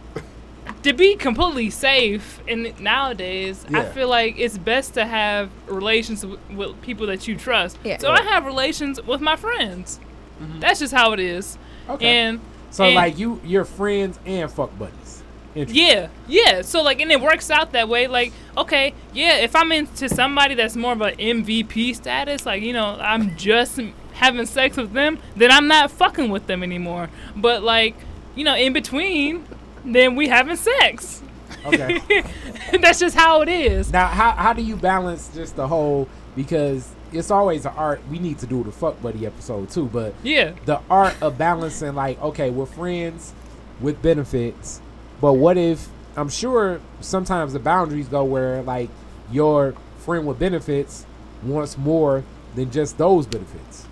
to 0.82 0.92
be 0.92 1.16
completely 1.16 1.70
safe 1.70 2.40
and 2.48 2.78
nowadays 2.80 3.66
i 3.74 3.84
feel 3.84 4.08
like 4.08 4.38
it's 4.38 4.56
best 4.58 4.94
to 4.94 5.04
have 5.04 5.50
relations 5.66 6.24
with, 6.24 6.40
with 6.50 6.80
people 6.82 7.06
that 7.06 7.26
you 7.26 7.36
trust 7.36 7.78
Yeah. 7.84 7.98
so 7.98 8.10
i 8.10 8.22
have 8.22 8.46
relations 8.46 9.02
with 9.02 9.20
my 9.20 9.36
friends 9.36 9.98
mm-hmm. 10.40 10.60
that's 10.60 10.80
just 10.80 10.94
how 10.94 11.12
it 11.12 11.20
is 11.20 11.58
Okay. 11.88 12.06
and 12.06 12.40
so 12.70 12.84
and- 12.84 12.94
like 12.94 13.18
you, 13.18 13.40
you're 13.44 13.64
friends 13.64 14.18
and 14.26 14.50
fuck 14.50 14.76
buddies. 14.78 15.22
Interesting. 15.54 15.86
yeah, 15.86 16.08
yeah. 16.28 16.62
So 16.62 16.82
like, 16.82 17.00
and 17.00 17.10
it 17.10 17.20
works 17.20 17.50
out 17.50 17.72
that 17.72 17.88
way. 17.88 18.06
Like, 18.06 18.32
okay, 18.56 18.92
yeah. 19.14 19.36
If 19.36 19.56
I'm 19.56 19.72
into 19.72 20.08
somebody 20.08 20.54
that's 20.54 20.76
more 20.76 20.92
of 20.92 21.00
an 21.00 21.16
MVP 21.16 21.96
status, 21.96 22.44
like 22.44 22.62
you 22.62 22.74
know, 22.74 22.98
I'm 23.00 23.34
just 23.36 23.80
having 24.12 24.44
sex 24.44 24.76
with 24.76 24.92
them, 24.92 25.18
then 25.34 25.50
I'm 25.50 25.66
not 25.66 25.90
fucking 25.90 26.28
with 26.30 26.46
them 26.46 26.62
anymore. 26.62 27.08
But 27.34 27.62
like, 27.62 27.96
you 28.34 28.44
know, 28.44 28.54
in 28.54 28.74
between, 28.74 29.46
then 29.84 30.16
we 30.16 30.28
having 30.28 30.56
sex. 30.56 31.22
Okay. 31.64 32.00
that's 32.80 32.98
just 32.98 33.16
how 33.16 33.42
it 33.42 33.48
is. 33.48 33.92
now, 33.92 34.06
how 34.06 34.32
how 34.32 34.52
do 34.52 34.62
you 34.62 34.76
balance 34.76 35.30
just 35.34 35.56
the 35.56 35.66
whole? 35.66 36.08
Because 36.36 36.88
it's 37.12 37.30
always 37.30 37.64
an 37.64 37.72
art. 37.76 38.00
We 38.10 38.18
need 38.18 38.38
to 38.40 38.46
do 38.46 38.62
the 38.62 38.72
fuck 38.72 39.00
buddy 39.02 39.26
episode 39.26 39.70
too, 39.70 39.86
but 39.86 40.14
Yeah, 40.22 40.52
the 40.66 40.80
art 40.90 41.16
of 41.22 41.38
balancing 41.38 41.94
like 41.94 42.20
okay 42.22 42.50
we're 42.50 42.66
friends 42.66 43.32
with 43.80 44.00
benefits. 44.02 44.80
But 45.20 45.34
what 45.34 45.56
if 45.56 45.88
I'm 46.16 46.28
sure 46.28 46.80
sometimes 47.00 47.52
the 47.52 47.58
boundaries 47.58 48.08
go 48.08 48.24
where 48.24 48.62
like 48.62 48.90
your 49.30 49.74
friend 49.98 50.26
with 50.26 50.38
benefits 50.38 51.06
wants 51.42 51.78
more 51.78 52.24
than 52.54 52.70
just 52.70 52.98
those 52.98 53.26
benefits. 53.26 53.86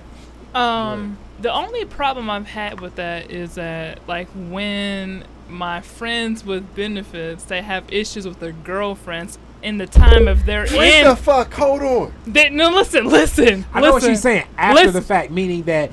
Um, 0.55 1.19
the 1.41 1.53
only 1.53 1.85
problem 1.85 2.31
I've 2.31 2.47
had 2.47 2.81
with 2.81 2.97
that 2.97 3.31
is 3.31 3.55
that 3.57 4.07
like 4.09 4.29
when 4.35 5.25
my 5.49 5.81
friends 5.81 6.45
with 6.45 6.75
benefits 6.75 7.45
they 7.45 7.63
have 7.63 7.85
issues 7.93 8.27
with 8.27 8.41
their 8.41 8.53
girlfriends 8.53 9.39
in 9.63 9.79
the 9.79 9.87
time 9.87 10.29
of 10.29 10.45
their 10.47 10.63
Wait 10.73 10.95
end. 11.01 11.09
the 11.09 11.17
fuck, 11.17 11.53
hold 11.55 11.83
on. 11.83 12.13
They, 12.27 12.51
no, 12.51 12.71
listen, 12.71 13.07
listen. 13.07 13.65
I 13.73 13.81
know 13.81 13.93
what 13.93 14.03
she's 14.03 14.21
saying. 14.23 14.45
After 14.57 14.91
the 14.91 15.03
fact, 15.03 15.31
meaning 15.31 15.63
that 15.65 15.91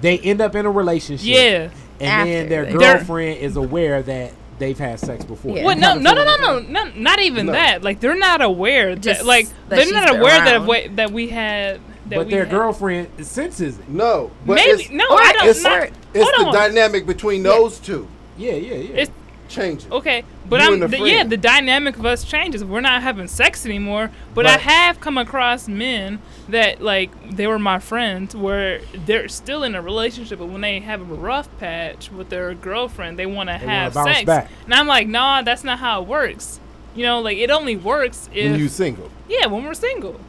they 0.00 0.18
end 0.18 0.40
up 0.40 0.54
in 0.54 0.66
a 0.66 0.70
relationship. 0.70 1.26
Yeah. 1.26 1.70
And 1.98 2.08
After 2.08 2.30
then 2.30 2.48
their 2.48 2.64
they- 2.66 2.70
They're- 2.72 2.78
girlfriend 2.98 3.38
is 3.40 3.56
aware 3.56 4.02
that 4.02 4.32
they've 4.58 4.78
had 4.78 5.00
sex 5.00 5.24
before. 5.24 5.56
Yeah. 5.56 5.64
Well, 5.64 5.76
no, 5.76 5.94
no, 5.98 6.12
no, 6.14 6.24
no, 6.24 6.36
no, 6.36 6.58
no, 6.60 6.84
not 6.94 7.20
even 7.20 7.46
No. 7.46 7.52
that. 7.52 7.82
Like 7.82 8.00
they're 8.00 8.16
not 8.18 8.42
aware 8.42 8.94
Just 8.94 9.20
that, 9.20 9.26
like 9.26 9.48
that 9.70 9.76
they're 9.76 9.92
not 9.92 10.08
been 10.10 10.20
aware 10.20 10.38
that 10.44 10.54
around. 10.56 10.66
wa- 10.66 10.80
that 10.94 11.10
we 11.10 11.28
had 11.28 11.80
that 12.08 12.16
But 12.16 12.30
their 12.30 12.44
had. 12.44 12.50
girlfriend 12.50 13.08
senses 13.26 13.78
it. 13.78 13.88
No, 13.88 14.30
but 14.46 14.54
Maybe 14.54 14.82
it's, 14.82 14.90
no, 14.90 15.04
I 15.10 15.32
don't. 15.32 15.48
it's, 15.48 15.62
Not, 15.62 15.82
it's 15.82 15.94
hold 16.14 16.34
the 16.38 16.46
on. 16.48 16.54
dynamic 16.54 17.06
between 17.06 17.42
those 17.42 17.78
two 17.78 18.06
Yeah, 18.36 18.52
yeah, 18.52 18.74
yeah. 18.74 18.96
It's 19.02 19.10
changing. 19.48 19.92
Okay, 19.92 20.24
but 20.48 20.60
You 20.60 20.66
I'm 20.66 20.80
the 20.80 20.88
the, 20.88 20.98
yeah. 20.98 21.24
The 21.24 21.36
dynamic 21.36 21.96
of 21.96 22.06
us 22.06 22.24
changes. 22.24 22.64
We're 22.64 22.80
not 22.80 23.02
having 23.02 23.28
sex 23.28 23.64
anymore. 23.64 24.10
But 24.34 24.46
I 24.46 24.58
have 24.58 25.00
come 25.00 25.18
across 25.18 25.68
men 25.68 26.20
that 26.48 26.80
like 26.80 27.10
they 27.30 27.46
were 27.46 27.58
my 27.58 27.78
friends 27.78 28.34
where 28.36 28.80
they're 29.06 29.28
still 29.28 29.62
in 29.62 29.74
a 29.74 29.82
relationship, 29.82 30.38
but 30.38 30.46
when 30.46 30.60
they 30.60 30.80
have 30.80 31.00
a 31.00 31.04
rough 31.04 31.48
patch 31.58 32.10
with 32.10 32.28
their 32.28 32.54
girlfriend, 32.54 33.18
they 33.18 33.26
want 33.26 33.48
to 33.48 33.54
wanna 33.54 33.70
have 33.70 33.92
sex. 33.94 34.24
back. 34.24 34.50
And 34.64 34.74
I'm 34.74 34.86
like, 34.86 35.08
nah, 35.08 35.42
that's 35.42 35.64
not 35.64 35.78
how 35.78 36.02
it 36.02 36.08
works. 36.08 36.60
You 36.94 37.04
know, 37.04 37.20
like 37.20 37.38
it 37.38 37.50
only 37.50 37.76
works 37.76 38.28
if 38.32 38.50
when 38.50 38.60
you 38.60 38.68
single. 38.68 39.10
yeah, 39.28 39.46
when 39.46 39.64
we're 39.64 39.74
single, 39.74 40.20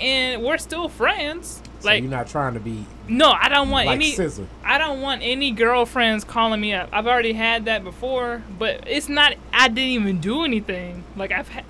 and 0.00 0.42
we're 0.42 0.58
still 0.58 0.88
friends. 0.88 1.62
so 1.80 1.88
like 1.88 2.02
you're 2.02 2.10
not 2.10 2.26
trying 2.26 2.54
to 2.54 2.60
be 2.60 2.86
no, 3.08 3.30
I 3.30 3.48
don't 3.48 3.70
want 3.70 3.86
like 3.86 3.96
any. 3.96 4.12
scissor. 4.12 4.46
I 4.64 4.78
don't 4.78 5.00
want 5.00 5.22
any 5.22 5.50
girlfriends 5.50 6.24
calling 6.24 6.60
me 6.60 6.74
up. 6.74 6.88
I've 6.92 7.06
already 7.06 7.32
had 7.32 7.64
that 7.64 7.84
before, 7.84 8.42
but 8.58 8.84
it's 8.86 9.08
not. 9.08 9.34
I 9.52 9.68
didn't 9.68 9.90
even 9.90 10.20
do 10.20 10.44
anything. 10.44 11.04
Like 11.16 11.32
I've 11.32 11.48
had. 11.48 11.64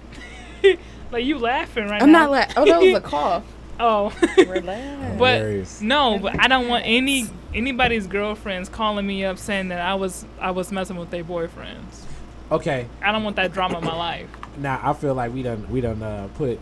like 1.13 1.25
you 1.25 1.39
laughing 1.39 1.85
right 1.89 1.99
now. 2.01 2.05
I'm 2.05 2.13
not 2.13 2.31
laughing. 2.31 2.55
Oh, 2.57 2.65
that 2.65 2.81
was 2.81 2.95
a 2.95 3.01
cough. 3.03 3.45
oh. 3.79 4.13
Relax. 4.37 5.19
but 5.19 5.39
Hilarious. 5.39 5.81
no, 5.81 6.19
but 6.19 6.41
I 6.41 6.49
don't 6.49 6.69
want 6.69 6.85
any 6.87 7.27
anybody's 7.55 8.07
girlfriends 8.07 8.69
calling 8.69 9.07
me 9.07 9.25
up 9.25 9.39
saying 9.39 9.69
that 9.69 9.81
I 9.81 9.95
was 9.95 10.25
I 10.41 10.51
was 10.51 10.73
messing 10.73 10.97
with 10.97 11.11
their 11.11 11.25
boyfriends. 11.25 12.05
Okay. 12.51 12.87
I 13.03 13.13
don't 13.13 13.25
want 13.25 13.37
that 13.37 13.53
drama 13.53 13.79
in 13.79 13.85
my 13.85 13.97
life. 13.97 14.29
Now 14.57 14.81
I 14.83 14.93
feel 14.95 15.15
like 15.15 15.33
we 15.33 15.43
done 15.43 15.69
we 15.71 15.81
done 15.81 16.03
uh, 16.03 16.29
put 16.35 16.59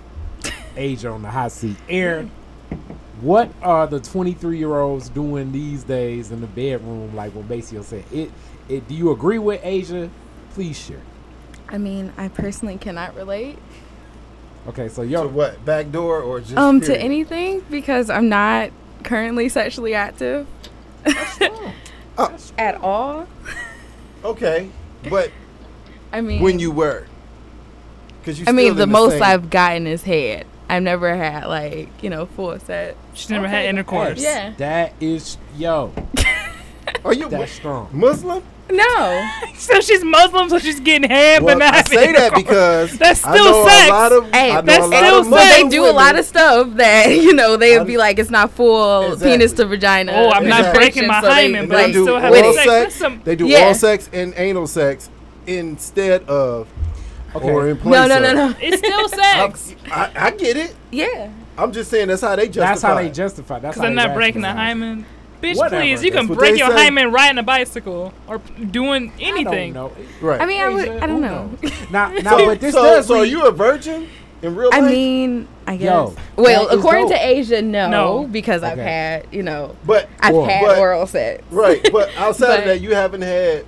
Asia 0.76 1.08
on 1.10 1.22
the 1.22 1.30
hot 1.30 1.52
seat. 1.52 1.76
Aaron, 1.88 2.30
what 3.20 3.50
are 3.62 3.86
the 3.86 4.00
23 4.00 4.58
year 4.58 4.76
olds 4.76 5.08
doing 5.08 5.52
these 5.52 5.84
days 5.84 6.30
in 6.30 6.40
the 6.40 6.46
bedroom? 6.46 7.14
Like 7.14 7.34
what 7.34 7.48
Maceo 7.48 7.82
said. 7.82 8.04
It. 8.12 8.30
It. 8.68 8.88
Do 8.88 8.94
you 8.94 9.10
agree 9.10 9.38
with 9.38 9.60
Asia? 9.62 10.10
Please 10.50 10.78
share. 10.78 11.00
I 11.68 11.78
mean, 11.78 12.12
I 12.16 12.28
personally 12.28 12.78
cannot 12.78 13.14
relate 13.16 13.58
Okay. 14.68 14.88
So 14.88 15.02
y'all 15.02 15.22
To 15.22 15.28
what? 15.28 15.64
Back 15.64 15.90
door 15.92 16.20
or 16.20 16.40
just 16.40 16.56
um 16.56 16.80
to 16.82 17.00
anything 17.00 17.62
because 17.70 18.10
I'm 18.10 18.28
not 18.28 18.70
currently 19.02 19.48
sexually 19.48 19.94
active 19.94 20.46
Oh. 22.18 22.36
at 22.58 22.74
all. 22.76 23.28
Okay, 24.24 24.70
but 25.08 25.30
I 26.12 26.20
mean, 26.20 26.42
when 26.42 26.58
you 26.58 26.72
were, 26.72 27.06
because 28.20 28.40
you. 28.40 28.46
I 28.48 28.52
mean, 28.52 28.72
still 28.72 28.74
the 28.74 28.86
most 28.88 29.12
same- 29.12 29.22
I've 29.22 29.50
gotten 29.50 29.86
is 29.86 30.02
head. 30.02 30.46
I've 30.68 30.82
never 30.82 31.16
had 31.16 31.46
like 31.46 31.88
you 32.02 32.10
know 32.10 32.26
full 32.26 32.58
set. 32.58 32.96
She's 33.14 33.30
never 33.30 33.46
had 33.48 33.60
Okay, 33.60 33.68
intercourse. 33.68 34.20
Yeah. 34.22 34.52
That 34.58 34.92
is 35.00 35.38
yo. 35.56 35.92
Are 37.04 37.12
you 37.14 37.28
That's 37.28 37.52
strong. 37.52 37.88
Muslim? 37.92 38.42
No. 38.70 39.28
So 39.58 39.80
she's 39.80 40.04
Muslim, 40.04 40.50
so 40.50 40.58
she's 40.58 40.80
getting 40.80 41.08
head, 41.08 41.42
Well, 41.42 41.54
but 41.58 41.64
not 41.64 41.74
I 41.74 41.82
say 41.82 42.12
that 42.12 42.34
because 42.34 42.96
That's 42.98 43.20
still 43.20 43.34
know 43.34 43.66
sex. 43.66 44.12
Of, 44.14 44.30
Hey, 44.32 44.50
I 44.50 44.54
know 44.56 44.62
that's 44.62 44.84
a 44.84 44.88
lot 44.88 44.98
still 44.98 45.18
of 45.20 45.24
sex. 45.24 45.30
But 45.30 45.36
they 45.40 45.62
Muslim 45.62 45.68
do 45.70 45.84
a 45.86 45.92
lot 45.92 46.18
of 46.18 46.24
stuff 46.26 46.76
that 46.76 47.06
you 47.10 47.32
know 47.32 47.56
they 47.56 47.78
would 47.78 47.86
be 47.86 47.96
like 47.96 48.18
it's 48.18 48.28
not 48.30 48.50
full 48.50 49.12
Exactly. 49.14 49.30
penis 49.32 49.52
to 49.54 49.64
vagina. 49.66 50.12
Oh, 50.12 50.30
I'm 50.30 50.46
not 50.46 50.60
Exactly. 50.60 50.78
breaking 50.84 51.06
my 51.06 51.20
So 51.22 51.30
hymen, 51.30 51.60
And 51.60 51.68
but 51.70 51.76
they 51.78 51.84
I'm 51.84 51.92
do 51.92 52.02
still 52.04 52.18
having 52.20 52.52
sex. 52.52 52.64
sex. 52.66 52.94
some, 52.96 53.20
They 53.24 53.34
do 53.34 53.46
Yeah. 53.46 53.62
oral 53.62 53.74
sex 53.74 54.10
and 54.12 54.34
anal 54.36 54.66
sex 54.66 55.08
instead 55.46 56.22
of 56.24 56.68
Okay. 57.36 57.50
or 57.50 57.68
in 57.68 57.76
place 57.76 57.92
No, 57.94 58.06
no, 58.06 58.20
no, 58.20 58.32
no. 58.32 58.54
it's 58.60 58.78
still 58.78 59.08
sex. 59.08 59.74
I, 59.90 60.10
I 60.16 60.30
get 60.32 60.56
it. 60.56 60.74
Yeah. 60.90 61.30
I'm 61.58 61.72
just 61.72 61.90
saying 61.90 62.08
that's 62.08 62.20
how 62.22 62.36
they 62.36 62.46
justify. 62.48 62.66
That's 62.68 62.82
how 62.82 62.94
they 62.96 63.08
justify. 63.10 63.58
That's 63.60 63.76
Because 63.76 63.88
I'm 63.88 63.94
not 63.94 64.14
breaking 64.14 64.42
the 64.42 64.52
hymen. 64.52 65.06
Bitch, 65.42 65.56
Whatever. 65.56 65.82
please, 65.82 66.02
you 66.02 66.10
That's 66.10 66.26
can 66.26 66.34
break 66.34 66.58
your 66.58 66.68
say. 66.70 66.84
hymen 66.86 67.12
riding 67.12 67.36
a 67.38 67.42
bicycle 67.42 68.12
or 68.26 68.38
doing 68.38 69.10
I 69.18 69.22
anything. 69.22 69.74
don't 69.74 69.92
know. 70.20 70.26
Right. 70.26 70.40
I 70.40 70.46
mean, 70.46 70.60
I 70.62 70.68
would. 70.70 70.88
I 70.88 71.06
don't 71.06 71.20
know. 71.20 71.50
Now, 71.90 72.08
now, 72.22 72.38
so, 72.38 72.46
but 72.46 72.60
this 72.60 72.74
so, 72.74 72.82
does. 72.82 73.06
so 73.06 73.18
are 73.18 73.24
you 73.26 73.46
a 73.46 73.50
virgin 73.50 74.08
in 74.42 74.56
real 74.56 74.70
life? 74.70 74.78
I 74.78 74.80
life? 74.80 74.90
mean, 74.90 75.46
I 75.66 75.76
guess. 75.76 75.84
Yo, 75.84 76.14
well, 76.36 76.68
according 76.70 77.08
dope. 77.08 77.18
to 77.18 77.26
Asia, 77.26 77.60
no, 77.62 77.90
No. 77.90 78.26
because 78.26 78.62
I've 78.62 78.78
had 78.78 79.26
you 79.30 79.42
know 79.42 79.76
but 79.84 80.08
I've 80.20 80.34
Well, 80.34 80.46
had 80.46 80.62
but- 80.64 80.78
oral 80.78 81.06
sex. 81.06 81.42
right. 81.50 81.86
But 81.92 82.10
outside 82.16 82.46
But- 82.48 82.58
of 82.60 82.64
that, 82.66 82.80
you 82.80 82.94
haven't 82.94 83.22
had 83.22 83.64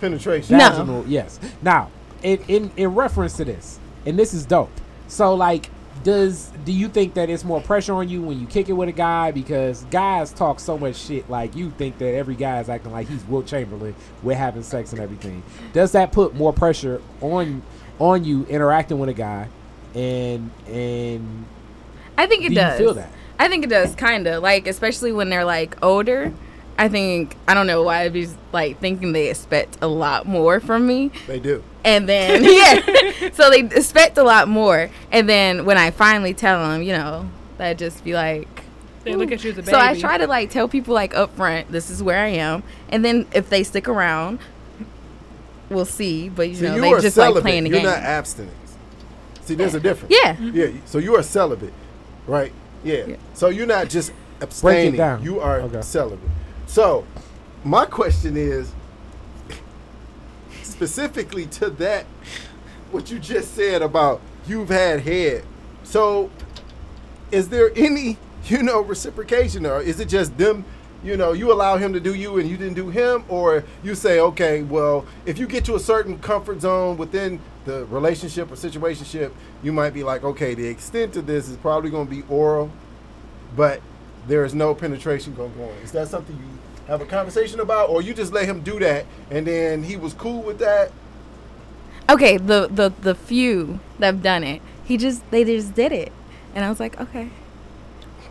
penetration. 0.00 0.56
No. 0.58 0.70
vaginal, 0.70 1.04
yes. 1.06 1.38
Now, 1.62 1.90
in, 2.22 2.38
in 2.48 2.70
in 2.76 2.94
reference 2.94 3.36
to 3.38 3.44
this, 3.44 3.78
and 4.06 4.18
this 4.18 4.34
is 4.34 4.44
dope. 4.46 4.70
So, 5.08 5.34
like, 5.34 5.68
does 6.04 6.50
do 6.64 6.72
you 6.72 6.88
think 6.88 7.14
that 7.14 7.30
it's 7.30 7.44
more 7.44 7.60
pressure 7.60 7.94
on 7.94 8.08
you 8.08 8.22
when 8.22 8.40
you 8.40 8.46
kick 8.46 8.68
it 8.68 8.72
with 8.72 8.88
a 8.88 8.92
guy 8.92 9.30
because 9.30 9.84
guys 9.90 10.32
talk 10.32 10.60
so 10.60 10.78
much 10.78 10.96
shit? 10.96 11.28
Like, 11.28 11.54
you 11.54 11.70
think 11.70 11.98
that 11.98 12.14
every 12.14 12.34
guy 12.34 12.60
is 12.60 12.68
acting 12.68 12.92
like 12.92 13.08
he's 13.08 13.24
Wilt 13.24 13.46
Chamberlain 13.46 13.94
with 14.22 14.36
having 14.36 14.62
sex 14.62 14.92
and 14.92 15.00
everything. 15.00 15.42
Does 15.72 15.92
that 15.92 16.12
put 16.12 16.34
more 16.34 16.52
pressure 16.52 17.00
on 17.20 17.62
on 17.98 18.24
you 18.24 18.44
interacting 18.46 18.98
with 18.98 19.10
a 19.10 19.14
guy? 19.14 19.48
And 19.94 20.50
and 20.66 21.44
I 22.16 22.26
think 22.26 22.44
it 22.44 22.50
do 22.50 22.54
does. 22.56 22.80
you 22.80 22.86
feel 22.86 22.94
that? 22.94 23.10
I 23.38 23.48
think 23.48 23.64
it 23.64 23.70
does, 23.70 23.94
kind 23.94 24.26
of 24.26 24.42
like 24.42 24.66
especially 24.66 25.12
when 25.12 25.28
they're 25.28 25.44
like 25.44 25.76
older. 25.82 26.32
I 26.78 26.88
think 26.88 27.36
I 27.46 27.54
don't 27.54 27.66
know 27.66 27.82
why 27.82 28.02
I'd 28.02 28.12
be 28.12 28.28
like 28.52 28.78
thinking 28.80 29.12
they 29.12 29.28
expect 29.30 29.78
a 29.82 29.86
lot 29.86 30.26
more 30.26 30.58
from 30.60 30.86
me, 30.86 31.10
They 31.26 31.38
do. 31.38 31.62
and 31.84 32.08
then 32.08 32.42
yeah, 32.44 33.30
so 33.32 33.50
they 33.50 33.60
expect 33.60 34.18
a 34.18 34.22
lot 34.24 34.48
more, 34.48 34.90
and 35.10 35.28
then 35.28 35.64
when 35.64 35.78
I 35.78 35.90
finally 35.90 36.34
tell 36.34 36.66
them, 36.68 36.82
you 36.82 36.92
know, 36.92 37.28
that 37.58 37.78
just 37.78 38.02
be 38.04 38.14
like. 38.14 38.48
They 39.04 39.16
look 39.16 39.32
at 39.32 39.42
you 39.42 39.50
as 39.50 39.58
a 39.58 39.62
baby. 39.62 39.72
So 39.72 39.80
I 39.80 39.98
try 39.98 40.16
to 40.16 40.28
like 40.28 40.50
tell 40.50 40.68
people 40.68 40.94
like 40.94 41.12
up 41.12 41.34
front, 41.34 41.72
this 41.72 41.90
is 41.90 42.00
where 42.04 42.18
I 42.24 42.28
am, 42.28 42.62
and 42.88 43.04
then 43.04 43.26
if 43.34 43.50
they 43.50 43.64
stick 43.64 43.88
around, 43.88 44.38
we'll 45.68 45.84
see. 45.84 46.28
But 46.28 46.48
you 46.48 46.54
See, 46.54 46.62
know, 46.62 46.76
you 46.76 46.80
they 46.80 46.92
are 46.92 47.00
just 47.00 47.16
celibate. 47.16 47.34
like 47.36 47.42
playing 47.42 47.64
the 47.64 47.70
You're 47.70 47.78
game. 47.80 47.86
not 47.86 47.98
abstinence. 47.98 48.54
See, 49.42 49.54
there's 49.56 49.74
a 49.74 49.80
difference. 49.80 50.14
yeah, 50.22 50.38
Yeah. 50.40 50.68
So 50.84 50.98
you 50.98 51.16
are 51.16 51.22
celibate, 51.24 51.72
right? 52.28 52.52
Yeah. 52.84 53.06
Yeah. 53.06 53.16
So 53.34 53.48
you're 53.48 53.66
not 53.66 53.88
just 53.88 54.12
abstaining. 54.40 54.96
down. 54.96 55.22
You 55.24 55.40
are 55.40 55.60
Okay. 55.62 55.82
celibate. 55.82 56.30
So 56.72 57.04
my 57.64 57.84
question 57.84 58.34
is 58.34 58.72
specifically 60.62 61.44
to 61.48 61.68
that 61.68 62.06
what 62.90 63.10
you 63.10 63.18
just 63.18 63.52
said 63.52 63.82
about 63.82 64.22
you've 64.46 64.70
had 64.70 65.00
head. 65.00 65.44
So 65.84 66.30
is 67.30 67.50
there 67.50 67.72
any, 67.76 68.16
you 68.46 68.62
know, 68.62 68.80
reciprocation 68.80 69.66
or 69.66 69.82
is 69.82 70.00
it 70.00 70.08
just 70.08 70.38
them, 70.38 70.64
you 71.04 71.14
know, 71.14 71.32
you 71.32 71.52
allow 71.52 71.76
him 71.76 71.92
to 71.92 72.00
do 72.00 72.14
you 72.14 72.38
and 72.38 72.48
you 72.48 72.56
didn't 72.56 72.72
do 72.72 72.88
him 72.88 73.26
or 73.28 73.64
you 73.82 73.94
say, 73.94 74.20
okay, 74.20 74.62
well, 74.62 75.04
if 75.26 75.36
you 75.36 75.46
get 75.46 75.66
to 75.66 75.74
a 75.74 75.80
certain 75.80 76.18
comfort 76.20 76.62
zone 76.62 76.96
within 76.96 77.38
the 77.66 77.84
relationship 77.86 78.50
or 78.50 78.54
situationship, 78.54 79.30
you 79.62 79.74
might 79.74 79.92
be 79.92 80.02
like, 80.02 80.24
okay, 80.24 80.54
the 80.54 80.68
extent 80.68 81.16
of 81.18 81.26
this 81.26 81.50
is 81.50 81.58
probably 81.58 81.90
going 81.90 82.06
to 82.06 82.14
be 82.14 82.22
oral, 82.30 82.70
but 83.54 83.82
there 84.26 84.44
is 84.44 84.54
no 84.54 84.74
penetration 84.74 85.34
going 85.34 85.52
on. 85.60 85.68
Is 85.82 85.92
that 85.92 86.08
something 86.08 86.34
you 86.36 86.61
have 86.88 87.00
a 87.00 87.06
conversation 87.06 87.60
about 87.60 87.88
or 87.90 88.02
you 88.02 88.12
just 88.14 88.32
let 88.32 88.44
him 88.44 88.60
do 88.62 88.78
that 88.80 89.06
and 89.30 89.46
then 89.46 89.82
he 89.82 89.96
was 89.96 90.12
cool 90.14 90.42
with 90.42 90.58
that? 90.58 90.90
okay. 92.10 92.36
The 92.36 92.68
the 92.70 92.92
the 93.00 93.14
few 93.14 93.80
that've 93.98 94.22
done 94.22 94.42
it, 94.44 94.60
he 94.84 94.96
just 94.96 95.28
they 95.30 95.44
just 95.44 95.74
did 95.74 95.92
it, 95.92 96.12
and 96.54 96.64
I 96.64 96.68
was 96.68 96.80
like, 96.80 97.00
okay. 97.00 97.28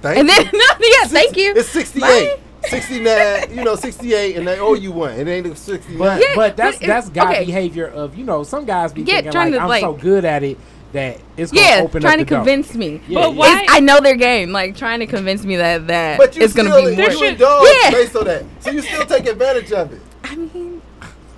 Thank 0.01 0.17
And 0.19 0.29
then 0.29 0.45
you. 0.45 0.51
no, 0.53 0.65
yeah, 0.79 1.07
thank 1.07 1.37
you. 1.37 1.53
It's 1.55 1.69
68. 1.69 2.01
Bye. 2.01 2.37
69, 2.69 3.49
you 3.57 3.63
know, 3.63 3.75
68, 3.75 4.35
and 4.37 4.47
they 4.47 4.59
owe 4.59 4.73
you 4.75 4.91
one. 4.91 5.13
It 5.13 5.27
ain't 5.27 5.57
69. 5.57 5.97
But 5.97 6.21
Yeah, 6.21 6.27
but 6.35 6.55
that's 6.57 6.77
but 6.77 6.83
it- 6.83 6.87
that's 6.87 7.09
guy 7.09 7.31
okay. 7.33 7.45
behavior 7.45 7.87
of 7.87 8.15
you 8.15 8.23
know 8.23 8.43
some 8.43 8.65
guys 8.65 8.93
be 8.93 9.01
Yeah, 9.01 9.21
thinking 9.21 9.33
like 9.33 9.51
to, 9.53 9.59
I'm 9.59 9.67
like- 9.69 9.81
so 9.81 9.93
good 9.93 10.25
at 10.25 10.43
it 10.43 10.57
that 10.93 11.19
it's 11.37 11.51
gonna 11.51 11.65
Yeah, 11.67 11.81
open 11.83 12.01
trying 12.01 12.17
to 12.17 12.21
up 12.23 12.27
the 12.27 12.35
door. 12.35 12.39
convince 12.39 12.75
me. 12.75 13.01
Yeah, 13.07 13.21
But 13.21 13.29
yeah. 13.31 13.37
why- 13.37 13.61
It's, 13.63 13.73
I 13.73 13.79
know 13.79 13.99
their 14.01 14.15
game, 14.15 14.51
like 14.51 14.75
trying 14.75 14.99
to 14.99 15.05
convince 15.07 15.43
me 15.45 15.55
that 15.57 15.87
that 15.87 16.17
But 16.17 16.35
you 16.35 16.43
it's 16.43 16.53
still 16.53 16.65
gonna 16.65 16.89
be 16.89 16.95
more. 16.95 17.11
should- 17.11 17.23
indulge 17.33 17.67
Yeah. 17.83 17.91
based 17.91 18.15
on 18.15 18.25
that. 18.25 18.43
So 18.59 18.71
you 18.71 18.81
still 18.81 19.05
take 19.05 19.25
advantage 19.27 19.71
of 19.71 19.93
it. 19.93 20.01
I 20.23 20.35
mean, 20.35 20.81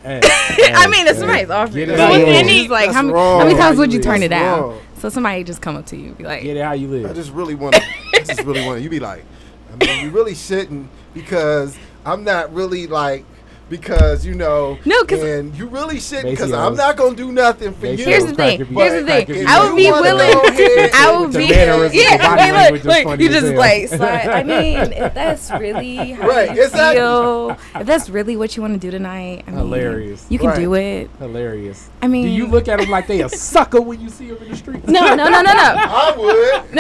Hey, 0.04 0.20
I 0.24 0.88
mean, 0.88 1.08
if 1.08 1.18
somebody's 1.18 1.50
offering, 1.50 1.86
Get 1.88 1.90
it, 1.90 1.94
it 1.94 2.00
how 2.00 2.12
you 2.14 2.26
it's 2.26 2.46
live. 2.46 2.48
just 2.58 2.70
like 2.72 2.92
how 2.92 3.02
many, 3.04 3.18
how 3.18 3.38
many 3.40 3.54
How 3.54 3.60
times 3.60 3.76
you 3.76 3.80
would 3.80 3.94
you 3.94 4.00
live. 4.00 4.06
turn 4.06 4.24
it 4.24 4.28
That's 4.30 4.60
down? 4.60 4.80
So 5.00 5.08
somebody 5.10 5.44
just 5.46 5.62
come 5.62 5.78
up 5.78 5.86
to 5.88 5.96
you 5.96 6.08
and 6.08 6.18
be 6.18 6.24
like, 6.26 6.44
Get 6.44 6.58
it 6.58 6.64
how 6.64 6.74
you 6.74 6.90
live. 6.90 7.10
I 7.10 7.14
just 7.14 7.32
really 7.32 7.56
want 7.56 7.76
to. 7.76 7.82
I 8.14 8.20
just 8.20 8.44
really 8.44 8.66
want 8.66 8.80
to. 8.80 8.84
You 8.84 8.90
be 8.90 9.00
like, 9.00 9.24
I 9.72 9.86
mean, 9.86 10.04
you 10.06 10.12
really 10.12 10.36
shouldn't 10.36 10.90
because 11.14 11.78
I'm 12.06 12.26
not 12.26 12.54
really 12.54 12.86
like 12.88 13.24
because 13.70 14.26
you 14.26 14.36
know. 14.36 14.78
No, 14.86 15.04
'cause- 15.04 15.22
and 15.24 15.56
you 15.56 15.68
really 15.68 16.00
shouldn't 16.00 16.30
because 16.32 16.52
I'm 16.52 16.76
not 16.76 16.96
gonna 16.98 17.16
do 17.16 17.32
nothing 17.32 17.74
for 17.74 17.86
Macy 17.86 18.04
you. 18.04 18.10
Here's 18.10 18.26
the 18.26 18.34
thing. 18.36 18.58
Cracker 18.58 18.74
Here's 18.74 19.04
the 19.06 19.34
thing. 19.34 19.48
I 19.48 19.66
would 19.66 19.76
be 19.76 19.90
willing. 19.92 20.90
I 20.94 21.18
would 21.20 21.32
be. 21.34 21.50
mannerisms, 21.50 21.96
Yeah. 21.96 22.18
body 22.18 22.42
Wait, 22.42 22.52
language 22.52 22.84
look, 22.86 23.06
look. 23.06 23.20
You 23.20 23.30
just 23.30 23.48
hell. 23.48 23.56
like 23.58 23.88
slide. 23.90 24.28
I 24.30 24.44
mean, 24.54 24.78
if 24.94 25.14
that's 25.14 25.52
really 25.52 26.12
how 26.12 26.28
Right, 26.28 26.56
you 26.56 26.64
exactly. 26.64 26.96
feel, 27.00 27.58
if 27.76 27.86
that's 27.88 28.10
really 28.10 28.36
what 28.38 28.56
you 28.56 28.62
want 28.62 28.74
to 28.74 28.80
do 28.80 28.92
tonight, 28.92 29.44
I 29.48 29.52
mean, 29.52 29.60
Hilarious. 29.60 30.26
You 30.30 30.40
can 30.40 30.50
Right. 30.50 30.60
do 30.60 30.74
it. 30.76 31.10
Hilarious. 31.20 31.90
I 32.02 32.08
mean, 32.08 32.24
Do 32.24 32.30
you 32.30 32.48
look 32.48 32.68
at 32.68 32.80
them 32.80 32.90
like 32.90 33.08
they 33.08 33.22
a 33.22 33.30
sucker 33.30 33.82
when 33.82 34.00
you 34.02 34.10
see 34.10 34.28
them 34.28 34.38
in 34.44 34.50
the 34.52 34.58
street? 34.58 34.88
No, 34.88 35.16
no, 35.16 35.30
no, 35.30 35.30
no, 35.30 35.42
no. 35.42 35.52
I 35.54 36.14
would. 36.18 36.80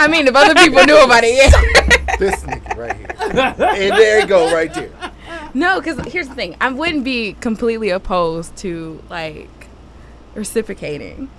I 0.00 0.08
mean, 0.08 0.26
if 0.26 0.34
other 0.34 0.54
people 0.54 0.84
knew 0.84 0.98
about 0.98 1.22
it, 1.24 1.34
yeah. 1.34 1.96
This 2.18 2.42
nigga 2.42 2.76
right 2.76 2.96
here, 2.96 3.06
and 3.18 3.92
there 3.92 4.20
you 4.20 4.26
go, 4.26 4.52
right 4.52 4.72
there. 4.74 4.90
No, 5.54 5.80
because 5.80 5.98
here's 6.12 6.28
the 6.28 6.34
thing. 6.34 6.56
I 6.60 6.70
wouldn't 6.70 7.04
be 7.04 7.34
completely 7.34 7.90
opposed 7.90 8.56
to 8.58 9.02
like 9.10 9.48
reciprocating. 10.34 11.30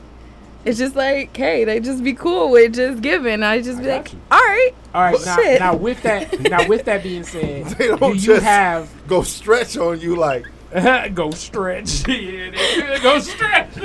It's 0.64 0.78
just 0.78 0.96
like, 0.96 1.36
hey, 1.36 1.64
they 1.64 1.80
just 1.80 2.04
be 2.04 2.14
cool 2.14 2.52
with 2.52 2.76
just 2.76 3.02
giving. 3.02 3.42
I 3.42 3.62
just 3.62 3.80
I 3.80 3.82
be 3.84 3.88
like, 3.90 4.14
you. 4.14 4.20
all 4.32 4.40
right. 4.40 4.72
All 4.94 5.02
right, 5.02 5.14
Well, 5.16 5.26
now, 5.26 5.36
shit. 5.38 5.60
now 5.60 5.76
with 5.76 6.04
that, 6.04 6.40
now 6.42 6.68
with 6.68 6.86
that 6.86 7.02
being 7.02 7.24
said, 7.24 7.66
They 7.78 7.88
do 7.88 7.98
don't 7.98 8.16
you 8.16 8.22
just- 8.22 8.44
have 8.44 8.90
Go 9.08 9.24
stretch 9.24 9.76
on 9.78 10.00
you 10.02 10.16
like. 10.16 10.46
go 11.16 11.32
stretch? 11.32 12.08
yeah, 12.08 13.00
go 13.02 13.20
stretch. 13.20 13.76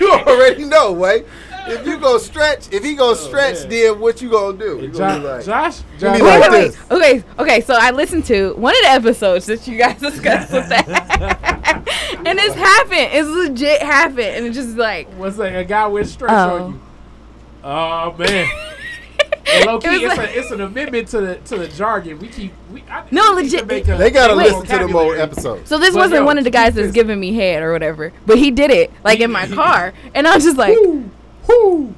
you 0.00 0.10
already 0.12 0.64
know, 0.64 0.92
way. 0.92 1.24
If 1.68 1.86
you 1.86 1.98
go 1.98 2.18
stretch, 2.18 2.72
if 2.72 2.84
he 2.84 2.94
go 2.94 3.10
oh, 3.10 3.14
stretch, 3.14 3.60
man. 3.60 3.68
then 3.70 4.00
what 4.00 4.22
you 4.22 4.30
gonna 4.30 4.56
do? 4.56 4.78
You 4.80 4.88
gonna 4.88 4.92
Josh, 4.92 5.22
like, 5.22 5.44
Josh, 5.44 5.80
Josh, 5.98 6.20
Wait, 6.20 6.22
like 6.22 6.50
wait, 6.50 6.60
this. 6.68 6.78
wait. 6.90 6.96
Okay, 6.96 7.24
okay. 7.38 7.60
So 7.62 7.74
I 7.74 7.90
listened 7.90 8.24
to 8.26 8.54
one 8.54 8.74
of 8.76 8.82
the 8.82 8.88
episodes 8.90 9.46
that 9.46 9.66
you 9.66 9.76
guys 9.78 9.98
discussed 10.00 10.52
with 10.52 10.68
that, 10.68 10.86
and 12.26 12.38
it's 12.38 12.54
happened. 12.54 13.08
It's 13.12 13.28
legit 13.28 13.82
happened, 13.82 14.20
and 14.20 14.46
it's 14.46 14.56
just 14.56 14.76
like, 14.76 15.08
what's 15.14 15.36
that? 15.38 15.56
A 15.56 15.64
guy 15.64 15.86
with 15.88 16.08
stretch 16.08 16.30
Oh. 16.32 16.64
on 16.64 16.72
you. 16.72 16.80
Oh 17.64 18.14
man. 18.18 18.48
And 19.48 19.64
low 19.66 19.78
key, 19.78 19.86
It 19.88 20.02
it's, 20.02 20.16
like- 20.18 20.30
a, 20.30 20.38
it's 20.40 20.50
an 20.50 20.60
amendment 20.60 21.06
to 21.08 21.20
the 21.20 21.34
to 21.36 21.56
the 21.58 21.68
jargon. 21.68 22.18
We 22.18 22.26
keep 22.26 22.52
we, 22.72 22.82
I 22.90 23.04
No, 23.12 23.36
we 23.36 23.44
legit- 23.44 23.68
make 23.68 23.86
a- 23.86 23.96
They 23.96 24.10
gotta 24.10 24.34
make 24.34 24.50
a 24.50 24.56
listen 24.56 24.62
to 24.66 24.76
the 24.78 24.82
old 24.82 24.90
vocabulary. 24.90 25.20
episodes. 25.20 25.68
so 25.68 25.78
this 25.78 25.94
But 25.94 26.00
wasn't 26.00 26.20
yo, 26.22 26.24
one 26.26 26.36
of 26.36 26.42
the 26.42 26.50
guys 26.50 26.74
that's 26.74 26.90
giving 26.90 27.20
me 27.20 27.32
head 27.32 27.62
or 27.62 27.72
whatever, 27.72 28.12
but 28.26 28.38
he 28.38 28.50
did 28.50 28.72
it 28.72 28.90
like 29.04 29.20
in 29.20 29.30
my 29.30 29.46
car, 29.46 29.94
and 30.16 30.26
I 30.26 30.34
was 30.34 30.42
just 30.42 30.56
like, 30.56 30.76
Whoo, 30.76 31.08
whoo, 31.48 31.94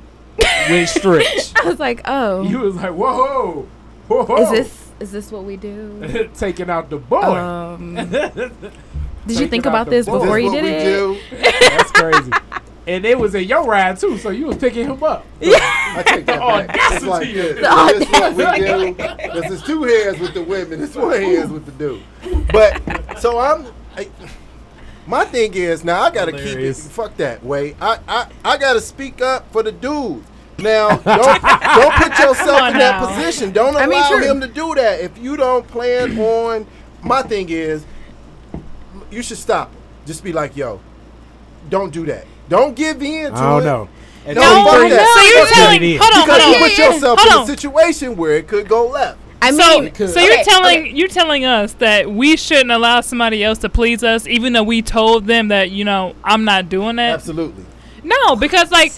with 0.69 0.89
stretch. 0.89 1.53
I 1.63 1.65
was 1.69 1.79
like, 1.81 2.03
oh, 2.05 2.43
You 2.43 2.61
was 2.61 2.77
like, 2.77 2.93
whoa, 2.93 3.67
whoa, 4.09 4.37
is 4.43 4.51
this 4.51 4.85
is 5.01 5.13
this 5.13 5.31
what 5.31 5.45
we 5.45 5.57
do? 5.57 6.29
taking 6.35 6.69
out 6.71 6.91
the 6.91 6.97
boy? 6.99 7.23
Um, 7.23 7.95
did 9.27 9.39
you 9.41 9.47
think 9.47 9.67
about 9.67 9.89
this 9.91 10.07
boy. 10.07 10.19
Before 10.21 10.39
is 10.39 10.45
you 10.47 10.51
did 10.51 10.65
it? 10.65 10.85
do. 10.85 11.19
That's 11.31 11.91
crazy. 11.93 12.33
And 12.87 13.05
it 13.05 13.19
was 13.19 13.35
in 13.35 13.45
your 13.45 13.65
ride 13.65 13.99
too, 13.99 14.17
so 14.17 14.31
you 14.31 14.47
was 14.47 14.57
picking 14.57 14.87
him 14.87 15.03
up. 15.05 15.27
I 15.43 16.03
take 16.07 16.25
that 16.27 16.41
Oh, 16.41 16.49
back. 16.67 16.71
It's 16.75 17.05
audacity. 17.05 17.07
like 17.07 17.33
this. 17.35 17.55
The 17.61 17.99
This 17.99 18.09
is 18.09 18.11
what 18.11 18.37
we 18.37 18.45
audacity. 18.45 19.29
do. 19.35 19.41
This 19.43 19.51
is 19.53 19.63
two 19.63 19.83
hands 19.85 20.19
with 20.21 20.33
the 20.35 20.43
women. 20.43 20.83
It's 20.83 20.95
one 20.97 21.21
hands 21.21 21.51
with 21.51 21.67
the 21.67 21.73
dude. 21.73 22.03
But 22.51 23.21
so 23.21 23.39
I'm. 23.39 23.67
I, 25.09 25.11
my 25.11 25.25
thing 25.25 25.55
is 25.55 25.85
now 25.85 26.03
I 26.03 26.11
gotta 26.11 26.33
keep 26.33 26.59
it. 26.59 26.77
Fuck 26.77 27.17
that 27.17 27.43
way. 27.45 27.75
I, 27.81 27.99
I 28.07 28.27
I 28.45 28.57
gotta 28.59 28.81
speak 28.81 29.21
up 29.21 29.51
for 29.53 29.63
the 29.63 29.73
dude. 29.73 30.23
Now 30.59 30.89
don't 30.97 31.43
don't 31.43 31.95
put 31.95 32.19
yourself 32.19 32.71
in 32.73 32.79
that 32.79 33.01
now. 33.01 33.07
position. 33.17 33.53
Don't 33.53 33.77
I 33.77 33.85
allow 33.85 34.11
mean, 34.11 34.19
true. 34.21 34.31
him 34.31 34.41
to 34.41 34.49
do 34.49 34.75
that. 34.75 35.01
If 35.01 35.17
you 35.19 35.37
don't 35.37 35.67
plan 35.69 36.19
on, 36.19 36.67
my 37.03 37.23
thing 37.23 37.49
is, 37.51 37.85
you 39.11 39.23
should 39.23 39.39
stop. 39.39 39.71
him. 39.73 39.77
Just 40.07 40.25
be 40.25 40.33
like, 40.33 40.57
yo, 40.57 40.81
don't 41.69 41.93
do 41.93 42.05
that. 42.07 42.27
Don't 42.49 42.75
give 42.75 43.03
in 43.03 43.31
to 43.33 43.37
I 43.39 43.51
don't 43.51 43.63
it. 43.63 43.65
know. 43.67 43.89
And 44.27 44.37
No, 44.37 44.43
then- 44.43 44.65
fuck 44.65 44.75
no, 44.83 44.89
that. 44.89 45.15
so 45.15 45.37
you're 45.37 45.47
Fuck 45.47 45.55
telling, 45.55 45.77
it 45.77 45.83
is. 45.83 46.01
hold 46.03 46.13
on, 46.15 46.25
Because 46.27 46.43
hold 46.43 46.57
you 46.57 46.63
on. 46.65 46.69
put 46.71 46.79
yourself 46.79 47.19
Hold 47.21 47.33
in 47.33 47.39
on. 47.39 47.43
a 47.45 47.47
situation 47.47 48.17
where 48.17 48.33
it 48.37 48.49
could 48.49 48.69
go 48.69 48.89
left. 48.89 49.19
I 49.41 49.51
So, 49.53 49.57
mean, 49.81 49.85
Because- 49.85 50.15
so 50.15 50.21
you're 50.21 50.33
okay, 50.33 50.43
telling 50.45 50.79
okay. 50.81 50.91
you're 50.95 51.09
telling 51.09 51.45
us 51.45 51.73
that 51.75 52.11
we 52.11 52.37
shouldn't 52.37 52.71
allow 52.73 53.01
somebody 53.01 53.45
else 53.45 53.59
to 53.59 53.69
please 53.69 54.03
us, 54.03 54.27
even 54.27 54.53
though 54.53 54.63
we 54.65 54.83
told 54.83 55.27
them 55.27 55.49
that 55.49 55.71
you 55.71 55.85
know 55.85 56.15
I'm 56.25 56.45
not 56.45 56.69
doing 56.69 56.97
that. 56.97 57.15
Absolutely. 57.15 57.65
No, 58.03 58.35
because 58.37 58.71
like 58.71 58.93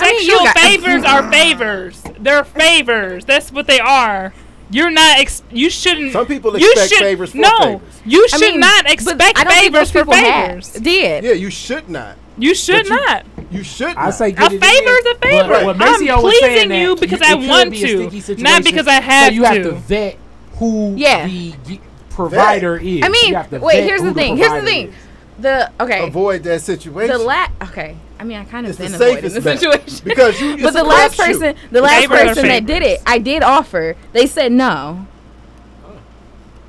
I 0.00 0.10
mean, 0.12 0.20
sexual 0.20 0.44
got- 0.44 0.58
favors 0.58 1.04
are 1.06 1.30
favors. 1.30 2.02
They're 2.18 2.44
favors. 2.44 3.24
That's 3.24 3.52
what 3.52 3.66
they 3.66 3.80
are. 3.80 4.32
You're 4.70 4.90
not. 4.90 5.18
Ex- 5.18 5.42
you 5.50 5.70
shouldn't. 5.70 6.12
Some 6.12 6.26
people 6.26 6.58
you 6.58 6.70
expect 6.72 6.90
should- 6.92 6.98
favors 7.00 7.30
for 7.32 7.38
no, 7.38 7.58
favors. 7.60 7.80
you 8.04 8.24
I 8.32 8.36
should 8.36 8.50
mean, 8.52 8.60
not 8.60 8.90
expect 8.90 9.38
I 9.38 9.44
don't 9.44 9.52
think 9.52 9.64
favors 9.74 9.90
for 9.90 9.98
people 10.00 10.14
had- 10.14 10.46
favors. 10.48 10.72
Did 10.72 11.24
Yeah, 11.24 11.32
you 11.32 11.50
should 11.50 11.88
not. 11.88 12.16
You 12.38 12.54
should 12.54 12.86
But 12.88 12.94
not. 12.94 13.26
You 13.36 13.37
should. 13.62 13.96
I 13.96 14.06
not. 14.06 14.14
say 14.14 14.28
A 14.28 14.32
get 14.32 14.52
it 14.52 14.60
favor 14.60 14.90
is 14.90 15.06
a 15.06 15.14
favor. 15.18 15.48
But 15.48 15.64
what 15.64 15.76
I'm 15.80 15.92
Maceo 15.94 16.22
was 16.22 16.38
saying 16.40 16.52
pleasing 16.52 16.68
that 16.70 16.80
you 16.80 16.96
because 16.96 17.20
it 17.20 17.26
I 17.28 17.34
want 17.34 17.70
be 17.70 17.78
to, 17.80 18.34
not 18.42 18.64
because 18.64 18.86
I 18.86 19.00
have 19.00 19.28
to. 19.30 19.34
so 19.34 19.34
you 19.34 19.44
have 19.44 19.56
to. 19.56 19.62
to 19.64 19.72
vet 19.72 20.16
who 20.56 20.94
Yeah. 20.96 21.26
the 21.26 21.54
g- 21.66 21.80
provider 22.10 22.76
is. 22.76 23.02
I 23.02 23.06
You 23.06 23.12
mean, 23.12 23.34
have 23.34 23.50
to 23.50 23.58
wait. 23.58 23.84
Here's 23.84 24.02
the 24.02 24.12
thing. 24.14 24.36
Here's 24.36 24.52
the 24.52 24.62
thing. 24.66 24.88
is. 24.88 24.94
The 25.40 25.70
okay. 25.80 26.06
Avoid 26.06 26.42
that 26.44 26.60
situation. 26.62 27.16
The 27.16 27.22
last. 27.24 27.52
Okay. 27.62 27.96
I 28.20 28.24
mean, 28.24 28.38
I 28.38 28.44
kind 28.44 28.66
of 28.66 28.70
It's 28.70 28.78
the 28.78 28.84
been 28.86 28.94
avoiding 28.94 29.32
the 29.32 29.40
situation. 29.40 30.00
because 30.04 30.40
you. 30.40 30.58
but 30.60 30.72
the 30.74 30.82
last 30.82 31.16
person, 31.16 31.54
the 31.70 31.80
last 31.80 32.08
person 32.08 32.48
that 32.48 32.66
did 32.66 32.82
it, 32.82 33.00
I 33.06 33.18
did 33.18 33.42
offer. 33.44 33.94
They 34.12 34.26
said 34.26 34.50
no. 34.52 35.06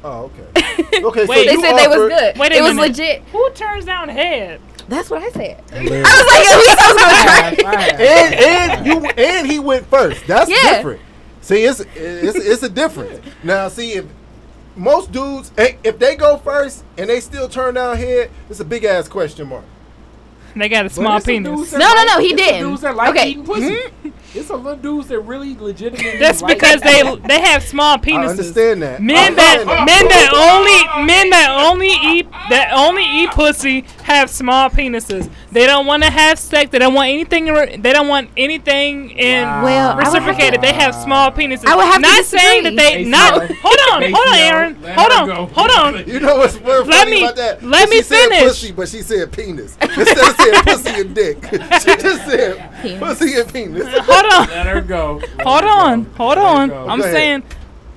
Oh, 0.03 0.31
okay. 0.47 0.63
Okay. 1.03 1.25
so 1.25 1.29
Wait. 1.29 1.47
They 1.47 1.53
you 1.53 1.61
said 1.61 1.77
they 1.77 1.87
was 1.87 2.09
good. 2.09 2.37
Wait 2.37 2.51
a 2.51 2.55
it 2.55 2.61
was 2.61 2.73
minute. 2.75 2.89
legit. 2.89 3.21
Who 3.31 3.49
turns 3.51 3.85
down 3.85 4.07
head? 4.09 4.61
That's 4.89 5.09
what 5.09 5.21
I 5.21 5.29
said. 5.29 5.63
Hilarious. 5.71 6.07
I 6.07 6.17
was 6.17 6.27
like, 6.27 6.45
at 6.49 6.57
least 6.57 6.79
I 6.79 6.93
was 6.93 6.97
gonna 7.01 7.55
try. 7.55 7.71
I 7.71 7.89
And 7.99 8.35
and 8.35 8.85
you 8.87 9.09
and 9.23 9.47
he 9.47 9.59
went 9.59 9.85
first. 9.87 10.25
That's 10.27 10.49
Yeah. 10.49 10.75
different. 10.77 11.01
See, 11.41 11.63
it's 11.63 11.79
it's 11.95 12.37
it's 12.37 12.63
a 12.63 12.69
difference. 12.69 13.19
Now, 13.43 13.67
see 13.69 13.93
if 13.93 14.05
most 14.75 15.11
dudes, 15.11 15.51
eh, 15.57 15.73
if 15.83 15.99
they 15.99 16.15
go 16.15 16.37
first 16.37 16.83
and 16.97 17.09
they 17.09 17.19
still 17.19 17.47
turn 17.47 17.75
down 17.75 17.97
head, 17.97 18.29
it's 18.49 18.59
a 18.59 18.65
big 18.65 18.83
ass 18.83 19.07
question 19.07 19.47
mark. 19.47 19.63
They 20.55 20.67
got 20.67 20.81
a 20.85 20.89
But 20.89 20.93
small 20.95 21.15
it's 21.17 21.25
some 21.25 21.33
penis. 21.35 21.57
dudes 21.59 21.71
that 21.71 21.77
No, 21.79 21.93
no, 21.93 22.03
no, 22.15 22.19
he 22.19 22.33
it's 22.33 22.41
some 22.43 22.53
didn't. 22.53 22.69
Dudes 22.69 22.81
that 22.81 22.95
like 22.95 23.09
Okay. 23.11 23.29
eating 23.29 23.43
pussy. 23.45 23.77
It's 24.35 24.47
some 24.47 24.63
little 24.63 24.79
dudes 24.79 25.07
that 25.07 25.21
really 25.21 25.55
legitimately. 25.55 26.19
That's 26.19 26.39
like 26.43 26.59
because 26.59 26.81
they 26.81 27.01
they 27.27 27.41
have 27.41 27.63
small 27.63 27.97
penises. 27.97 28.13
I 28.19 28.29
understand 28.29 28.81
that. 28.83 29.01
Men 29.01 29.33
I 29.33 29.35
that 29.35 29.59
understand 29.61 29.85
men 29.87 30.07
that 30.07 30.29
only 30.35 31.05
men 31.07 31.29
that 31.31 31.49
only 31.65 31.87
eat 31.87 32.29
that 32.51 32.71
only 32.75 33.01
eat 33.03 33.31
pussy 33.31 33.85
have 34.13 34.29
small 34.29 34.69
penises. 34.69 35.29
They 35.51 35.65
don't 35.65 35.85
want 35.85 36.03
to 36.03 36.09
have 36.09 36.37
sex. 36.39 36.71
They 36.71 36.79
don't 36.79 36.93
want 36.93 37.09
anything. 37.09 37.47
re- 37.47 37.77
They 37.77 37.93
don't 37.93 38.07
want 38.07 38.29
anything 38.37 39.11
in 39.11 39.43
Well, 39.43 39.91
I 39.91 39.95
would 39.95 40.03
have 40.03 40.13
to- 40.13 40.19
reciprocated. 40.19 40.61
They 40.61 40.73
have 40.73 40.95
small 40.95 41.31
penises. 41.31 41.65
I 41.67 41.75
would 41.75 41.85
have 41.85 41.95
to 41.95 42.01
not 42.01 42.25
saying 42.25 42.63
that 42.63 42.75
disagree. 42.75 43.03
they 43.03 43.09
not. 43.09 43.51
Hold 43.61 43.77
on, 43.91 44.01
hold 44.11 44.15
on, 44.15 44.31
Maceo, 44.33 44.45
Aaron. 44.45 44.81
let 44.81 44.97
Hold 44.97 45.11
on, 45.11 45.27
go. 45.27 45.45
hold 45.53 45.71
on. 45.71 46.07
You 46.09 46.19
know 46.19 46.37
what's 46.37 46.59
more 46.59 46.83
Let 46.83 46.87
funny 46.87 47.11
me- 47.11 47.23
about 47.23 47.35
that? 47.35 47.63
let 47.63 47.89
me 47.89 47.97
she 47.97 48.03
said 48.03 48.17
finish. 48.29 48.43
pussy, 48.43 48.71
but 48.71 48.89
she 48.89 49.01
said 49.01 49.31
penis 49.31 49.77
instead 49.81 50.17
of 50.17 50.35
saying 50.35 50.63
pussy 50.63 51.01
and 51.01 51.15
dick. 51.15 51.37
She 51.79 51.95
just 51.97 52.25
said 52.25 52.71
Penis. 52.81 52.99
pussy 52.99 53.39
and 53.39 53.53
penis. 53.53 53.87
Hold 54.05 54.33
on. 54.33 54.47
Let 54.49 54.65
her 54.65 54.81
go. 54.81 55.21
Let 55.37 55.41
Hold 55.47 55.63
her 55.63 55.69
on, 55.69 56.03
go. 56.03 56.09
hold 56.17 56.37
Let 56.37 56.37
her 56.37 56.43
on. 56.75 56.89
I'm 56.89 56.99
Go 56.99 57.05
ahead. 57.05 57.43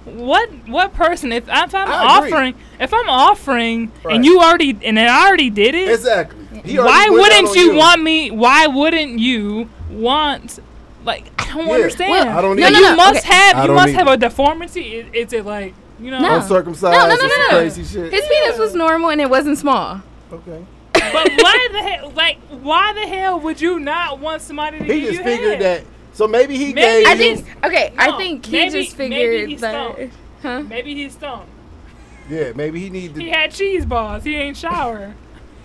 Saying, 0.05 0.19
what 0.19 0.51
what 0.69 0.93
person? 0.95 1.33
If, 1.33 1.45
if 1.49 1.75
I'm 1.75 1.89
I 1.89 2.17
agree. 2.19 2.33
offering, 2.33 2.55
if 2.81 2.93
I'm 2.95 3.09
offering, 3.09 3.93
Right. 4.05 4.17
and 4.17 4.25
you 4.25 4.41
already 4.41 4.77
and 4.83 4.99
I 4.99 5.27
already 5.27 5.51
did 5.51 5.75
it, 5.75 5.89
Exactly. 5.91 6.39
Why 6.53 7.07
already 7.07 7.11
went 7.11 7.11
out 7.11 7.11
wouldn't 7.11 7.49
on 7.49 7.57
you, 7.57 7.75
want 7.75 8.03
me? 8.03 8.31
Why 8.31 8.67
wouldn't 8.67 9.19
you 9.19 9.69
want? 9.91 10.59
Like 11.05 11.25
I 11.41 11.47
don't 11.55 11.67
Yeah. 11.67 11.73
understand. 11.75 12.11
Well, 12.11 12.39
I 12.39 12.41
don't 12.43 12.57
No, 12.57 12.69
no, 12.69 12.79
you 12.79 12.85
no, 12.91 12.97
must 12.97 13.25
okay. 13.27 13.35
have 13.35 13.65
you 13.67 13.75
must 13.75 13.95
have 13.95 14.07
a 14.07 14.17
deformity. 14.17 14.95
Is, 14.97 15.07
is 15.29 15.33
it 15.33 15.45
like 15.45 15.75
you 16.01 16.11
know? 16.11 16.21
No. 16.21 16.37
Uncircumcised 16.37 16.93
No, 16.97 17.07
no, 17.09 17.15
no, 17.15 17.27
no, 17.27 17.27
no. 17.27 17.49
crazy 17.59 17.85
shit. 17.85 18.13
His 18.13 18.25
penis 18.29 18.59
was 18.59 18.75
normal 18.75 19.11
and 19.11 19.21
it 19.21 19.29
wasn't 19.31 19.59
small. 19.59 20.01
okay. 20.33 20.65
But 20.95 21.31
why 21.39 21.69
the 21.73 21.79
hell? 21.83 22.13
Like 22.15 22.39
why 22.51 22.93
the 22.93 23.01
hell 23.09 23.41
would 23.41 23.61
you 23.61 23.81
not 23.81 24.21
want 24.21 24.41
somebody 24.43 24.79
to 24.79 24.85
He 24.85 25.01
give 25.01 25.09
just 25.11 25.19
you 25.19 25.25
figured 25.25 25.61
head? 25.61 25.85
that. 25.85 25.85
So 26.15 26.29
maybe 26.29 26.57
he 26.59 26.73
Maybe- 26.75 27.05
gave 27.05 27.07
I 27.07 27.17
think. 27.17 27.65
Okay, 27.65 27.93
I 27.97 28.17
think 28.17 28.47
he 28.47 28.53
maybe- 28.53 28.85
just 28.85 28.99
maybe 28.99 29.15
figured 29.15 29.49
he's 29.49 29.61
that. 29.63 29.93
stoned. 29.95 30.11
Huh? 30.43 30.61
Maybe 30.63 30.95
he's 30.95 31.13
stoned. 31.13 31.49
Yeah, 32.29 32.53
maybe 32.55 32.81
he 32.81 32.91
needed. 32.91 33.17
He 33.21 33.31
had 33.31 33.51
cheese 33.53 33.85
balls. 33.87 34.23
He 34.25 34.35
ain't 34.37 34.57
shower. 34.57 35.15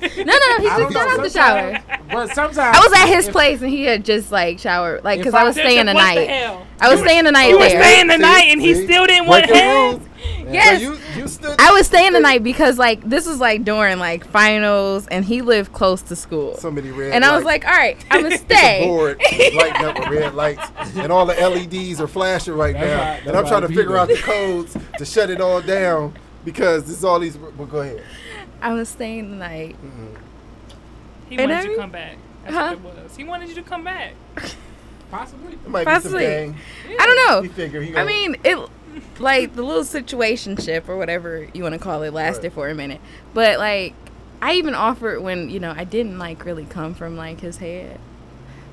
No, 0.02 0.08
no, 0.08 0.24
no. 0.26 0.58
He 0.60 0.68
just 0.68 0.94
got 0.94 1.08
out 1.10 1.24
the 1.24 1.30
shower. 1.30 1.80
But 2.12 2.30
sometimes 2.34 2.58
I 2.58 2.80
was 2.80 2.94
at 2.94 3.08
his 3.08 3.28
if- 3.28 3.34
place 3.34 3.62
and 3.62 3.70
he 3.70 3.84
had 3.84 4.06
just 4.06 4.32
like 4.32 4.60
showered, 4.60 5.04
like, 5.04 5.22
cause 5.24 5.34
I- 5.34 5.42
I 5.42 5.44
was 5.44 5.56
staying 5.56 5.86
the 5.88 5.94
night. 5.94 6.28
The? 6.28 6.86
I 6.86 6.90
was 6.90 7.00
staying 7.02 7.24
the 7.26 7.32
night 7.32 7.50
You 7.50 7.58
were 7.60 7.68
there. 7.68 7.82
staying 7.84 8.08
the 8.08 8.18
night 8.18 8.46
and 8.50 8.62
he 8.62 8.74
still 8.76 9.06
didn't 9.08 9.28
want 9.28 9.48
Breaking 9.48 9.56
head. 9.64 9.74
rules. 9.94 10.02
Yes. 10.50 10.82
So 10.82 10.94
you 10.94 11.00
you 11.22 11.28
stood. 11.28 11.56
I 11.60 11.72
was 11.74 11.88
staying 11.88 12.14
the 12.14 12.20
night 12.20 12.44
because 12.44 12.78
like 12.78 13.02
this 13.08 13.28
was 13.28 13.40
like 13.40 13.64
during 13.64 14.00
like 14.00 14.26
finals, 14.26 15.08
and 15.08 15.24
he 15.26 15.42
lived 15.42 15.74
close 15.74 16.02
to 16.04 16.16
school. 16.16 16.56
so 16.58 16.72
many 16.72 16.90
red. 16.92 17.14
and 17.14 17.24
I 17.26 17.36
was 17.36 17.44
like, 17.46 17.66
all 17.66 17.72
right, 17.74 17.98
I'm 18.10 18.24
gonna 18.24 18.36
a 18.36 18.38
stay. 18.38 18.86
board 18.86 19.22
lighting 19.32 19.86
up 19.86 20.00
with 20.00 20.08
red 20.10 20.34
lights, 20.36 20.64
and 20.96 21.12
all 21.12 21.26
the 21.26 21.34
LEDs 21.34 22.00
are 22.02 22.08
flashing 22.08 22.54
right 22.56 22.74
That's 22.74 22.86
now. 22.88 22.98
why- 22.98 23.22
and 23.28 23.38
I'm 23.38 23.46
trying 23.48 23.62
to 23.62 23.68
figure 23.68 23.90
there. 23.90 23.98
out 23.98 24.08
the 24.08 24.16
codes 24.18 24.78
to 24.98 25.06
shut 25.06 25.30
it 25.30 25.40
all 25.42 25.62
down 25.62 26.14
because 26.46 26.86
there's 26.86 27.04
all 27.04 27.20
these. 27.20 27.38
Well, 27.38 27.68
go 27.68 27.80
ahead. 27.82 28.04
I 28.62 28.74
was 28.74 28.90
staying 28.90 29.30
the 29.32 29.36
night. 29.38 29.76
Mm-hmm. 29.84 30.16
He 31.30 31.38
And 31.38 31.52
wanted 31.52 31.56
I 31.58 31.64
you 31.70 31.76
to 31.76 31.82
come 31.82 31.92
back. 31.92 32.18
That's 32.44 32.56
Huh? 32.56 32.76
what 32.82 32.98
it 32.98 33.04
was. 33.04 33.16
He 33.18 33.24
wanted 33.26 33.50
you 33.50 33.56
to 33.56 33.62
come 33.64 33.84
back. 33.84 34.14
Possibly. 35.12 35.54
It 35.54 35.68
might 35.68 35.86
Possibly. 35.86 36.20
be 36.20 36.26
some 36.26 36.54
gang. 36.54 36.98
I 37.00 37.06
don't 37.30 37.42
We 37.44 37.48
know. 37.50 37.54
figure 37.54 37.82
he. 37.82 37.96
I 37.96 38.04
mean, 38.04 38.36
it 38.44 38.58
like 39.20 39.56
the 39.56 39.64
little 39.64 39.84
situationship 39.84 40.88
or 40.88 40.98
whatever 40.98 41.48
you 41.54 41.64
want 41.64 41.74
to 41.74 41.80
call 41.80 42.04
it 42.04 42.14
lasted 42.14 42.44
Right. 42.44 42.54
for 42.54 42.70
a 42.70 42.76
minute, 42.76 43.02
but 43.34 43.60
like 43.60 43.94
I 44.42 44.54
even 44.54 44.74
offered 44.76 45.22
when 45.22 45.50
you 45.50 45.60
know 45.60 45.74
I 45.76 45.84
didn't 45.84 46.20
like 46.20 46.46
really 46.46 46.66
come 46.66 46.94
from 46.94 47.18
like 47.18 47.40
his 47.42 47.58
head. 47.58 48.00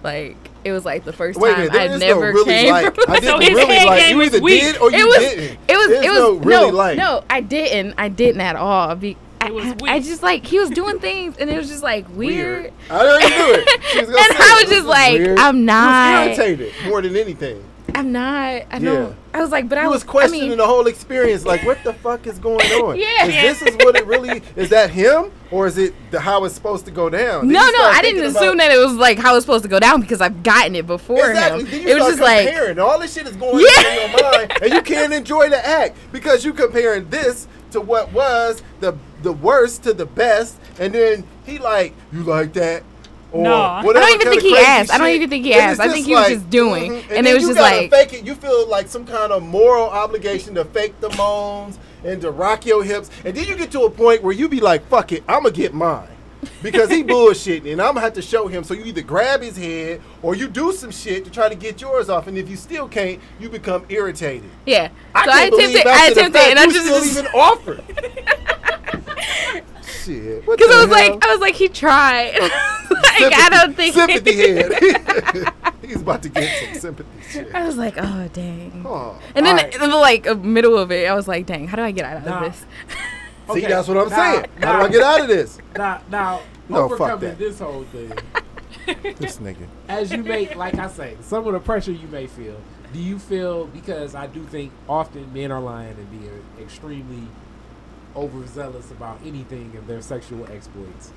Like 0.03 0.37
it 0.65 0.73
was 0.73 0.85
like 0.85 1.05
the 1.05 1.13
first 1.15 1.39
Wait 1.41 1.55
time 1.55 1.67
minute, 1.67 1.75
I 1.81 1.85
is 1.87 2.01
no 2.01 2.07
never 2.09 2.21
really 2.33 2.45
came 2.45 2.71
like. 2.71 2.95
from. 2.95 3.05
I 3.09 3.21
didn't 3.21 3.25
So 3.31 3.39
really 3.39 3.87
like. 3.87 4.11
You 4.11 4.17
was 4.19 4.27
either 4.29 4.41
weak. 4.43 4.61
did 4.61 4.77
or 4.79 4.91
you 4.93 4.99
it 4.99 5.05
was 5.07 5.19
didn't. 5.19 5.59
it 5.69 5.77
was 5.77 5.89
There's 5.89 6.05
it 6.05 6.09
was 6.11 6.19
no 6.19 6.33
really 6.35 6.71
no 6.71 6.77
like. 6.77 6.99
no 6.99 7.25
I 7.31 7.41
didn't 7.41 7.95
I 7.97 8.09
didn't 8.11 8.41
at 8.43 8.57
all. 8.57 8.95
Be, 8.97 9.17
I, 9.41 9.47
It 9.49 9.55
was 9.55 9.65
I 9.67 9.73
weak. 9.97 10.05
just 10.05 10.23
like 10.23 10.45
he 10.47 10.59
was 10.59 10.69
doing 10.71 10.99
things 10.99 11.39
and 11.39 11.49
it 11.49 11.57
was 11.57 11.69
just 11.69 11.83
like 11.83 12.07
weird. 12.15 12.71
I 12.91 12.99
already 13.01 13.29
knew 13.35 13.55
it. 13.55 13.83
She 13.93 13.99
was 14.01 14.09
and 14.09 14.17
gonna 14.17 14.35
say 14.35 14.37
I 14.39 14.59
it. 14.59 14.61
was 14.63 14.69
This 14.69 14.79
just 14.79 14.87
like, 14.89 15.13
weird. 15.19 15.39
I'm 15.39 15.57
You 15.59 15.63
not, 15.65 16.29
was 16.29 16.39
irritated 16.39 16.73
more 16.87 17.01
than 17.03 17.17
anything. 17.17 17.65
I'm 17.95 18.13
not. 18.13 18.25
I 18.27 18.67
Yeah. 18.73 18.79
know. 18.81 19.15
I 19.35 19.41
was 19.41 19.51
like, 19.51 19.69
but 19.69 19.79
I 19.79 19.89
was, 19.89 19.97
was 19.97 20.05
questioning 20.05 20.45
I 20.45 20.49
mean, 20.51 20.59
the 20.59 20.67
whole 20.67 20.87
experience, 20.87 21.45
like 21.45 21.65
what 21.67 21.83
the 21.83 21.93
fuck 21.93 22.25
is 22.29 22.39
going 22.39 22.65
on? 22.83 22.97
Yeah. 22.97 23.27
is 23.27 23.61
this 23.61 23.75
is 23.75 23.77
what 23.85 23.97
it 23.97 24.07
really 24.07 24.41
is? 24.55 24.71
That 24.71 24.91
him 24.91 25.33
or 25.51 25.67
is 25.67 25.77
it 25.77 25.93
the, 26.13 26.21
how 26.21 26.45
it's 26.45 26.55
supposed 26.55 26.85
to 26.85 26.93
go 26.93 27.11
down? 27.11 27.49
Then 27.49 27.55
No, 27.55 27.61
no, 27.69 27.83
I 27.85 28.01
didn't 28.01 28.25
assume 28.25 28.59
that 28.59 28.71
it 28.71 28.79
was 28.79 28.95
like 28.95 29.19
how 29.19 29.35
it's 29.35 29.45
supposed 29.45 29.65
to 29.65 29.69
go 29.69 29.81
down 29.81 30.01
because 30.01 30.21
I've 30.21 30.45
gotten 30.45 30.77
it 30.77 30.87
before 30.87 31.31
Exactly. 31.31 31.65
him. 31.65 31.89
It 31.89 31.95
was 31.99 32.07
just 32.17 32.21
like. 32.21 32.79
All 32.79 32.99
this 33.01 33.13
shit 33.15 33.27
is 33.27 33.35
going 33.37 33.59
Yeah. 33.59 33.89
on 33.89 33.97
in 33.97 34.11
your 34.13 34.33
mind, 34.33 34.53
and 34.63 34.73
you 34.73 34.83
can't 34.83 35.13
enjoy 35.13 35.49
the 35.49 35.67
act 35.67 35.97
because 36.13 36.45
you're 36.45 36.55
comparing 36.55 37.11
this 37.11 37.49
to 37.73 37.81
what 37.81 38.13
was 38.13 38.63
the 38.79 38.97
the 39.23 39.33
worst 39.33 39.83
to 39.83 39.93
the 39.95 40.07
best, 40.07 40.61
and 40.79 40.93
then 40.95 41.25
he 41.45 41.59
like, 41.59 41.93
you 42.13 42.23
like 42.23 42.53
that. 42.53 42.85
No. 43.35 43.55
I 43.55 43.83
don't 43.83 44.15
even 44.15 44.29
think 44.29 44.43
he 44.43 44.57
asked. 44.57 44.93
I 44.93 44.99
don't 44.99 45.09
even 45.09 45.29
think 45.31 45.45
he 45.45 45.53
And 45.55 45.63
asked. 45.63 45.81
I 45.81 45.89
think 45.89 46.07
he 46.07 46.15
was 46.15 46.29
just 46.29 46.51
doing. 46.51 46.93
mhm. 46.93 47.01
And 47.11 47.27
then 47.27 47.27
it 47.27 47.35
was 47.35 47.47
just 47.47 47.59
like- 47.59 47.91
fake 47.91 48.13
it. 48.13 48.25
You 48.25 48.35
feel 48.35 48.67
like 48.69 48.89
some 48.89 49.05
kind 49.05 49.33
of 49.33 49.43
moral 49.43 49.89
obligation 49.89 50.55
to 50.55 50.65
fake 50.65 50.99
the 51.01 51.11
moans 51.17 51.79
and 52.05 52.21
to 52.21 52.31
rock 52.31 52.65
your 52.67 52.85
hips, 52.85 53.11
and 53.25 53.35
then 53.37 53.47
you 53.47 53.57
get 53.57 53.71
to 53.73 53.83
a 53.83 53.91
point 53.91 54.23
where 54.23 54.33
you 54.35 54.49
be 54.49 54.61
like, 54.61 54.87
"Fuck 54.89 55.13
it, 55.13 55.25
I'm 55.29 55.43
gonna 55.43 55.51
get 55.55 55.75
mine." 55.75 56.09
because 56.63 56.91
he 56.91 57.03
bullshitting 57.13 57.73
and 57.73 57.81
I'm 57.81 57.95
gonna 57.95 58.01
have 58.01 58.13
to 58.15 58.23
show 58.23 58.47
him. 58.49 58.65
So 58.65 58.75
you 58.75 58.85
either 58.85 59.01
grab 59.01 59.41
his 59.41 59.57
head 59.57 60.03
or 60.23 60.35
you 60.35 60.47
do 60.47 60.73
some 60.75 60.91
shit 60.91 61.25
to 61.25 61.31
try 61.31 61.49
to 61.49 61.55
get 61.55 61.81
yours 61.81 62.11
off. 62.11 62.27
And 62.27 62.37
if 62.37 62.51
you 62.51 62.57
still 62.57 62.87
can't, 62.87 63.19
you 63.41 63.49
become 63.49 63.85
irritated. 63.89 64.51
yeah. 64.67 64.89
I 65.15 65.25
so 65.25 65.31
I 65.33 65.43
attempted, 65.45 65.87
I 65.87 66.07
attempted, 66.09 66.33
fact 66.35 66.51
and 66.51 66.59
I 66.59 66.65
you 66.65 66.73
just, 66.73 66.87
still 66.87 67.05
even 67.25 67.27
offered. 67.35 67.83
shit. 69.87 70.45
Because 70.47 70.71
I 70.75 70.85
was 70.87 70.97
hell? 70.97 71.11
like, 71.13 71.25
I 71.25 71.33
was 71.33 71.41
like, 71.41 71.55
he 71.55 71.69
tried. 71.69 72.33
Oh, 72.41 72.87
like, 72.91 73.33
I 73.35 73.49
don't 73.51 73.75
think. 73.77 73.95
sympathy 73.95 74.37
head. 74.37 75.53
He's 75.83 76.01
about 76.01 76.23
to 76.23 76.29
get 76.31 76.65
some 76.73 76.75
sympathy 76.81 77.21
shit. 77.31 77.55
I 77.55 77.67
was 77.67 77.77
like, 77.77 77.95
oh 77.99 78.29
dang. 78.33 78.85
Oh. 78.87 79.19
And 79.35 79.45
then 79.45 79.57
Alright. 79.59 79.75
in 79.75 79.81
the 79.81 79.89
like 79.97 80.39
middle 80.39 80.79
of 80.79 80.91
it, 80.91 81.09
I 81.09 81.15
was 81.15 81.29
like, 81.29 81.47
dang, 81.47 81.67
how 81.69 81.77
do 81.77 81.83
I 81.83 81.91
get 81.91 82.05
out 82.07 82.17
of 82.19 82.25
Nah. 82.25 82.49
this? 82.49 82.59
See, 82.59 83.51
Okay, 83.51 83.67
that's 83.67 83.87
what 83.89 83.99
I'm 83.99 84.09
now- 84.09 84.17
saying. 84.17 84.47
How 84.61 84.79
do 84.81 84.87
I 84.87 84.89
get 84.89 85.03
out 85.03 85.21
of 85.21 85.29
this? 85.29 85.59
Now, 85.77 86.01
now 86.11 86.41
No, 86.69 86.89
fuck 86.89 87.01
overcoming 87.01 87.29
that. 87.31 87.39
this 87.39 87.59
whole 87.59 87.85
thing, 87.85 88.13
This 89.19 89.37
nigga. 89.37 89.67
as 89.89 90.11
you 90.11 90.23
may, 90.23 90.55
like 90.55 90.75
I 90.79 90.89
say, 90.89 91.17
some 91.21 91.47
of 91.47 91.53
the 91.53 91.61
pressure 91.61 91.93
you 91.93 92.09
may 92.09 92.27
feel. 92.27 92.57
Do 92.95 92.99
you 93.01 93.19
feel 93.19 93.67
because 93.67 94.15
I 94.15 94.27
do 94.29 94.43
think 94.45 94.73
often 94.89 95.31
men 95.35 95.53
are 95.53 95.61
lying 95.61 95.97
and 95.99 96.11
being 96.11 96.43
extremely 96.61 97.27
overzealous 98.17 98.91
about 98.91 99.19
anything 99.25 99.73
in 99.77 99.87
their 99.87 100.03
sexual 100.03 100.47
exploits. 100.51 101.11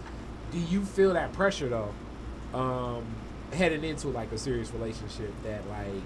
Do 0.52 0.60
you 0.60 0.84
feel 0.84 1.14
that 1.14 1.34
pressure 1.34 1.70
though, 1.70 1.94
um, 2.58 3.04
heading 3.54 3.84
into 3.84 4.08
like 4.10 4.32
a 4.32 4.38
serious 4.38 4.72
relationship 4.74 5.32
that 5.44 5.62
like 5.70 6.04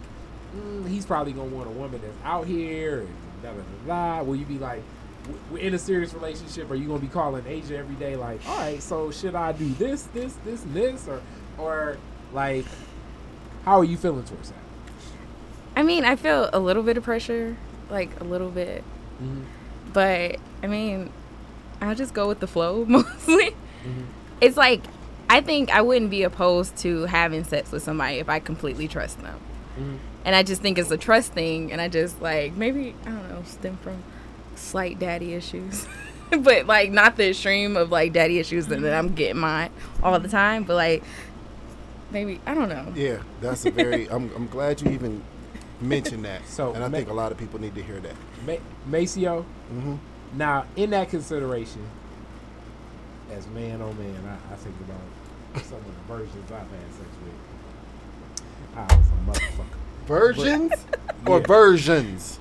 mm, 0.56 0.88
he's 0.88 1.06
probably 1.06 1.34
gonna 1.34 1.50
want 1.50 1.68
a 1.68 1.72
woman 1.72 2.02
that's 2.02 2.14
out 2.24 2.46
here 2.48 3.02
and 3.02 3.10
da 3.44 3.52
da 3.52 3.58
da 3.88 4.18
da? 4.20 4.24
Will 4.24 4.36
you 4.36 4.46
be 4.46 4.58
like, 4.58 4.82
w- 5.24 5.40
w- 5.50 5.68
in 5.68 5.74
a 5.74 5.80
serious 5.80 6.14
relationship, 6.14 6.70
are 6.72 6.76
you 6.76 6.88
gonna 6.88 7.00
be 7.00 7.08
calling 7.08 7.44
Asia 7.48 7.78
every 7.78 7.96
day 7.96 8.16
like, 8.16 8.40
all 8.48 8.58
right, 8.58 8.82
so 8.82 9.12
should 9.12 9.36
I 9.36 9.52
do 9.52 9.70
this, 9.74 10.04
this, 10.14 10.34
this, 10.46 10.64
and 10.64 10.74
this, 10.74 11.08
or 11.08 11.22
or 11.58 11.98
like, 12.34 12.66
how 13.66 13.80
are 13.80 13.84
you 13.84 13.98
feeling 13.98 14.24
towards 14.24 14.50
that? 14.50 14.58
I 15.76 15.84
mean, 15.84 16.04
I 16.04 16.16
feel 16.16 16.50
a 16.52 16.60
little 16.60 16.84
bit 16.84 16.98
of 16.98 17.04
pressure, 17.04 17.56
like 17.90 18.20
a 18.20 18.24
little 18.24 18.50
bit, 18.50 18.84
Mm-hmm. 19.24 19.44
But 19.94 20.38
I 20.64 20.68
mean, 20.68 21.12
I'll 21.82 21.96
just 21.96 22.14
go 22.14 22.28
with 22.28 22.40
the 22.40 22.48
flow 22.48 22.86
mostly. 22.88 23.52
Mhm. 23.84 24.06
It's 24.42 24.58
like 24.58 24.82
I 25.30 25.40
think 25.42 25.74
I 25.74 25.82
wouldn't 25.82 26.12
be 26.12 26.24
opposed 26.24 26.76
to 26.78 27.06
having 27.06 27.44
sex 27.46 27.72
with 27.72 27.84
somebody 27.84 28.18
if 28.18 28.28
I 28.30 28.40
completely 28.40 28.88
trust 28.88 29.22
them. 29.22 29.40
Mhm. 29.80 29.98
And 30.26 30.36
I 30.36 30.44
just 30.44 30.62
think 30.62 30.78
it's 30.78 30.92
a 30.92 30.98
trust 30.98 31.32
thing, 31.34 31.72
and 31.72 31.80
I 31.82 31.88
just 31.88 32.22
like 32.22 32.56
maybe 32.56 32.94
I 33.06 33.10
don't 33.10 33.30
know, 33.30 33.42
stem 33.46 33.78
from 33.78 34.04
slight 34.56 35.00
daddy 35.00 35.34
issues, 35.34 35.88
but 36.30 36.68
like 36.68 36.92
not 36.92 37.18
the 37.18 37.30
extreme 37.30 37.76
of 37.78 37.92
like 37.92 38.14
daddy 38.14 38.38
issues 38.40 38.68
that 38.68 38.84
I'm 38.94 39.14
getting 39.16 39.38
mine 39.40 39.72
all 40.04 40.20
the 40.20 40.28
time, 40.28 40.64
but 40.64 40.76
like 40.76 41.04
maybe 42.12 42.40
I 42.46 42.54
don't 42.54 42.70
know. 42.70 42.92
Yeah, 42.96 43.20
that's 43.42 43.66
a 43.66 43.72
very. 43.72 44.08
I'm, 44.12 44.30
I'm 44.36 44.48
glad 44.48 44.82
you 44.82 44.92
even 44.92 45.24
mentioned 45.82 46.26
that. 46.26 46.46
So, 46.48 46.74
and 46.74 46.84
I 46.84 46.88
ma- 46.88 46.98
think 46.98 47.10
a 47.10 47.14
lot 47.14 47.32
of 47.32 47.38
people 47.38 47.60
need 47.60 47.76
to 47.76 47.84
hear 47.84 48.00
that. 48.00 48.16
Ma- 48.46 48.62
Maceo, 48.86 49.42
hmm 49.70 49.96
now 50.34 50.66
in 50.78 50.92
that 50.92 51.10
consideration, 51.10 51.82
as 53.32 53.46
man 53.48 53.82
oh 53.82 53.92
man, 53.94 54.16
I, 54.26 54.54
I 54.54 54.56
think 54.58 54.76
about 54.82 55.66
some 55.66 55.78
of 55.78 55.86
the 55.86 56.14
versions 56.14 56.52
I've 56.52 56.60
had 56.60 56.94
sex 56.94 57.10
with. 57.26 58.78
I 58.78 58.84
was 58.96 59.08
a 59.08 59.40
motherfucker. 59.42 60.08
Virgins 60.08 60.72
or 61.28 61.40
Yeah. 61.40 61.46
versions? 61.48 62.38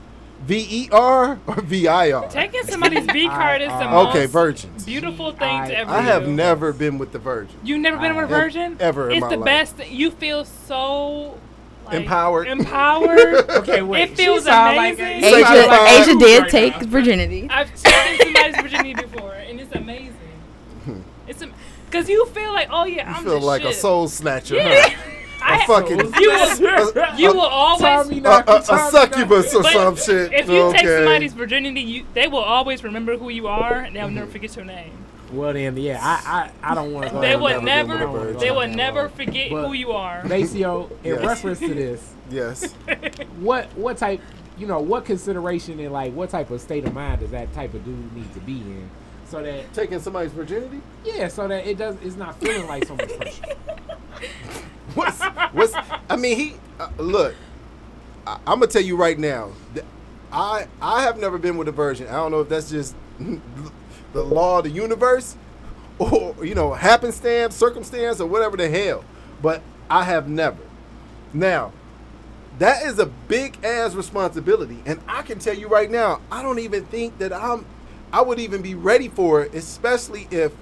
V 0.47 0.67
E 0.71 0.89
R 0.91 1.39
or 1.47 1.61
V 1.61 1.87
I 1.87 2.13
R? 2.13 2.29
Taking 2.31 2.63
somebody's 2.63 3.05
V 3.07 3.27
card 3.29 3.61
is 3.61 3.69
the 3.69 3.75
I- 3.75 3.91
most 3.91 4.11
Okay, 4.17 4.27
virgins. 4.27 4.85
beautiful 4.87 5.33
thing 5.33 5.39
to 5.39 5.45
I- 5.77 5.81
ever 5.81 5.91
I 5.91 6.01
have 6.01 6.25
do. 6.25 6.33
never 6.33 6.73
been 6.73 6.97
with 6.97 7.13
the 7.13 7.19
virgin. 7.19 7.57
You've 7.63 7.81
never 7.81 7.99
been 7.99 8.15
with 8.17 8.25
a 8.25 8.29
virgin? 8.29 8.77
Ever 8.81 9.11
in 9.11 9.17
It's 9.17 9.21
my 9.23 9.29
the 9.31 9.37
life. 9.37 9.45
best. 9.45 9.91
You 9.91 10.11
feel 10.13 10.45
so 10.47 11.37
like, 11.93 12.01
Empowered. 12.03 12.49
Empowered. 12.49 13.51
Okay, 13.61 13.83
wait. 13.83 14.11
It 14.11 14.17
feels 14.17 14.41
she 14.41 14.45
sound 14.47 14.77
like 14.77 14.95
amazing. 14.95 15.25
Asia- 15.25 15.37
Asia, 15.37 16.01
Asia 16.11 16.19
did 16.19 16.43
Right 16.43 16.51
take 16.51 16.81
now. 16.81 16.87
virginity. 16.89 17.49
I've 17.51 17.75
taken 17.83 18.19
somebody's 18.35 18.57
virginity 18.63 18.95
before, 18.95 19.33
and 19.35 19.61
it's 19.61 19.75
amazing. 19.75 20.17
It's 21.29 21.43
because 21.87 22.09
you 22.09 22.27
feel 22.27 22.53
like, 22.53 22.69
oh 22.71 22.85
yeah, 22.85 23.09
You 23.09 23.15
I'm 23.17 23.25
feel 23.25 23.39
the 23.41 23.47
like 23.47 23.63
shit. 23.63 23.71
a 23.73 23.75
soul 23.75 24.09
snatcher, 24.09 24.57
Yeah. 24.57 24.89
huh? 24.89 24.97
I, 25.43 25.63
A 25.63 25.67
fucking 25.67 25.99
You 25.99 26.31
will- 26.31 27.17
you 27.19 27.33
will 27.33 27.41
always- 27.41 27.81
Tommy 27.81 28.19
a, 28.23 28.29
a, 28.47 28.59
a 28.59 28.91
succubus 28.91 29.55
or 29.55 29.65
some 29.65 29.97
shit. 29.97 30.33
If 30.35 30.49
you 30.51 30.71
take 30.73 30.87
somebody's 30.87 31.33
virginity, 31.33 31.81
you, 31.81 32.07
they 32.15 32.29
will 32.29 32.41
always 32.45 32.85
remember 32.85 33.17
who 33.17 33.31
you 33.31 33.47
are, 33.49 33.75
and 33.75 33.97
they'll 33.97 34.11
never 34.11 34.31
forget 34.31 34.55
your 34.55 34.65
name. 34.67 34.93
Knock. 35.31 35.39
Well 35.39 35.53
then, 35.53 35.77
yeah, 35.77 35.99
I 36.01 36.51
I, 36.63 36.73
I 36.73 36.75
don't 36.75 36.93
want 36.93 37.09
to. 37.11 37.15
They 37.19 37.31
down 37.33 37.41
will 37.43 37.63
never 37.63 37.93
road. 37.95 37.99
been 37.99 38.09
never, 38.13 38.27
with 38.33 38.41
they 38.41 38.51
will 38.51 38.69
never 38.69 39.09
forget 39.09 39.51
But- 39.51 39.67
who 39.67 39.73
you 39.75 39.93
are. 39.93 40.23
Maceo, 40.25 40.91
in 41.05 41.15
Yes. 41.15 41.25
reference 41.27 41.59
to 41.61 41.75
this, 41.75 42.13
yes. 42.31 42.73
what 43.39 43.67
what 43.77 43.97
type, 43.97 44.21
you 44.59 44.67
know, 44.67 44.81
what 44.81 45.05
consideration 45.05 45.79
and 45.81 45.93
like 45.93 46.13
what 46.13 46.31
type 46.31 46.51
of 46.51 46.61
state 46.61 46.85
of 46.85 46.93
mind 46.95 47.21
does 47.21 47.31
that 47.31 47.53
type 47.55 47.75
of 47.75 47.85
dude 47.85 48.15
need 48.17 48.33
to 48.35 48.41
be 48.41 48.59
in, 48.59 48.91
so 49.27 49.43
that 49.43 49.73
Taking 49.73 50.01
somebody's 50.01 50.33
virginity? 50.33 50.81
yeah, 51.05 51.29
so 51.29 51.47
that 51.49 51.67
it 51.67 51.79
does, 51.79 51.97
it's 52.03 52.17
not 52.17 52.39
feeling 52.41 52.67
like 52.67 52.85
so 52.87 52.95
much 52.97 53.17
pressure. 53.17 53.45
What's 54.95 55.21
what's? 55.53 55.73
I 56.09 56.17
mean, 56.17 56.37
he 56.37 56.55
uh, 56.81 56.89
look. 56.99 57.35
I, 58.27 58.35
I'm 58.47 58.59
gonna 58.59 58.67
tell 58.67 58.83
you 58.83 58.97
right 58.97 59.17
now. 59.19 59.51
that 59.75 59.85
I 60.33 60.67
I 60.83 61.03
have 61.03 61.17
never 61.19 61.39
been 61.39 61.57
with 61.57 61.69
a 61.69 61.73
virgin. 61.73 62.09
I 62.09 62.15
don't 62.15 62.33
know 62.33 62.41
if 62.41 62.49
that's 62.49 62.69
just 62.71 62.97
the 64.13 64.23
law 64.23 64.59
of 64.59 64.65
the 64.65 64.71
universe, 64.71 65.37
or 65.99 66.35
you 66.45 66.55
know, 66.55 66.73
happenstance, 66.73 67.55
circumstance, 67.55 68.21
or 68.21 68.27
whatever 68.27 68.57
the 68.57 68.69
hell. 68.69 69.05
But 69.43 69.63
I 69.89 70.05
have 70.05 70.29
never. 70.29 70.63
Now, 71.33 71.73
that 72.59 72.83
is 72.85 72.99
a 72.99 73.07
big 73.07 73.65
ass 73.65 73.95
responsibility, 73.95 74.79
and 74.85 75.01
I 75.09 75.23
can 75.23 75.39
tell 75.39 75.55
you 75.55 75.69
right 75.69 75.91
now, 75.91 76.21
I 76.31 76.43
don't 76.43 76.59
even 76.59 76.85
think 76.87 77.19
that 77.19 77.33
I'm. 77.33 77.65
I 78.13 78.23
would 78.23 78.41
even 78.41 78.61
be 78.61 78.75
ready 78.75 79.09
for 79.09 79.43
it, 79.43 79.55
especially 79.55 80.27
if 80.31 80.53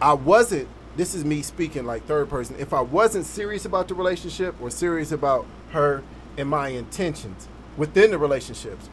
I 0.00 0.12
wasn't. 0.14 0.68
This 0.96 1.14
is 1.14 1.24
me 1.24 1.42
speaking 1.42 1.84
like 1.84 2.04
third 2.04 2.28
person. 2.28 2.56
If 2.58 2.72
I 2.72 2.80
wasn't 2.80 3.24
serious 3.26 3.64
about 3.64 3.88
the 3.88 3.94
relationship 3.94 4.54
or 4.60 4.70
serious 4.70 5.10
about 5.10 5.46
her 5.70 6.02
and 6.36 6.48
my 6.48 6.68
intentions 6.68 7.48
within 7.76 8.10
the 8.10 8.18
relationships, 8.18 8.88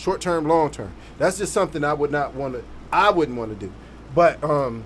short 0.00 0.20
term, 0.20 0.46
long 0.46 0.70
term. 0.70 0.92
That's 1.18 1.38
just 1.38 1.52
something 1.52 1.84
I 1.84 1.92
would 1.92 2.10
not 2.10 2.34
want 2.34 2.54
to. 2.54 2.64
I 2.90 3.10
wouldn't 3.10 3.36
want 3.38 3.58
to 3.58 3.66
do. 3.66 3.72
But 4.14 4.42
um, 4.42 4.84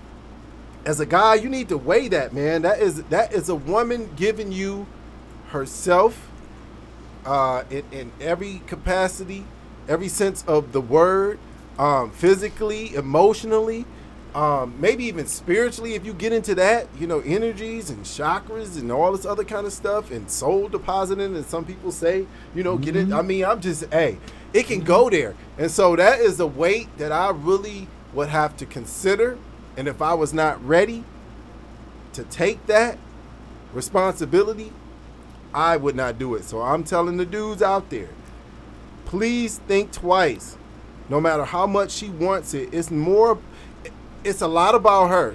as 0.84 1.00
a 1.00 1.06
guy, 1.06 1.36
you 1.36 1.48
need 1.48 1.68
to 1.68 1.78
weigh 1.78 2.08
that, 2.08 2.32
man. 2.32 2.62
That 2.62 2.80
is 2.80 3.02
that 3.04 3.32
is 3.32 3.48
a 3.48 3.54
woman 3.54 4.10
giving 4.16 4.52
you 4.52 4.86
herself 5.48 6.28
uh, 7.24 7.64
in, 7.70 7.84
in 7.92 8.12
every 8.20 8.60
capacity, 8.66 9.44
every 9.88 10.08
sense 10.08 10.44
of 10.46 10.72
the 10.72 10.80
word, 10.80 11.38
um, 11.78 12.10
physically, 12.10 12.94
emotionally, 12.94 13.86
um, 14.34 14.74
maybe 14.78 15.04
even 15.04 15.26
spiritually. 15.26 15.94
If 15.94 16.04
you 16.04 16.12
get 16.12 16.32
into 16.32 16.54
that, 16.56 16.88
you 16.98 17.06
know, 17.06 17.20
energies 17.20 17.88
and 17.88 18.04
chakras 18.04 18.78
and 18.78 18.90
all 18.90 19.12
this 19.12 19.24
other 19.24 19.44
kind 19.44 19.66
of 19.66 19.72
stuff, 19.72 20.10
and 20.10 20.28
soul 20.30 20.68
depositing, 20.68 21.34
and 21.34 21.46
some 21.46 21.64
people 21.64 21.92
say, 21.92 22.26
you 22.54 22.62
know, 22.62 22.76
get 22.76 22.96
it. 22.96 23.12
I 23.12 23.22
mean, 23.22 23.44
I'm 23.44 23.60
just, 23.60 23.84
hey, 23.92 24.18
it 24.54 24.66
can 24.66 24.80
go 24.80 25.10
there, 25.10 25.34
and 25.58 25.70
so 25.70 25.96
that 25.96 26.20
is 26.20 26.40
a 26.40 26.46
weight 26.46 26.88
that 26.96 27.12
I 27.12 27.30
really 27.30 27.88
would 28.14 28.28
have 28.28 28.56
to 28.58 28.66
consider, 28.66 29.36
and 29.76 29.88
if 29.88 30.00
I 30.00 30.14
was 30.14 30.32
not 30.32 30.64
ready 30.64 31.04
to 32.12 32.22
take 32.24 32.64
that 32.66 32.96
responsibility, 33.72 34.72
I 35.52 35.76
would 35.76 35.96
not 35.96 36.18
do 36.18 36.36
it. 36.36 36.44
So 36.44 36.62
I'm 36.62 36.84
telling 36.84 37.16
the 37.16 37.26
dudes 37.26 37.62
out 37.62 37.90
there, 37.90 38.10
please 39.04 39.58
think 39.66 39.92
twice. 39.92 40.56
No 41.08 41.20
matter 41.20 41.44
how 41.44 41.66
much 41.66 41.90
she 41.90 42.08
wants 42.08 42.54
it, 42.54 42.72
it's 42.72 42.90
more 42.90 43.38
it's 44.22 44.40
a 44.40 44.48
lot 44.48 44.74
about 44.74 45.08
her, 45.08 45.34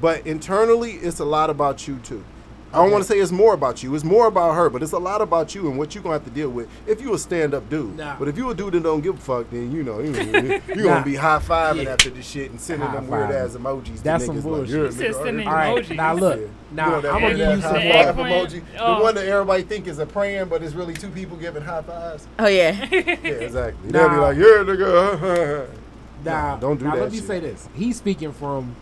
but 0.00 0.26
internally 0.26 0.92
it's 0.92 1.18
a 1.18 1.24
lot 1.24 1.50
about 1.50 1.88
you 1.88 1.98
too. 1.98 2.24
I 2.72 2.76
don't 2.78 2.90
want 2.90 3.04
to 3.04 3.08
say 3.08 3.18
it's 3.18 3.30
more 3.32 3.52
about 3.54 3.82
you. 3.82 3.94
It's 3.94 4.02
more 4.04 4.26
about 4.28 4.54
her, 4.54 4.70
but 4.70 4.82
it's 4.82 4.92
a 4.92 4.98
lot 4.98 5.20
about 5.20 5.54
you 5.54 5.68
and 5.68 5.76
what 5.78 5.94
you're 5.94 6.02
gonna 6.02 6.14
have 6.14 6.24
to 6.24 6.30
deal 6.30 6.48
with 6.48 6.68
if 6.86 7.00
you 7.02 7.12
a 7.12 7.18
stand 7.18 7.52
up 7.52 7.68
dude. 7.68 7.96
Nah. 7.98 8.16
But 8.18 8.28
if 8.28 8.38
you 8.38 8.48
a 8.50 8.54
dude 8.54 8.72
that 8.72 8.82
don't 8.82 9.02
give 9.02 9.16
a 9.16 9.20
fuck, 9.20 9.50
then 9.50 9.70
you 9.70 9.82
know 9.82 10.00
you 10.00 10.12
you're 10.12 10.60
Nah. 10.76 10.82
gonna 10.94 11.04
be 11.04 11.14
high 11.16 11.38
fiving 11.38 11.84
Yeah. 11.84 11.90
after 11.92 12.08
this 12.10 12.26
shit 12.26 12.50
and 12.50 12.58
sending 12.60 12.90
them 12.92 13.08
weird 13.08 13.30
ass 13.30 13.50
emojis. 13.50 13.96
to 13.98 14.02
That's 14.04 14.24
some 14.24 14.40
bullshit. 14.40 14.70
Like, 14.70 15.00
"Yeah, 15.00 15.06
He 15.06 15.12
said 15.12 15.14
nigga, 15.14 15.22
sending 15.24 15.48
I- 15.48 15.50
All 15.68 15.74
right, 15.76 15.84
emojis. 15.84 15.96
now 15.96 16.14
look, 16.14 16.40
Yeah. 16.40 16.46
now 16.72 17.00
Doing 17.00 17.14
I'm 17.14 17.20
gonna 17.20 17.26
weird 17.26 17.36
give 17.36 17.46
you 17.48 17.54
ass 17.54 17.62
some. 17.62 17.74
high 17.74 18.04
five 18.04 18.16
emoji. 18.16 18.62
Oh. 18.80 18.96
The 18.96 19.02
one 19.02 19.14
that 19.16 19.26
everybody 19.26 19.62
think 19.64 19.86
is 19.86 19.98
a 19.98 20.06
praying, 20.06 20.46
but 20.46 20.62
it's 20.62 20.74
really 20.74 20.94
two 20.94 21.10
people 21.10 21.36
giving 21.36 21.62
high 21.62 21.82
fives. 21.82 22.26
Oh 22.38 22.46
yeah. 22.46 22.86
Yeah, 22.90 22.98
exactly. 23.00 23.90
They'll 23.90 24.08
be 24.08 24.16
like, 24.16 24.36
yeah, 24.38 24.44
nigga. 24.64 25.66
Now, 26.24 26.50
Nah, 26.52 26.56
don't 26.56 26.78
do 26.78 26.84
now 26.84 26.92
that 26.94 27.00
Let 27.02 27.10
me 27.12 27.18
shit. 27.18 27.26
say 27.26 27.40
this: 27.40 27.68
he's 27.74 27.96
speaking 27.96 28.32
from 28.32 28.76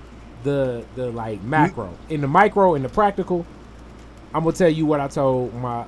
the 0.45 0.85
the 0.95 1.11
like 1.11 1.43
macro. 1.43 1.89
In 2.11 2.21
the 2.21 2.29
micro, 2.29 2.75
in 2.75 2.83
the 2.83 2.91
practical, 2.91 3.47
I'm 4.35 4.45
gonna 4.45 4.57
tell 4.57 4.69
you 4.69 4.87
what 4.87 5.01
I 5.01 5.09
told 5.09 5.55
my. 5.55 5.81
Uh, 5.81 5.87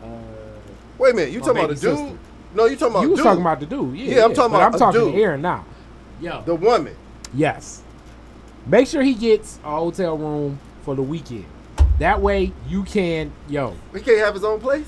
Wait 0.99 1.13
a 1.13 1.17
minute, 1.17 1.33
you 1.33 1.41
My 1.41 1.47
talking 1.47 1.65
about 1.65 1.75
the 1.77 1.81
dude? 1.81 1.99
sister. 1.99 2.19
No, 2.55 2.65
you 2.67 2.77
talking 2.77 2.93
about 2.95 3.03
you 3.03 3.11
was 3.11 3.19
dude. 3.19 3.25
talking 3.25 3.41
about 3.41 3.61
the 3.61 3.67
dude, 3.67 3.97
yeah. 3.97 4.17
Yeah, 4.17 4.25
I'm 4.25 4.35
talking 4.35 4.53
but 4.53 4.59
about 4.59 4.67
I'm 4.69 4.75
a 4.75 4.79
talking 4.79 5.01
dude. 5.01 5.15
to 5.15 5.21
Aaron 5.23 5.43
now. 5.43 5.65
Yo, 6.21 6.43
the 6.43 6.55
woman. 6.55 6.95
yes. 7.35 7.83
Make 8.67 8.87
sure 8.87 9.03
he 9.03 9.15
gets 9.15 9.59
a 9.65 9.71
hotel 9.71 10.17
room 10.17 10.61
for 10.83 10.95
the 10.95 11.03
weekend. 11.03 11.47
That 11.99 12.21
way, 12.21 12.53
you 12.69 12.85
can, 12.85 13.33
yo, 13.49 13.75
He 13.93 14.01
can't 14.01 14.19
have 14.19 14.35
his 14.35 14.45
own 14.45 14.61
place. 14.61 14.87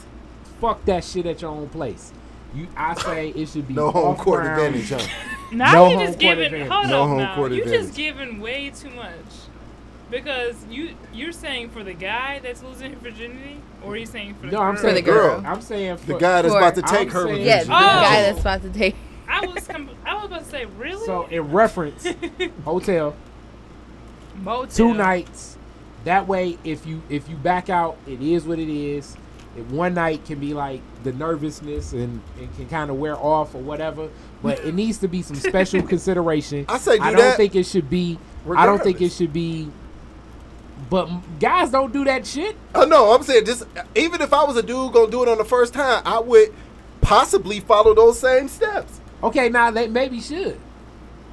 fuck 0.61 0.85
that 0.85 1.03
shit 1.05 1.27
at 1.27 1.41
your 1.43 1.51
own 1.51 1.69
place. 1.69 2.13
You, 2.55 2.69
I 2.77 2.95
say 2.95 3.31
it 3.31 3.49
should 3.49 3.67
be 3.67 3.75
No 3.75 3.91
home 3.91 4.17
court 4.17 4.43
ground. 4.45 4.77
advantage, 4.77 4.91
huh? 5.09 5.27
Now 5.51 5.73
No 5.73 5.89
you 5.91 5.97
home 5.97 6.07
just 6.07 6.21
court 6.21 6.37
giving. 6.39 6.45
advantage. 6.45 6.69
Hold 6.71 6.87
No 6.89 7.03
up 7.03 7.09
home 7.09 7.19
now. 7.19 7.35
court 7.35 7.53
You 7.53 7.63
advantage. 7.63 7.87
just 7.87 7.97
giving 7.97 8.41
way 8.41 8.71
too 8.71 8.91
much. 8.91 9.11
Because 10.15 10.55
you 10.70 10.95
you're 11.12 11.32
saying 11.32 11.70
for 11.70 11.82
the 11.82 11.93
guy 11.93 12.39
that's 12.41 12.62
losing 12.62 12.93
his 12.93 13.01
virginity, 13.03 13.61
or 13.82 13.93
are 13.93 13.97
you 13.97 14.07
saying 14.07 14.35
for 14.35 14.47
the 14.47 14.53
No, 14.53 14.61
I'm 14.61 14.74
girl? 14.74 14.82
saying 14.82 14.95
the 14.95 15.03
girl. 15.03 15.43
I'm 15.45 15.61
saying 15.61 15.97
for, 15.97 16.07
The 16.07 16.19
guy 16.19 16.43
that's 16.43 16.55
For- 16.55 16.59
about 16.59 16.74
to 16.77 16.82
I'm 16.85 16.89
take 16.97 17.11
her 17.11 17.23
virginity. 17.23 17.45
Yeah, 17.47 17.65
the 17.65 17.73
Oh. 17.74 17.81
guy 17.81 18.23
that's 18.23 18.41
about 18.41 18.62
to 18.62 18.70
take. 18.70 18.95
I 19.28 19.45
was 19.47 19.66
com- 19.66 19.91
I 20.07 20.15
was 20.15 20.27
about 20.27 20.45
to 20.45 20.51
say 20.51 20.66
really. 20.66 21.05
So 21.05 21.27
in 21.27 21.51
reference, 21.51 22.07
hotel 22.65 23.16
Motel. 24.36 24.66
two 24.69 24.95
nights. 24.95 25.57
That 26.05 26.28
way, 26.28 26.59
if 26.62 26.86
you 26.86 27.03
if 27.09 27.28
you 27.28 27.35
back 27.36 27.69
out, 27.69 27.97
it 28.07 28.20
is 28.23 28.45
what 28.45 28.59
it 28.61 28.69
is. 28.69 29.16
If 29.57 29.66
one 29.66 29.95
night 29.95 30.24
can 30.27 30.39
be 30.39 30.53
like 30.55 30.81
the 31.03 31.12
nervousness 31.12 31.93
and 31.93 32.20
it 32.41 32.55
can 32.57 32.69
kind 32.69 32.91
of 32.91 32.99
wear 32.99 33.16
off 33.16 33.55
or 33.55 33.59
whatever, 33.59 34.09
but 34.43 34.59
it 34.65 34.74
needs 34.77 34.99
to 34.99 35.09
be 35.09 35.23
some 35.23 35.36
special 35.36 35.82
consideration. 35.82 36.66
I 36.69 36.78
say 36.78 36.99
do 36.99 37.03
I 37.03 37.11
don't 37.11 37.20
that 37.20 37.36
think 37.36 37.57
it 37.57 37.65
should 37.65 37.91
be. 37.91 38.19
I 38.57 38.65
don't 38.66 38.81
think 38.82 39.01
it 39.01 39.11
should 39.11 39.32
be. 39.32 39.70
But 40.91 41.09
guys 41.41 41.71
don't 41.71 41.93
do 41.93 42.05
that 42.05 42.27
shit. 42.27 42.57
Oh 42.75 42.85
no, 42.85 43.13
I'm 43.13 43.23
saying 43.23 43.47
just 43.47 43.65
even 43.95 44.21
if 44.21 44.33
I 44.33 44.45
was 44.45 44.57
a 44.57 44.63
dude 44.63 44.93
gonna 44.93 45.11
do 45.11 45.23
it 45.23 45.29
on 45.29 45.39
the 45.39 45.45
first 45.45 45.75
time, 45.75 46.03
I 46.05 46.19
would 46.21 46.53
possibly 47.01 47.61
follow 47.61 47.95
those 47.95 48.19
same 48.19 48.49
steps. 48.49 49.01
Okay, 49.23 49.49
now 49.49 49.71
they 49.71 49.89
maybe 49.89 50.21
should. 50.21 50.59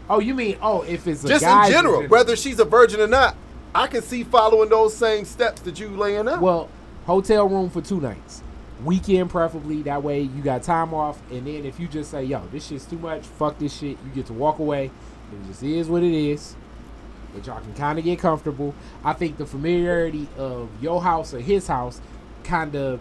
Oh, 0.09 0.19
you 0.19 0.33
mean 0.33 0.57
oh 0.61 0.83
if 0.83 1.07
it's 1.07 1.23
a 1.23 1.27
Just 1.27 1.45
in 1.45 1.71
general, 1.71 2.07
whether 2.07 2.35
she's 2.35 2.59
a 2.59 2.65
virgin 2.65 3.01
or 3.01 3.07
not, 3.07 3.35
I 3.73 3.87
can 3.87 4.01
see 4.01 4.23
following 4.23 4.69
those 4.69 4.95
same 4.95 5.25
steps 5.25 5.61
that 5.61 5.79
you 5.79 5.89
laying 5.89 6.27
out. 6.27 6.41
Well, 6.41 6.69
hotel 7.05 7.47
room 7.47 7.69
for 7.69 7.81
two 7.81 8.01
nights. 8.01 8.43
Weekend 8.83 9.29
preferably. 9.29 9.83
That 9.83 10.03
way 10.03 10.21
you 10.21 10.41
got 10.41 10.63
time 10.63 10.93
off. 10.93 11.21
And 11.31 11.45
then 11.45 11.65
if 11.65 11.79
you 11.79 11.87
just 11.87 12.11
say, 12.11 12.23
yo, 12.23 12.41
this 12.51 12.67
shit's 12.67 12.85
too 12.85 12.97
much, 12.97 13.25
fuck 13.25 13.59
this 13.59 13.77
shit, 13.77 13.97
you 14.03 14.11
get 14.13 14.25
to 14.27 14.33
walk 14.33 14.59
away. 14.59 14.85
It 14.85 15.47
just 15.47 15.63
is 15.63 15.87
what 15.87 16.03
it 16.03 16.13
is. 16.13 16.55
But 17.33 17.47
y'all 17.47 17.61
can 17.61 17.73
kind 17.75 17.97
of 17.97 18.05
get 18.05 18.19
comfortable. 18.19 18.73
I 19.03 19.13
think 19.13 19.37
the 19.37 19.45
familiarity 19.45 20.27
of 20.37 20.69
your 20.81 21.01
house 21.01 21.33
or 21.33 21.39
his 21.39 21.67
house 21.67 22.01
kind 22.43 22.75
of 22.75 22.99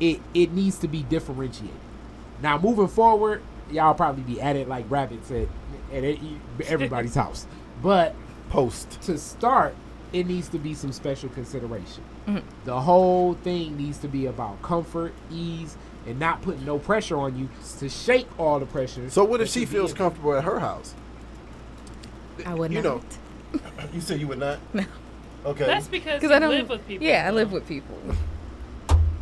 it 0.00 0.20
it 0.34 0.52
needs 0.52 0.78
to 0.78 0.88
be 0.88 1.02
differentiated. 1.02 1.76
Now 2.42 2.58
moving 2.58 2.88
forward, 2.88 3.42
y'all 3.70 3.94
probably 3.94 4.22
be 4.22 4.40
at 4.40 4.56
it 4.56 4.68
like 4.68 4.84
rabbits 4.90 5.30
at 5.30 5.46
at 5.92 6.04
e- 6.04 6.38
everybody's 6.66 7.14
house. 7.24 7.46
But 7.82 8.14
Post. 8.50 9.00
to 9.02 9.18
start, 9.18 9.74
it 10.12 10.26
needs 10.26 10.48
to 10.48 10.58
be 10.58 10.74
some 10.74 10.90
special 10.92 11.28
consideration. 11.30 12.02
Mhm. 12.26 12.42
The 12.64 12.80
whole 12.80 13.34
thing 13.34 13.76
needs 13.76 13.98
to 13.98 14.08
be 14.08 14.26
about 14.26 14.60
comfort, 14.62 15.12
ease, 15.30 15.76
and 16.06 16.18
not 16.18 16.42
putting 16.42 16.64
no 16.64 16.78
pressure 16.78 17.18
on 17.18 17.38
you 17.38 17.48
to 17.78 17.88
shake 17.88 18.26
all 18.38 18.58
the 18.58 18.66
pressure. 18.66 19.08
So 19.10 19.22
what 19.24 19.40
if 19.40 19.48
she 19.48 19.64
feels 19.66 19.92
comfortable 19.92 20.34
at 20.34 20.44
her 20.44 20.60
house? 20.60 20.94
I 22.46 22.54
would 22.54 22.70
You 22.72 22.82
not. 22.82 22.84
know, 22.84 23.00
you 23.92 24.00
said 24.00 24.20
you 24.20 24.28
would 24.28 24.38
not. 24.38 24.58
No. 24.74 24.84
Okay. 25.46 25.64
That's 25.64 25.88
because 25.88 26.20
Because 26.20 26.30
you 26.30 26.36
I 26.36 26.38
don't 26.38 26.50
live 26.50 26.68
with 26.68 26.86
people. 26.86 27.06
Yeah, 27.06 27.26
I 27.26 27.30
live 27.30 27.52
with 27.52 27.66
people. 27.66 27.96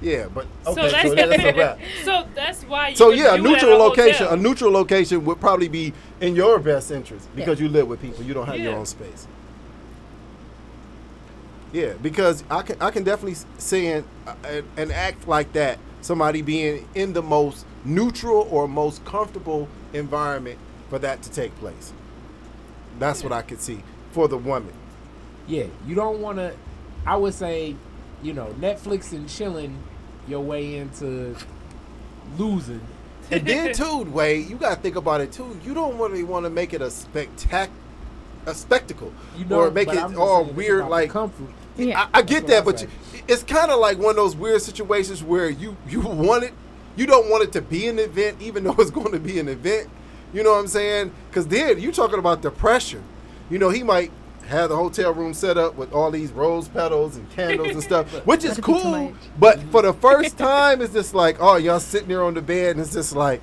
yeah, 0.00 0.26
but 0.32 0.46
So 0.64 0.72
okay, 0.72 0.90
that's 0.90 1.08
so 1.08 1.14
that's 1.14 1.44
a 1.44 1.52
wrap. 1.54 1.78
so 2.04 2.26
that's 2.34 2.62
why. 2.64 2.88
You 2.88 2.96
So 2.96 3.10
yeah, 3.10 3.34
a 3.34 3.36
do 3.36 3.46
it 3.46 3.50
neutral 3.50 3.78
location, 3.78 4.26
hotel. 4.26 4.32
a 4.32 4.36
neutral 4.36 4.72
location 4.72 5.24
would 5.24 5.40
probably 5.40 5.68
be 5.68 5.92
in 6.20 6.34
your 6.34 6.58
best 6.58 6.90
interest 6.90 7.28
because 7.36 7.60
you 7.60 7.68
live 7.68 7.86
with 7.88 8.00
people. 8.00 8.24
You 8.24 8.34
don't 8.34 8.46
have 8.46 8.58
your 8.58 8.74
own 8.74 8.86
space. 8.86 9.26
Yeah, 11.72 11.92
because 12.02 12.42
I 12.50 12.62
can 12.62 12.80
I 12.80 12.90
can 12.90 13.04
definitely 13.04 13.36
see 13.58 13.88
an, 13.88 14.04
an, 14.44 14.64
an 14.76 14.90
act 14.90 15.28
like 15.28 15.52
that, 15.52 15.78
somebody 16.00 16.40
being 16.40 16.88
in 16.94 17.12
the 17.12 17.22
most 17.22 17.66
neutral 17.84 18.48
or 18.50 18.66
most 18.66 19.04
comfortable 19.04 19.68
environment 19.92 20.58
for 20.88 20.98
that 21.00 21.22
to 21.22 21.30
take 21.30 21.54
place. 21.58 21.92
That's 22.98 23.22
what 23.22 23.32
I 23.32 23.42
could 23.42 23.60
see 23.60 23.82
for 24.16 24.28
the 24.28 24.38
woman. 24.38 24.72
Yeah, 25.46 25.66
you 25.86 25.94
don't 25.94 26.22
want 26.22 26.38
to. 26.38 26.54
I 27.04 27.16
would 27.16 27.34
say, 27.34 27.76
you 28.22 28.32
know, 28.32 28.46
Netflix 28.58 29.12
and 29.12 29.28
chilling 29.28 29.78
your 30.26 30.40
way 30.40 30.76
into 30.76 31.36
losing. 32.38 32.80
And 33.30 33.46
then 33.46 33.74
too, 33.74 34.04
Wade, 34.04 34.48
you 34.48 34.56
gotta 34.56 34.80
think 34.80 34.96
about 34.96 35.20
it 35.20 35.32
too. 35.32 35.60
You 35.62 35.74
don't 35.74 35.98
really 35.98 36.24
want 36.24 36.46
to 36.46 36.50
make 36.50 36.72
it 36.72 36.80
a 36.80 36.86
spectac, 36.86 37.68
a 38.46 38.54
spectacle, 38.54 39.12
You 39.36 39.44
know, 39.44 39.60
or 39.60 39.70
make 39.70 39.88
it 39.88 40.16
all 40.16 40.44
weird 40.44 40.88
like 40.88 41.10
comfort. 41.10 41.52
Yeah. 41.76 42.08
I, 42.14 42.20
I 42.20 42.22
get 42.22 42.46
that, 42.46 42.64
but 42.64 42.80
you, 42.80 42.88
it's 43.28 43.42
kind 43.42 43.70
of 43.70 43.78
like 43.80 43.98
one 43.98 44.10
of 44.10 44.16
those 44.16 44.34
weird 44.34 44.62
situations 44.62 45.22
where 45.22 45.50
you 45.50 45.76
you 45.86 46.00
want 46.00 46.44
it, 46.44 46.54
you 46.96 47.04
don't 47.04 47.28
want 47.28 47.44
it 47.44 47.52
to 47.52 47.60
be 47.60 47.86
an 47.86 47.98
event, 47.98 48.40
even 48.40 48.64
though 48.64 48.76
it's 48.78 48.90
going 49.02 49.12
to 49.12 49.20
be 49.20 49.38
an 49.38 49.48
event. 49.48 49.90
You 50.32 50.42
know 50.42 50.52
what 50.52 50.60
I'm 50.60 50.68
saying? 50.68 51.12
Because 51.28 51.46
then 51.48 51.78
you're 51.80 51.92
talking 51.92 52.18
about 52.18 52.40
the 52.40 52.50
pressure. 52.50 53.02
You 53.50 53.58
know, 53.58 53.70
he 53.70 53.82
might 53.82 54.10
have 54.48 54.68
the 54.70 54.76
hotel 54.76 55.12
room 55.12 55.34
set 55.34 55.58
up 55.58 55.74
with 55.76 55.92
all 55.92 56.10
these 56.10 56.30
rose 56.32 56.68
petals 56.68 57.16
and 57.16 57.28
candles 57.32 57.68
and 57.70 57.82
stuff, 57.82 58.06
which 58.26 58.44
is 58.44 58.50
That'd 58.56 58.64
be 58.64 58.72
too 58.72 58.80
cool. 58.82 59.14
But 59.38 59.60
for 59.72 59.82
the 59.82 59.92
first 59.92 60.38
time, 60.38 60.80
it's 60.80 60.92
just 60.92 61.14
like, 61.14 61.36
oh, 61.40 61.56
y'all 61.56 61.80
sitting 61.80 62.08
there 62.08 62.22
on 62.22 62.34
the 62.34 62.42
bed, 62.42 62.72
and 62.76 62.80
it's 62.80 62.92
just 62.92 63.14
like. 63.14 63.40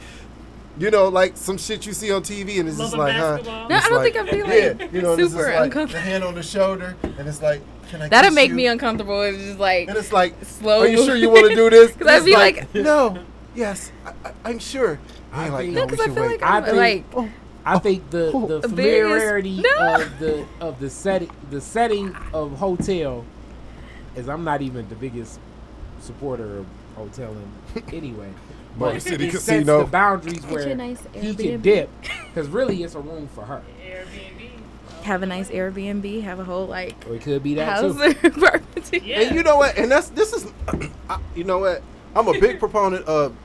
You 0.80 0.90
know, 0.90 1.08
like 1.08 1.38
some 1.38 1.60
shit 1.60 1.86
you 1.86 1.94
see 1.94 2.12
on 2.12 2.24
TV, 2.24 2.60
and 2.60 2.68
it's 2.68 2.80
just 2.80 2.94
Love 2.98 3.08
like, 3.08 3.16
huh? 3.16 3.68
No, 3.70 3.76
I 3.76 3.80
don't 3.90 3.94
like- 3.94 4.14
think 4.14 4.28
I 4.28 4.32
feel 4.32 4.48
yeah, 4.48 4.74
like 4.84 4.92
you 4.92 5.04
know, 5.04 5.16
this 5.16 5.28
is 5.28 5.34
super 5.34 5.46
like 5.54 5.66
uncomfortable. 5.66 5.94
The 5.94 6.00
hand 6.00 6.24
on 6.24 6.34
the 6.34 6.42
shoulder, 6.42 6.96
and 7.04 7.28
it's 7.28 7.44
like, 7.44 7.62
can 7.92 8.02
I? 8.02 8.08
That'll 8.08 8.30
kiss 8.30 8.36
make 8.36 8.50
you? 8.50 8.56
me 8.56 8.66
uncomfortable. 8.66 9.22
It's 9.22 9.38
just 9.38 9.60
like 9.60 9.88
And 9.88 9.96
it's 9.96 10.12
like, 10.12 10.34
slow. 10.44 10.80
are 10.80 10.88
you 10.88 10.98
sure 11.06 11.16
you 11.16 11.30
want 11.30 11.48
to 11.48 11.56
do 11.56 11.70
this? 11.70 11.92
'Cause 11.96 12.08
I'd 12.08 12.26
be 12.26 12.34
like- 12.34 12.74
no, 12.74 13.20
yes, 13.54 13.92
I, 14.04 14.14
I, 14.26 14.34
I'm 14.46 14.58
sure. 14.58 14.98
I 15.32 15.44
You're 15.44 15.52
like, 15.54 15.62
think- 15.66 15.76
no, 15.76 15.82
No, 15.82 15.86
because 15.86 16.00
I 16.00 16.06
feel 16.12 16.24
wait. 16.24 16.42
like 16.42 16.42
I'm 16.42 16.64
I 16.64 16.66
think- 16.66 16.78
like 16.78 17.04
Oh, 17.14 17.30
I 17.66 17.80
think 17.80 18.10
the 18.10 18.32
Oh. 18.34 18.48
the 18.48 18.62
familiarity 18.68 19.62
No. 19.62 19.96
of 19.96 20.20
the 20.20 20.46
of 20.60 20.80
the 20.80 20.90
setting 20.90 21.30
the 21.50 21.62
setting 21.62 22.16
of 22.34 22.58
hotel 22.58 23.24
is 24.16 24.28
I'm 24.28 24.44
not 24.44 24.62
even 24.62 24.88
the 24.90 24.96
biggest 24.96 25.40
supporter 26.02 26.58
of 26.60 26.66
hoteling 26.98 27.48
anyway. 27.94 28.30
Motor 28.78 28.94
but 28.96 29.02
City 29.02 29.28
it 29.28 29.32
Casino. 29.32 29.80
sets 29.80 29.86
the 29.86 29.92
boundaries 29.92 30.42
Get 30.42 30.52
where 30.52 30.76
nice 30.76 31.00
he 31.14 31.34
can 31.36 31.62
dip, 31.62 31.90
because 32.34 32.48
really 32.50 32.84
it's 32.84 32.96
a 32.96 33.00
room 33.00 33.28
for 33.34 33.46
her. 33.46 33.62
Airbnb. 33.86 34.50
Have 35.04 35.22
a 35.24 35.26
nice 35.26 35.50
Airbnb. 35.50 36.22
Have 36.24 36.40
a 36.40 36.44
whole 36.44 36.66
like 36.68 36.96
Or 37.10 37.16
it 37.16 37.22
could 37.22 37.44
be 37.44 37.56
that 37.56 37.80
house 37.82 37.96
too. 37.96 38.32
or. 38.42 38.62
Yeah. 38.92 39.22
And 39.22 39.36
you 39.36 39.44
know 39.44 39.58
what? 39.58 39.78
And 39.78 39.90
that's 39.92 40.10
this 40.10 40.34
is, 40.34 40.46
I, 41.10 41.20
you 41.36 41.44
know 41.46 41.60
what? 41.60 41.82
I'm 42.16 42.28
a 42.28 42.40
big 42.40 42.60
proponent 42.60 43.06
of, 43.06 43.36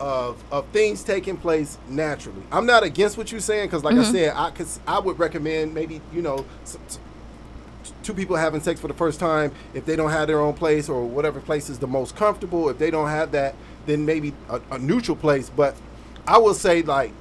of 0.00 0.42
of 0.50 0.52
of 0.52 0.66
things 0.68 1.02
taking 1.04 1.36
place 1.36 1.78
naturally. 1.88 2.42
I'm 2.52 2.66
not 2.66 2.82
against 2.82 3.16
what 3.16 3.30
you're 3.32 3.40
saying 3.40 3.68
because, 3.68 3.84
like 3.84 3.94
I 3.94 3.98
mm-hmm. 3.98 4.12
said, 4.12 4.32
I 4.36 4.50
cause 4.50 4.80
I 4.86 4.98
would 4.98 5.18
recommend 5.18 5.74
maybe 5.74 6.00
you 6.12 6.22
know. 6.22 6.44
s- 6.62 6.78
s- 6.86 6.98
Two 8.02 8.14
people 8.14 8.36
having 8.36 8.60
sex 8.60 8.80
for 8.80 8.88
the 8.88 8.94
first 8.94 9.18
time, 9.20 9.52
if 9.74 9.84
they 9.84 9.94
don't 9.96 10.10
have 10.10 10.26
their 10.28 10.40
own 10.40 10.54
place 10.54 10.88
or 10.88 11.04
whatever 11.04 11.40
place 11.40 11.68
is 11.68 11.78
the 11.78 11.86
most 11.88 12.14
comfortable, 12.16 12.68
if 12.68 12.78
they 12.78 12.90
don't 12.90 13.08
have 13.08 13.32
that, 13.32 13.54
then 13.86 14.04
maybe 14.04 14.32
a, 14.48 14.60
a 14.72 14.78
neutral 14.78 15.16
place. 15.16 15.50
But 15.50 15.74
I 16.26 16.38
will 16.38 16.54
say, 16.54 16.82
like, 16.82 17.12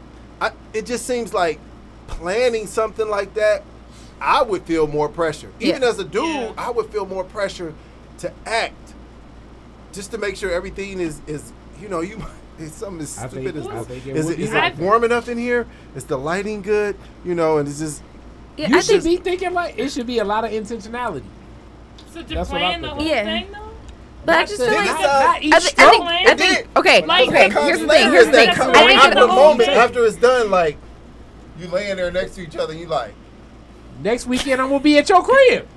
I, 0.42 0.52
it 0.74 0.86
just 0.86 1.06
seems 1.08 1.34
like 1.34 1.60
planning 2.08 2.66
something 2.68 3.08
like 3.10 3.34
that, 3.36 3.64
I 4.22 4.42
would 4.44 4.64
feel 4.64 4.86
more 4.88 5.10
pressure. 5.10 5.52
Even 5.60 5.82
Yeah. 5.82 5.88
as 5.90 6.00
a 6.00 6.04
dude, 6.04 6.24
Yeah. 6.26 6.54
I 6.58 6.70
would 6.72 6.88
feel 6.92 7.06
more 7.06 7.24
pressure 7.24 7.74
to 8.20 8.32
act 8.46 8.94
just 9.92 10.12
to 10.12 10.18
make 10.20 10.36
sure 10.36 10.52
everything 10.52 11.00
is 11.00 11.20
is 11.28 11.52
you 11.82 11.90
know 11.90 12.02
you 12.02 12.18
it's 12.60 12.76
something 12.76 13.02
as 13.02 13.10
stupid 13.10 13.32
think- 13.34 13.56
as 13.56 13.68
I 13.68 13.74
this. 13.80 13.88
think 13.88 14.08
it 14.08 14.16
Is 14.16 14.26
would 14.26 14.40
it 14.40 14.44
is 14.44 14.54
it 14.54 14.76
warm 14.78 15.04
enough 15.04 15.28
in 15.30 15.38
here? 15.38 15.66
Is 15.96 16.06
the 16.06 16.18
lighting 16.18 16.62
good? 16.62 16.96
You 17.24 17.36
know, 17.36 17.58
and 17.58 17.68
it's 17.68 17.80
just 17.80 18.02
Yeah, 18.58 18.70
You 18.70 18.78
I 18.78 18.82
should 18.82 19.04
think, 19.04 19.24
be 19.24 19.30
thinking 19.30 19.54
like 19.54 19.78
it 19.78 19.90
should 19.92 20.08
be 20.08 20.20
a 20.20 20.24
lot 20.24 20.46
of 20.46 20.52
intentionality. 20.52 21.24
So 22.14 22.22
to 22.24 22.34
That's 22.34 22.50
plan 22.50 22.82
the 22.82 22.90
whole 22.90 23.04
Yeah. 23.06 23.24
thing 23.24 23.48
though? 23.52 23.60
but 24.26 24.36
I 24.38 24.46
just 24.46 24.58
feel 24.62 24.72
like 24.74 24.86
not, 24.86 25.02
not 25.02 25.44
each 25.44 25.54
I, 25.54 25.60
thi- 25.60 25.74
I 25.78 25.90
think, 25.90 26.04
I 26.30 26.36
think, 26.36 26.68
okay, 26.78 27.06
Like, 27.06 27.28
okay. 27.30 27.50
the 27.50 27.62
Here's 27.62 27.80
the 27.80 27.88
thing. 27.88 28.12
Here's 28.12 28.26
the 28.28 28.32
thing. 28.32 28.50
I 28.50 28.54
think 28.56 28.98
after 29.00 29.10
the 29.16 29.20
the 29.22 29.28
moment 29.28 29.60
moment, 29.60 29.70
after 29.70 30.06
it's 30.06 30.16
done, 30.16 30.50
like 30.50 30.78
you 31.60 31.68
laying 31.68 31.96
there 31.98 32.12
next 32.12 32.36
to 32.36 32.42
each 32.42 32.56
other, 32.56 32.74
you 32.74 32.88
like 32.88 33.14
Next 34.02 34.26
weekend 34.28 34.62
I'm 34.62 34.70
gonna 34.70 34.80
be 34.82 34.98
at 34.98 35.08
your 35.10 35.22
crib. 35.24 35.68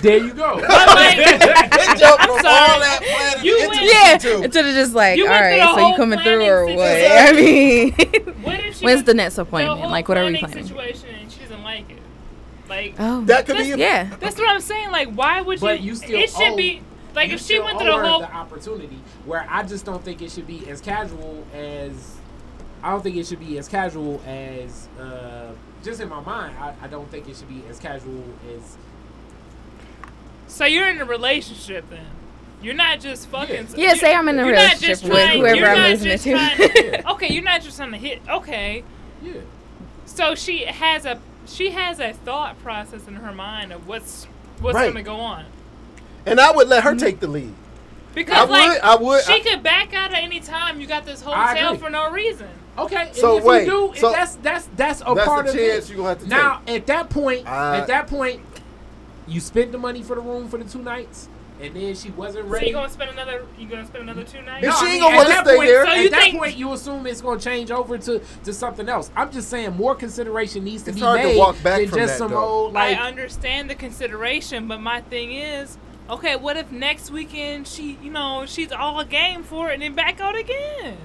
There 0.00 0.16
you 0.18 0.32
go. 0.34 0.56
But 0.60 0.68
like, 0.88 1.18
it 1.18 1.98
jumped 1.98 2.24
from 2.24 2.38
sorry. 2.40 2.46
all 2.46 2.80
that 2.80 3.00
planning 3.02 3.44
You 3.44 3.56
into 3.56 3.68
went- 3.68 3.82
yeah, 3.82 4.18
to- 4.18 4.42
instead 4.44 4.66
of 4.66 4.74
just 4.74 4.94
like, 4.94 5.16
You 5.18 5.26
all 5.26 5.30
went 5.32 5.42
through 5.44 5.50
right, 5.50 5.66
the 5.66 5.72
so 5.74 5.78
you 5.78 5.84
whole 5.84 5.96
coming 5.96 6.18
through 6.18 6.38
planning 6.38 6.48
or 6.48 6.66
what? 6.66 6.88
situation. 6.88 7.18
I 7.28 7.32
mean, 7.32 8.42
what 8.42 8.60
when's 8.82 9.02
the 9.04 9.14
next 9.14 9.38
appointment? 9.38 9.80
whole 9.80 9.90
Like, 9.90 10.08
what 10.08 10.16
are 10.18 10.24
we 10.24 10.38
planning 10.38 10.52
planning? 10.52 10.68
Situation 10.68 11.08
and 11.20 11.30
she 11.32 11.40
doesn't 11.40 11.62
like 11.62 11.90
it. 11.90 11.98
Like 12.68 12.94
Oh, 12.98 13.20
that 13.26 13.44
could 13.46 13.56
be 13.58 13.70
That's- 13.70 13.76
a, 13.76 13.78
yeah. 13.78 14.16
that's 14.18 14.36
what 14.38 14.48
I'm 14.48 14.60
saying. 14.60 14.90
Like 14.90 15.12
why 15.12 15.40
would 15.42 15.60
you? 15.60 15.66
But 15.66 15.80
you 15.82 15.94
still 15.94 16.18
it 16.18 16.30
should 16.30 16.52
owe- 16.52 16.56
be 16.56 16.80
like 17.14 17.30
if 17.30 17.40
she 17.42 17.58
went 17.60 17.78
through 17.78 17.88
the 17.92 17.98
whole. 17.98 18.20
the 18.20 18.32
opportunity 18.34 18.98
where 19.26 19.46
I 19.50 19.62
just 19.64 19.84
don't 19.84 20.02
think 20.02 20.22
it 20.22 20.30
should 20.30 20.46
be 20.46 20.66
as 20.70 20.80
casual 20.80 21.44
as 21.54 22.16
I 22.82 22.90
don't 22.92 23.02
think 23.02 23.16
it 23.16 23.26
should 23.26 23.40
be 23.40 23.58
as 23.58 23.68
casual 23.68 24.20
as 24.26 24.88
uh, 24.98 25.52
just 25.84 26.00
in 26.00 26.08
my 26.08 26.20
mind. 26.20 26.56
I, 26.58 26.74
I 26.82 26.86
don't 26.88 27.08
think 27.10 27.28
it 27.28 27.36
should 27.36 27.48
be 27.50 27.62
as 27.68 27.78
casual 27.78 28.24
as 28.56 28.76
So 30.52 30.66
you're 30.66 30.86
in 30.88 31.00
a 31.00 31.04
relationship 31.06 31.88
then. 31.88 32.04
You're 32.62 32.74
not 32.74 33.00
just 33.00 33.26
fucking. 33.28 33.68
Yeah. 33.74 33.88
Yeah, 33.88 33.94
say 33.94 34.14
I'm 34.14 34.28
in 34.28 34.38
a 34.38 34.44
you're 34.44 34.54
not 34.54 34.60
relationship 34.74 34.88
just 34.88 35.02
with 35.04 35.12
trying- 35.12 35.38
whoever 35.40 35.56
you're 35.56 35.68
I'm 35.68 35.78
not 35.78 35.88
listening 35.90 36.12
just 36.12 36.24
to. 36.24 36.90
trying- 36.90 37.06
okay, 37.14 37.32
you're 37.32 37.42
not 37.42 37.62
just 37.62 37.76
trying 37.78 37.90
to 37.92 37.96
hit. 37.96 38.20
Okay, 38.28 38.84
yeah. 39.22 39.32
so 40.04 40.34
she 40.34 40.64
has 40.66 41.04
a 41.06 41.18
she 41.46 41.70
has 41.70 41.98
a 41.98 42.12
thought 42.12 42.62
process 42.62 43.08
in 43.08 43.14
her 43.16 43.32
mind 43.32 43.72
of 43.72 43.88
what's 43.88 44.26
what's 44.60 44.76
Right. 44.76 44.88
gonna 44.92 45.02
go 45.02 45.16
on. 45.16 45.46
and 46.26 46.38
I 46.38 46.52
would 46.52 46.68
let 46.68 46.84
her 46.84 46.94
take 46.94 47.18
the 47.18 47.26
lead. 47.26 47.52
Because 48.14 48.36
I 48.36 48.44
like 48.44 48.68
would, 48.68 48.80
I 48.82 48.94
would. 48.96 49.24
she 49.24 49.32
I- 49.32 49.40
could 49.40 49.62
back 49.62 49.94
out 49.94 50.12
at 50.12 50.22
any 50.22 50.38
time. 50.38 50.80
You 50.80 50.86
got 50.86 51.06
this 51.06 51.24
I 51.26 51.54
hotel 51.54 51.76
for 51.78 51.88
no 51.90 52.10
reason. 52.10 52.48
Okay, 52.78 53.10
So 53.14 53.38
if 53.38 53.44
wait, 53.44 53.64
you 53.66 53.90
do, 53.92 53.98
so 54.00 54.12
that's 54.12 54.36
that's 54.36 54.68
that's 54.76 55.02
a 55.04 55.14
that's 55.14 55.26
part 55.26 55.46
the 55.46 55.50
of 55.52 55.56
chance 55.56 55.84
it. 55.86 55.88
you're 55.88 55.96
gonna 55.96 56.08
have 56.10 56.20
to 56.22 56.28
Now, 56.28 56.60
at 56.68 56.86
that 56.86 57.08
point, 57.10 57.46
I- 57.48 57.78
at 57.78 57.86
that 57.88 58.06
point, 58.06 58.40
you 59.32 59.40
spent 59.40 59.72
the 59.72 59.78
money 59.78 60.02
for 60.02 60.14
the 60.16 60.20
room 60.22 60.48
for 60.48 60.58
the 60.58 60.64
two 60.64 60.82
nights, 60.82 61.28
and 61.60 61.74
then 61.76 61.94
she 61.94 62.10
wasn't 62.10 62.44
ready. 62.46 62.66
So 62.66 62.68
you 62.68 62.72
gonna 62.74 62.88
spend 62.90 63.10
another 63.10 63.46
you 63.58 63.66
gonna 63.68 63.86
spend 63.86 64.02
another 64.04 64.24
two 64.24 64.42
nights? 64.42 64.64
If 64.64 64.70
No, 64.70 64.76
she 64.76 64.86
I 64.86 64.88
ain't 64.88 64.92
mean, 64.92 65.00
gonna 65.02 65.14
at 65.14 65.16
wanna 65.18 65.28
that 65.30 65.46
stay 65.46 65.56
point- 65.56 65.68
there- 65.68 65.84
So 65.84 65.90
at 65.92 65.98
you 66.02 66.10
that 66.10 66.20
think- 66.20 66.38
point, 66.38 66.56
you 66.56 66.72
assume 66.72 67.06
it's 67.06 67.20
going 67.20 67.38
to 67.38 67.44
change 67.44 67.70
over 67.70 67.98
to, 67.98 68.20
to 68.44 68.52
something 68.52 68.88
else. 68.88 69.10
I'm 69.16 69.30
just 69.32 69.48
saying 69.48 69.76
more 69.76 69.94
consideration 69.94 70.64
needs 70.64 70.82
to 70.84 70.90
It's 70.90 70.98
be 70.98 71.04
hard 71.04 71.20
to 71.22 71.26
made 71.28 71.38
walk 71.38 71.62
back 71.62 71.80
than 71.80 71.88
from 71.90 71.98
just 71.98 72.12
that, 72.14 72.18
some 72.18 72.30
though. 72.32 72.38
old 72.44 72.72
like. 72.74 72.96
I 72.98 73.06
understand 73.08 73.70
the 73.70 73.74
consideration, 73.74 74.66
but 74.68 74.80
my 74.80 75.00
thing 75.02 75.32
is, 75.32 75.78
okay, 76.10 76.36
what 76.36 76.56
if 76.56 76.72
next 76.72 77.10
weekend 77.10 77.68
she, 77.68 77.96
you 78.02 78.10
know, 78.10 78.44
she's 78.46 78.72
all 78.72 79.02
game 79.04 79.42
for 79.44 79.70
it 79.70 79.74
and 79.74 79.82
then 79.82 79.94
back 79.94 80.20
out 80.20 80.36
again? 80.36 80.96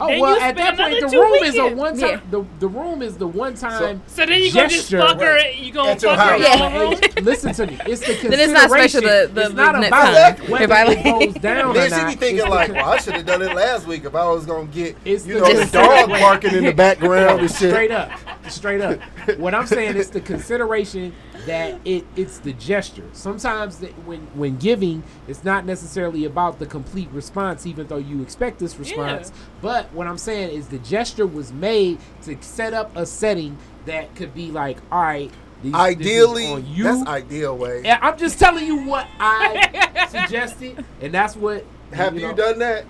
Oh 0.00 0.06
then 0.08 0.20
well, 0.20 0.38
at 0.40 0.56
that 0.56 0.76
point, 0.76 0.90
the 0.90 0.96
another 0.98 1.10
two 1.12 1.20
room 1.22 1.42
is 1.44 1.56
a 1.58 1.74
one 1.74 1.98
time. 1.98 2.08
Yeah. 2.10 2.20
The, 2.30 2.44
the 2.60 2.68
room 2.68 3.02
is 3.02 3.16
the 3.16 3.26
one 3.26 3.54
time. 3.54 4.02
So 4.06 4.26
then 4.26 4.40
you 4.42 4.52
gonna 4.52 4.68
just 4.68 4.90
Gesture. 4.90 4.98
fuck 5.06 5.20
her? 5.20 5.48
You 5.50 5.72
gonna 5.72 5.98
fuck 5.98 6.18
her 6.18 6.34
in 6.36 6.40
house. 6.42 6.48
your 6.48 6.48
Yeah. 6.58 6.64
own 6.80 6.90
room? 6.90 7.00
Hey, 7.14 7.20
listen 7.22 7.52
to 7.54 7.66
me. 7.66 7.78
It's 7.86 8.00
the 8.00 8.06
consideration. 8.14 8.30
Then 8.30 8.40
it's 8.40 8.52
not 8.52 8.70
special 8.70 9.00
the- 9.02 9.30
the- 9.32 9.40
it's 9.42 9.54
not 9.54 9.72
the 9.72 9.80
next 9.80 9.88
about 9.88 10.36
time. 10.38 10.50
whether 10.50 10.64
If 10.64 10.70
I 10.70 10.82
it 10.82 10.88
like- 10.88 11.04
goes 11.34 11.42
down 11.42 11.64
or 11.66 11.74
Then 11.74 11.90
not. 11.90 12.10
she 12.10 12.14
be 12.16 12.20
thinking 12.20 12.48
like, 12.48 12.72
well, 12.72 12.90
I 12.90 12.96
should 12.98 13.14
have 13.14 13.26
done 13.26 13.42
it 13.42 13.54
last 13.54 13.86
week 13.86 14.04
if 14.04 14.14
I 14.14 14.26
was 14.28 14.44
gonna 14.46 14.66
get 14.66 14.96
It's 15.04 15.26
you 15.26 15.34
the 15.34 15.40
know 15.40 15.54
the 15.54 15.64
dog 15.70 16.08
barking 16.10 16.54
in 16.54 16.64
the 16.64 16.72
background 16.72 17.40
and 17.40 17.50
shit. 17.50 17.70
Straight 17.70 17.90
up, 17.90 18.10
straight 18.48 18.80
up. 18.80 18.98
What 19.38 19.54
I'm 19.54 19.66
saying 19.66 19.96
is 19.96 20.10
the 20.10 20.20
consideration 20.20 21.12
that 21.46 21.78
it 21.84 22.04
it's 22.16 22.38
the 22.38 22.52
gesture. 22.54 23.04
Sometimes 23.12 23.78
that 23.78 23.92
when 24.06 24.20
when 24.34 24.56
giving, 24.56 25.02
it's 25.28 25.44
not 25.44 25.64
necessarily 25.64 26.24
about 26.24 26.58
the 26.58 26.66
complete 26.66 27.08
response, 27.12 27.66
even 27.66 27.86
though 27.86 27.98
you 27.98 28.20
expect 28.22 28.58
this 28.58 28.76
response. 28.78 29.30
But 29.62 29.85
what 29.92 30.06
I'm 30.06 30.18
saying 30.18 30.50
is 30.50 30.68
the 30.68 30.78
gesture 30.78 31.26
was 31.26 31.52
made 31.52 31.98
to 32.22 32.36
set 32.42 32.74
up 32.74 32.96
a 32.96 33.06
setting 33.06 33.56
that 33.86 34.14
could 34.16 34.34
be 34.34 34.50
like, 34.50 34.78
all 34.90 35.00
right, 35.02 35.30
these, 35.62 35.72
this 35.72 35.80
is 35.80 35.86
Ideally, 35.86 36.46
on 36.52 36.66
you. 36.66 36.84
that's 36.84 37.06
ideal 37.08 37.56
way. 37.56 37.78
And 37.84 37.98
I'm 38.02 38.18
just 38.18 38.38
telling 38.38 38.66
you 38.66 38.76
what 38.84 39.06
I 39.18 40.06
suggested, 40.10 40.84
and 41.00 41.12
that's 41.14 41.34
what. 41.36 41.64
Have 41.92 42.14
you, 42.16 42.22
know, 42.22 42.34
done 42.34 42.58
that? 42.58 42.84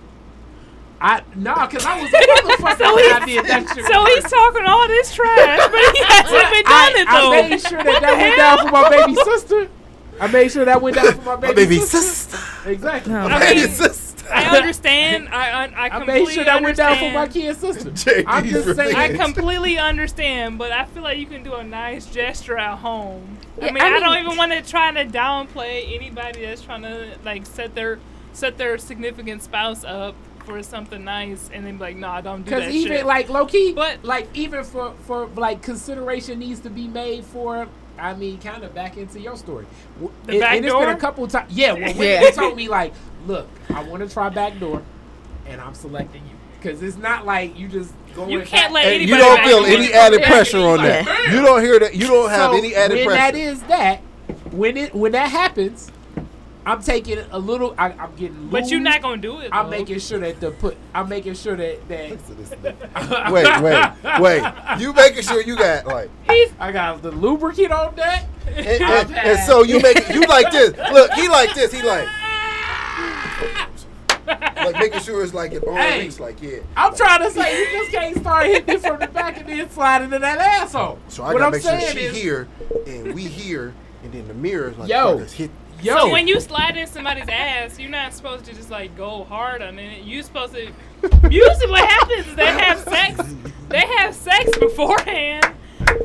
I 0.99 1.23
nah, 1.35 1.67
cause 1.67 1.85
I 1.85 2.01
was 2.01 2.11
a 2.11 2.17
motherfucker 2.17 2.79
So 2.79 2.95
when 2.95 3.05
he- 3.05 3.11
I 3.11 3.25
did 3.27 3.45
that 3.47 3.69
shit. 3.75 3.85
So 3.85 4.05
he's 4.07 4.25
talking 4.25 4.65
all 4.65 4.89
this 4.89 5.15
trash, 5.15 5.59
but 5.71 5.95
he 5.95 6.03
hasn't 6.03 6.51
been 6.51 6.65
I, 6.67 6.93
done 6.93 7.03
it 7.03 7.09
I 7.09 7.49
made 7.51 7.61
sure 7.61 7.83
that 7.85 8.01
that 8.01 8.17
went 8.17 8.37
down 8.37 8.59
for 8.67 8.73
my 8.73 8.89
baby 8.89 9.15
sister. 9.17 9.69
I 10.19 10.27
made 10.29 10.51
sure 10.51 10.65
that 10.65 10.81
went 10.81 10.97
down 10.97 11.13
for 11.13 11.23
my 11.23 11.37
baby, 11.37 11.49
My 11.49 11.55
baby 11.55 11.77
sister. 11.81 12.37
sister. 12.39 12.71
Exactly. 12.71 13.13
No. 13.13 13.19
I 13.21 13.29
My 13.29 13.39
mean, 13.41 13.57
baby 13.57 13.71
sister. 13.71 14.06
I 14.33 14.57
understand. 14.57 15.29
I 15.29 15.65
I, 15.65 15.87
I 15.87 15.89
I 16.01 16.05
made 16.05 16.29
sure 16.29 16.45
that 16.45 16.63
went 16.63 16.77
down 16.77 16.97
for 16.97 17.11
my 17.11 17.23
understand. 17.23 17.33
kid 17.33 17.57
sister. 17.57 17.91
JD 18.13 18.25
I'm 18.27 18.45
just 18.47 18.77
saying. 18.77 18.95
I 18.97 19.09
completely 19.17 19.79
understand, 19.79 20.59
but 20.59 20.73
I 20.73 20.85
feel 20.87 21.03
like 21.03 21.19
you 21.19 21.27
can 21.27 21.43
do 21.43 21.55
a 21.55 21.65
nice 21.65 22.07
gesture 22.07 22.59
at 22.59 22.79
home. 22.79 23.39
I 23.61 23.71
mean, 23.71 23.83
I 23.83 23.87
I, 23.89 24.01
don't 24.01 24.19
even 24.19 24.37
want 24.37 24.53
to 24.53 24.63
try 24.63 24.91
to 24.93 25.05
downplay 25.11 25.95
anybody 25.95 26.43
that's 26.45 26.63
trying 26.63 26.83
to 26.83 27.17
like 27.25 27.47
set 27.47 27.75
their 27.75 27.99
set 28.33 28.59
their 28.59 28.79
significant 28.79 29.43
spouse 29.43 29.85
up 29.85 30.15
for 30.45 30.63
something 30.63 31.03
nice, 31.05 31.51
and 31.53 31.67
then 31.67 31.77
be 31.77 31.81
like, 31.81 31.97
nah, 31.97 32.15
I 32.17 32.21
don't 32.21 32.43
do 32.45 32.51
that. 32.51 32.61
Because 32.61 32.75
even 32.75 32.99
shit. 32.99 33.07
like 33.07 33.29
low 33.29 33.47
key, 33.47 33.73
But- 33.73 34.05
like 34.05 34.29
even 34.35 34.63
for 34.65 34.93
for 35.07 35.27
like 35.29 35.63
consideration 35.63 36.39
needs 36.39 36.61
to 36.61 36.71
be 36.71 36.87
made 36.89 37.25
for. 37.25 37.69
I 37.99 38.13
mean, 38.13 38.39
kind 38.39 38.63
of 38.63 38.75
back 38.75 38.99
into 38.99 39.19
your 39.19 39.39
story. 39.39 39.65
The 40.27 40.35
it, 40.37 40.41
back 40.41 40.57
and 40.57 40.67
it's 40.67 40.75
been 40.75 40.89
a 40.91 40.97
couple 40.99 41.27
times. 41.29 41.51
Yeah, 41.51 41.73
well, 41.73 41.95
when 41.95 41.97
Yeah. 41.97 42.21
they 42.21 42.31
told 42.31 42.55
me 42.55 42.69
like, 42.69 42.93
look, 43.27 43.49
I 43.75 43.83
want 43.83 44.03
to 44.07 44.13
try 44.13 44.29
back 44.29 44.59
door, 44.59 44.83
and 45.47 45.61
I'm 45.61 45.75
selecting 45.75 46.23
you 46.27 46.37
because 46.59 46.83
it's 46.83 46.97
not 46.97 47.27
like 47.27 47.59
you 47.59 47.69
just 47.69 47.93
going. 48.15 48.31
You 48.31 48.43
can't 48.43 48.73
let 48.73 48.85
And 48.87 48.95
anybody 48.97 49.13
you 49.13 49.19
don't 49.19 49.45
feel 49.45 49.65
any 49.65 49.93
added 49.93 50.23
pressure 50.23 50.59
on 50.59 50.79
that. 50.79 51.07
Yeah. 51.07 51.35
You 51.35 51.43
don't 51.43 51.63
hear 51.63 51.79
that. 51.79 51.95
You 51.95 52.07
don't 52.07 52.31
have 52.31 52.53
So 52.53 52.57
any 52.59 52.75
added 52.75 52.97
when 52.97 53.07
pressure. 53.07 53.21
that 53.21 53.35
is 53.35 53.63
that, 53.65 54.01
when 54.53 54.77
it 54.77 54.95
when 54.95 55.13
that 55.13 55.31
happens, 55.31 55.91
I'm 56.65 56.83
taking 56.83 57.19
a 57.31 57.39
little. 57.39 57.75
I, 57.79 57.93
I'm 57.93 58.15
getting. 58.17 58.49
but 58.49 58.69
you're 58.69 58.81
not 58.81 59.01
gonna 59.01 59.19
do 59.19 59.39
it. 59.39 59.51
I'm 59.53 59.67
though. 59.67 59.71
making 59.71 60.01
sure 60.01 60.19
that 60.19 60.41
the 60.41 60.51
put. 60.51 60.77
I'm 60.95 61.09
making 61.09 61.35
sure 61.35 61.55
that 61.57 61.89
that. 61.89 63.31
wait, 63.33 63.63
wait, 63.63 64.21
wait. 64.21 64.81
You 64.81 64.93
making 64.93 65.23
sure 65.23 65.41
you 65.43 65.57
got 65.57 65.87
like, 65.87 66.11
He's 66.29 66.53
I 66.59 66.73
got 66.73 67.03
the 67.03 67.13
lubricant 67.13 67.71
on 67.71 67.95
that. 67.95 68.25
and, 68.49 68.67
and, 68.83 69.15
and 69.15 69.39
so 69.47 69.63
you 69.63 69.81
make 69.81 70.09
you 70.09 70.23
like 70.23 70.51
this. 70.51 70.77
Look, 70.93 71.13
he 71.13 71.29
like 71.29 71.55
this. 71.55 71.73
He 71.73 71.83
like, 71.83 72.09
like 74.27 74.79
making 74.79 75.01
sure 75.01 75.23
it's 75.23 75.35
like 75.35 75.53
it 75.53 75.63
all 75.65 75.75
Hey. 75.77 76.05
reach. 76.05 76.19
Like 76.19 76.41
yeah. 76.43 76.59
I'm 76.77 76.95
trying 76.97 77.21
to 77.23 77.31
say 77.31 77.61
you 77.61 77.79
just 77.79 77.91
can't 77.93 78.17
start 78.19 78.47
hitting 78.47 78.75
it 78.77 78.81
from 78.83 78.99
the 78.99 79.07
back 79.09 79.39
and 79.39 79.49
then 79.49 79.71
slide 79.71 80.03
into 80.03 80.19
that 80.19 80.39
asshole. 80.39 80.99
So 81.09 81.23
I 81.23 81.33
what 81.33 81.39
gotta 81.41 81.45
I'm 81.47 81.53
make 81.53 81.63
sure 81.63 81.79
saying 81.81 81.97
she 81.97 82.05
is, 82.05 82.17
here 82.17 82.49
and 82.87 83.15
we 83.15 83.23
here, 83.25 83.75
and 84.03 84.13
then 84.13 84.27
the 84.29 84.35
mirror 84.35 84.71
is 84.71 84.79
like, 84.79 84.89
Yo. 84.89 85.19
fuck, 85.19 85.29
hit. 85.31 85.51
yo, 85.83 85.97
So 85.99 86.11
when 86.11 86.27
you 86.27 86.41
slide 86.41 86.77
in 86.77 86.87
somebody's 86.89 87.29
ass, 87.29 87.79
you're 87.79 87.91
not 87.91 88.13
supposed 88.15 88.45
to 88.47 88.55
just 88.55 88.71
like 88.71 88.97
go 88.97 89.25
hard 89.25 89.63
on 89.63 89.79
it. 89.79 90.05
You're 90.05 90.23
supposed 90.25 90.55
to. 90.55 90.73
Usually, 91.31 91.71
what 91.71 91.89
happens 91.89 92.27
is 92.27 92.35
they 92.35 92.47
have 92.47 92.81
sex. 92.81 93.21
They 93.69 93.81
have 93.99 94.15
sex 94.15 94.57
beforehand. 94.59 95.47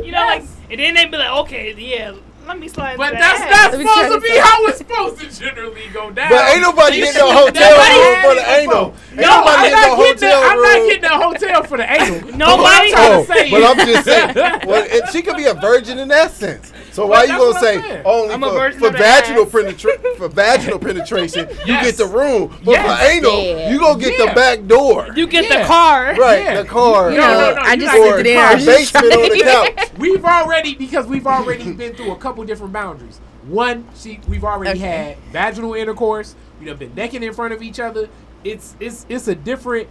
You 0.03 0.11
know, 0.11 0.19
like, 0.25 0.43
and 0.69 0.79
then 0.79 0.93
they 0.93 1.05
be 1.05 1.17
like, 1.17 1.31
okay, 1.45 1.73
yeah, 1.75 2.13
let 2.47 2.59
me 2.59 2.67
slide. 2.67 2.97
But 2.97 3.13
into 3.13 3.19
that's 3.19 3.39
that. 3.39 3.71
not 3.71 3.79
supposed 3.79 4.11
to 4.13 4.19
be 4.21 4.37
out. 4.39 4.45
how 4.47 4.65
it's 4.67 4.77
supposed 4.79 5.19
to 5.21 5.39
generally 5.39 5.87
go 5.93 6.11
down. 6.11 6.29
But 6.29 6.49
ain't 6.49 6.61
nobody 6.61 6.97
You 6.97 7.03
getting 7.05 7.21
no 7.21 7.31
hotel 7.31 7.71
room 7.71 8.15
for 8.21 8.35
the 8.35 8.41
before. 8.41 8.57
anal. 8.57 8.93
No, 9.13 9.21
nobody 9.21 9.67
I'm 9.67 9.71
not 9.71 9.97
no 9.97 10.03
getting 10.03 10.19
the, 10.21 10.27
hotel 10.27 10.43
I'm 10.43 10.61
not 10.61 10.77
room. 10.77 10.89
getting 10.89 11.05
a 11.05 11.17
hotel 11.23 11.63
for 11.63 11.77
the 11.77 11.87
anal. 11.91 12.21
Nobody- 12.37 12.37
But 12.37 12.57
what 12.61 12.73
I'm 12.73 12.91
trying 12.91 13.25
to 13.25 13.33
say 13.33 13.51
but 13.51 13.63
I'm 13.63 13.77
just 13.87 14.05
saying. 14.05 14.33
Well, 14.67 14.85
it, 14.89 15.09
she 15.11 15.21
could 15.21 15.37
be 15.37 15.45
a 15.45 15.53
virgin 15.53 15.99
in 15.99 16.07
that 16.09 16.31
sense. 16.31 16.71
So 16.91 17.05
why 17.05 17.25
Well, 17.25 17.27
you 17.27 17.37
gonna 17.53 17.59
say 17.65 17.81
saying. 17.81 18.01
only 18.05 18.33
I'm 18.33 18.41
for, 18.41 18.71
for 18.73 18.89
vaginal 18.91 19.43
ass. 19.43 19.49
penetra- 19.51 20.17
for 20.17 20.27
vaginal 20.27 20.77
penetration 20.79 21.47
you 21.65 21.73
get 21.81 21.95
the 21.95 22.05
room, 22.05 22.53
but 22.65 22.71
Yes. 22.71 22.99
for 22.99 23.05
anal 23.11 23.41
Yeah. 23.43 23.71
you 23.71 23.79
gonna 23.79 23.99
get 23.99 24.19
Yeah. 24.19 24.25
the 24.25 24.31
back 24.35 24.67
door. 24.67 25.07
You 25.15 25.25
get 25.27 25.49
Yeah. 25.49 25.61
the 25.61 25.65
car. 25.67 26.15
right, 26.19 26.43
Yeah. 26.43 26.61
the 26.61 26.67
car. 26.67 27.11
You 27.11 27.17
No, 27.17 27.27
know, 27.27 27.39
no, 27.51 27.55
no, 27.55 27.61
I 27.61 27.75
just 27.77 27.85
not 27.97 28.05
sent 28.07 28.19
it 28.19 28.27
in. 28.27 28.37
I 28.37 28.51
or 28.51 28.55
was 28.55 28.65
just 28.65 28.93
basement 28.93 29.13
on 29.13 29.21
the 29.21 29.27
trying- 29.43 29.73
couch. 29.75 29.89
We've 29.97 30.25
already 30.25 30.75
because 30.75 31.05
we've 31.07 31.27
already 31.27 31.71
been 31.71 31.93
through 31.95 32.11
a 32.11 32.15
couple 32.17 32.43
different 32.43 32.73
boundaries. 32.73 33.19
One, 33.47 33.85
she 33.97 34.19
we've 34.27 34.43
already 34.43 34.71
Okay. 34.79 34.79
had 34.79 35.17
vaginal 35.31 35.73
intercourse. 35.73 36.35
We 36.61 36.67
have 36.67 36.77
been 36.77 36.91
necking 36.95 37.23
in 37.23 37.33
front 37.33 37.53
of 37.53 37.61
each 37.61 37.79
other. 37.79 38.09
It's 38.43 38.75
it's 38.79 39.05
it's 39.07 39.27
a 39.27 39.35
different 39.35 39.87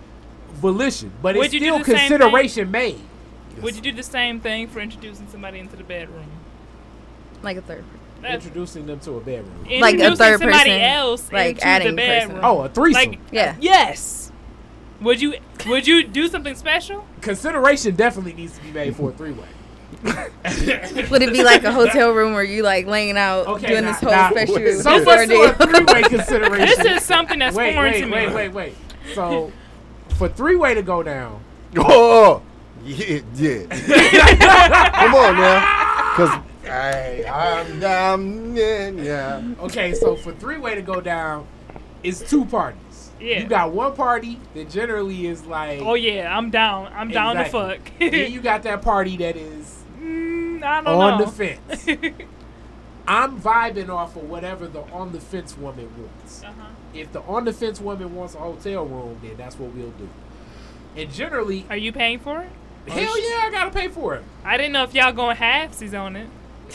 volition, 0.60 1.12
but 1.22 1.34
Would 1.36 1.46
it's 1.46 1.54
you 1.54 1.60
do 1.60 1.66
still 1.66 1.78
the 1.78 1.84
same 1.84 1.94
thing? 1.96 2.08
consideration 2.18 2.70
made. 2.70 3.00
Would 3.62 3.74
you 3.74 3.82
do 3.82 3.92
the 3.92 4.02
same 4.02 4.40
thing 4.40 4.68
for 4.68 4.80
introducing 4.80 5.26
somebody 5.30 5.58
into 5.58 5.76
the 5.76 5.82
bedroom? 5.84 6.24
Like 7.42 7.56
a 7.56 7.62
third. 7.62 7.84
That's 8.22 8.34
Introducing 8.44 8.86
them 8.86 9.00
to 9.00 9.12
a 9.16 9.20
bedroom. 9.20 9.66
Like 9.80 9.94
a 9.98 10.14
third 10.14 10.40
somebody 10.40 10.70
person, 10.70 10.80
else 10.82 11.32
like 11.32 11.56
into 11.56 11.66
adding 11.66 11.96
the 11.96 12.02
person. 12.02 12.28
bedroom. 12.28 12.40
Oh, 12.44 12.60
a 12.62 12.68
threesome. 12.68 13.10
Like 13.12 13.18
Yeah. 13.32 13.56
yes. 13.60 14.30
Would 15.00 15.20
you 15.22 15.36
would 15.66 15.86
you 15.86 16.04
do 16.06 16.28
something 16.28 16.54
special? 16.54 17.06
consideration 17.22 17.96
definitely 17.96 18.34
needs 18.34 18.56
to 18.58 18.62
be 18.62 18.70
made 18.72 18.94
for 18.96 19.10
a 19.10 19.12
three 19.14 19.32
way. 19.32 19.46
Would 21.10 21.22
it 21.22 21.32
be 21.32 21.42
like 21.42 21.64
a 21.64 21.72
hotel 21.72 22.12
room 22.12 22.32
where 22.34 22.44
you 22.44 22.62
like 22.62 22.86
laying 22.86 23.16
out 23.18 23.46
Okay, 23.46 23.66
doing 23.68 23.84
now- 23.84 23.92
this 23.92 24.00
whole 24.00 24.10
now- 24.12 24.30
special 24.30 24.54
wait, 24.56 24.76
So 24.78 24.98
This 24.98 25.04
much 25.06 25.28
to 25.28 25.42
a 25.42 25.52
three 25.66 25.84
way 25.84 26.02
consideration. 26.08 26.66
This 26.84 27.02
is 27.02 27.02
something 27.02 27.38
that's 27.38 27.56
wait, 27.56 27.74
foreign 27.74 27.92
wait, 27.94 28.00
to 28.00 28.06
me. 28.06 28.12
wait, 28.12 28.32
wait, 28.34 28.48
wait. 28.52 28.74
So 29.14 29.50
for 30.16 30.28
three 30.28 30.56
way 30.56 30.74
to 30.74 30.82
go 30.82 31.02
down, 31.02 31.42
Oh, 31.76 32.42
yeah, 32.84 33.20
yeah. 33.34 33.66
Come 34.90 35.14
on 35.14 35.36
now, 35.36 36.14
cause 36.16 36.38
I, 36.70 37.24
I'm 37.64 37.80
down, 37.80 38.56
yeah, 38.56 38.88
yeah. 38.90 39.42
okay, 39.60 39.94
so 39.94 40.16
for 40.16 40.32
three 40.32 40.58
way 40.58 40.74
to 40.74 40.82
go 40.82 41.00
down, 41.00 41.46
it's 42.02 42.20
two 42.28 42.44
parties. 42.44 43.10
Yeah. 43.20 43.40
You 43.42 43.48
got 43.48 43.72
one 43.72 43.94
party 43.94 44.40
that 44.54 44.70
generally 44.70 45.26
is 45.26 45.44
like 45.44 45.80
Oh 45.82 45.92
yeah, 45.94 46.34
I'm 46.34 46.50
down. 46.50 46.90
I'm 46.94 47.10
down 47.10 47.36
to 47.36 47.44
fuck. 47.44 47.78
then 47.98 48.32
you 48.32 48.40
got 48.40 48.62
that 48.62 48.80
party 48.82 49.16
that 49.18 49.36
is 49.36 49.76
Mm, 50.00 50.62
I 50.62 50.80
don't 50.82 50.86
on 51.00 51.18
know. 51.18 51.26
the 51.26 51.30
fence. 51.30 51.86
I'm 53.06 53.40
vibing 53.40 53.88
off 53.90 54.16
of 54.16 54.22
whatever 54.30 54.66
the 54.68 54.80
on 54.92 55.12
the 55.12 55.20
fence 55.20 55.58
woman 55.58 55.90
wants. 56.00 56.42
uh-huh. 56.42 56.52
If 56.94 57.12
the 57.12 57.20
on 57.22 57.44
the 57.44 57.52
fence 57.52 57.80
woman 57.80 58.14
wants 58.14 58.34
a 58.34 58.38
hotel 58.38 58.86
room, 58.86 59.18
then 59.22 59.36
that's 59.36 59.58
what 59.58 59.72
we'll 59.74 59.90
do. 59.90 60.08
And 60.96 61.12
generally, 61.12 61.66
Are 61.68 61.76
you 61.76 61.92
paying 61.92 62.18
for 62.20 62.40
it? 62.40 62.50
hell 62.90 63.20
yeah, 63.20 63.42
I 63.44 63.50
gotta 63.50 63.70
pay 63.70 63.88
for 63.88 64.14
it. 64.14 64.24
I 64.44 64.56
didn't 64.56 64.72
know 64.72 64.84
if 64.84 64.94
y'all 64.94 65.12
going 65.12 65.36
halfsies 65.36 65.98
on 65.98 66.16
it. 66.16 66.28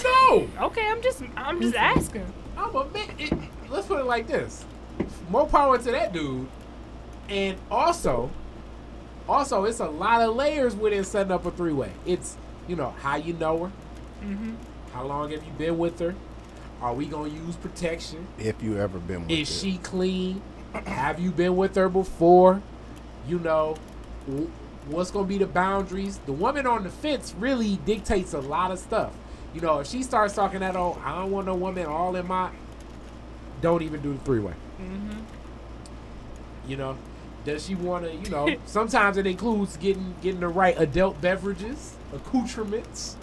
No, 0.03 0.47
Okay, 0.61 0.85
I'm 0.87 1.01
just 1.01 1.21
I'm 1.37 1.61
just 1.61 1.75
asking. 1.75 2.25
I'm 2.57 2.75
a 2.75 2.85
man. 2.89 3.09
It, 3.17 3.33
let's 3.69 3.87
put 3.87 3.99
it 3.99 4.05
like 4.05 4.27
this: 4.27 4.65
more 5.29 5.47
power 5.47 5.77
to 5.77 5.91
that 5.91 6.13
dude. 6.13 6.47
And 7.29 7.57
also, 7.71 8.29
also, 9.27 9.65
it's 9.65 9.79
a 9.79 9.87
lot 9.89 10.21
of 10.21 10.35
layers 10.35 10.75
within 10.75 11.03
setting 11.03 11.31
up 11.31 11.45
a 11.45 11.51
three 11.51 11.73
way. 11.73 11.91
It's 12.05 12.37
you 12.67 12.75
know 12.75 12.91
how 13.01 13.15
you 13.15 13.33
know 13.33 13.65
her, 13.65 13.71
Mm-hmm. 14.23 14.53
how 14.93 15.05
long 15.05 15.31
have 15.31 15.43
you 15.43 15.51
been 15.57 15.77
with 15.77 15.99
her, 15.99 16.15
are 16.81 16.93
we 16.93 17.05
gonna 17.05 17.29
use 17.29 17.55
protection? 17.55 18.27
If 18.39 18.61
you 18.63 18.77
ever 18.77 18.99
been 18.99 19.21
with 19.21 19.29
her. 19.31 19.35
Is 19.37 19.49
it. 19.49 19.53
she 19.59 19.77
clean? 19.79 20.41
Have 20.85 21.19
you 21.19 21.31
been 21.31 21.55
with 21.55 21.75
her 21.75 21.89
before? 21.89 22.61
You 23.27 23.39
know, 23.39 23.77
w- 24.27 24.51
what's 24.87 25.09
going 25.09 25.25
to 25.25 25.29
be 25.29 25.37
the 25.37 25.47
boundaries? 25.47 26.17
The 26.25 26.33
woman 26.33 26.67
on 26.67 26.83
the 26.83 26.89
fence 26.89 27.33
really 27.39 27.77
dictates 27.85 28.33
a 28.33 28.39
lot 28.41 28.71
of 28.71 28.77
stuff. 28.79 29.13
You 29.55 29.61
know, 29.61 29.79
if 29.79 29.87
she 29.87 30.03
starts 30.03 30.35
talking 30.35 30.59
that, 30.59 30.75
old, 30.75 30.99
I 31.03 31.15
don't 31.15 31.31
want 31.31 31.47
no 31.47 31.55
woman 31.55 31.85
all 31.85 32.15
in 32.15 32.27
my. 32.27 32.51
Don't 33.61 33.81
even 33.81 34.01
do 34.01 34.13
the 34.13 34.19
three 34.19 34.39
way. 34.39 34.53
hmm 34.77 35.19
You 36.67 36.75
know, 36.77 36.97
does 37.45 37.65
she 37.65 37.73
want 37.73 38.03
to? 38.05 38.13
You 38.13 38.29
know, 38.29 38.57
sometimes 38.65 39.17
it 39.17 39.25
includes 39.25 39.77
getting 39.77 40.13
getting 40.21 40.41
the 40.41 40.49
right 40.49 40.77
adult 40.77 41.21
beverages, 41.21 41.95
accoutrements, 42.13 43.15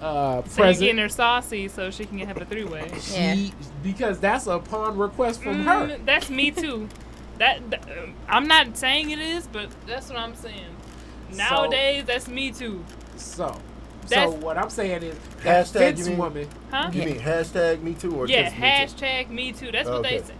uh, 0.00 0.42
So 0.48 0.64
you're 0.64 0.72
getting 0.74 0.98
her 0.98 1.08
saucy 1.08 1.68
so 1.68 1.90
she 1.90 2.04
can 2.04 2.18
have 2.18 2.36
a 2.36 2.44
three 2.44 2.64
way. 2.64 2.88
Yeah. 3.12 3.34
She 3.34 3.52
because 3.82 4.18
that's 4.18 4.46
upon 4.46 4.98
request 4.98 5.42
from 5.42 5.64
her. 5.64 5.86
Mm, 5.88 6.04
That's 6.04 6.30
me 6.30 6.50
too. 6.50 6.88
That, 7.38 7.70
that 7.70 7.82
um, 7.98 8.14
I'm 8.28 8.46
not 8.46 8.76
saying 8.76 9.10
it 9.10 9.18
is, 9.18 9.46
but 9.46 9.68
that's 9.86 10.08
what 10.08 10.18
I'm 10.18 10.34
saying. 10.34 10.76
Nowadays, 11.32 12.04
that's 12.04 12.28
me 12.28 12.52
too. 12.52 12.84
So, 13.16 13.60
so 14.06 14.30
what 14.30 14.56
I'm 14.58 14.70
saying 14.70 15.02
is 15.02 15.16
that 15.42 15.66
Hashtag, 15.66 15.72
fence 15.72 16.00
you 16.00 16.06
mean? 16.06 16.18
woman. 16.18 16.48
Huh? 16.70 16.90
You 16.92 17.02
mean 17.04 17.18
hashtag 17.20 17.82
me 17.82 17.94
too 17.94 18.14
or 18.14 18.26
Yeah, 18.26 18.44
just 18.44 18.56
me 18.56 18.60
too? 18.60 19.04
hashtag 19.04 19.30
me 19.30 19.52
too. 19.52 19.72
That's 19.72 19.88
what 19.88 20.02
they 20.02 20.18
say. 20.22 20.34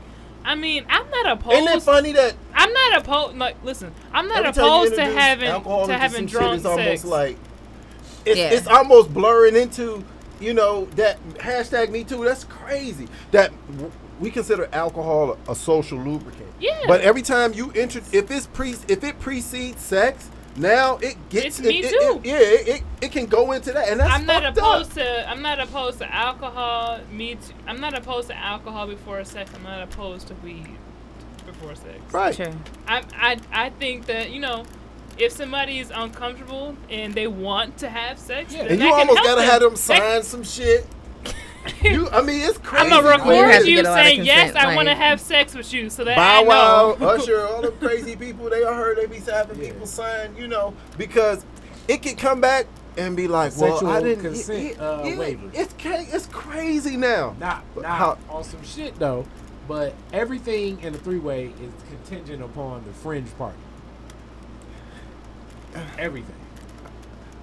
I 0.45 0.55
mean, 0.55 0.85
I'm 0.91 1.09
not 1.11 1.39
opposed. 1.39 1.57
Ain't 1.57 1.71
it 1.71 1.83
funny 1.83 2.13
that 2.13 2.35
I'm 2.55 2.73
not 2.73 2.99
opposed. 2.99 3.37
Like, 3.39 3.57
listen, 3.65 3.93
I'm 4.13 4.29
not 4.29 4.39
every 4.45 4.53
time 4.53 4.65
you 4.65 4.71
opposed 4.71 4.95
to 4.97 5.05
having 5.07 5.49
alcohol 5.49 5.87
to 5.87 5.95
having 5.97 6.17
some 6.17 6.27
shit, 6.29 6.39
drunk 6.39 6.57
it's 6.57 6.67
almost 6.67 6.87
sex. 6.89 7.05
like 7.05 7.37
it's, 8.27 8.39
Yeah. 8.39 8.51
it's 8.51 8.67
almost 8.67 9.13
blurring 9.15 9.57
into 9.57 10.05
you 10.41 10.53
know 10.53 10.85
that 10.97 11.19
hashtag 11.39 11.91
me 11.91 12.05
too. 12.05 12.25
That's 12.25 12.45
crazy. 12.45 13.09
That 13.31 13.53
we 14.21 14.31
consider 14.31 14.69
alcohol 14.73 15.39
a 15.49 15.55
social 15.55 15.99
lubricant. 15.99 16.49
Yeah. 16.61 16.79
But 16.87 17.01
every 17.01 17.23
time 17.23 17.53
you 17.55 17.73
enter, 17.73 18.01
if 18.13 18.31
it's 18.31 18.47
pre, 18.47 18.75
if 18.89 19.03
it 19.03 19.19
precedes 19.21 19.81
sex, 19.83 20.29
now 20.57 20.97
it 20.99 21.17
gets 21.31 21.59
It's 21.59 21.61
me 21.63 21.81
it, 21.81 21.85
it- 21.87 21.91
too. 22.01 22.21
it- 22.23 22.27
yeah, 22.27 22.39
it, 22.39 22.69
it, 22.69 22.83
it 23.03 23.13
can 23.13 23.27
go 23.27 23.53
into 23.53 23.73
that, 23.73 23.89
and 23.89 24.01
that's 24.01 24.13
I'm 24.13 24.25
not 24.27 24.45
opposed 24.45 24.91
up. 24.91 24.95
to. 24.97 25.29
I'm 25.31 25.43
not 25.43 25.59
opposed 25.61 25.99
to 25.99 26.15
alcohol. 26.15 27.01
Me 27.11 27.35
too. 27.35 27.55
I'm 27.67 27.81
not 27.81 27.97
opposed 27.97 28.29
to 28.29 28.37
alcohol 28.37 28.87
before 28.87 29.23
sex. 29.25 29.51
I'm 29.55 29.63
not 29.65 29.83
opposed 29.83 30.29
to 30.29 30.35
weed 30.37 30.69
before 31.47 31.75
sex. 31.75 31.99
Right. 32.13 32.35
Sure. 32.35 32.53
I, 32.87 33.03
I, 33.15 33.39
I 33.53 33.71
think 33.71 34.07
that 34.07 34.31
you 34.31 34.41
know, 34.41 34.65
if 35.19 35.33
somebody 35.33 35.79
is 35.81 35.91
uncomfortable 35.95 36.77
and 36.89 37.15
they 37.15 37.27
want 37.27 37.77
to 37.79 37.89
have 37.89 38.19
sex, 38.19 38.53
Yeah. 38.53 38.63
then 38.63 38.73
And 38.73 38.81
that 38.81 38.85
you 38.87 38.91
can 38.93 39.01
almost 39.01 39.19
help 39.19 39.27
gotta 39.27 39.41
them. 39.43 39.51
have 39.51 39.61
them 39.61 39.71
That- 39.73 39.79
sign 39.79 40.23
some 40.23 40.45
shit. 40.45 40.87
You, 41.83 42.09
I 42.11 42.23
mean, 42.23 42.41
it's 42.43 42.59
crazy. 42.59 42.85
I'm 42.85 42.91
gonna 42.91 43.25
Well, 43.25 43.35
you 43.37 43.43
record 43.43 43.53
have 43.55 43.63
to 43.63 43.71
you, 43.71 43.77
get 43.77 43.85
a 43.87 43.91
lot 43.91 43.99
of 44.01 44.05
saying 44.07 44.25
yes, 44.25 44.53
consent, 44.53 44.67
I 44.67 44.77
want 44.77 44.89
to 44.89 44.95
have 44.95 45.21
sex 45.21 45.55
with 45.55 45.73
you, 45.73 45.91
so 45.91 46.05
that 46.05 46.17
Bow 46.17 46.43
I. 46.43 46.45
Wow, 46.45 46.91
Usher, 47.01 47.47
all 47.47 47.63
the 47.63 47.71
crazy 47.73 48.17
people, 48.17 48.49
they 48.51 48.63
all 48.65 48.75
heard 48.75 48.97
they 48.99 49.07
be 49.07 49.19
having 49.19 49.61
Yeah. 49.61 49.73
people 49.73 49.87
sign, 49.87 50.35
you 50.37 50.47
know, 50.49 50.75
because 50.99 51.45
it 51.89 52.03
can 52.03 52.17
come 52.17 52.41
back 52.41 52.67
and 52.97 53.17
be 53.17 53.29
like, 53.29 53.53
well, 53.57 53.73
Sexual 53.73 53.91
I 53.91 54.03
didn't. 54.03 54.25
consent, 54.25 54.65
it- 54.73 54.81
uh, 54.81 55.03
it- 55.05 55.19
waiver. 55.19 55.51
It's 55.53 55.75
it's 55.85 56.27
crazy 56.27 56.97
now. 56.97 57.35
Not 57.39 57.65
But 57.75 57.83
not 57.83 57.99
how- 57.99 58.19
on 58.31 58.45
some 58.45 58.63
shit 58.63 58.99
though, 58.99 59.27
but 59.69 59.95
everything 60.13 60.81
in 60.81 60.95
a 60.95 60.99
three 60.99 61.19
way 61.19 61.47
is 61.63 61.73
contingent 61.89 62.43
upon 62.43 62.85
the 62.85 62.93
fringe 62.93 63.29
party. 63.39 63.59
Everything. 65.99 66.35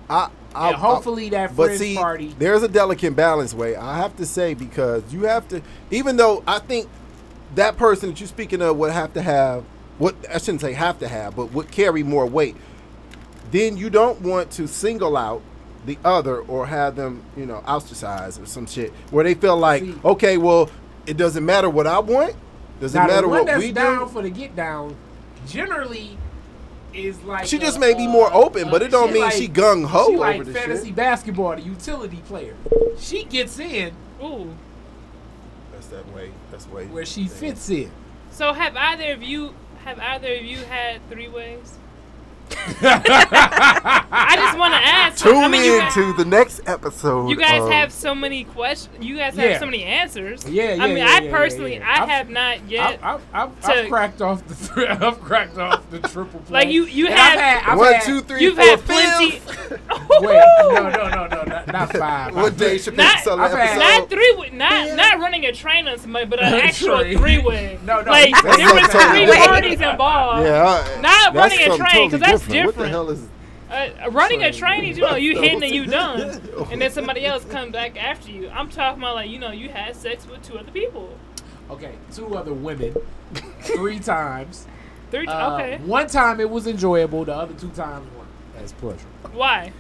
I, 0.10 0.30
I, 0.54 0.68
and 0.70 0.76
hopefully 0.78 1.30
that 1.30 1.56
But 1.56 1.78
see, 1.78 1.96
party. 1.96 2.36
there's 2.38 2.64
a 2.64 2.68
delicate 2.68 3.16
balance 3.16 3.54
way. 3.54 3.76
I 3.76 3.98
have 3.98 4.16
to 4.18 4.26
say 4.26 4.54
because 4.54 5.04
you 5.14 5.24
have 5.24 5.48
to, 5.50 5.62
even 5.92 6.18
though 6.18 6.44
I 6.48 6.60
think 6.60 6.90
that 7.56 7.78
person 7.78 8.10
that 8.10 8.20
you're 8.20 8.28
speaking 8.28 8.62
of 8.62 8.78
would 8.78 8.92
have 8.92 9.14
to 9.14 9.22
have 9.22 9.64
what 9.98 10.16
I 10.34 10.38
shouldn't 10.40 10.62
say 10.62 10.74
have 10.74 11.00
to 11.00 11.08
have, 11.08 11.36
but 11.36 11.52
would 11.54 11.70
carry 11.72 12.04
more 12.04 12.26
weight. 12.26 12.56
Then 13.52 13.78
you 13.78 13.90
don't 13.90 14.22
want 14.22 14.52
to 14.52 14.68
single 14.68 15.16
out 15.18 15.42
the 15.86 15.98
other 16.06 16.40
or 16.42 16.68
have 16.68 16.96
them, 16.96 17.24
you 17.36 17.46
know, 17.46 17.58
ostracized 17.68 18.42
or 18.42 18.46
some 18.46 18.66
shit 18.66 18.92
where 19.10 19.24
they 19.24 19.34
feel 19.34 19.58
like, 19.58 19.84
See- 19.84 19.96
okay, 20.06 20.38
well, 20.38 20.70
it 21.06 21.18
doesn't 21.18 21.46
matter 21.46 21.70
what 21.70 21.88
I 21.88 22.00
want. 22.00 22.36
Doesn't 22.80 23.08
matter 23.08 23.28
what 23.28 23.46
we 23.58 23.72
down 23.72 24.08
do. 24.08 24.14
for 24.14 24.22
the 24.22 24.30
get 24.30 24.56
down 24.56 24.96
generally 25.48 26.18
is 26.94 27.22
like 27.24 27.46
She 27.46 27.58
just 27.58 27.78
a, 27.78 27.80
may 27.80 27.94
be 27.94 28.06
uh, 28.06 28.10
more 28.10 28.34
open, 28.34 28.70
but 28.70 28.82
uh, 28.82 28.86
it 28.86 28.92
don't 28.92 29.08
she 29.10 29.14
mean 29.14 29.24
like- 29.24 29.34
she 29.34 29.48
gung 29.48 29.86
ho 29.86 30.08
She 30.08 30.12
over 30.14 30.18
like 30.20 30.44
the 30.46 30.54
fantasy 30.54 30.88
shit. 30.88 30.96
basketball, 30.96 31.56
the 31.56 31.62
utility 31.62 32.18
player. 32.26 32.56
She 33.00 33.24
gets 33.24 33.58
in 33.60 33.94
Ooh. 34.24 34.54
That's 35.72 35.88
that 35.88 36.08
way. 36.14 36.32
That's 36.52 36.68
way. 36.68 36.86
where 36.88 37.06
she 37.06 37.28
fits 37.28 37.70
in. 37.70 37.92
So 38.32 38.54
have 38.54 38.76
either 38.76 39.12
of 39.14 39.24
you 39.24 39.54
have 39.84 40.00
either 40.00 40.34
of 40.36 40.44
you 40.44 40.58
had 40.58 41.02
three 41.10 41.28
ways? 41.28 41.74
I 42.82 44.36
just 44.38 44.58
want 44.58 44.74
to 44.74 44.80
ask. 44.80 45.24
Tune 45.24 45.36
I 45.44 45.48
mean, 45.48 45.64
you 45.66 45.74
in 45.76 45.80
guys, 45.82 45.94
to 45.96 46.14
the 46.14 46.26
next 46.26 46.62
episode. 46.68 47.30
you 47.30 47.36
guys 47.36 47.62
of- 47.62 47.70
have 47.72 47.92
so 47.92 48.14
many 48.16 48.44
questions. 48.46 48.96
You 49.04 49.18
guys 49.18 49.36
Yeah. 49.36 49.48
have 49.48 49.60
so 49.60 49.66
many 49.66 49.84
answers. 49.84 50.48
Yeah, 50.48 50.74
yeah, 50.74 50.84
I 50.84 50.88
mean, 50.88 50.98
yeah, 50.98 51.08
I 51.10 51.20
yeah, 51.22 51.32
personally, 51.32 51.74
yeah, 51.74 51.80
yeah. 51.80 51.90
I 51.90 52.04
I've- 52.04 52.12
have 52.12 52.30
not 52.30 52.70
yet. 52.70 53.00
I've, 53.04 53.22
I've, 53.34 53.52
I've, 53.64 53.70
I've 53.70 53.90
cracked 53.90 54.22
off 54.22 54.48
the 54.48 54.56
three, 54.56 54.88
I've 54.90 55.20
cracked 55.22 55.58
off 55.58 55.90
the 55.90 56.00
triple 56.00 56.40
play. 56.42 56.52
Like, 56.62 56.70
you- 56.70 56.86
you 56.86 57.08
And 57.08 57.16
have- 57.16 57.34
I've 57.34 57.40
had, 57.40 57.72
I've 57.72 57.78
One, 57.78 57.94
had, 57.94 58.04
two, 58.04 58.22
three, 58.22 58.42
You've 58.42 58.56
four, 58.56 58.66
had 58.66 58.80
plenty. 58.82 59.32
fifth. 59.40 59.72
Wait, 60.22 60.44
no, 60.60 60.90
no, 60.90 60.90
no, 60.90 61.28
no, 61.28 61.44
not, 61.44 61.68
not 61.68 61.96
five. 61.98 62.36
What 62.36 62.58
day 62.58 62.76
Chappelle 62.78 62.98
Not- 62.98 63.20
solo 63.24 63.44
I've 63.44 63.54
episode? 63.54 63.80
Not 63.80 64.10
three, 64.10 64.50
not 64.52 64.88
Yeah. 64.88 64.96
not 64.96 65.20
running 65.20 65.46
a 65.46 65.52
train 65.54 65.88
on 65.88 65.98
somebody, 65.98 66.26
but 66.26 66.42
an 66.42 66.54
actual 66.54 67.00
Three. 67.00 67.16
three 67.16 67.38
way. 67.40 67.80
No, 67.86 68.02
no, 68.02 68.12
like 68.12 68.34
there 68.44 68.74
was 68.74 68.88
three 68.88 69.26
parties 69.48 69.82
involved. 69.82 70.46
Yeah, 70.46 71.00
Not 71.02 71.34
running 71.34 71.60
a 71.62 71.78
train 71.78 72.10
because 72.10 72.22
totally 72.22 72.38
that's 72.48 72.66
What 72.66 72.76
the 72.76 72.84
different. 72.84 72.92
hell 72.92 73.10
is? 73.10 73.28
Uh, 73.70 74.10
running 74.12 74.44
a 74.44 74.52
train 74.52 74.84
is 74.84 74.98
you 74.98 75.04
know 75.04 75.16
you 75.16 75.36
What 75.36 75.44
hitting 75.46 75.64
and 75.64 75.74
you 75.74 75.86
done, 75.86 76.42
and 76.72 76.82
then 76.82 76.92
somebody 76.92 77.26
else 77.26 77.46
comes 77.46 77.72
back 77.72 77.96
after 78.02 78.30
you. 78.30 78.50
I'm 78.50 78.70
talking 78.70 79.02
about 79.02 79.16
like 79.16 79.30
you 79.30 79.40
know 79.40 79.52
you 79.52 79.70
had 79.70 79.96
sex 79.96 80.28
with 80.28 80.42
two 80.44 80.58
other 80.58 80.72
people. 80.72 81.18
Okay, 81.70 81.94
two 82.14 82.36
other 82.36 82.54
women, 82.54 82.94
three 83.62 84.00
times. 84.14 84.68
Three. 85.10 85.26
Uh, 85.26 85.56
okay. 85.56 85.78
One 85.86 86.08
time 86.08 86.40
it 86.42 86.50
was 86.50 86.68
enjoyable. 86.68 87.24
The 87.24 87.34
other 87.34 87.54
two 87.54 87.70
times 87.70 88.06
weren't 88.16 88.28
as 88.64 88.74
pleasurable. 88.74 89.08
Why? 89.34 89.72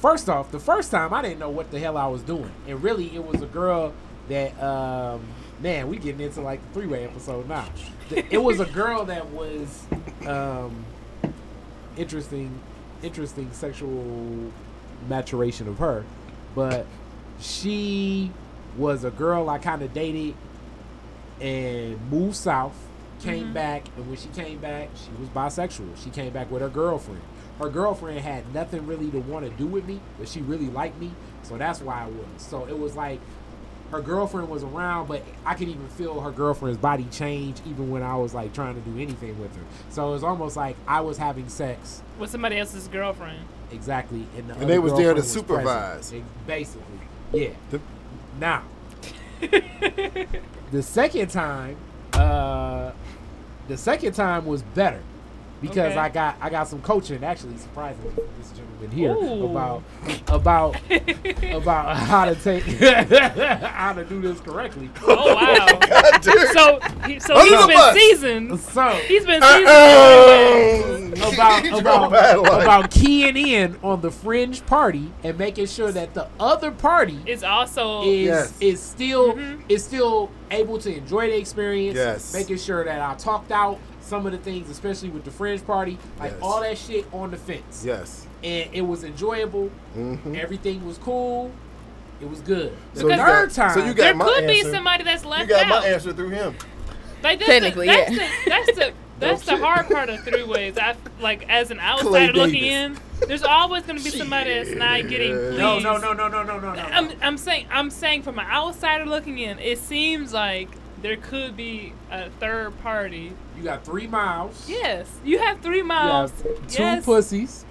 First 0.00 0.28
off, 0.28 0.50
the 0.52 0.60
first 0.60 0.90
time 0.90 1.12
I 1.12 1.22
didn't 1.22 1.38
know 1.40 1.50
what 1.50 1.70
the 1.70 1.78
hell 1.78 1.96
I 1.96 2.06
was 2.06 2.22
doing, 2.22 2.50
and 2.66 2.82
really 2.82 3.14
it 3.14 3.24
was 3.24 3.42
a 3.42 3.46
girl 3.46 3.92
that 4.28 4.60
um, 4.62 5.20
man, 5.60 5.88
we 5.88 5.96
getting 5.98 6.20
into 6.20 6.40
like 6.40 6.60
the 6.68 6.74
three 6.80 6.86
way 6.86 7.04
episode 7.04 7.48
now. 7.48 7.66
It 8.10 8.42
was 8.42 8.60
a 8.60 8.66
girl 8.72 9.04
that 9.06 9.26
was 9.30 9.84
um, 10.26 10.84
interesting, 11.96 12.58
interesting 13.02 13.48
sexual 13.52 14.50
maturation 15.08 15.68
of 15.68 15.78
her, 15.78 16.04
but 16.54 16.86
she 17.40 18.30
was 18.76 19.04
a 19.04 19.10
girl 19.10 19.48
I 19.48 19.58
kind 19.58 19.82
of 19.82 19.92
dated 19.94 20.34
and 21.40 21.98
moved 22.10 22.36
south. 22.36 22.74
Came 23.20 23.48
Mhm. 23.48 23.54
back, 23.54 23.84
and 23.96 24.06
when 24.06 24.16
she 24.16 24.28
came 24.28 24.58
back, 24.58 24.90
she 24.94 25.10
was 25.20 25.28
bisexual. 25.30 25.96
She 26.02 26.08
came 26.10 26.32
back 26.32 26.52
with 26.52 26.62
her 26.62 26.68
girlfriend. 26.68 27.20
Her 27.58 27.68
girlfriend 27.68 28.20
had 28.20 28.54
nothing 28.54 28.86
really 28.86 29.10
to 29.10 29.18
want 29.18 29.44
to 29.44 29.50
do 29.50 29.66
with 29.66 29.86
me, 29.88 29.98
but 30.20 30.28
she 30.28 30.40
really 30.40 30.68
liked 30.70 31.00
me, 31.00 31.10
so 31.42 31.58
that's 31.58 31.80
why 31.80 32.04
I 32.04 32.06
was. 32.06 32.26
So 32.36 32.64
it 32.66 32.78
was 32.78 32.94
like 32.94 33.18
her 33.90 34.00
girlfriend 34.02 34.48
was 34.50 34.62
around, 34.62 35.08
but 35.08 35.22
I 35.46 35.54
could 35.54 35.68
even 35.68 35.88
feel 35.88 36.20
her 36.20 36.30
girlfriend's 36.30 36.78
body 36.78 37.06
change 37.10 37.60
even 37.66 37.90
when 37.90 38.02
I 38.02 38.16
was 38.16 38.34
like 38.34 38.52
trying 38.52 38.74
to 38.74 38.80
do 38.82 38.98
anything 39.00 39.38
with 39.40 39.54
her. 39.56 39.62
So 39.90 40.08
it 40.08 40.12
was 40.12 40.22
almost 40.24 40.56
like 40.56 40.76
I 40.86 41.00
was 41.00 41.16
having 41.18 41.48
sex 41.48 42.02
With 42.18 42.30
somebody 42.30 42.58
else's 42.58 42.86
girlfriend. 42.88 43.38
exactly, 43.72 44.26
and, 44.36 44.48
the 44.50 44.54
And 44.54 44.68
they 44.68 44.78
was 44.78 44.92
there 44.94 45.14
to 45.14 45.20
was 45.20 45.30
supervise. 45.32 46.12
Ex- 46.12 46.24
Basically, 46.46 46.82
yeah. 47.32 47.50
The- 47.70 47.80
Now, 48.38 48.62
the 50.70 50.82
second 50.82 51.28
time, 51.30 51.76
uh, 52.12 52.92
the 53.68 53.76
second 53.76 54.12
time 54.14 54.44
was 54.46 54.62
better 54.62 55.02
because 55.60 55.90
Okay. 55.92 55.98
I 55.98 56.08
got 56.08 56.36
I 56.40 56.50
got 56.50 56.68
some 56.68 56.80
coaching 56.82 57.22
actually 57.24 57.56
surprisingly 57.56 58.10
from 58.10 58.24
this 58.38 58.50
gentleman 58.52 58.90
here 58.90 59.12
Ooh. 59.12 59.46
about 59.50 59.82
about 60.28 60.76
about 61.52 61.96
how 61.96 62.24
to 62.26 62.34
take 62.36 62.62
how 63.62 63.92
to 63.92 64.04
do 64.04 64.20
this 64.20 64.40
correctly. 64.40 64.88
Oh 65.06 65.34
wow. 65.34 65.66
God 65.88 66.24
so 66.24 66.80
he, 67.06 67.18
so 67.20 67.34
Under 67.36 67.50
he's 67.50 67.60
the 67.62 67.66
been 67.66 67.76
bus. 67.76 67.94
seasoned. 67.94 68.60
So 68.60 68.88
He's 69.06 69.26
been 69.26 69.42
Uh, 69.42 69.56
seasoned. 69.56 71.18
Uh-oh. 71.18 71.30
about 71.32 71.80
about, 71.80 72.62
about 72.62 72.90
keying 72.90 73.36
in 73.36 73.76
on 73.82 74.00
the 74.00 74.10
fringe 74.10 74.64
party 74.66 75.10
and 75.24 75.36
making 75.38 75.66
sure 75.66 75.90
that 75.92 76.14
the 76.14 76.28
other 76.38 76.70
party 76.70 77.18
is 77.26 77.42
also 77.42 78.02
is 78.02 78.26
Yes. 78.26 78.52
is 78.60 78.80
still 78.82 79.32
Mhm. 79.34 79.62
is 79.68 79.84
still 79.84 80.30
able 80.50 80.78
to 80.78 80.96
enjoy 80.96 81.26
the 81.28 81.36
experience. 81.36 81.96
Yes. 81.96 82.32
Making 82.34 82.58
sure 82.58 82.84
that 82.84 83.00
I 83.00 83.14
talked 83.14 83.50
out 83.52 83.78
some 84.08 84.24
of 84.26 84.32
the 84.32 84.38
things, 84.38 84.70
especially 84.70 85.10
with 85.10 85.24
the 85.24 85.30
fringe 85.30 85.64
party, 85.66 85.98
like 86.18 86.32
Yes. 86.32 86.40
all 86.42 86.60
that 86.62 86.78
shit 86.78 87.06
on 87.12 87.30
the 87.30 87.36
fence. 87.36 87.82
Yes. 87.84 88.26
And 88.42 88.68
it 88.72 88.82
was 88.82 89.04
enjoyable. 89.04 89.70
Mhm. 89.96 90.38
Everything 90.38 90.84
was 90.86 90.96
cool. 90.98 91.50
It 92.20 92.28
was 92.28 92.40
good. 92.40 92.72
The 92.94 93.00
So 93.00 93.08
you 93.08 93.16
third 93.16 93.48
got- 93.48 93.54
time, 93.54 93.74
so 93.74 93.84
you 93.84 93.94
got- 93.94 93.96
there 94.02 94.14
my 94.14 94.24
could 94.24 94.46
be 94.46 94.62
somebody 94.62 95.04
that's 95.04 95.24
left 95.24 95.42
out. 95.42 95.48
You 95.48 95.54
got 95.54 95.64
out. 95.72 95.82
my 95.82 95.88
answer 95.88 96.12
through 96.12 96.30
him. 96.30 96.54
Like 97.22 97.38
that's 97.40 97.50
Technically, 97.50 97.86
the, 97.86 97.92
that's 97.92 98.10
yeah. 98.12 98.18
The, 98.44 98.50
that's 98.50 98.66
the 98.78 98.92
that's 99.20 99.44
the 99.44 99.52
shit. 99.52 99.60
hard 99.60 99.88
part 99.88 100.08
of 100.08 100.20
three 100.24 100.44
ways. 100.44 100.78
I 100.78 100.94
like 101.20 101.48
as 101.48 101.70
an 101.72 101.78
Clay 101.78 101.86
outsider 101.88 102.32
looking 102.32 102.64
in, 102.64 102.96
there's 103.26 103.42
always 103.42 103.82
going 103.82 103.98
to 103.98 104.04
be 104.04 104.10
somebody 104.10 104.54
that's 104.54 104.70
not 104.70 105.08
getting 105.08 105.34
pleased. 105.34 105.58
no, 105.58 105.78
no, 105.80 105.96
no, 105.98 106.12
no, 106.12 106.28
no, 106.28 106.42
no, 106.44 106.58
no, 106.60 106.74
no. 106.74 106.80
I'm 106.80 107.10
I'm 107.20 107.36
saying 107.38 107.66
I'm 107.70 107.90
saying 107.90 108.22
from 108.22 108.38
an 108.38 108.46
outsider 108.46 109.04
looking 109.06 109.38
in, 109.38 109.58
it 109.58 109.78
seems 109.78 110.32
like 110.32 110.68
there 111.02 111.16
could 111.16 111.56
be 111.56 111.92
a 112.10 112.28
third 112.40 112.78
party. 112.82 113.32
you 113.56 113.62
got 113.62 113.84
three 113.84 114.06
miles. 114.06 114.66
Yes, 114.68 115.08
you 115.24 115.38
have 115.38 115.60
three 115.60 115.78
You 115.78 115.84
miles. 115.84 116.30
have 116.42 116.66
two 116.68 116.82
yes, 116.82 117.04
pussies. 117.04 117.64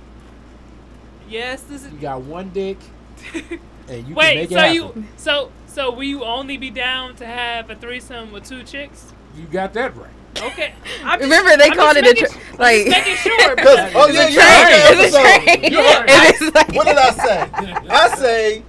yes. 1.29 1.61
This 1.63 1.83
is 1.85 1.91
You 1.93 1.99
got 1.99 2.21
one 2.21 2.49
dick, 2.49 2.77
and 3.33 3.41
you 3.89 4.03
can 4.05 4.15
wait. 4.15 4.35
make 4.35 4.49
So 4.49 4.57
it 4.57 4.59
happen. 4.59 4.73
you 4.75 5.05
so 5.17 5.51
so 5.67 5.91
will 5.91 6.03
you 6.03 6.23
only 6.23 6.57
be 6.57 6.69
down 6.69 7.15
to 7.17 7.25
have 7.25 7.69
a 7.69 7.75
threesome 7.75 8.31
with 8.31 8.47
two 8.47 8.63
chicks? 8.63 9.13
you 9.35 9.45
got 9.45 9.73
that 9.73 9.95
right. 9.95 10.09
Okay. 10.41 10.73
Just- 11.01 11.19
Remember, 11.21 11.57
they 11.57 11.69
I'm 11.69 11.75
called 11.77 11.95
just 11.97 12.07
it 12.17 12.23
a 12.23 12.27
tra- 12.27 12.57
like- 12.59 12.87
making 12.87 13.15
sure. 13.17 13.55
Because 13.55 13.85
because- 13.87 13.91
oh 13.95 14.07
It's 14.07 14.15
yeah, 14.15 14.25
a 14.25 14.29
you 14.29 14.35
train. 14.35 14.57
heard 14.63 15.05
It's 15.05 15.15
a 15.15 15.19
train. 15.19 15.49
episode. 15.49 15.71
You 15.71 15.77
heard 15.83 15.99
And 15.99 16.09
that. 16.09 16.31
it's 16.41 16.55
like- 16.55 16.73
What 16.75 16.87
did 16.87 16.97
I 16.97 17.11
say? 17.11 17.87
I 17.89 18.15
say. 18.15 18.63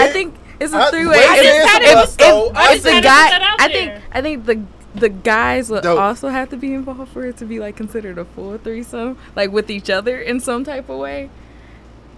I 0.00 0.08
think 0.10 0.34
it's 0.60 0.72
a 0.72 0.90
three 0.90 1.06
way. 1.06 1.12
wait, 1.18 1.28
I 1.28 1.42
just 1.42 1.68
had 1.68 1.82
it- 1.82 2.04
If- 2.04 2.16
though, 2.16 2.52
I 2.54 2.64
if 2.66 2.70
just 2.72 2.84
the 2.84 2.92
had 2.92 3.02
to 3.02 3.08
guy, 3.08 3.22
put 3.24 3.30
that 3.30 3.42
out 3.42 3.60
I 3.60 3.68
think. 3.68 4.02
I 4.12 4.22
think 4.22 4.44
the 4.46 4.62
the 4.94 5.08
guys 5.10 5.70
would 5.70 5.82
Dope. 5.84 5.98
also 6.00 6.28
have 6.28 6.48
to 6.50 6.56
be 6.56 6.74
involved 6.74 7.12
for 7.12 7.24
it 7.24 7.36
to 7.36 7.44
be 7.44 7.60
like 7.60 7.76
considered 7.76 8.18
a 8.18 8.24
full 8.24 8.56
threesome, 8.58 9.16
like 9.36 9.52
with 9.52 9.70
each 9.70 9.90
other 9.90 10.18
in 10.18 10.40
some 10.40 10.64
type 10.64 10.88
of 10.88 10.98
way. 10.98 11.30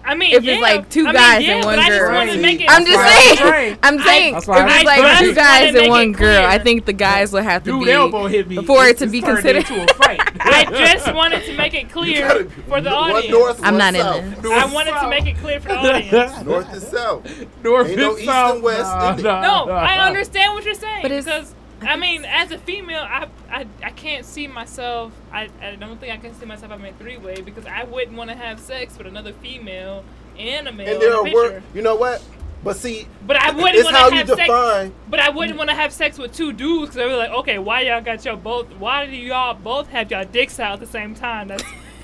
I 0.03 0.15
mean, 0.15 0.33
If 0.33 0.43
yeah. 0.43 0.53
it's 0.53 0.61
like 0.61 0.89
two 0.89 1.01
I 1.01 1.03
mean, 1.05 1.13
guys 1.13 1.43
yeah, 1.43 1.55
and 1.57 1.65
one 1.65 1.87
girl. 1.87 2.11
wanted 2.13 2.33
to 2.33 2.41
make 2.41 2.61
it. 2.61 2.67
I'm 2.69 2.85
just 2.85 2.97
why 2.97 3.07
I 3.07 3.21
saying. 3.35 3.37
trained. 3.37 3.79
I'm 3.83 3.99
saying 3.99 4.33
That's 4.33 4.43
if 4.45 4.49
why 4.49 4.57
I 4.57 4.75
it's 4.77 4.85
like 4.85 5.19
two 5.19 5.33
guys 5.35 5.75
and 5.75 5.89
one 5.89 6.11
girl, 6.13 6.45
I 6.45 6.57
think 6.57 6.85
the 6.85 6.93
guys 6.93 7.31
would 7.33 7.43
have 7.43 7.63
to 7.63 7.71
Dude 7.71 7.85
be 7.85 7.91
elbow 7.91 8.27
hit 8.27 8.47
me 8.47 8.63
for 8.65 8.85
it 8.85 8.91
It's- 8.91 8.99
to 8.99 9.07
be 9.07 9.21
considered. 9.21 9.57
into 9.69 9.83
a 9.83 9.93
fight. 9.93 10.19
I 10.39 10.65
just 10.65 11.13
wanted 11.13 11.43
to 11.45 11.55
make 11.55 11.73
it 11.73 11.89
clear 11.91 12.45
for 12.67 12.81
the 12.81 12.89
audience. 12.91 13.29
north, 13.31 13.59
I'm 13.63 13.75
one 13.75 13.77
not 13.77 13.95
in 13.95 14.01
south. 14.01 14.35
this. 14.35 14.43
North, 14.43 14.63
I 14.63 14.73
wanted 14.73 14.99
to 15.01 15.09
make 15.09 15.25
it 15.27 15.37
clear 15.37 15.59
for 15.59 15.69
the 15.69 15.77
audience. 15.77 16.41
north 16.45 16.73
and 16.73 16.81
south. 16.81 17.45
North 17.63 17.87
Ain't 17.89 17.97
no 17.97 18.11
and 18.11 18.19
east 18.19 18.29
and 18.29 18.63
west, 18.63 18.81
Nah, 18.81 19.13
is 19.13 19.19
it? 19.19 19.23
nah, 19.23 19.65
No. 19.65 19.71
I 19.73 20.05
understand 20.07 20.53
what 20.55 20.65
you're 20.65 20.73
saying 20.73 21.01
But 21.03 21.11
it's- 21.11 21.25
because 21.25 21.55
I 21.81 21.95
mean, 21.95 22.25
as 22.25 22.51
a 22.51 22.57
female, 22.59 23.01
I, 23.01 23.27
I 23.49 23.65
I 23.83 23.89
can't 23.91 24.25
see 24.25 24.47
myself. 24.47 25.11
I, 25.31 25.49
I 25.61 25.75
don't 25.75 25.99
think 25.99 26.13
I 26.13 26.17
can 26.17 26.33
see 26.35 26.45
myself 26.45 26.71
having 26.71 26.85
a 26.87 26.93
three 26.93 27.17
way 27.17 27.41
because 27.41 27.65
I 27.65 27.83
wouldn't 27.83 28.15
want 28.17 28.29
to 28.29 28.35
have 28.35 28.59
sex 28.59 28.97
with 28.97 29.07
another 29.07 29.33
female 29.33 30.03
and 30.37 30.67
a 30.67 30.71
male 30.71 30.87
And 30.87 31.01
there 31.01 31.09
in 31.09 31.15
a 31.15 31.19
are 31.19 31.23
picture. 31.23 31.53
work. 31.55 31.63
You 31.73 31.81
know 31.81 31.95
what? 31.95 32.21
But 32.63 32.77
see, 32.77 33.07
But 33.25 33.37
I 33.37 33.49
wouldn't 33.51 33.75
it's 33.75 33.83
want 33.83 33.95
how 33.95 34.09
to 34.09 34.11
you 34.11 34.19
have 34.19 34.27
sex. 34.27 34.39
define. 34.41 34.93
But 35.09 35.19
I 35.19 35.29
wouldn't 35.29 35.57
want 35.57 35.71
to 35.71 35.75
have 35.75 35.91
sex 35.91 36.19
with 36.19 36.33
two 36.35 36.53
dudes 36.53 36.91
because 36.91 36.97
I 37.01 37.05
was 37.07 37.17
like, 37.17 37.31
okay, 37.39 37.57
why 37.57 37.81
y'all 37.81 38.01
got 38.01 38.23
your 38.23 38.37
both? 38.37 38.67
Why 38.77 39.07
do 39.07 39.11
y'all 39.15 39.55
both 39.55 39.87
have 39.87 40.11
y'all 40.11 40.25
dicks 40.25 40.59
out 40.59 40.73
at 40.73 40.79
the 40.81 40.85
same 40.85 41.15
time? 41.15 41.47
That's 41.47 41.63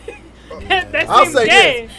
that, 0.68 0.92
that 0.92 1.10
I'll 1.10 1.26
seems 1.26 1.36
say 1.36 1.46
gay. 1.48 1.90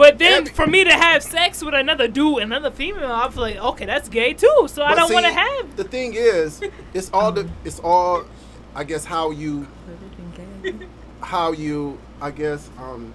But 0.00 0.16
then 0.16 0.46
for 0.46 0.66
me 0.66 0.82
to 0.84 0.94
have 0.94 1.22
sex 1.22 1.62
with 1.62 1.74
another 1.74 2.08
dude, 2.08 2.42
another 2.42 2.70
female, 2.70 3.12
I'm 3.12 3.34
like 3.34 3.56
okay, 3.56 3.84
that's 3.84 4.08
gay 4.08 4.32
too. 4.32 4.66
So 4.66 4.82
I 4.82 4.94
But 4.94 4.94
don't 4.94 5.12
want 5.12 5.26
to 5.26 5.32
have. 5.32 5.76
The 5.76 5.84
thing 5.84 6.14
is, 6.14 6.62
it's 6.94 7.10
all 7.12 7.30
the. 7.32 7.46
It's 7.66 7.80
all. 7.80 8.24
I 8.74 8.84
guess 8.84 9.04
how 9.04 9.30
you 9.30 9.66
how 11.20 11.52
you 11.52 11.98
I 12.18 12.30
guess 12.30 12.70
um 12.78 13.12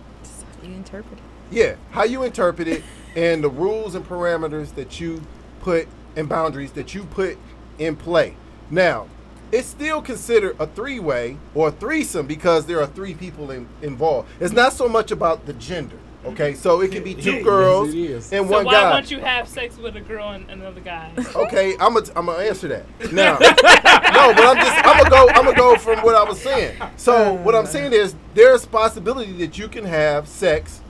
You 0.62 0.74
interpret 0.74 1.18
it. 1.18 1.24
yeah 1.50 1.76
how 1.90 2.04
you 2.04 2.22
interpret 2.22 2.68
it 2.68 2.84
and 3.16 3.44
the 3.44 3.50
rules 3.50 3.96
and 3.96 4.06
parameters 4.08 4.76
that 4.76 5.00
you 5.00 5.24
put 5.62 5.88
and 6.16 6.30
boundaries 6.30 6.74
that 6.74 6.94
you 6.94 7.06
put 7.06 7.40
in 7.80 7.96
play. 7.96 8.38
Now, 8.70 9.08
it's 9.52 9.68
still 9.68 10.04
considered 10.04 10.56
a 10.60 10.68
three 10.68 11.00
way 11.00 11.38
or 11.56 11.70
a 11.70 11.72
threesome 11.72 12.28
because 12.28 12.68
there 12.68 12.80
are 12.80 12.88
three 12.88 13.16
people 13.16 13.50
in, 13.50 13.68
involved. 13.82 14.30
It's 14.40 14.54
not 14.54 14.72
so 14.74 14.88
much 14.88 15.10
about 15.10 15.48
the 15.48 15.54
gender. 15.54 15.98
Okay, 16.28 16.54
so 16.56 16.82
it 16.82 16.92
can 16.92 17.04
be 17.04 17.14
two 17.14 17.34
Yes, 17.34 17.44
girls 17.44 17.90
it 17.90 17.96
is. 17.98 18.34
and 18.34 18.48
So 18.48 18.54
one 18.54 18.66
why 18.66 18.72
guy. 18.74 18.92
won't 18.92 19.12
you 19.12 19.20
have 19.20 19.48
sex 19.48 19.78
with 19.78 19.96
a 19.96 20.02
girl 20.02 20.32
and 20.32 20.50
another 20.50 20.82
guy? 20.82 21.12
Okay, 21.36 21.74
I'm 21.80 21.94
gonna 21.94 22.08
I'm 22.16 22.26
gonna 22.26 22.44
answer 22.44 22.68
that 22.70 22.86
now. 23.14 23.38
no, 23.40 24.34
but 24.34 24.46
I'm 24.46 24.58
just 24.58 24.86
I'm 24.86 24.98
gonna 24.98 25.10
go 25.10 25.28
I'm 25.30 25.46
gonna 25.46 25.56
go 25.56 25.76
from 25.78 26.00
what 26.00 26.16
I 26.16 26.24
was 26.24 26.42
saying. 26.42 26.78
So 26.98 27.34
what 27.34 27.56
I'm 27.56 27.66
saying 27.68 27.94
is 27.94 28.16
there's 28.34 28.66
possibility 28.66 29.34
that 29.46 29.58
you 29.58 29.68
can 29.68 29.86
have 29.86 30.28
sex 30.28 30.82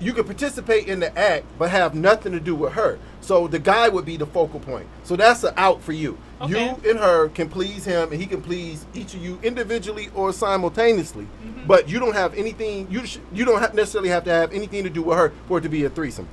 you 0.00 0.14
could 0.14 0.24
participate 0.24 0.88
in 0.88 0.98
the 1.00 1.16
act 1.18 1.44
but 1.58 1.70
have 1.70 1.94
nothing 1.94 2.32
to 2.32 2.40
do 2.40 2.54
with 2.54 2.72
her. 2.72 2.98
So 3.20 3.46
the 3.48 3.58
guy 3.58 3.88
would 3.88 4.04
be 4.06 4.16
the 4.16 4.26
focal 4.26 4.60
point. 4.60 4.86
So 5.04 5.14
that's 5.16 5.44
an 5.44 5.52
out 5.56 5.82
for 5.82 5.92
you. 5.92 6.16
Okay. 6.40 6.52
You 6.52 6.90
and 6.90 6.98
her 6.98 7.28
can 7.28 7.48
please 7.50 7.84
him, 7.84 8.12
and 8.12 8.20
he 8.20 8.26
can 8.26 8.40
please 8.40 8.86
each 8.94 9.14
of 9.14 9.22
you 9.22 9.38
individually 9.42 10.08
or 10.14 10.32
simultaneously. 10.32 11.24
Mm-hmm. 11.24 11.66
But 11.66 11.88
you 11.88 11.98
don't 11.98 12.14
have 12.14 12.34
anything. 12.34 12.90
You 12.90 13.04
sh- 13.04 13.18
you 13.32 13.44
don't 13.44 13.60
have 13.60 13.74
necessarily 13.74 14.08
have 14.08 14.24
to 14.24 14.30
have 14.30 14.52
anything 14.52 14.84
to 14.84 14.90
do 14.90 15.02
with 15.02 15.18
her 15.18 15.32
for 15.48 15.58
it 15.58 15.62
to 15.62 15.68
be 15.68 15.84
a 15.84 15.90
threesome. 15.90 16.28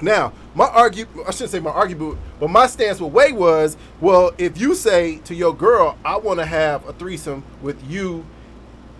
Now, 0.00 0.32
my 0.54 0.66
argue 0.66 1.06
I 1.26 1.32
shouldn't 1.32 1.50
say 1.50 1.60
my 1.60 1.70
argument, 1.70 2.18
but 2.38 2.50
my 2.50 2.66
stance 2.66 3.00
with 3.00 3.12
Way 3.12 3.32
was, 3.32 3.76
well, 4.00 4.32
if 4.38 4.60
you 4.60 4.74
say 4.74 5.18
to 5.18 5.34
your 5.34 5.54
girl, 5.54 5.98
I 6.04 6.16
want 6.16 6.38
to 6.38 6.46
have 6.46 6.86
a 6.88 6.92
threesome 6.92 7.42
with 7.62 7.82
you 7.90 8.24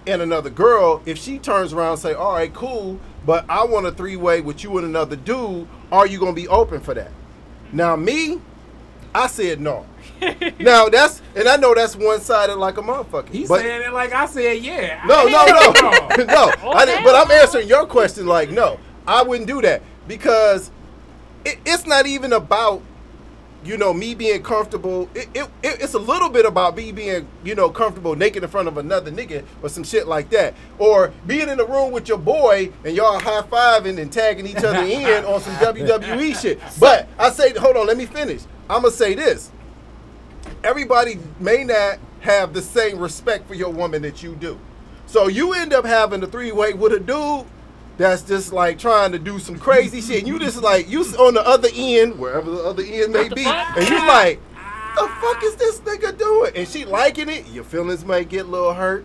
and 0.06 0.22
another 0.22 0.50
girl, 0.50 1.02
if 1.04 1.18
she 1.18 1.38
turns 1.38 1.72
around 1.72 1.92
and 1.92 1.98
say, 2.00 2.14
all 2.14 2.32
right, 2.32 2.52
cool, 2.52 2.98
but 3.26 3.44
I 3.48 3.64
want 3.64 3.86
a 3.86 3.92
three 3.92 4.16
way 4.16 4.40
with 4.40 4.64
you 4.64 4.78
and 4.78 4.86
another 4.86 5.16
dude, 5.16 5.68
are 5.92 6.06
you 6.06 6.18
gonna 6.18 6.32
be 6.32 6.48
open 6.48 6.80
for 6.80 6.94
that? 6.94 7.12
Now 7.72 7.94
me, 7.94 8.40
I 9.14 9.26
said 9.26 9.60
no. 9.60 9.86
now 10.58 10.88
that's 10.88 11.22
and 11.36 11.48
I 11.48 11.56
know 11.56 11.74
that's 11.74 11.96
one 11.96 12.20
sided 12.20 12.56
like 12.56 12.76
a 12.78 12.82
motherfucker. 12.82 13.28
He's 13.30 13.48
but 13.48 13.60
said 13.60 13.82
it 13.82 13.92
like 13.92 14.12
I 14.12 14.26
said, 14.26 14.62
yeah. 14.62 15.02
no, 15.06 15.26
no, 15.26 15.44
no, 15.46 15.72
No. 16.24 16.24
no. 16.62 16.70
I 16.72 16.84
didn't, 16.84 17.04
but 17.04 17.14
I'm 17.14 17.30
answering 17.30 17.68
your 17.68 17.86
question 17.86 18.26
like 18.26 18.50
no, 18.50 18.78
I 19.06 19.22
wouldn't 19.22 19.46
do 19.48 19.60
that 19.62 19.82
because 20.06 20.70
it, 21.44 21.58
it's 21.64 21.86
not 21.86 22.06
even 22.06 22.32
about 22.32 22.82
you 23.64 23.76
know 23.76 23.92
me 23.92 24.14
being 24.14 24.40
comfortable. 24.42 25.08
It, 25.14 25.28
it, 25.34 25.42
it- 25.62 25.80
it's 25.82 25.94
a 25.94 25.98
little 25.98 26.28
bit 26.28 26.46
about 26.46 26.76
me 26.76 26.92
being 26.92 27.26
you 27.44 27.54
know 27.54 27.70
comfortable 27.70 28.14
naked 28.14 28.42
in 28.44 28.48
front 28.48 28.68
of 28.68 28.78
another 28.78 29.10
nigga 29.10 29.44
or 29.62 29.68
some 29.68 29.82
shit 29.84 30.06
like 30.06 30.30
that, 30.30 30.54
or 30.78 31.12
being 31.26 31.48
in 31.48 31.58
the 31.58 31.66
room 31.66 31.90
with 31.92 32.08
your 32.08 32.18
boy 32.18 32.70
and 32.84 32.96
y'all 32.96 33.18
high 33.18 33.42
fiving 33.42 33.98
and 34.00 34.12
tagging 34.12 34.46
each 34.46 34.56
other 34.58 34.82
in 34.82 35.24
on 35.24 35.40
some 35.40 35.54
WWE 35.56 36.40
shit. 36.40 36.60
But 36.78 37.08
I 37.18 37.30
say, 37.30 37.52
hold 37.54 37.76
on, 37.76 37.86
let 37.88 37.96
me 37.96 38.06
finish. 38.06 38.42
I'm 38.70 38.82
gonna 38.82 38.92
say 38.92 39.14
this 39.14 39.50
everybody 40.64 41.18
may 41.40 41.64
not 41.64 41.98
have 42.20 42.52
the 42.52 42.62
same 42.62 42.98
respect 42.98 43.46
for 43.46 43.54
your 43.54 43.70
woman 43.70 44.02
that 44.02 44.22
you 44.22 44.34
do. 44.36 44.58
So 45.06 45.28
you 45.28 45.54
end 45.54 45.72
up 45.72 45.84
having 45.84 46.22
a 46.22 46.26
three 46.26 46.52
way 46.52 46.74
with 46.74 46.92
a 46.92 47.00
dude 47.00 47.46
that's 47.96 48.22
just 48.22 48.52
like 48.52 48.78
trying 48.78 49.12
to 49.12 49.18
do 49.18 49.38
some 49.38 49.58
crazy 49.58 50.00
shit. 50.00 50.20
And 50.20 50.28
you 50.28 50.38
just 50.38 50.62
like 50.62 50.88
you 50.88 51.00
on 51.00 51.34
the 51.34 51.46
other 51.46 51.68
end, 51.74 52.18
wherever 52.18 52.50
the 52.50 52.62
other 52.62 52.82
end 52.82 53.12
may 53.12 53.28
be, 53.28 53.44
and 53.44 53.88
you 53.88 54.06
like, 54.06 54.40
the 54.96 55.08
fuck 55.20 55.42
is 55.42 55.56
this 55.56 55.80
nigga 55.80 56.16
doing? 56.16 56.52
And 56.54 56.68
she 56.68 56.84
liking 56.84 57.28
it. 57.28 57.48
Your 57.48 57.64
feelings 57.64 58.04
might 58.04 58.28
get 58.28 58.46
a 58.46 58.48
little 58.48 58.74
hurt. 58.74 59.04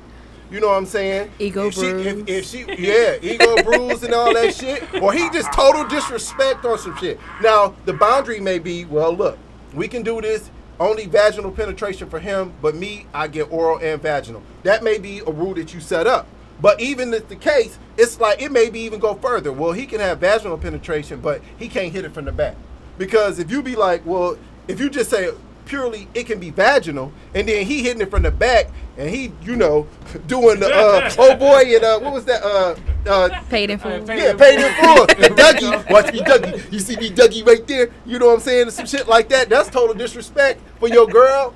You 0.52 0.60
know 0.60 0.68
what 0.68 0.78
I'm 0.78 0.86
saying? 0.86 1.32
Ego 1.40 1.68
if 1.68 1.74
she, 1.74 1.88
if, 1.88 2.16
bruise. 2.16 2.24
if 2.28 2.46
she, 2.46 2.60
yeah, 2.78 3.18
ego 3.22 3.64
bruise 3.64 4.04
and 4.04 4.14
all 4.14 4.32
that 4.34 4.54
shit, 4.54 4.84
or 5.02 5.12
he 5.12 5.28
just 5.32 5.52
total 5.52 5.84
disrespect 5.88 6.64
on 6.64 6.78
some 6.78 6.96
shit. 6.98 7.20
Now 7.42 7.74
the 7.86 7.94
boundary 7.94 8.40
may 8.40 8.60
be, 8.60 8.86
well, 8.86 9.16
look, 9.16 9.40
we 9.74 9.88
can 9.88 10.04
do 10.04 10.22
this 10.22 10.52
only 10.80 11.06
vaginal 11.06 11.52
penetration 11.52 12.10
for 12.10 12.20
him, 12.20 12.54
but 12.62 12.76
me, 12.76 13.08
I 13.14 13.28
get 13.28 13.52
oral 13.52 13.80
and 13.80 14.02
vaginal. 14.02 14.42
That 14.64 14.84
may 14.84 14.98
be 14.98 15.20
a 15.20 15.32
rule 15.32 15.54
that 15.56 15.74
you 15.74 15.80
set 15.80 16.08
up. 16.08 16.28
But 16.62 16.80
even 16.80 17.14
if 17.14 17.28
the 17.28 17.36
case, 17.36 17.78
it's 17.98 18.20
like 18.20 18.42
it 18.42 18.52
may 18.52 18.70
be 18.70 18.82
even 18.82 19.00
go 19.00 19.16
further. 19.16 19.52
Well, 19.52 19.74
he 19.74 19.86
can 19.86 20.00
have 20.00 20.20
vaginal 20.20 20.58
penetration, 20.58 21.20
but 21.20 21.42
he 21.58 21.68
can't 21.68 21.92
hit 21.92 22.06
it 22.06 22.14
from 22.14 22.26
the 22.26 22.32
back. 22.32 22.56
Because 22.98 23.40
if 23.40 23.52
you 23.52 23.62
be 23.62 23.76
like, 23.76 24.06
well, 24.06 24.38
if 24.68 24.80
you 24.80 24.90
just 24.90 25.10
say 25.10 25.32
purely 25.66 26.08
it 26.14 26.26
can 26.26 26.40
be 26.40 26.50
vaginal, 26.50 27.12
and 27.34 27.48
then 27.48 27.66
he 27.66 27.84
hitting 27.84 28.02
it 28.02 28.10
from 28.10 28.24
the 28.24 28.32
back, 28.32 28.70
and 28.98 29.10
he, 29.10 29.32
you 29.42 29.56
know, 29.56 29.88
doing 30.28 30.60
the 30.60 30.68
uh, 30.74 31.10
oh 31.18 31.36
boy 31.36 31.76
and 31.76 31.84
uh, 31.84 32.00
what 32.00 32.14
was 32.14 32.26
that? 32.26 32.44
Uh, 32.44 32.76
uh, 33.10 33.42
Paid 33.50 33.70
in 33.72 33.80
full. 33.80 33.92
Uh, 33.92 34.06
paid- 34.06 34.18
yeah, 34.20 34.34
paid 34.34 34.60
in 34.60 34.74
full. 34.84 35.06
The 35.24 35.30
Dougie, 35.36 35.90
watch 35.90 36.12
me, 36.14 36.20
Dougie. 36.22 36.72
You 36.72 36.80
see 36.80 36.96
me, 36.98 37.10
Dougie, 37.10 37.46
right 37.46 37.66
there. 37.68 37.90
You 38.06 38.20
know 38.20 38.28
what 38.28 38.36
I'm 38.36 38.40
saying? 38.42 38.70
Some 38.72 38.86
shit 38.86 39.08
like 39.08 39.30
that. 39.30 39.50
That's 39.50 39.70
total 39.70 39.94
disrespect 39.96 40.62
for 40.80 40.88
your 40.90 41.08
girl. 41.08 41.54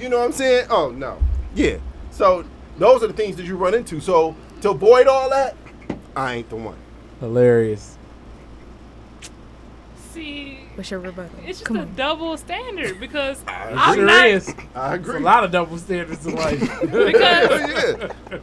You 0.00 0.08
know 0.08 0.18
what 0.18 0.26
I'm 0.26 0.32
saying? 0.32 0.66
Oh 0.70 0.90
no, 0.90 1.18
yeah. 1.54 1.76
So 2.10 2.44
those 2.78 3.02
are 3.02 3.06
the 3.06 3.12
things 3.12 3.36
that 3.36 3.44
you 3.44 3.56
run 3.56 3.74
into. 3.74 4.00
So 4.00 4.34
to 4.62 4.70
avoid 4.70 5.06
all 5.06 5.28
that, 5.30 5.56
I 6.16 6.36
ain't 6.36 6.48
the 6.50 6.56
one. 6.56 6.76
Hilarious. 7.20 7.96
See, 10.12 10.60
What's 10.80 10.90
your 10.90 11.00
rebuttal? 11.00 11.30
it's 11.40 11.58
just 11.58 11.64
Come 11.66 11.76
a 11.76 11.80
on. 11.82 11.94
double 11.94 12.38
standard 12.38 12.98
because 12.98 13.44
I 13.46 13.68
It 13.68 13.76
I'm 13.76 13.94
sure 13.96 14.06
not. 14.06 14.26
is. 14.28 14.48
I 14.74 14.88
There's 14.96 15.00
agree. 15.00 15.16
a 15.16 15.20
lot 15.20 15.44
of 15.44 15.50
double 15.50 15.76
standards 15.76 16.24
in 16.24 16.34
life. 16.36 16.58
Because- 16.80 17.48
oh, 17.50 18.08
yeah. 18.30 18.38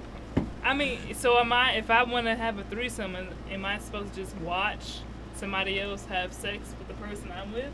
I 0.64 0.76
mean, 0.76 1.00
so 1.16 1.40
am 1.40 1.52
I? 1.52 1.72
If 1.72 1.90
I 1.90 2.04
want 2.04 2.28
to 2.28 2.36
have 2.36 2.60
a 2.60 2.64
threesome, 2.66 3.16
am- 3.16 3.30
am 3.50 3.66
I 3.66 3.80
supposed 3.80 4.14
to 4.14 4.22
just 4.22 4.36
watch 4.38 5.00
somebody 5.36 5.80
else 5.82 6.06
have 6.06 6.32
sex 6.32 6.60
with 6.78 6.88
the 6.90 6.94
person 7.06 7.32
I'm 7.36 7.52
with? 7.54 7.72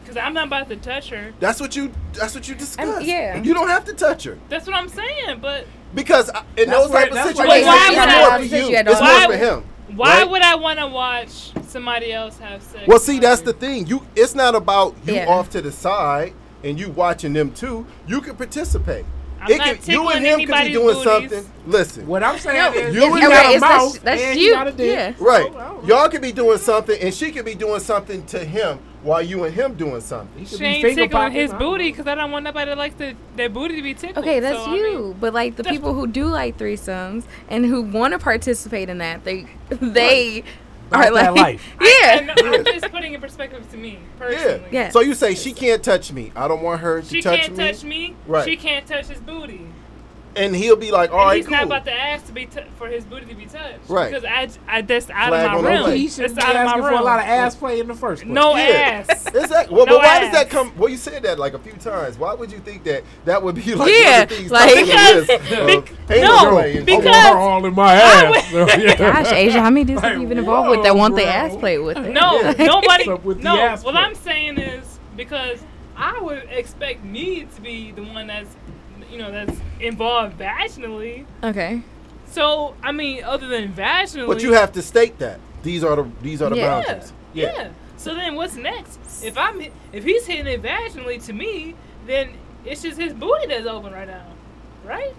Because 0.00 0.16
I'm 0.16 0.32
not 0.32 0.46
about 0.46 0.70
to 0.70 0.76
touch 0.76 1.10
her. 1.10 1.34
That's 1.38 1.60
what 1.60 1.76
you. 1.76 1.92
That's 2.14 2.34
what 2.34 2.48
you 2.48 2.54
discussed. 2.54 3.04
yeah. 3.04 3.42
You 3.42 3.52
don't 3.52 3.68
have 3.68 3.84
to 3.84 3.92
touch 3.92 4.24
her 4.24 4.38
That's 4.48 4.66
what 4.66 4.74
I'm 4.74 4.88
saying. 4.88 5.40
But 5.40 5.66
because 5.94 6.30
I- 6.30 6.44
in 6.56 6.70
That's 6.70 6.80
those 6.84 6.90
where- 6.90 7.08
type 7.10 7.12
of 7.12 7.36
situations, 7.36 7.66
it's 7.68 8.16
more 8.16 8.38
for 8.38 8.44
you. 8.44 8.68
you 8.70 8.76
It's 8.78 9.00
more 9.02 9.32
for 9.32 9.36
him. 9.36 9.64
Why 9.94 10.18
Right? 10.22 10.30
would 10.30 10.42
I 10.42 10.54
want 10.54 10.78
to 10.78 10.86
watch 10.86 11.52
somebody 11.66 12.12
else 12.12 12.38
have 12.38 12.62
sex? 12.62 12.84
Well, 12.86 12.98
see, 12.98 13.18
that's 13.18 13.40
the 13.42 13.52
thing. 13.52 13.86
You, 13.86 14.06
it's 14.16 14.34
not 14.34 14.54
about 14.54 14.94
you 15.04 15.14
Yeah. 15.14 15.26
off 15.28 15.50
to 15.50 15.60
the 15.62 15.72
side 15.72 16.32
and 16.64 16.78
you 16.78 16.90
watching 16.90 17.32
them 17.32 17.50
too. 17.52 17.86
You 18.06 18.20
can 18.20 18.36
participate. 18.36 19.04
I'm 19.44 19.56
not 19.58 19.88
you 19.88 20.08
and 20.08 20.24
him 20.24 20.38
could 20.46 20.54
be 20.64 20.72
doing 20.72 20.86
booties. 20.94 21.02
something. 21.02 21.50
Listen, 21.66 22.06
what 22.06 22.22
I'm 22.22 22.38
saying 22.38 22.58
No, 22.58 22.72
is, 22.72 22.94
You 22.94 23.00
you 23.02 23.12
and 23.14 23.20
got 23.22 23.28
that- 23.30 23.46
a 23.46 23.48
it's- 23.48 23.60
that's- 23.60 23.98
that's 23.98 24.22
and 24.22 24.38
you. 24.38 24.46
you 24.46 24.52
got 24.52 24.68
a 24.68 24.72
dick. 24.72 24.96
Yeah. 24.96 25.12
right? 25.18 25.52
Oh, 25.52 25.80
oh. 25.82 25.86
Y'all 25.86 26.08
could 26.08 26.22
be 26.22 26.30
doing 26.30 26.58
something, 26.58 26.96
and 27.00 27.12
she 27.12 27.32
could 27.32 27.44
be 27.44 27.56
doing 27.56 27.80
something 27.80 28.24
to 28.26 28.38
him 28.38 28.78
while 29.02 29.22
you 29.22 29.44
and 29.44 29.54
him 29.54 29.74
doing 29.74 30.00
something. 30.00 30.28
He 30.38 30.44
could 30.46 30.58
She 30.58 30.58
be 30.58 30.64
ain't 30.66 30.96
tickling 30.96 31.32
his 31.32 31.52
I 31.52 31.58
booty 31.58 31.90
because 31.90 32.06
I 32.06 32.14
don't 32.14 32.30
want 32.30 32.44
nobody 32.44 32.66
that 32.70 32.78
likes 32.78 32.94
the, 32.94 33.14
their 33.36 33.48
booty 33.48 33.76
to 33.76 33.82
be 33.82 33.94
tickled. 33.94 34.24
Okay, 34.24 34.40
that's 34.40 34.64
So, 34.64 34.70
I 34.70 34.74
you. 34.76 34.82
mean, 34.98 35.12
but 35.20 35.34
like 35.34 35.56
the 35.56 35.64
people 35.64 35.94
who 35.94 36.06
do 36.06 36.26
like 36.26 36.58
threesomes 36.58 37.24
and 37.48 37.66
who 37.66 37.82
want 37.82 38.12
to 38.12 38.18
participate 38.18 38.88
in 38.88 38.98
that, 38.98 39.24
they 39.24 39.46
they 39.70 40.44
are 40.92 41.08
About 41.08 41.14
that 41.14 41.34
like 41.34 41.36
life. 41.36 41.76
yeah. 41.80 42.34
I'm 42.36 42.64
just 42.64 42.90
putting 42.92 43.14
in 43.14 43.20
perspective 43.20 43.68
to 43.70 43.76
me 43.76 43.98
personally. 44.18 44.68
Yeah. 44.70 44.90
So 44.90 45.00
you 45.00 45.14
say 45.14 45.34
she 45.34 45.52
can't 45.52 45.82
touch 45.82 46.12
me. 46.12 46.32
I 46.36 46.46
don't 46.48 46.62
want 46.62 46.80
her 46.82 47.00
to 47.02 47.08
She 47.08 47.22
touch 47.22 47.38
me. 47.38 47.42
She 47.42 47.46
can't 47.48 47.56
touch 47.56 47.84
me. 47.84 48.14
Right. 48.26 48.44
She 48.44 48.56
can't 48.56 48.86
touch 48.86 49.06
his 49.06 49.20
booty. 49.20 49.66
And 50.34 50.56
he'll 50.56 50.76
be 50.76 50.90
like, 50.90 51.10
"All 51.12 51.18
and 51.20 51.26
right, 51.28 51.36
he's 51.36 51.46
cool." 51.46 51.56
not 51.56 51.64
about 51.64 51.84
to 51.84 51.92
ask 51.92 52.24
to 52.26 52.32
be 52.32 52.46
t- 52.46 52.62
for 52.76 52.88
his 52.88 53.04
booty 53.04 53.26
to 53.26 53.34
be 53.34 53.44
touched. 53.44 53.86
Right. 53.88 54.10
Because 54.10 54.24
I, 54.24 54.48
I 54.66 54.80
that's 54.80 55.10
out 55.10 55.28
Flag 55.28 55.44
of 55.46 55.52
my 55.52 55.58
the 55.58 55.64
realm. 55.68 55.82
plate. 55.84 55.96
He 55.98 56.06
That's 56.06 56.16
should 56.16 56.36
be 56.36 56.42
out 56.42 56.48
of 56.50 56.54
my 56.54 56.60
asking 56.62 56.82
for 56.84 56.90
a 56.90 57.02
lot 57.02 57.18
of 57.18 57.26
ass 57.26 57.54
play 57.56 57.80
in 57.80 57.86
the 57.88 57.94
first 57.94 58.22
place. 58.22 58.32
No 58.34 58.56
Yeah. 58.56 59.04
ass. 59.08 59.26
Exactly. 59.34 59.76
Well, 59.76 59.84
No 59.86 59.92
but 59.98 60.04
why 60.04 60.20
does 60.20 60.32
that 60.32 60.48
come? 60.48 60.72
Well, 60.78 60.88
you 60.88 60.96
said 60.96 61.22
that 61.24 61.38
like 61.38 61.52
a 61.52 61.58
few 61.58 61.72
times. 61.74 62.16
Why 62.16 62.32
would 62.32 62.50
you 62.50 62.60
think 62.60 62.84
that 62.84 63.02
that 63.26 63.42
would 63.42 63.56
be 63.56 63.60
like 63.74 63.90
Yeah, 63.92 64.12
one 64.14 64.22
of 64.22 64.28
the 64.30 64.34
things 64.36 64.50
like- 64.50 64.70
top 64.70 64.78
on 64.78 64.86
the 64.86 64.94
list 65.14 65.26
Because- 65.26 65.90
of 66.08 66.20
no, 66.22 66.50
play 66.50 66.80
because- 66.82 67.06
I 67.06 67.34
want 67.34 67.38
all 67.38 67.66
in 67.66 67.74
my 67.74 67.92
ass. 67.94 68.50
So, 68.50 68.66
yeah. 68.68 68.96
Gosh, 68.96 69.32
Asia, 69.32 69.60
how 69.60 69.68
many 69.70 69.84
dudes 69.84 70.02
Like, 70.02 70.12
are 70.12 70.16
you 70.16 70.22
even 70.22 70.38
involved 70.38 70.70
with 70.70 70.82
that 70.84 70.94
whoa, 70.94 70.98
want 71.00 71.16
the 71.16 71.26
ass 71.26 71.54
played 71.56 71.78
with 71.78 71.98
it? 71.98 72.10
No, 72.10 72.40
Yeah. 72.40 72.52
nobody. 72.64 73.08
With 73.12 73.42
no, 73.42 73.58
ass 73.58 73.84
what? 73.84 73.96
I'm 73.96 74.14
saying 74.14 74.58
is 74.58 74.98
because 75.16 75.62
I 75.96 76.18
would 76.20 76.44
expect 76.50 77.04
me 77.04 77.46
to 77.54 77.60
be 77.60 77.90
the 77.92 78.02
one 78.02 78.26
that's, 78.28 78.54
you 79.12 79.18
know, 79.18 79.30
that's 79.30 79.58
involved 79.80 80.38
vaginally. 80.38 81.26
Okay. 81.44 81.82
So 82.26 82.74
I 82.82 82.92
mean, 82.92 83.22
other 83.24 83.46
than 83.46 83.72
vaginally. 83.72 84.26
But 84.26 84.42
you 84.42 84.52
have 84.54 84.72
to 84.72 84.82
state 84.82 85.18
that 85.18 85.38
these 85.62 85.84
are 85.84 85.96
the 85.96 86.10
these 86.22 86.40
are 86.42 86.50
the 86.50 86.56
Yeah. 86.56 86.82
boundaries. 86.82 87.12
Yeah. 87.34 87.52
yeah. 87.54 87.68
So 87.96 88.14
then 88.14 88.34
what's 88.34 88.56
next? 88.56 89.22
If 89.22 89.36
I'm 89.38 89.60
if 89.92 90.04
he's 90.04 90.26
hitting 90.26 90.46
it 90.46 90.62
vaginally 90.62 91.24
to 91.26 91.32
me, 91.32 91.74
then 92.06 92.30
it's 92.64 92.82
just 92.82 92.98
his 92.98 93.12
booty 93.12 93.46
that's 93.48 93.66
open 93.66 93.92
right 93.92 94.08
now, 94.08 94.26
right? 94.84 95.14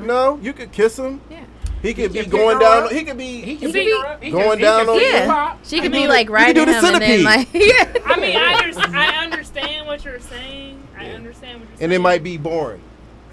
No, 0.00 0.38
you 0.42 0.52
could 0.52 0.72
kiss 0.72 0.98
him. 0.98 1.20
Yeah. 1.30 1.44
He 1.82 1.94
could 1.94 2.12
can 2.12 2.24
be 2.24 2.30
going 2.30 2.58
down. 2.58 2.84
up. 2.84 2.90
He 2.92 3.04
could 3.04 3.16
be. 3.18 3.42
He 3.42 3.56
can 3.56 3.70
See, 3.72 3.84
pick 3.84 3.94
her 3.94 4.06
up. 4.06 4.22
He 4.22 4.30
going 4.30 4.58
can, 4.58 4.60
down 4.60 4.88
on 4.88 5.00
Yeah. 5.00 5.56
She 5.62 5.76
You 5.76 5.82
could 5.82 5.92
can 5.92 6.02
be 6.02 6.08
like 6.08 6.26
the- 6.26 6.32
you 6.32 6.36
riding 6.36 6.54
do 6.54 6.72
the 6.72 6.78
him 6.78 6.84
and 6.84 7.02
then 7.02 7.22
centipede. 7.22 7.24
like 7.24 7.48
yeah. 7.54 8.02
I 8.06 8.18
mean, 8.20 8.36
I, 8.36 8.54
under, 8.64 8.96
I 8.98 9.24
understand 9.24 9.86
what 9.86 10.04
you're 10.04 10.20
saying. 10.20 10.82
I 10.98 11.10
understand 11.10 11.60
what 11.60 11.68
you're 11.68 11.76
saying. 11.78 11.82
and 11.82 11.92
it 11.92 12.00
might 12.00 12.22
be 12.22 12.36
boring. 12.38 12.80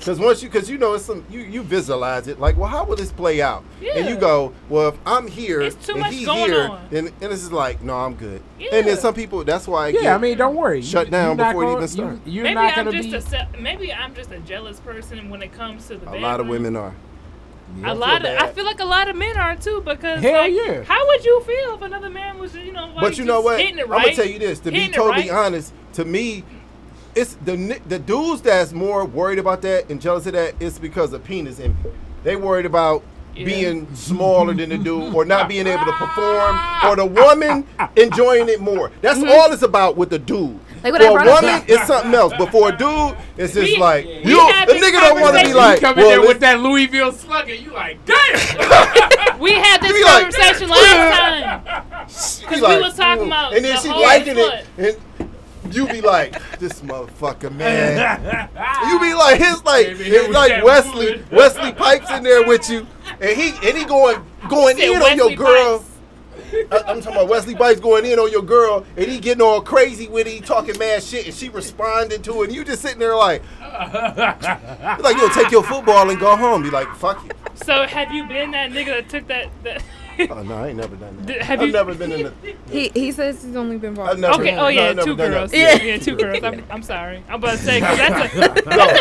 Because 0.04 0.20
once 0.20 0.44
you, 0.44 0.50
because 0.50 0.70
you 0.70 0.78
know, 0.78 0.96
it's 0.96 1.06
some 1.06 1.24
you 1.30 1.40
you 1.40 1.64
visualize 1.64 2.28
it 2.28 2.38
like, 2.38 2.58
well, 2.58 2.68
how 2.68 2.84
will 2.84 2.98
this 2.98 3.10
play 3.12 3.42
out? 3.42 3.64
Yeah. 3.80 3.94
And 3.96 4.10
you 4.10 4.18
go, 4.18 4.54
well, 4.68 4.90
if 4.90 4.96
I'm 5.06 5.28
here 5.28 5.62
It's 5.62 5.78
too 5.86 5.94
and 5.96 6.06
he's 6.08 6.28
here, 6.28 6.68
on. 6.68 6.88
then 6.92 7.08
and 7.08 7.32
this 7.32 7.42
is 7.42 7.54
like, 7.54 7.82
no, 7.82 7.96
I'm 7.96 8.14
good. 8.16 8.42
Yeah. 8.60 8.70
And 8.74 8.86
then 8.88 8.98
some 8.98 9.14
people, 9.14 9.46
that's 9.46 9.66
why 9.66 9.86
I 9.86 9.88
Yeah, 9.90 10.02
get, 10.02 10.16
I 10.16 10.18
mean, 10.18 10.38
don't 10.38 10.56
worry. 10.56 10.82
Shut 10.82 11.06
You- 11.08 11.12
down 11.12 11.38
you're 11.38 11.48
before 11.48 11.64
it 11.64 11.66
gonna- 11.68 11.78
even 11.78 11.88
start. 11.88 12.14
You, 12.26 12.32
you're 12.34 12.44
maybe 12.44 12.56
not 12.56 12.78
I'm 12.78 12.86
gonna 12.86 12.98
just 13.02 13.10
be. 13.12 13.16
a 13.16 13.22
se- 13.22 13.48
maybe 13.62 13.94
I'm 13.94 14.14
just 14.14 14.32
a 14.32 14.40
jealous 14.40 14.82
person 14.82 15.30
when 15.30 15.42
it 15.42 15.54
comes 15.54 15.88
to 15.88 15.96
the 15.96 16.12
a 16.14 16.20
lot 16.20 16.42
of 16.42 16.48
women 16.48 16.76
are. 16.76 16.94
A 17.86 17.96
lot 17.96 18.18
of, 18.18 18.24
bad. 18.24 18.38
I 18.44 18.52
feel 18.52 18.66
like 18.66 18.82
a 18.82 18.86
lot 18.86 19.08
of 19.08 19.16
men 19.16 19.36
are 19.38 19.56
too 19.56 19.82
because 19.86 20.22
Hell 20.22 20.42
like, 20.42 20.54
yeah. 20.54 20.84
how 20.84 21.08
would 21.08 21.24
you 21.26 21.42
feel 21.42 21.76
if 21.76 21.82
another 21.82 22.10
man 22.10 22.38
was 22.38 22.54
you 22.56 22.72
know 22.74 22.88
like 22.88 23.00
But 23.02 23.18
you 23.18 23.24
know 23.26 23.40
what? 23.42 23.58
hitting 23.60 23.80
it 23.80 23.84
I'm 23.84 23.90
gonna 23.90 24.14
tell 24.14 24.28
you 24.28 24.38
this. 24.38 24.60
To 24.60 24.72
be 24.72 24.90
totally 24.90 25.30
right. 25.30 25.46
honest, 25.46 25.74
to 25.94 26.04
me, 26.06 26.44
it's 27.16 27.36
the 27.46 27.80
the 27.88 28.00
dudes 28.00 28.42
that's 28.42 28.72
more 28.74 29.06
worried 29.06 29.40
about 29.40 29.62
that 29.64 29.90
and 29.90 30.02
jealous 30.02 30.26
of 30.26 30.34
that 30.34 30.56
is 30.62 30.80
because 30.80 31.14
of 31.14 31.24
penis 31.24 31.60
envy. 31.60 31.90
They 32.24 32.36
worried 32.36 32.66
about 32.66 33.04
Yeah. 33.36 33.46
being 33.46 33.96
smaller 33.96 34.54
than 34.54 34.70
the 34.70 34.78
dude, 34.78 35.14
or 35.14 35.26
not 35.26 35.48
being 35.54 35.66
able 35.68 35.86
to 35.86 35.92
perform, 35.94 36.60
or 36.86 36.96
the 36.96 37.06
woman 37.06 37.66
enjoying 37.96 38.48
it 38.50 38.62
more. 38.62 38.92
That's 39.02 39.20
mm-hmm. 39.20 39.30
all 39.30 39.52
it's 39.52 39.64
about 39.64 39.98
with 39.98 40.10
the 40.12 40.20
dude. 40.20 40.60
Like 40.84 40.96
for 40.96 41.08
a 41.08 41.12
brought 41.14 41.28
up- 41.28 41.44
woman, 41.44 41.64
it's 41.68 41.88
something 41.88 42.14
else. 42.14 42.34
But 42.38 42.52
for 42.52 42.70
a 42.70 42.78
dude, 42.78 43.16
it's 43.38 43.54
just 43.54 43.74
We- 43.74 43.78
like 43.78 44.06
we 44.06 44.32
you. 44.32 44.40
had 44.40 44.68
The 44.68 44.74
this 44.74 44.84
nigga 44.84 45.00
don't 45.02 45.22
want 45.22 45.38
to 45.38 45.46
be 45.46 45.54
like, 45.54 45.82
you 45.82 45.88
come 45.88 45.98
in 45.98 46.06
well, 46.06 46.10
there 46.20 46.28
with 46.28 46.40
that 46.42 46.60
Louisville 46.60 47.12
slugger, 47.12 47.54
you 47.56 47.72
like, 47.72 48.04
damn. 48.06 49.40
We 49.40 49.52
had 49.54 49.82
this 49.82 49.92
be 49.94 50.04
like- 50.04 50.24
conversation 50.32 50.70
last 50.70 51.18
time. 51.18 51.84
Cause 52.04 52.60
be 52.62 52.68
we 52.68 52.82
was 52.82 52.96
talking 52.96 53.24
mm. 53.24 53.28
about 53.28 53.54
and 53.56 53.64
then 53.66 53.76
the 53.76 53.82
she 53.82 53.90
liking 53.90 54.36
foot. 54.36 54.54
it, 54.54 54.68
and 54.78 55.13
you 55.72 55.88
be 55.88 56.02
like, 56.02 56.34
this 56.60 56.82
motherfucker, 56.82 57.54
man. 57.54 58.50
You 58.90 59.00
be 59.00 59.14
like, 59.14 59.40
his 59.40 59.64
like, 59.64 59.88
Baby, 59.88 60.04
here 60.04 60.24
it's 60.24 60.34
like 60.34 60.64
Wesley, 60.64 61.18
moving. 61.18 61.26
Wesley 61.32 61.72
Pipes 61.72 62.12
in 62.12 62.24
there 62.24 62.46
with 62.46 62.70
you, 62.70 62.86
and 63.22 63.38
he 63.38 63.50
and 63.68 63.78
he 63.78 63.86
going 63.86 64.24
going 64.50 64.78
Said 64.78 64.90
in 64.90 65.02
on 65.02 65.18
your 65.18 65.36
girl. 65.36 65.80
Pipes. 65.80 65.90
I, 66.72 66.78
I'm 66.86 67.02
talking 67.02 67.14
about 67.14 67.30
Wesley 67.30 67.56
Pipes 67.56 67.80
going 67.80 68.06
in 68.06 68.20
on 68.20 68.32
your 68.32 68.42
girl, 68.42 68.86
and 68.98 69.08
he 69.08 69.20
getting 69.20 69.42
all 69.42 69.62
crazy 69.62 70.08
with 70.08 70.28
it, 70.28 70.34
he 70.34 70.40
talking 70.42 70.78
mad 70.78 71.02
shit, 71.02 71.26
and 71.26 71.34
she 71.34 71.50
responding 71.50 72.22
to 72.24 72.42
it, 72.42 72.48
and 72.48 72.56
you 72.56 72.64
just 72.64 72.82
sitting 72.82 73.00
there 73.00 73.16
like, 73.16 73.42
like 73.62 75.18
you'll 75.18 75.30
take 75.30 75.52
your 75.52 75.64
football 75.64 76.10
and 76.10 76.20
go 76.20 76.36
home, 76.36 76.62
be 76.62 76.70
like, 76.70 76.94
fuck 76.96 77.26
it. 77.26 77.36
So 77.56 77.88
have 77.88 78.12
you 78.12 78.28
been 78.28 78.52
that 78.52 78.72
nigga 78.72 78.88
that 78.88 79.10
took 79.10 79.28
that? 79.28 79.50
that 79.64 79.82
Oh 80.30 80.44
no, 80.44 80.56
I 80.56 80.68
ain't 80.70 80.78
never 80.78 80.96
done 80.96 81.18
that. 81.18 81.26
Did- 81.26 81.42
have 81.42 81.60
I've 81.62 81.68
you- 81.68 81.74
never 81.74 81.94
been 81.96 82.12
in 82.12 82.24
the. 82.24 82.34
He 82.72 82.90
he 82.94 83.12
says 83.12 83.44
he's 83.44 83.56
only 83.56 83.78
been 83.78 83.94
brought. 83.94 84.18
Never- 84.20 84.42
okay. 84.42 84.58
Oh 84.58 84.68
yeah, 84.68 84.90
I've 84.98 85.04
two 85.04 85.16
girls. 85.16 85.54
Yeah. 85.54 85.76
Yeah, 85.82 85.98
two 86.08 86.16
girls. 86.16 86.44
I'm, 86.44 86.64
I'm 86.70 86.84
sorry. 86.84 87.24
I'm 87.28 87.36
about 87.36 87.52
to 87.52 87.58
say 87.58 87.80
'cause 87.82 87.98
that's 87.98 88.34
a 88.36 88.38
No, 88.40 88.48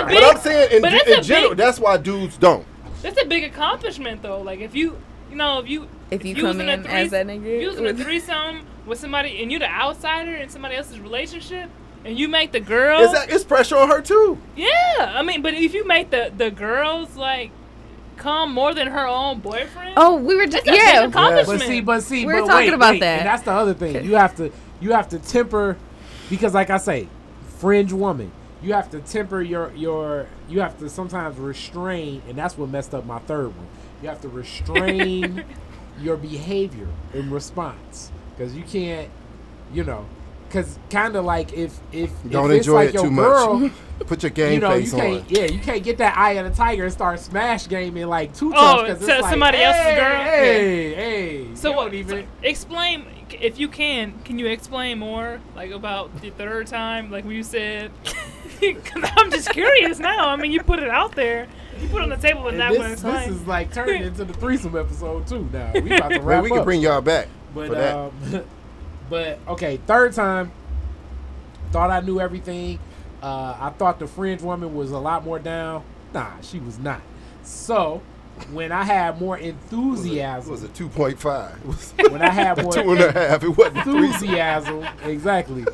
but 0.07 0.25
I'm 0.25 0.39
saying 0.39 0.73
in, 0.73 0.83
But 0.83 0.91
that's 0.93 1.09
in 1.09 1.23
general, 1.23 1.51
big- 1.51 1.59
that's 1.59 1.79
why 1.79 1.97
dudes 1.97 2.37
don't. 2.37 2.67
that's 3.03 3.21
a 3.21 3.27
big 3.27 3.45
accomplishment 3.45 4.23
though. 4.23 4.41
Like 4.43 4.61
if 4.61 4.75
you 4.75 4.97
you 5.31 5.37
know 5.37 5.59
if 5.61 5.69
you 5.69 5.89
If 6.11 6.25
you 6.25 6.35
using 6.35 6.43
come 6.45 6.61
a 6.61 6.73
in 6.73 6.87
as 6.87 7.11
that 7.11 7.27
nigga 7.27 7.61
using 7.61 7.81
a 7.87 7.93
with- 7.93 8.03
threesome 8.03 8.67
with 8.87 8.99
somebody 8.99 9.41
and 9.43 9.51
you're 9.51 9.61
the 9.61 9.71
outsider 9.71 10.35
in 10.35 10.49
somebody 10.51 10.75
else's 10.77 10.99
relationship 11.01 11.71
and 12.05 12.19
you 12.19 12.27
make 12.29 12.51
the 12.53 12.59
girl 12.61 13.01
It's, 13.01 13.33
it's 13.33 13.45
pressure 13.45 13.77
on 13.77 13.89
her 13.89 14.01
too. 14.03 14.39
yeah 14.57 14.69
I 15.17 15.23
mean 15.23 15.41
but 15.41 15.55
if 15.55 15.73
you 15.73 15.87
make 15.87 16.11
the 16.11 16.33
the 16.37 16.51
girls 16.51 17.17
like 17.17 17.51
come 18.17 18.53
more 18.53 18.75
than 18.75 18.89
her 18.89 19.07
own 19.07 19.41
boyfriend 19.41 19.95
Oh, 19.97 20.17
we 20.17 20.37
were 20.37 20.47
just 20.47 20.65
That's 20.65 20.77
yeah. 20.77 21.07
But 21.07 21.61
see, 21.61 21.81
but 21.81 22.03
see, 22.03 22.25
We 22.25 22.35
were 22.35 22.41
but 22.41 22.47
talking 22.47 22.67
wait, 22.69 22.75
about 22.75 22.93
wait, 22.93 23.01
that. 23.01 23.19
And 23.21 23.27
that's 23.27 23.43
the 23.43 23.53
other 23.53 23.75
thing. 23.75 24.05
You 24.05 24.17
have 24.17 24.37
to, 24.37 24.53
you 24.81 24.93
have 24.93 25.09
to 25.11 25.19
temper, 25.19 25.77
because 26.31 26.55
like 26.55 26.71
I 26.71 26.79
say, 26.79 27.09
fringe 27.59 27.93
woman. 27.93 28.33
You 28.63 28.75
have 28.75 28.91
to 28.93 29.01
temper 29.01 29.43
your 29.43 29.73
your. 29.75 30.27
You 30.49 30.61
have 30.61 30.79
to 30.79 30.89
sometimes 30.89 31.37
restrain, 31.39 32.23
and 32.29 32.39
that's 32.39 32.57
what 32.57 32.69
messed 32.69 32.95
up 32.95 33.05
my 33.05 33.19
third 33.21 33.49
one. 33.57 33.67
You 34.03 34.09
have 34.09 34.21
to 34.23 34.29
restrain 34.29 35.45
your 36.01 36.17
behavior 36.17 36.89
in 37.13 37.31
response, 37.31 38.13
because 38.37 38.55
you 38.55 38.63
can't, 38.63 39.11
you 39.73 39.83
know, 39.83 40.07
because 40.53 40.79
kind 40.91 41.17
of 41.17 41.25
like 41.25 41.55
if 41.55 41.81
if 41.93 42.11
Don't 42.29 42.51
if 42.51 42.59
it's 42.59 42.67
enjoy 42.67 42.75
like 42.75 42.89
it 42.91 42.95
your 42.95 43.05
too 43.05 43.15
girl, 43.17 43.55
much. 43.61 43.73
Put 44.07 44.23
your 44.23 44.31
game 44.31 44.53
you 44.55 44.61
know, 44.61 44.75
you 44.75 44.81
face 44.83 44.93
can't, 44.93 45.21
on. 45.23 45.27
yeah, 45.29 45.45
you 45.45 45.59
can't 45.61 45.83
get 45.83 45.99
that 45.99 46.19
eye 46.19 46.33
of 46.33 46.45
the 46.51 46.55
tiger 46.57 46.85
and 46.85 46.93
start 46.93 47.21
smash 47.21 47.69
gaming 47.69 48.07
like 48.09 48.35
two 48.35 48.53
Oh, 48.55 48.85
tough. 48.85 48.87
'cause 48.87 48.99
to 49.07 49.13
it's 49.13 49.23
like, 49.23 49.31
somebody 49.31 49.59
else's 49.63 49.95
girl? 49.99 50.23
Hey, 50.25 50.95
hey. 50.95 51.47
so 51.55 51.73
what 51.73 51.85
don't 51.85 51.95
even. 51.95 52.23
so 52.23 52.29
explain 52.43 53.07
if 53.41 53.59
you 53.59 53.69
can 53.69 54.13
can 54.25 54.39
you 54.39 54.47
explain 54.47 54.99
more 54.99 55.41
like 55.57 55.71
about 55.71 56.21
the 56.21 56.29
third 56.31 56.67
time 56.67 57.11
like 57.11 57.25
when 57.25 57.35
you 57.35 57.43
said 57.43 57.91
because 58.61 59.11
I'm 59.17 59.31
just 59.31 59.49
curious 59.51 59.99
now 59.99 60.29
I 60.29 60.37
mean 60.37 60.53
you 60.53 60.63
put 60.63 60.81
it 60.81 60.91
out 60.91 61.15
there 61.15 61.49
you 61.81 61.89
put 61.89 61.99
it 61.99 62.03
on 62.03 62.09
the 62.11 62.17
table 62.17 62.43
but 62.43 62.49
And 62.51 62.59
not 62.59 62.71
this, 62.73 62.79
going 62.79 62.97
to 62.97 63.03
this 63.29 63.29
is 63.41 63.47
like 63.47 63.73
turning 63.73 64.03
into 64.03 64.25
the 64.25 64.35
threesome 64.35 64.77
episode 64.77 65.27
too. 65.27 65.49
Now 65.53 65.73
we 65.75 65.97
about 65.97 66.11
to 66.11 66.19
Man, 66.19 66.23
wrap 66.25 66.43
we 66.45 66.51
can 66.51 66.59
up. 66.59 66.65
bring 66.65 66.81
y'all 66.83 67.01
back 67.01 67.29
but 67.55 67.69
for 67.69 67.75
that. 67.75 67.97
um, 67.97 68.45
but 69.13 69.39
okay, 69.47 69.77
third 69.87 70.15
time. 70.15 70.51
Thought 71.71 71.91
I 71.91 72.01
knew 72.01 72.19
everything. 72.19 72.79
Uh, 73.23 73.55
I 73.61 73.69
thought 73.69 73.99
the 73.99 74.07
fringe 74.07 74.41
woman 74.41 74.75
was 74.75 74.91
a 74.91 74.99
lot 74.99 75.23
more 75.23 75.39
down. 75.39 75.85
Nah, 76.15 76.41
she 76.41 76.59
was 76.59 76.79
not. 76.79 77.03
So 77.43 78.01
when 78.53 78.73
I 78.73 78.85
had 78.85 79.21
more 79.21 79.37
enthusiasm, 79.37 79.83
it 79.83 80.51
enthusiasm, 80.51 80.51
was 80.51 80.63
a 80.63 80.69
two 80.69 80.89
point 80.89 81.21
five. 81.21 81.59
when 82.11 82.23
I 82.23 82.31
had 82.31 82.63
more 82.63 82.73
two 82.73 82.93
and 82.93 83.01
a 83.03 83.13
half. 83.13 83.45
It 83.45 83.51
wasn't 83.51 83.85
three. 83.85 84.07
enthusiasm, 84.07 84.83
exactly. 85.05 85.67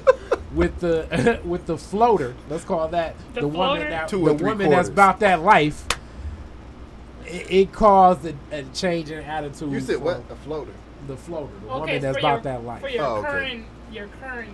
With 0.53 0.81
the 0.81 1.41
with 1.45 1.67
the 1.67 1.79
floater, 1.79 2.35
let's 2.51 2.65
call 2.65 2.89
that 2.89 3.15
The 3.35 3.43
the, 3.43 3.49
woman 3.49 3.89
that 3.89 4.09
Two 4.09 4.25
the 4.25 4.31
and 4.33 4.39
three 4.41 4.49
woman 4.51 4.71
that's 4.71 4.89
about 4.89 5.21
that 5.21 5.43
life. 5.43 5.87
It, 7.25 7.47
it 7.49 7.73
caused 7.73 8.27
a, 8.27 8.35
a 8.51 8.65
change 8.75 9.13
in 9.13 9.23
attitude. 9.23 9.71
You 9.71 9.79
said 9.79 9.97
from 9.97 10.05
what? 10.07 10.25
A 10.29 10.35
floater. 10.35 10.73
The 11.09 11.17
floater, 11.17 11.53
the 11.65 11.71
okay 11.73 11.81
woman 11.81 12.01
that's 12.03 12.17
for 12.17 12.21
about 12.21 12.33
your, 12.45 12.53
that 12.53 12.65
life. 12.65 12.81
for 12.83 12.89
your 12.89 13.05
Oh, 13.05 13.17
okay. 13.17 13.29
current 13.29 13.65
your 13.91 14.09
current 14.21 14.53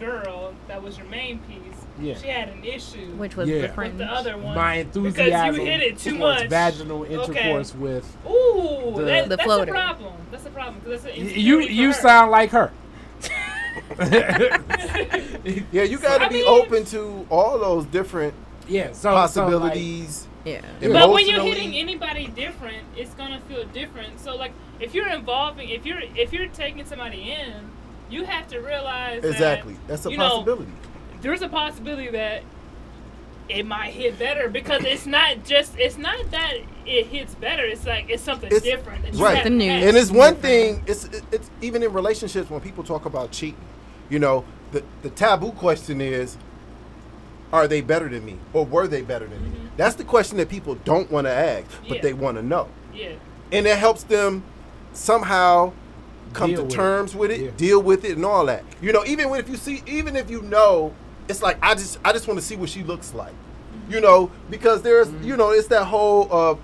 girl 0.00 0.52
that 0.66 0.82
was 0.82 0.98
your 0.98 1.06
main 1.06 1.38
piece 1.40 1.58
Yeah. 2.00 2.14
she 2.18 2.26
had 2.26 2.48
an 2.48 2.64
issue 2.64 3.12
Which 3.12 3.36
was 3.36 3.48
Yeah. 3.48 3.54
the 3.54 3.68
With 3.68 3.76
with 3.76 3.98
the 3.98 4.04
other 4.06 4.36
one 4.36 4.56
My 4.56 4.74
enthusiasm 4.74 5.12
because 5.12 5.26
enthusiasm 5.28 5.60
you 5.60 5.66
hit 5.70 5.82
it 5.82 5.98
too 5.98 6.14
much 6.18 6.48
vaginal 6.48 7.02
Okay. 7.02 7.14
intercourse 7.14 7.74
with 7.74 8.16
Ooh, 8.28 8.94
The- 8.96 9.02
that, 9.04 9.28
The 9.28 9.36
that's 9.36 9.44
floater. 9.44 9.70
a 9.70 9.74
problem. 9.74 10.12
That's 10.32 10.46
a 10.46 10.50
problem 10.50 10.80
because 10.84 11.02
that's 11.04 11.16
an 11.16 11.28
you. 11.38 11.60
You 11.60 11.88
her. 11.88 11.92
sound 11.92 12.30
like 12.32 12.50
her. 12.50 12.72
Yeah, 15.72 15.82
you 15.84 15.98
got 15.98 16.18
to 16.18 16.24
I 16.26 16.28
be 16.28 16.34
mean- 16.36 16.48
open 16.48 16.84
to 16.86 17.26
all 17.30 17.58
those 17.58 17.84
different 17.86 18.34
yeah, 18.68 18.88
so 18.88 18.92
so, 18.92 19.08
like, 19.10 19.16
possibilities. 19.22 20.26
yeah. 20.44 20.60
But 20.80 21.10
when 21.10 21.26
you're 21.28 21.42
hitting 21.42 21.74
anybody 21.74 22.26
different, 22.28 22.84
it's 22.96 23.12
gonna 23.14 23.40
feel 23.48 23.64
different. 23.66 24.20
So 24.20 24.36
like, 24.36 24.52
if 24.82 24.94
you're 24.94 25.08
involving, 25.08 25.68
if 25.68 25.86
you're 25.86 26.00
if 26.16 26.32
you're 26.32 26.48
taking 26.48 26.84
somebody 26.84 27.32
in, 27.32 27.54
you 28.10 28.24
have 28.24 28.48
to 28.48 28.58
realize 28.60 29.24
exactly, 29.24 29.74
that, 29.74 29.88
that's 29.88 30.06
a 30.06 30.10
you 30.10 30.18
know, 30.18 30.28
possibility. 30.38 30.72
there's 31.22 31.42
a 31.42 31.48
possibility 31.48 32.10
that 32.10 32.42
it 33.48 33.66
might 33.66 33.92
hit 33.92 34.18
better 34.18 34.48
because 34.48 34.84
it's 34.84 35.06
not 35.06 35.44
just 35.44 35.76
it's 35.78 35.98
not 35.98 36.30
that 36.30 36.54
it 36.86 37.06
hits 37.06 37.34
better. 37.36 37.64
It's 37.64 37.86
like 37.86 38.08
it's 38.10 38.22
something 38.22 38.46
It's- 38.48 38.62
different. 38.62 39.02
That 39.04 39.14
you 39.14 39.24
right. 39.24 39.36
haven't 39.38 39.52
Something 39.52 39.68
new. 39.80 39.86
And 39.88 39.96
it's 39.96 40.10
one 40.10 40.36
thing. 40.36 40.82
It's 40.86 41.04
it's 41.30 41.50
even 41.60 41.82
in 41.82 41.92
relationships 41.92 42.50
when 42.50 42.60
people 42.60 42.84
talk 42.84 43.04
about 43.06 43.30
cheating. 43.30 43.60
You 44.10 44.18
know, 44.18 44.44
the 44.72 44.82
the 45.02 45.10
taboo 45.10 45.52
question 45.52 46.00
is, 46.00 46.36
are 47.52 47.68
they 47.68 47.80
better 47.80 48.08
than 48.08 48.24
me, 48.24 48.36
or 48.52 48.64
were 48.64 48.86
they 48.88 49.02
better 49.02 49.26
than 49.26 49.42
me? 49.42 49.50
That's 49.76 49.94
the 49.96 50.04
question 50.04 50.36
that 50.38 50.48
people 50.48 50.74
don't 50.76 51.10
want 51.10 51.26
to 51.26 51.32
ask, 51.32 51.66
but 51.66 51.72
Mm-hmm. 51.82 51.94
Yeah. 51.94 52.00
they 52.02 52.12
want 52.12 52.36
to 52.36 52.42
know, 52.42 52.68
yeah. 52.94 53.12
and 53.52 53.66
it 53.66 53.78
helps 53.78 54.02
them 54.04 54.42
somehow 54.92 55.72
come 56.32 56.50
Deal 56.50 56.58
to 56.60 56.62
with 56.64 56.72
it. 56.72 56.76
terms 56.76 57.14
with 57.14 57.30
it, 57.30 57.40
Yeah. 57.40 57.50
deal 57.56 57.82
with 57.82 58.04
it, 58.04 58.16
and 58.16 58.24
all 58.24 58.46
that. 58.46 58.64
You 58.80 58.92
know, 58.92 59.04
even 59.04 59.28
when 59.30 59.40
if 59.40 59.48
you 59.48 59.56
see, 59.56 59.82
even 59.86 60.16
if 60.16 60.30
you 60.30 60.42
know, 60.42 60.92
it's 61.28 61.42
like 61.42 61.58
I 61.62 61.74
just 61.74 61.98
I 62.04 62.12
just 62.12 62.26
want 62.26 62.40
to 62.40 62.44
see 62.46 62.56
what 62.56 62.68
she 62.70 62.82
looks 62.82 63.12
like. 63.14 63.34
You 63.88 64.00
know, 64.00 64.30
because 64.50 64.82
there's 64.82 65.10
you 65.22 65.36
know 65.36 65.50
it's 65.50 65.68
that 65.68 65.84
whole 65.84 66.28
uh 66.32 66.54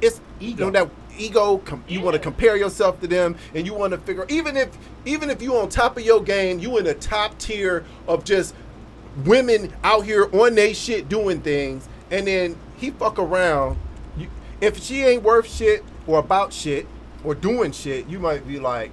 it's 0.00 0.20
Ego. 0.40 0.66
you 0.66 0.70
know 0.72 0.84
that 0.84 0.90
ego 1.20 1.58
com- 1.58 1.82
you 1.88 2.00
want 2.00 2.14
to 2.14 2.18
compare 2.20 2.56
yourself 2.56 3.00
to 3.00 3.08
them 3.08 3.34
and 3.52 3.66
you 3.66 3.74
want 3.74 3.90
to 3.90 3.98
figure 3.98 4.24
even 4.28 4.56
if 4.56 4.68
even 5.04 5.30
if 5.30 5.42
you 5.42 5.56
on 5.56 5.68
top 5.68 5.96
of 5.96 6.04
your 6.04 6.20
game 6.22 6.60
you 6.60 6.78
in 6.78 6.84
the 6.84 6.94
top 6.94 7.36
tier 7.38 7.84
of 8.06 8.22
just 8.22 8.54
women 9.24 9.72
out 9.82 10.04
here 10.04 10.28
on 10.32 10.54
they 10.54 10.72
shit 10.72 11.08
doing 11.08 11.40
things 11.40 11.88
and 12.12 12.28
then 12.28 12.56
he 12.76 12.90
fuck 12.92 13.18
around 13.18 13.76
you, 14.16 14.28
if 14.60 14.80
she 14.80 15.02
ain't 15.02 15.24
worth 15.24 15.52
shit 15.52 15.82
or 16.06 16.20
about 16.20 16.52
shit 16.52 16.86
or 17.28 17.34
doing 17.34 17.72
shit 17.72 18.08
you 18.08 18.18
might 18.18 18.46
be 18.48 18.58
like 18.58 18.90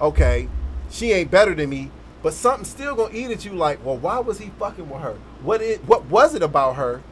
okay 0.00 0.48
she 0.90 1.12
ain't 1.12 1.30
better 1.30 1.54
than 1.54 1.68
me 1.68 1.90
but 2.22 2.32
something 2.32 2.64
still 2.64 2.94
gonna 2.94 3.14
eat 3.14 3.30
at 3.30 3.44
you 3.44 3.52
like 3.52 3.84
well 3.84 3.96
why 3.96 4.18
was 4.18 4.38
he 4.38 4.50
fucking 4.58 4.88
with 4.88 5.02
her 5.02 5.16
what 5.42 5.60
it 5.60 5.84
what 5.84 6.04
was 6.06 6.34
it 6.34 6.42
about 6.42 6.76
her 6.76 7.02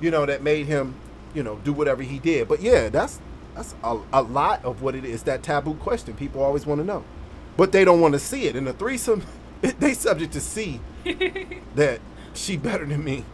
you 0.00 0.10
know, 0.10 0.26
that 0.26 0.42
made 0.42 0.66
him, 0.66 0.94
you 1.34 1.42
know, 1.42 1.56
do 1.64 1.72
whatever 1.72 2.02
he 2.02 2.18
did. 2.18 2.48
But 2.48 2.60
yeah, 2.60 2.88
that's 2.88 3.20
that's 3.54 3.74
a, 3.82 3.98
a 4.12 4.22
lot 4.22 4.64
of 4.64 4.82
what 4.82 4.94
it 4.94 5.04
is. 5.04 5.24
That 5.24 5.42
taboo 5.42 5.74
question 5.74 6.14
people 6.14 6.42
always 6.42 6.66
want 6.66 6.80
to 6.80 6.84
know, 6.86 7.04
but 7.56 7.72
they 7.72 7.84
don't 7.84 8.00
want 8.00 8.14
to 8.14 8.18
see 8.18 8.44
it. 8.46 8.56
In 8.56 8.66
a 8.68 8.72
threesome, 8.72 9.24
they 9.60 9.94
subject 9.94 10.32
to 10.34 10.40
see 10.40 10.80
that 11.74 12.00
she 12.34 12.56
better 12.56 12.84
than 12.84 13.02
me, 13.02 13.24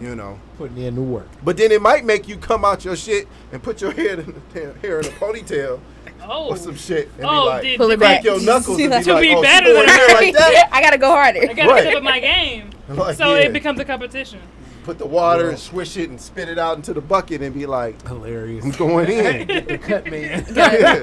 you 0.00 0.14
know. 0.14 0.38
putting 0.56 0.78
in 0.78 0.94
the 0.94 1.02
work. 1.02 1.28
But 1.42 1.56
then 1.56 1.72
it 1.72 1.82
might 1.82 2.04
make 2.04 2.28
you 2.28 2.36
come 2.36 2.64
out 2.64 2.84
your 2.84 2.96
shit 2.96 3.26
and 3.52 3.62
put 3.62 3.80
your 3.80 3.92
hair 3.94 4.20
in 4.20 4.42
the 4.52 4.74
hair 4.80 5.00
in 5.00 5.06
a 5.06 5.10
ponytail 5.10 5.80
Oh. 6.26 6.48
or 6.50 6.56
some 6.56 6.74
shit 6.76 7.08
and 7.18 7.26
Oh, 7.26 7.30
be 7.42 7.48
like, 7.48 7.62
did- 7.62 7.78
Pull 7.78 7.90
it 7.90 8.00
back. 8.00 8.24
your 8.24 8.40
knuckles 8.44 8.78
and 8.80 8.90
be 8.92 9.02
To 9.02 9.12
like, 9.14 9.22
be 9.22 9.34
oh, 9.34 9.42
better 9.42 9.72
than 9.72 9.88
her. 9.88 10.14
like 10.14 10.34
that. 10.34 10.68
I 10.72 10.80
gotta 10.82 10.98
go 10.98 11.10
harder. 11.10 11.40
I 11.42 11.52
gotta 11.52 11.70
Right. 11.70 11.82
step 11.82 11.96
up 11.96 12.02
my 12.02 12.20
game. 12.20 12.70
Like, 12.88 13.16
so 13.16 13.34
yeah. 13.34 13.42
it 13.44 13.52
becomes 13.54 13.80
a 13.80 13.84
competition. 13.86 14.40
Put 14.84 14.98
the 14.98 15.06
water 15.06 15.48
and 15.48 15.58
swish 15.58 15.96
it 15.96 16.10
and 16.10 16.20
spit 16.20 16.50
it 16.50 16.58
out 16.58 16.76
into 16.76 16.92
the 16.92 17.00
bucket 17.00 17.40
and 17.40 17.54
be 17.54 17.64
like, 17.64 18.06
Hilarious. 18.06 18.62
I'm 18.62 18.72
going 18.72 19.10
in. 19.10 19.46
the 19.66 19.78
cut 19.78 20.04
man. 20.10 20.44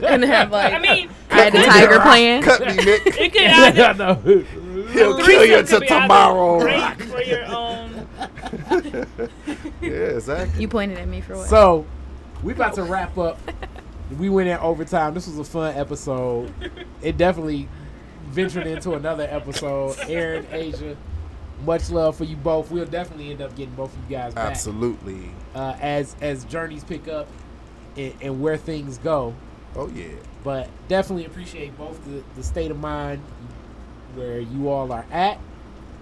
and 0.05 0.23
have 0.23 0.51
like 0.51 0.73
I 0.75 0.77
mean, 0.77 1.09
I 1.31 1.35
had 1.41 1.53
the 1.53 1.63
tiger 1.63 1.99
playing. 2.01 2.43
Cut 2.43 2.61
me, 2.61 2.67
Mick. 2.73 3.07
it 3.19 3.31
could 3.33 3.41
either 3.41 3.83
I 3.83 3.93
know. 3.93 4.13
He'll 4.91 5.15
threesome 5.17 5.25
kill 5.25 5.45
you 5.45 5.55
could 5.57 5.67
till 5.67 5.79
be 5.79 5.87
either 5.89 6.01
tomorrow. 6.01 6.59
Great 6.59 7.01
for 7.09 7.21
your 7.23 7.45
own. 7.47 8.07
Yeah, 9.81 9.89
exactly. 9.89 10.61
You 10.61 10.67
pointed 10.67 10.99
at 10.99 11.07
me 11.07 11.21
for 11.21 11.35
what? 11.37 11.47
So, 11.49 11.85
we 12.43 12.53
about 12.53 12.73
to 12.75 12.83
wrap 12.83 13.17
up 13.17 13.39
we 14.17 14.29
went 14.29 14.49
in 14.49 14.57
overtime. 14.57 15.13
This 15.13 15.27
was 15.27 15.39
a 15.39 15.43
fun 15.43 15.75
episode. 15.75 16.53
It 17.01 17.17
definitely 17.17 17.67
ventured 18.25 18.67
into 18.67 18.93
another 18.93 19.27
episode. 19.29 19.97
Aaron, 20.07 20.45
Asia, 20.51 20.97
much 21.65 21.89
love 21.89 22.15
for 22.15 22.23
you 22.23 22.35
both. 22.35 22.71
We'll 22.71 22.85
definitely 22.85 23.31
end 23.31 23.41
up 23.41 23.55
getting 23.55 23.75
both 23.75 23.93
of 23.95 23.99
you 24.09 24.15
guys 24.15 24.33
back 24.33 24.51
Absolutely. 24.51 25.31
uh, 25.55 25.75
as 25.79 26.15
as 26.21 26.43
journeys 26.45 26.83
pick 26.83 27.07
up 27.07 27.27
and, 27.97 28.13
and 28.21 28.41
where 28.41 28.57
things 28.57 28.97
go. 28.97 29.33
Oh 29.75 29.87
yeah. 29.89 30.13
But 30.43 30.69
definitely 30.87 31.25
appreciate 31.25 31.77
both 31.77 32.03
the, 32.05 32.23
the 32.35 32.43
state 32.43 32.71
of 32.71 32.79
mind 32.79 33.21
where 34.15 34.39
you 34.39 34.69
all 34.69 34.91
are 34.91 35.05
at. 35.11 35.39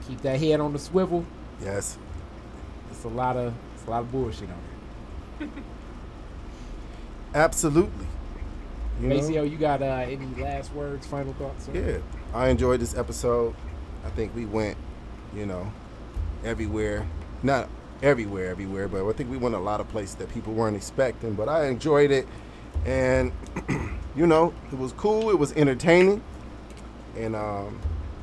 Keep 0.08 0.22
that 0.22 0.40
head 0.40 0.60
on 0.60 0.74
the 0.74 0.80
swivel. 0.80 1.26
Yes. 1.62 1.98
It's 2.90 3.04
a 3.04 3.10
lot 3.10 3.38
of 3.38 3.54
it's 3.76 3.86
a 3.86 3.90
lot 3.90 4.02
of 4.02 4.12
bullshit 4.12 4.44
on 4.44 4.48
here. 4.50 4.56
Absolutely. 7.34 8.08
You 9.02 9.08
know? 9.08 9.16
Maceo, 9.16 9.44
you 9.44 9.58
got 9.58 9.82
uh, 9.82 10.06
any 10.08 10.26
last 10.42 10.74
words, 10.74 11.08
final 11.08 11.34
thoughts? 11.34 11.66
sir? 11.66 11.72
Yeah, 11.74 12.38
I 12.38 12.50
enjoyed 12.50 12.80
this 12.80 12.96
episode. 12.96 13.56
I 14.06 14.10
think 14.10 14.36
we 14.36 14.46
went, 14.46 14.78
you 15.34 15.46
know, 15.46 15.72
everywhere. 16.44 17.08
Not 17.42 17.70
everywhere, 18.02 18.50
everywhere, 18.50 18.88
but 18.88 19.08
I 19.08 19.14
think 19.14 19.30
we 19.30 19.38
went 19.38 19.56
a 19.56 19.60
lot 19.60 19.80
of 19.80 19.88
places 19.90 20.16
that 20.16 20.34
people 20.34 20.54
weren't 20.54 20.76
expecting. 20.76 21.34
But 21.34 21.48
I 21.48 21.68
enjoyed 21.68 22.12
it, 22.12 22.28
and 22.86 23.32
you 24.16 24.28
know, 24.28 24.54
it 24.72 24.78
was 24.78 24.92
cool. 24.94 25.30
It 25.30 25.40
was 25.40 25.54
entertaining, 25.54 26.22
and 27.16 27.36
um, 27.36 27.80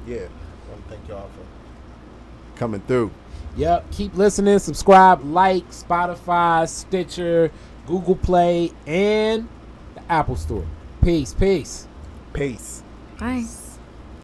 yeah, 0.07 0.17
I 0.17 0.71
want 0.71 0.85
to 0.85 0.91
thank 0.91 1.09
y'all 1.09 1.29
for 1.29 2.59
coming 2.59 2.83
through. 2.83 3.11
Yep. 3.57 3.91
Keep 3.93 4.15
listening. 4.17 4.59
Subscribe, 4.59 5.25
like 5.25 5.67
Spotify, 5.71 6.69
Stitcher, 6.69 7.51
Google 7.87 8.17
Play, 8.17 8.73
and 8.87 9.49
the 9.95 10.13
Apple 10.13 10.37
Store. 10.37 10.67
Peace. 11.03 11.35
Peace. 11.35 11.87
Peace. 12.33 12.83
Bye. 13.19 13.45